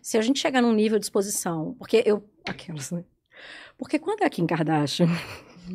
[0.00, 2.24] Se a gente chegar num nível de exposição, porque eu.
[2.48, 3.04] Aquelas, né?
[3.76, 5.08] Porque quando é a Kim Kardashian.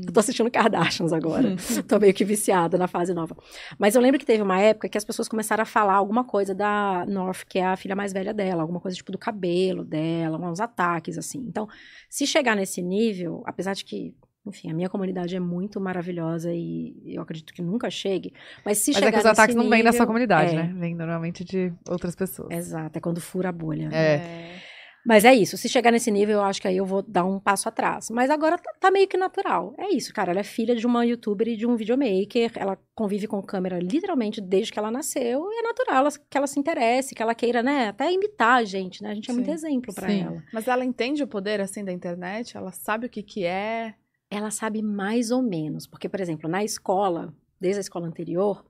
[0.08, 1.56] Eu tô assistindo Kardashians agora.
[1.88, 3.36] tô meio que viciada na fase nova.
[3.78, 6.54] Mas eu lembro que teve uma época que as pessoas começaram a falar alguma coisa
[6.56, 10.38] da North, que é a filha mais velha dela, alguma coisa tipo do cabelo dela,
[10.40, 11.40] uns ataques assim.
[11.48, 11.68] Então,
[12.10, 14.14] se chegar nesse nível, apesar de que,
[14.46, 18.34] enfim, a minha comunidade é muito maravilhosa e eu acredito que nunca chegue,
[18.66, 20.52] mas se Mas chegar é que os nesse ataques não vêm da sua nível- comunidade,
[20.54, 20.74] é, né?
[20.78, 22.50] Vêm normalmente de outras pessoas.
[22.52, 23.90] Exato, é quando fura a bolha.
[23.90, 23.96] né?
[23.96, 24.16] É.
[24.16, 24.73] É.
[25.06, 27.40] Mas é isso, se chegar nesse nível, eu acho que aí eu vou dar um
[27.40, 28.10] passo atrás.
[28.10, 29.74] Mas agora tá, tá meio que natural.
[29.78, 30.32] É isso, cara.
[30.32, 32.52] Ela é filha de uma youtuber e de um videomaker.
[32.56, 35.46] Ela convive com câmera literalmente desde que ela nasceu.
[35.52, 38.64] E é natural ela- que ela se interesse, que ela queira, né, até imitar a
[38.64, 39.12] gente, né?
[39.12, 39.52] A gente é muito Sim.
[39.52, 40.22] exemplo pra Sim.
[40.22, 40.44] ela.
[40.54, 42.56] Mas ela entende o poder, assim, da internet?
[42.56, 43.94] Ela sabe o que que é?
[44.32, 45.86] Ela sabe mais ou menos.
[45.86, 48.66] Porque, por exemplo, na escola, desde a escola anterior,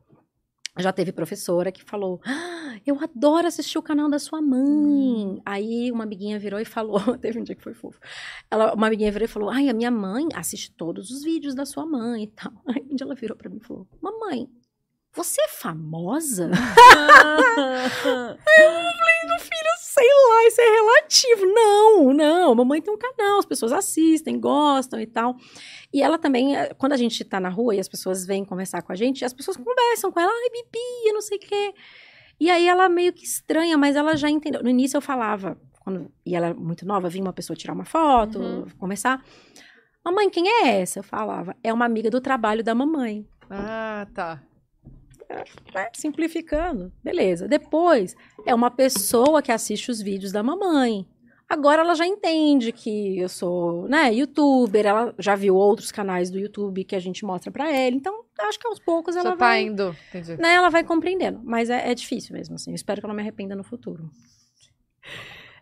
[0.82, 5.42] já teve professora que falou: ah, Eu adoro assistir o canal da sua mãe.
[5.46, 8.00] Aí uma amiguinha virou e falou: Teve um dia que foi fofo.
[8.50, 11.66] Ela, uma amiguinha virou e falou: Ai, a minha mãe assiste todos os vídeos da
[11.66, 12.52] sua mãe e tal.
[12.68, 14.50] Aí um dia ela virou pra mim e falou: Mamãe,
[15.12, 16.50] você é famosa?
[19.94, 21.46] sei lá, isso é relativo.
[21.54, 25.36] Não, não, mamãe tem um canal, as pessoas assistem, gostam e tal.
[25.94, 28.82] E ela também, eh, quando a gente tá na rua e as pessoas vêm conversar
[28.82, 31.74] com a gente, as pessoas conversam com ela, ai, Bibi, eu não sei o quê.
[32.40, 34.64] E aí ela meio que estranha, mas ela já entendeu.
[34.64, 37.86] No início eu falava, quando, e ela é muito nova, vinha uma pessoa tirar uma
[37.86, 38.66] foto, Uhum.
[38.80, 39.24] conversar.
[40.04, 41.00] Mamãe, quem é essa?
[41.00, 44.42] Eu falava, é uma amiga do trabalho da mamãe Ah, tá.
[45.74, 46.92] Né, simplificando.
[47.04, 47.48] Beleza.
[47.48, 48.16] Depois,
[48.46, 51.06] é uma pessoa que assiste os vídeos da mamãe.
[51.50, 56.40] Agora ela já entende que eu sou, né, youtuber, ela já viu outros canais do
[56.40, 57.96] YouTube que a gente mostra pra ela.
[57.96, 59.96] Então, acho que aos poucos ela Já tá vai, indo.
[60.10, 60.38] Entendi.
[60.38, 61.42] né, ela vai compreendendo.
[61.44, 62.72] Mas é, é difícil mesmo, assim.
[62.72, 64.10] Eu espero que eu não me arrependa no futuro.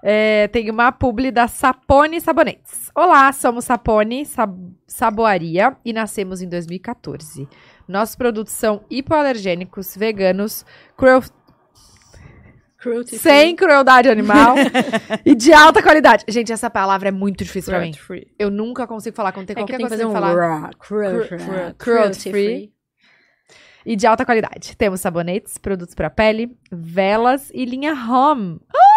[0.04, 2.90] É, tem uma publi da Sapone Sabonetes.
[2.96, 4.58] Olá, somos Sapone Sab
[4.88, 7.48] Saboaria e nascemos em 2014.
[7.92, 10.66] Nossos produtos são hipoalergênicos, veganos,
[10.98, 11.22] cruel-
[12.78, 14.56] Cruelty sem crueldade animal
[15.24, 16.26] e de alta qualidade.
[16.28, 17.94] Gente, essa palavra é muito difícil pra mim.
[17.94, 18.28] free.
[18.40, 20.36] Eu nunca consigo falar quando tem É que qualquer tem que coisa fazer que um
[20.36, 20.72] falar.
[20.80, 22.32] cruelty, Cru- cru- cruelty cruelty free.
[22.32, 22.74] free.
[23.86, 24.76] E de alta qualidade.
[24.78, 28.60] Temos sabonetes, produtos pra pele, velas e linha home.
[28.74, 28.91] Oh!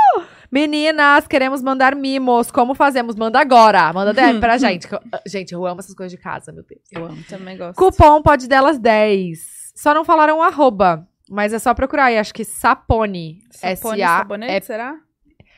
[0.55, 2.49] Meninas, queremos mandar mimos.
[2.49, 3.17] Como fazemos?
[3.17, 3.93] Manda agora.
[3.93, 4.87] Manda DM pra gente.
[4.93, 6.81] eu- Gente, eu amo essas coisas de casa, meu Deus.
[6.93, 7.21] Eu amo.
[7.29, 7.77] Também gosto.
[7.77, 9.73] Cupom pode delas 10.
[9.75, 11.09] Só não falaram arroba.
[11.29, 12.19] Mas é só procurar aí.
[12.19, 13.41] Acho que Sapone.
[13.51, 14.95] Sapone, S-A- sabonete, é- será?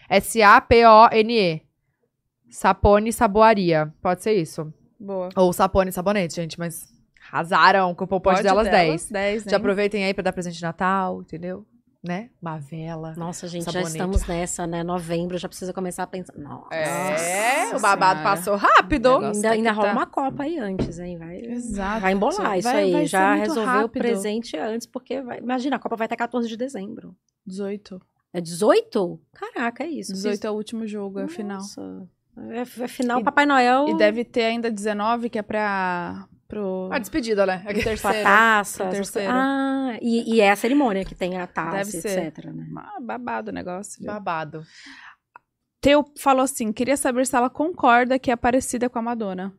[0.08, 1.60] S-A-P-O-N-E.
[2.48, 3.92] Sapone Saboaria.
[4.00, 4.72] Pode ser isso.
[4.98, 5.28] Boa.
[5.36, 6.58] Ou Sapone Sabonete, gente.
[6.58, 6.88] Mas
[7.30, 7.94] arrasaram.
[7.94, 9.10] Cupom pode, delas 10.
[9.10, 9.50] 10, né?
[9.50, 11.66] Já aproveitem aí pra dar presente de Natal, entendeu?
[12.06, 12.30] Né?
[12.40, 13.14] Uma vela.
[13.16, 13.90] Nossa, gente, já Sabonete.
[13.92, 14.82] estamos nessa, né?
[14.82, 16.32] Novembro, já precisa começar a pensar.
[16.38, 16.74] Nossa.
[16.74, 18.36] É, Nossa o babado Senhora.
[18.36, 19.16] passou rápido.
[19.18, 21.18] Ainda, ainda rola tá- uma Copa aí antes, hein?
[21.18, 22.00] Vai, Exato.
[22.00, 22.92] vai embolar isso Vai- aí.
[22.92, 25.38] vai ser já resolveu o presente antes, porque vai...
[25.38, 27.14] imagina, a Copa vai até 14 de dezembro.
[27.46, 28.00] 18.
[28.32, 29.20] É 18?
[29.32, 30.12] Caraca, é isso.
[30.12, 31.58] 18 é o último jogo, é a final.
[31.58, 32.06] Nossa.
[32.50, 33.88] É, é final, E- Papai Noel.
[33.88, 36.26] E deve ter ainda 19, que é pra.
[36.48, 37.62] Pro, A despedida, né?
[37.66, 38.22] a terceiro.
[38.22, 38.86] taça.
[38.88, 39.32] terceiro.
[39.32, 39.50] coisas.
[39.50, 42.26] Ah, e, e é a cerimônia que tem a taça, Deve ser.
[42.28, 42.44] etc.
[42.46, 42.66] Né?
[42.76, 43.98] Ah, babado o negócio.
[43.98, 44.06] viu?
[44.06, 44.62] Babado.
[45.80, 49.52] Teu falou assim: queria saber se ela concorda que é parecida com a Madonna.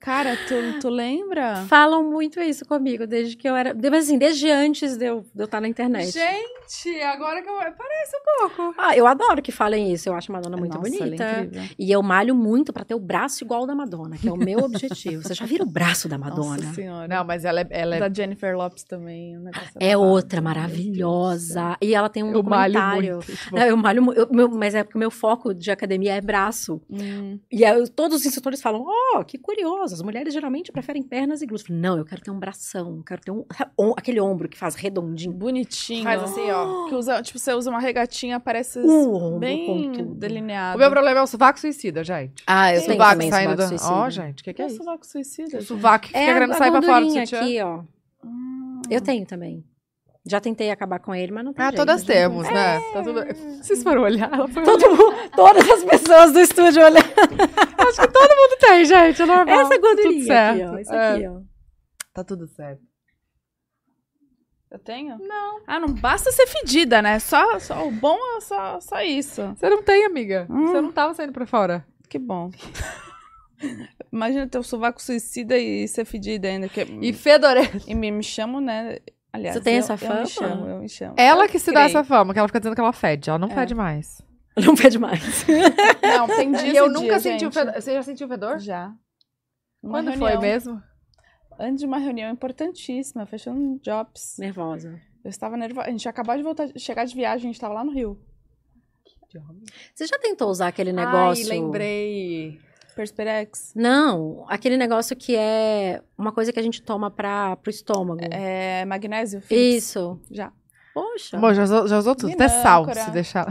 [0.00, 1.56] Cara, tu, tu lembra?
[1.68, 3.74] Falam muito isso comigo, desde que eu era.
[3.74, 6.10] Mas assim, desde antes de eu, de eu estar na internet.
[6.10, 7.54] Gente, agora que eu...
[7.58, 8.74] Parece um pouco.
[8.78, 10.08] Ah, eu adoro que falem isso.
[10.08, 11.40] Eu acho a Madonna muito Nossa, é bonita.
[11.42, 11.68] incrível.
[11.78, 14.36] E eu malho muito pra ter o braço igual ao da Madonna, que é o
[14.36, 15.22] meu objetivo.
[15.22, 16.56] Você já viram o braço da Madonna?
[16.62, 17.08] Nossa senhora.
[17.08, 17.66] Não, mas ela é...
[17.70, 18.00] Ela é...
[18.00, 19.36] Da Jennifer Lopes também.
[19.38, 21.76] negócio É outra maravilhosa.
[21.80, 23.14] E ela tem um Eu malho documentário.
[23.16, 23.32] muito.
[23.36, 26.14] tipo, Não, eu malho mu- eu- meu- mas é porque o meu foco de academia
[26.14, 26.80] é braço.
[26.90, 28.84] Hum, E aí, todos os instrutores falam:
[29.14, 31.62] Oh, que curioso, as mulheres geralmente preferem pernas e glúteos.
[31.62, 33.44] Eu falei, Não, eu quero ter um bração, quero ter um,
[33.78, 35.32] um- aquele ombro que faz redondinho.
[35.32, 36.02] bonitinho.
[36.04, 36.86] Faz assim, ó.
[36.88, 38.80] Que usa, tipo, você usa uma regatinha, parece
[39.38, 40.76] bem delineado.
[40.76, 42.42] O meu problema é o sovaco suicida, gente.
[42.46, 43.68] Ah, eu tenho Sovaco também saindo sovaco da...
[43.68, 43.92] suicida.
[43.94, 44.76] Ó, gente, o que, que é é isso?
[44.78, 45.48] sovaco suicida?
[45.48, 45.64] O gente?
[45.64, 47.40] sovaco que fica É querendo a, sair pra fora do sutiã.
[47.40, 47.80] aqui, ó.
[48.24, 48.82] Hum.
[48.90, 49.64] Eu tenho também.
[50.28, 52.80] Já tentei acacar com ele, mas não tem Ah, jeito, todas já temos, não- né?
[52.92, 53.24] Tá tudo...
[53.62, 54.30] Vocês foram olhar?
[54.32, 56.98] Ela foi Todo mundo- todas as pessoas do estúdio olhando.
[57.88, 59.22] Acho que todo mundo tem, gente.
[59.22, 59.60] É normal.
[59.60, 60.62] Essa gordurinha Tudo certo.
[60.62, 60.78] aqui, ó.
[60.78, 61.14] Isso É.
[61.14, 61.40] aqui, ó.
[62.12, 62.82] Tá tudo certo.
[64.70, 65.16] Eu tenho?
[65.18, 65.60] Não.
[65.66, 67.18] Ah, não basta ser fedida, né?
[67.18, 69.40] Só, só o bom é só, só isso.
[69.56, 70.46] Você não tem, amiga.
[70.50, 70.66] Hum.
[70.66, 71.86] Você não tava saindo pra fora.
[72.10, 72.50] Que bom.
[74.12, 76.68] Imagina ter o sovaco suicida e ser fedida ainda.
[76.68, 76.82] Que...
[76.82, 77.80] E fedorenta.
[77.86, 78.98] E me, me chamo, né?
[79.32, 80.20] Aliás, Você tem eu, essa Eu fama?
[80.20, 81.14] me chamo, eu me chamo.
[81.16, 81.86] Ela Eu que se dá criei.
[81.86, 83.28] essa fama, que ela fica dizendo que ela fede.
[83.30, 83.54] Ela não É.
[83.54, 84.22] fede mais.
[84.56, 85.44] Não pede mais.
[86.02, 87.54] Não, tem dias E eu nunca dias, senti o gente.
[87.54, 87.74] fedor.
[87.80, 88.58] Você já sentiu o fedor?
[88.58, 88.92] Já.
[89.80, 90.82] Uma Quando reunião, foi mesmo?
[91.60, 94.34] Antes de uma reunião importantíssima, fechando jobs.
[94.38, 95.00] Nervosa.
[95.24, 95.86] Eu estava nervosa.
[95.86, 98.18] A gente acabou de voltar, chegar de viagem, a gente estava lá no Rio.
[99.94, 101.44] Você já tentou usar aquele negócio?
[101.44, 102.60] Ai, lembrei.
[103.02, 103.72] Perspirex.
[103.76, 108.20] Não, aquele negócio que é uma coisa que a gente toma para pro estômago.
[108.28, 109.40] É magnésio?
[109.40, 109.84] Fix.
[109.84, 110.20] Isso.
[110.28, 110.50] Já.
[110.92, 111.38] Poxa.
[111.38, 112.32] Bom, já, usou- já usou tudo.
[112.32, 113.46] Até sal, se deixar.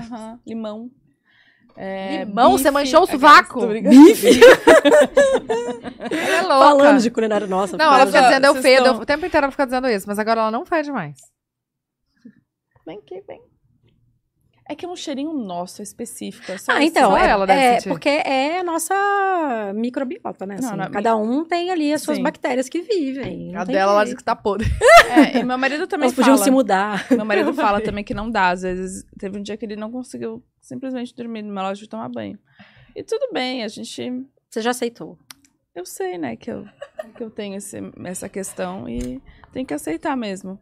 [0.45, 0.91] Limão.
[1.77, 2.51] É, Limão?
[2.51, 2.73] Você bife.
[2.73, 3.67] manchou o Aquelas- sovaco?
[3.67, 3.95] brincando.
[6.11, 6.83] Ela é louca.
[6.83, 7.77] Falando de culinária nossa.
[7.77, 8.85] Não, ela fica ó, dizendo eu fedo.
[8.85, 11.15] estão- O tempo inteiro ela fica dizendo isso, mas agora ela não fede mais.
[12.85, 13.41] Vem aqui, vem.
[14.69, 16.51] É que é um cheirinho nosso, específico.
[16.51, 17.89] É só Ah, então, Só é, ela deve é sentir.
[17.89, 18.93] porque é a nossa
[19.73, 20.57] microbiota, né?
[20.59, 22.23] Não, assim, na- cada um tem ali as suas Sim.
[22.23, 23.51] bactérias que vivem.
[23.53, 24.67] não A dela, ela diz que tá podre.
[25.09, 26.43] É, e meu marido também Elas podiam fala.
[26.43, 27.07] se mudar.
[27.11, 28.49] Meu marido fala também que não dá.
[28.49, 31.87] Às vezes, teve um dia que ele não conseguiu simplesmente dormir no meu loja de
[31.89, 32.37] tomar banho.
[32.95, 34.25] E tudo bem, a gente...
[34.49, 35.17] Você já aceitou.
[35.75, 36.65] Eu sei, né, que eu,
[37.15, 39.21] que eu tenho esse, essa questão e
[39.53, 40.59] tem que aceitar mesmo.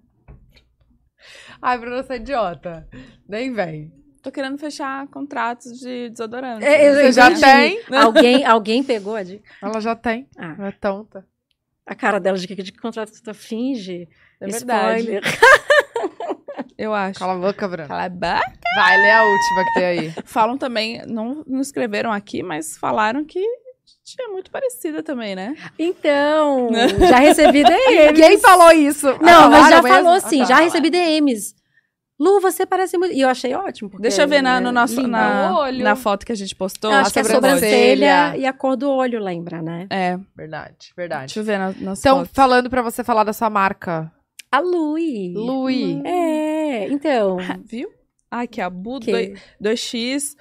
[1.62, 2.88] Ai, Bruna, você é idiota.
[3.28, 3.92] Nem vem.
[4.22, 6.66] Tô querendo fechar contratos de desodorante.
[6.66, 7.42] É, eu- Você já entendi.
[7.86, 7.98] tem?
[7.98, 9.44] alguém, alguém pegou a dica?
[9.62, 10.28] Ela já tem.
[10.38, 11.26] Ah, Ela é tonta.
[11.86, 14.08] a cara dela de que de que contrato tu finge.
[14.42, 15.00] É verdade.
[15.02, 15.24] Spoiler.
[16.78, 17.20] Eu acho.
[17.20, 17.88] Cala a boca, Bruna.
[17.88, 18.54] Cala a boca.
[18.76, 20.12] Vai, lê a última que tem aí.
[20.26, 23.40] Falam também, não, não escreveram aqui, mas falaram que
[24.22, 25.56] é muito parecida também, né?
[25.78, 26.70] Então,
[27.10, 28.08] já recebi DMs.
[28.14, 29.08] Ninguém falou isso.
[29.22, 29.96] Não, mas já mesmo?
[29.98, 30.46] falou Ah, sim, tá.
[30.46, 31.54] já recebi DMs.
[32.18, 33.14] Lu, você parece muito.
[33.14, 33.90] E eu achei ótimo.
[33.90, 35.10] Porque, Deixa eu ver na, no é nosso, lindo.
[35.10, 36.90] na, na foto que a gente postou.
[36.90, 38.38] Eu acho que é a sobrancelha.
[38.38, 39.86] e a cor do olho, lembra, né?
[39.90, 41.26] É, Verdade, verdade.
[41.34, 42.32] deixa eu ver na, nas Então, fotos.
[42.34, 44.10] falando pra você falar da sua marca.
[44.50, 45.34] A Lui.
[45.36, 46.02] Lui.
[46.06, 47.36] É, então.
[47.66, 47.90] Viu?
[48.32, 50.36] Ai, que a Bu que- 2x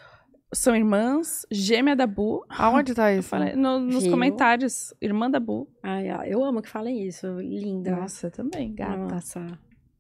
[0.55, 2.45] são irmãs, gêmea da Bu.
[2.49, 3.29] Aonde tá isso?
[3.29, 5.69] falei no- nos comentários, irmã da Bu.
[5.83, 7.27] Ai, ai, eu amo que falem isso.
[7.41, 7.97] Linda.
[7.97, 8.97] Nossa, também, gata.
[8.97, 9.47] Nossa.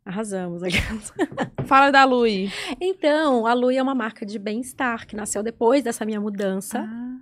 [0.04, 0.76] Arrasamos aqui.
[1.66, 2.50] Fala da Lui.
[2.80, 6.80] Então, a Lui é uma marca de bem-estar que nasceu depois dessa minha mudança.
[6.86, 7.14] Ah.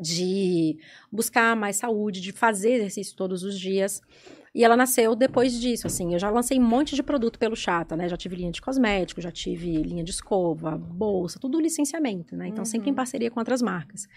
[0.00, 0.78] de
[1.10, 4.00] buscar mais saúde, de fazer exercício todos os dias.
[4.58, 6.14] E ela nasceu depois disso, assim.
[6.14, 8.08] Eu já lancei um monte de produto pelo Chata, né?
[8.08, 12.48] Já tive linha de cosmético, já tive linha de escova, bolsa, tudo licenciamento, né?
[12.48, 12.96] Então, sempre em Uhum.
[12.96, 14.08] parceria com outras marcas.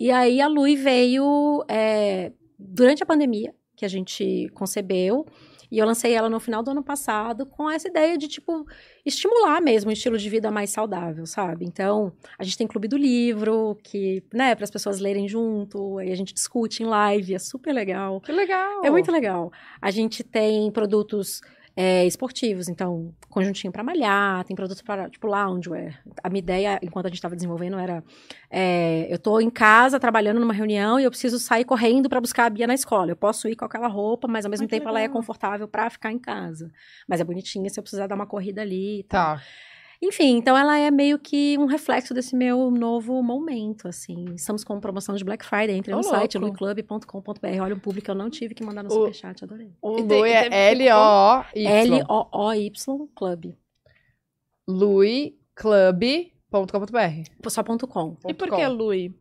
[0.00, 5.26] E aí, a Lui veio é, durante a pandemia, que a gente concebeu.
[5.72, 8.66] E eu lancei ela no final do ano passado com essa ideia de, tipo,
[9.06, 11.64] estimular mesmo um estilo de vida mais saudável, sabe?
[11.64, 16.12] Então, a gente tem clube do livro, que, né, para as pessoas lerem junto, aí
[16.12, 18.20] a gente discute em live, é super legal.
[18.20, 18.84] Que legal.
[18.84, 19.50] É muito legal.
[19.80, 21.40] A gente tem produtos
[21.76, 22.68] é, esportivos.
[22.68, 26.00] Então, conjuntinho para malhar, tem produtos para, tipo, loungewear.
[26.22, 28.02] A minha ideia, enquanto a gente estava desenvolvendo, era:
[28.50, 32.46] é, eu tô em casa trabalhando numa reunião e eu preciso sair correndo para buscar
[32.46, 33.10] a Bia na escola.
[33.10, 35.16] Eu posso ir com aquela roupa, mas ao mesmo tempo ela é legal.
[35.16, 36.70] confortável para ficar em casa.
[37.08, 39.36] Mas é bonitinha se eu precisar dar uma corrida ali e tal.
[39.36, 39.42] Tá.
[40.04, 44.24] Enfim, então ela é meio que um reflexo desse meu novo momento, assim.
[44.34, 46.64] Estamos com promoção de Black Friday, entre no site louco.
[46.64, 47.62] luiclub.com.br.
[47.62, 49.70] Olha um público que eu não tive que mandar no O- superchat, adorei.
[49.80, 51.44] O Lui é L-O-Y.
[51.54, 53.54] L-O-O-Y Club.
[54.68, 57.48] luiclub.com.br.
[57.48, 58.16] Só ponto .com.
[58.26, 59.14] E por que Lui?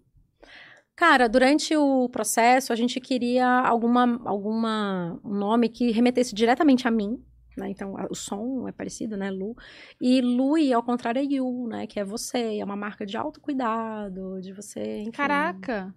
[0.95, 6.91] Cara, durante o processo, a gente queria alguma, alguma um nome que remetesse diretamente a
[6.91, 7.24] mim,
[7.57, 7.69] né?
[7.69, 9.30] Então, a- o som é parecido, né?
[9.32, 9.56] Lu.
[9.99, 11.88] E Lui, ao contrário, é You, né?
[11.88, 12.57] Que é você.
[12.60, 15.11] É uma marca de autocuidado, de você, enfim.
[15.11, 15.94] Caraca.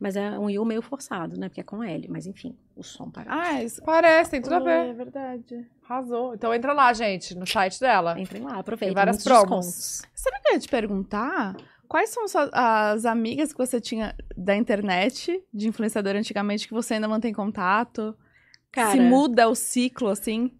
[0.00, 1.48] Mas é um You meio forçado, né?
[1.48, 2.08] Porque é com L.
[2.08, 3.36] Mas, enfim, o som parece.
[3.36, 3.82] Ah, isso.
[3.82, 4.88] Parece, tem tudo a ver.
[4.88, 5.66] É verdade.
[5.88, 6.34] Arrasou.
[6.34, 8.18] Então entra lá, gente, no site dela.
[8.18, 8.88] Entrem lá, aproveitem.
[8.88, 10.02] Tem várias promos.
[10.14, 11.56] Sabe o que eu ia te perguntar?
[11.86, 17.06] Quais são as amigas que você tinha da internet, de influenciador antigamente, que você ainda
[17.06, 18.16] mantém contato?
[18.72, 20.50] Cara, Se muda o ciclo, assim?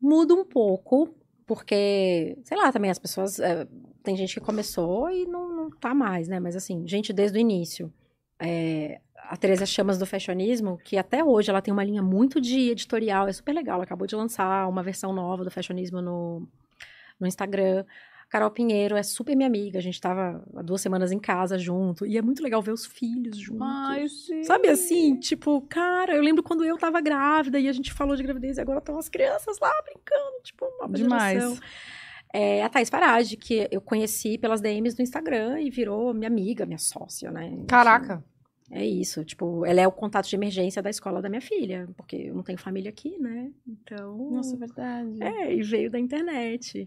[0.00, 1.14] Muda um pouco,
[1.46, 3.38] porque, sei lá, também as pessoas.
[3.40, 3.66] é,
[4.02, 6.40] tem gente que começou e não, não tá mais, né?
[6.40, 7.92] Mas assim, gente desde o início.
[8.40, 12.70] É, a Teresa Chamas do Fashionismo, que até hoje ela tem uma linha muito de
[12.70, 13.74] editorial, é super legal.
[13.74, 16.48] Ela acabou de lançar uma versão nova do Fashionismo no,
[17.20, 17.84] no Instagram.
[18.28, 22.04] Carol Pinheiro é super minha amiga, a gente tava há duas semanas em casa junto,
[22.04, 23.66] e é muito legal ver os filhos juntos.
[23.66, 24.42] Ai, sim.
[24.44, 28.22] Sabe assim, tipo, cara, eu lembro quando eu tava grávida e a gente falou de
[28.22, 31.40] gravidez e agora estão as crianças lá brincando, tipo, uma Demais.
[31.40, 31.58] geração.
[32.32, 36.66] É, a Thaís Farage, que eu conheci pelas DMs do Instagram e virou minha amiga,
[36.66, 37.64] minha sócia, né?
[37.66, 38.22] Caraca.
[38.70, 42.16] É isso, tipo, ela é o contato de emergência da escola da minha filha, porque
[42.16, 43.50] eu não tenho família aqui, né?
[43.66, 44.30] Então.
[44.30, 45.22] Nossa, é verdade.
[45.22, 46.86] É, e veio da internet.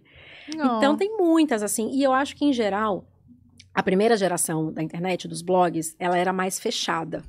[0.56, 0.78] Não.
[0.78, 3.03] Então tem muitas, assim, e eu acho que em geral,
[3.74, 7.24] a primeira geração da internet, dos blogs, ela era mais fechada.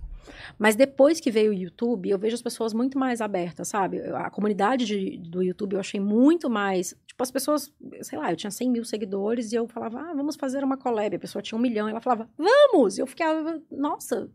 [0.58, 4.00] Mas depois que veio o YouTube, eu vejo as pessoas muito mais abertas, sabe?
[4.00, 6.94] A comunidade de- do YouTube eu achei muito mais.
[7.12, 7.70] Tipo, as pessoas,
[8.00, 11.14] sei lá, eu tinha 100 mil seguidores e eu falava, ah, vamos fazer uma collab.
[11.14, 12.96] A pessoa tinha um milhão e ela falava, vamos!
[12.96, 14.30] E eu ficava, nossa,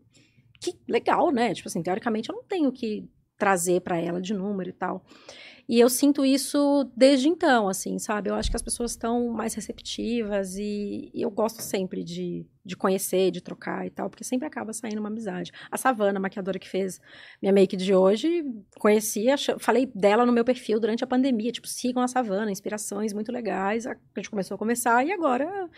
[0.60, 1.52] que legal, né?
[1.52, 5.04] Tipo assim, teoricamente eu não tenho que trazer pra ela de número e tal.
[5.68, 8.30] E eu sinto isso desde então, assim, sabe?
[8.30, 12.74] Eu acho que as pessoas estão mais receptivas e, e eu gosto sempre de, de
[12.74, 15.52] conhecer, de trocar e tal, porque sempre acaba saindo uma amizade.
[15.70, 16.98] A Savana, a maquiadora que fez
[17.42, 18.44] minha make de hoje,
[18.78, 19.26] conheci,
[19.58, 23.86] falei dela no meu perfil durante a pandemia, tipo, sigam a Savana, inspirações muito legais.
[23.86, 25.68] A gente começou a conversar e agora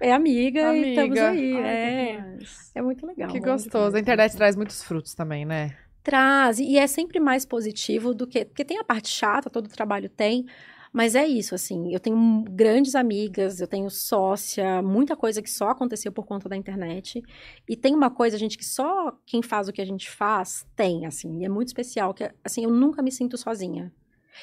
[0.00, 1.28] é amiga, e estamos Amiga.
[1.28, 1.56] aí.
[1.56, 2.38] Ai, é,
[2.76, 3.30] é muito legal.
[3.30, 3.94] Que gostoso.
[3.94, 5.76] A internet traz muitos frutos também, né?
[6.08, 8.42] Traz, e é sempre mais positivo do que.
[8.42, 10.46] Porque tem a parte chata, todo trabalho tem,
[10.90, 11.92] mas é isso, assim.
[11.92, 16.56] Eu tenho grandes amigas, eu tenho sócia, muita coisa que só aconteceu por conta da
[16.56, 17.22] internet.
[17.68, 21.04] E tem uma coisa, gente, que só quem faz o que a gente faz tem,
[21.04, 23.92] assim, e é muito especial, que é, assim, eu nunca me sinto sozinha.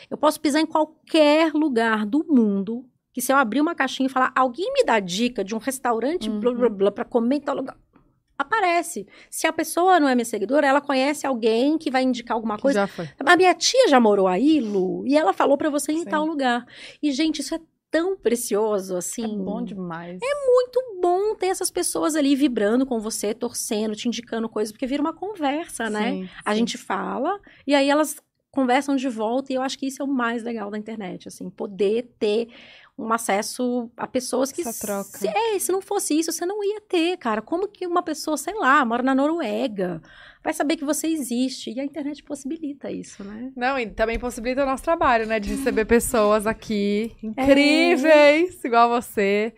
[0.08, 2.86] Eu posso pisar em qualquer lugar do mundo.
[3.12, 6.30] Que se eu abrir uma caixinha e falar, alguém me dá dica de um restaurante,
[6.30, 7.76] blá blá blá, pra comer em tal lugar.
[8.38, 9.08] Aparece.
[9.30, 12.82] Se a pessoa não é minha seguidora, ela conhece alguém que vai indicar alguma coisa.
[12.82, 13.10] já foi.
[13.26, 16.26] A minha tia já morou aí, Lu, e ela falou pra você ir em tal
[16.26, 16.66] lugar.
[17.02, 17.60] E, gente, isso é
[17.90, 19.24] tão precioso, assim.
[19.24, 20.20] É bom demais.
[20.46, 25.02] muito bom ter essas pessoas ali vibrando com você, torcendo, te indicando coisas, porque vira
[25.02, 26.12] uma conversa, né?
[26.12, 28.18] Sim, A gente fala, e aí elas
[28.56, 31.50] conversam de volta, e eu acho que isso é o mais legal da internet, assim,
[31.50, 32.48] poder ter
[32.98, 34.62] um acesso a pessoas que...
[34.62, 35.18] Essa troca.
[35.18, 37.42] Se, é, se não fosse isso, você não ia ter, cara.
[37.42, 40.02] Como que uma pessoa, sei lá, mora na Noruega,
[40.42, 41.72] vai saber que você existe?
[41.72, 43.52] E a internet possibilita isso, né?
[43.54, 45.42] Não, e também possibilita o nosso trabalho, né?
[45.42, 49.54] De receber pessoas aqui incríveis, igual você.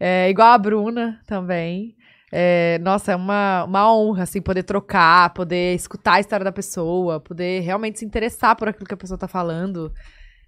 [0.00, 1.94] É, igual a Bruna também.
[2.32, 7.18] É, nossa, é uma, uma honra, assim, poder trocar, poder escutar a história da pessoa,
[7.20, 9.92] poder realmente se interessar por aquilo que a pessoa tá falando.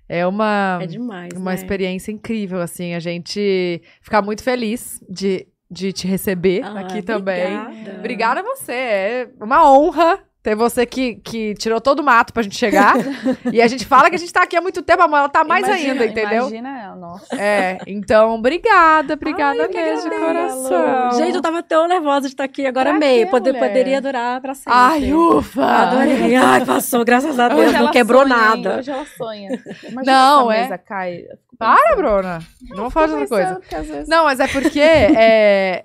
[0.09, 1.55] É uma, É demais, uma né?
[1.57, 7.57] experiência incrível, assim, a gente ficar muito feliz de, de te receber Ah, aqui também.
[7.57, 7.99] obrigada.
[8.01, 8.73] Obrigada a você.
[8.73, 12.95] É uma honra ter você que, que tirou todo o mato pra gente chegar.
[13.53, 15.45] e a gente fala que a gente tá aqui há muito tempo, mas ela tá
[15.45, 16.41] mais Imagina- ainda, entendeu?
[16.49, 17.37] Imagina ela, nossa.
[17.37, 21.13] É, então, obrigada, obrigada Ai, mesmo, de coração.
[21.13, 22.67] Gente, eu tava tão nervosa de estar aqui.
[22.67, 23.25] Agora Pra amei.
[23.25, 24.73] quê, Poder, poderia durar pra sempre.
[24.73, 25.65] Ai, ufa!
[25.65, 26.35] Adorei.
[26.37, 27.61] Ai, passou, graças a Deus.
[27.69, 28.63] Hoje Não quebrou sonha, hein?
[28.63, 28.79] nada.
[28.79, 29.63] Hoje ela sonha.
[29.89, 30.63] Imagina Não, é.
[30.63, 31.25] mesa cai.
[31.59, 31.95] Para.
[31.97, 32.39] Bruna.
[32.71, 33.61] Não vou falar de outra coisa.
[34.09, 35.85] Não, mas é porque é,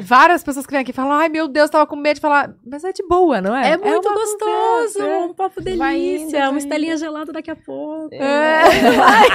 [0.00, 2.82] várias pessoas que vêm aqui falam, ai meu Deus, tava com medo de falar, mas
[2.82, 3.72] é de boa, não é?
[3.72, 5.24] É muito uma gostoso, conversa, é.
[5.24, 8.14] um papo Vai delícia, indo, vai uma estelinha gelada daqui a pouco.
[8.14, 8.62] É.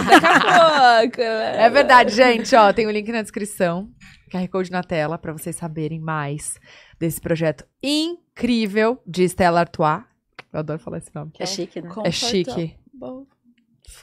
[0.05, 1.21] Daqui a pouco.
[1.21, 3.89] É verdade, gente, ó, tem o link na descrição,
[4.31, 6.59] QR Code na tela, pra vocês saberem mais
[6.99, 10.01] desse projeto incrível de Stella Artois.
[10.51, 11.31] Eu adoro falar esse nome.
[11.37, 11.89] É chique, né?
[12.03, 12.75] É chique.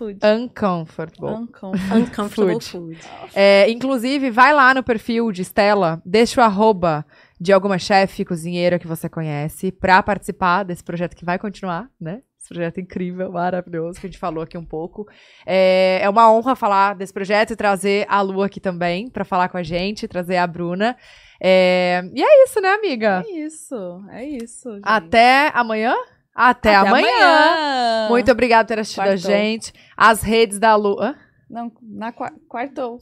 [0.02, 0.18] Food.
[0.24, 1.28] Uncomfortable.
[1.28, 2.02] Uncomfortable.
[2.02, 2.96] Uncomfortable Food.
[2.96, 3.00] food.
[3.34, 7.06] É, inclusive, vai lá no perfil de Stella, deixa o arroba
[7.40, 12.20] de alguma chefe cozinheira que você conhece pra participar desse projeto que vai continuar, né?
[12.36, 15.06] Esse projeto incrível, maravilhoso, que a gente falou aqui um pouco.
[15.46, 19.48] É, é uma honra falar desse projeto e trazer a Lu aqui também pra falar
[19.48, 20.96] com a gente, trazer a Bruna.
[21.40, 23.24] É, e é isso, né, amiga?
[23.24, 24.74] É isso, é isso.
[24.74, 24.82] gente.
[24.84, 25.94] Até amanhã?
[26.34, 28.08] Até, amanhã.
[28.08, 29.30] Muito obrigada por ter assistido a Quartou.
[29.30, 29.72] gente.
[29.96, 30.98] As redes da Lu.
[31.00, 31.14] Hã?
[31.50, 32.98] Não, na qua- quartou.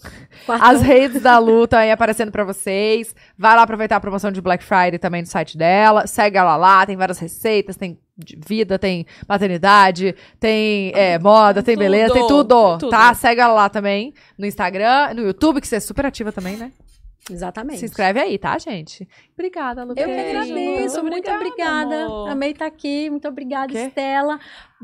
[0.49, 3.15] As redes da Lu estão aí aparecendo pra vocês.
[3.39, 6.05] Vai lá aproveitar a promoção de Black Friday também no site dela.
[6.09, 7.97] Segue ela lá, tem várias receitas, tem
[8.45, 12.91] vida, tem maternidade, tem é, moda, tem Tudo, beleza, tem tudo, tudo.
[12.91, 13.15] tá?
[13.15, 16.73] Segue ela lá também no Instagram, no YouTube, que você é super ativa também, né?
[17.29, 17.79] Exatamente.
[17.81, 19.07] Se inscreve aí, tá, gente?
[19.35, 19.91] Obrigada, Lu.
[19.91, 22.05] Eu que agradeço, muito Obrigada, obrigada.
[22.07, 22.29] amor.
[22.31, 23.73] Amei estar aqui, muito obrigada?
[23.73, 24.39] Estela.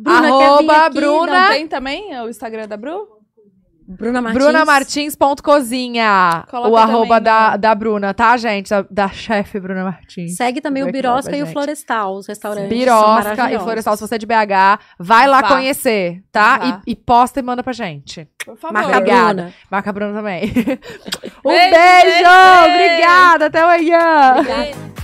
[0.05, 0.95] Arroba quer vir aqui?
[0.95, 1.41] Bruna.
[1.43, 3.16] Não tem também o Instagram da Bru?
[3.89, 4.43] Bruna Martins.
[4.43, 6.45] BrunaMartins.cozinha.
[6.53, 8.71] O arroba também da, da Bruna, tá, gente?
[8.71, 10.37] Da, da chefe Bruna Martins.
[10.37, 11.47] Segue também o Birosca e o.
[11.47, 12.69] Florestal, os restaurantes.
[12.69, 13.59] Birosca e.
[13.59, 15.49] Florestal, se você é de BH, vai lá Vá.
[15.49, 16.59] conhecer, tá?
[16.59, 16.83] Vá.
[16.87, 18.29] E, e posta e manda pra gente.
[18.45, 18.75] Por favor.
[18.75, 19.35] Marca a Obrigada.
[19.35, 19.55] Bruna.
[19.71, 20.51] Marca a Bruna também.
[21.45, 22.19] um Beijo, beijo!
[22.19, 22.75] gente!
[22.75, 24.35] Obrigada, até amanhã!
[24.39, 24.96] Obrigada.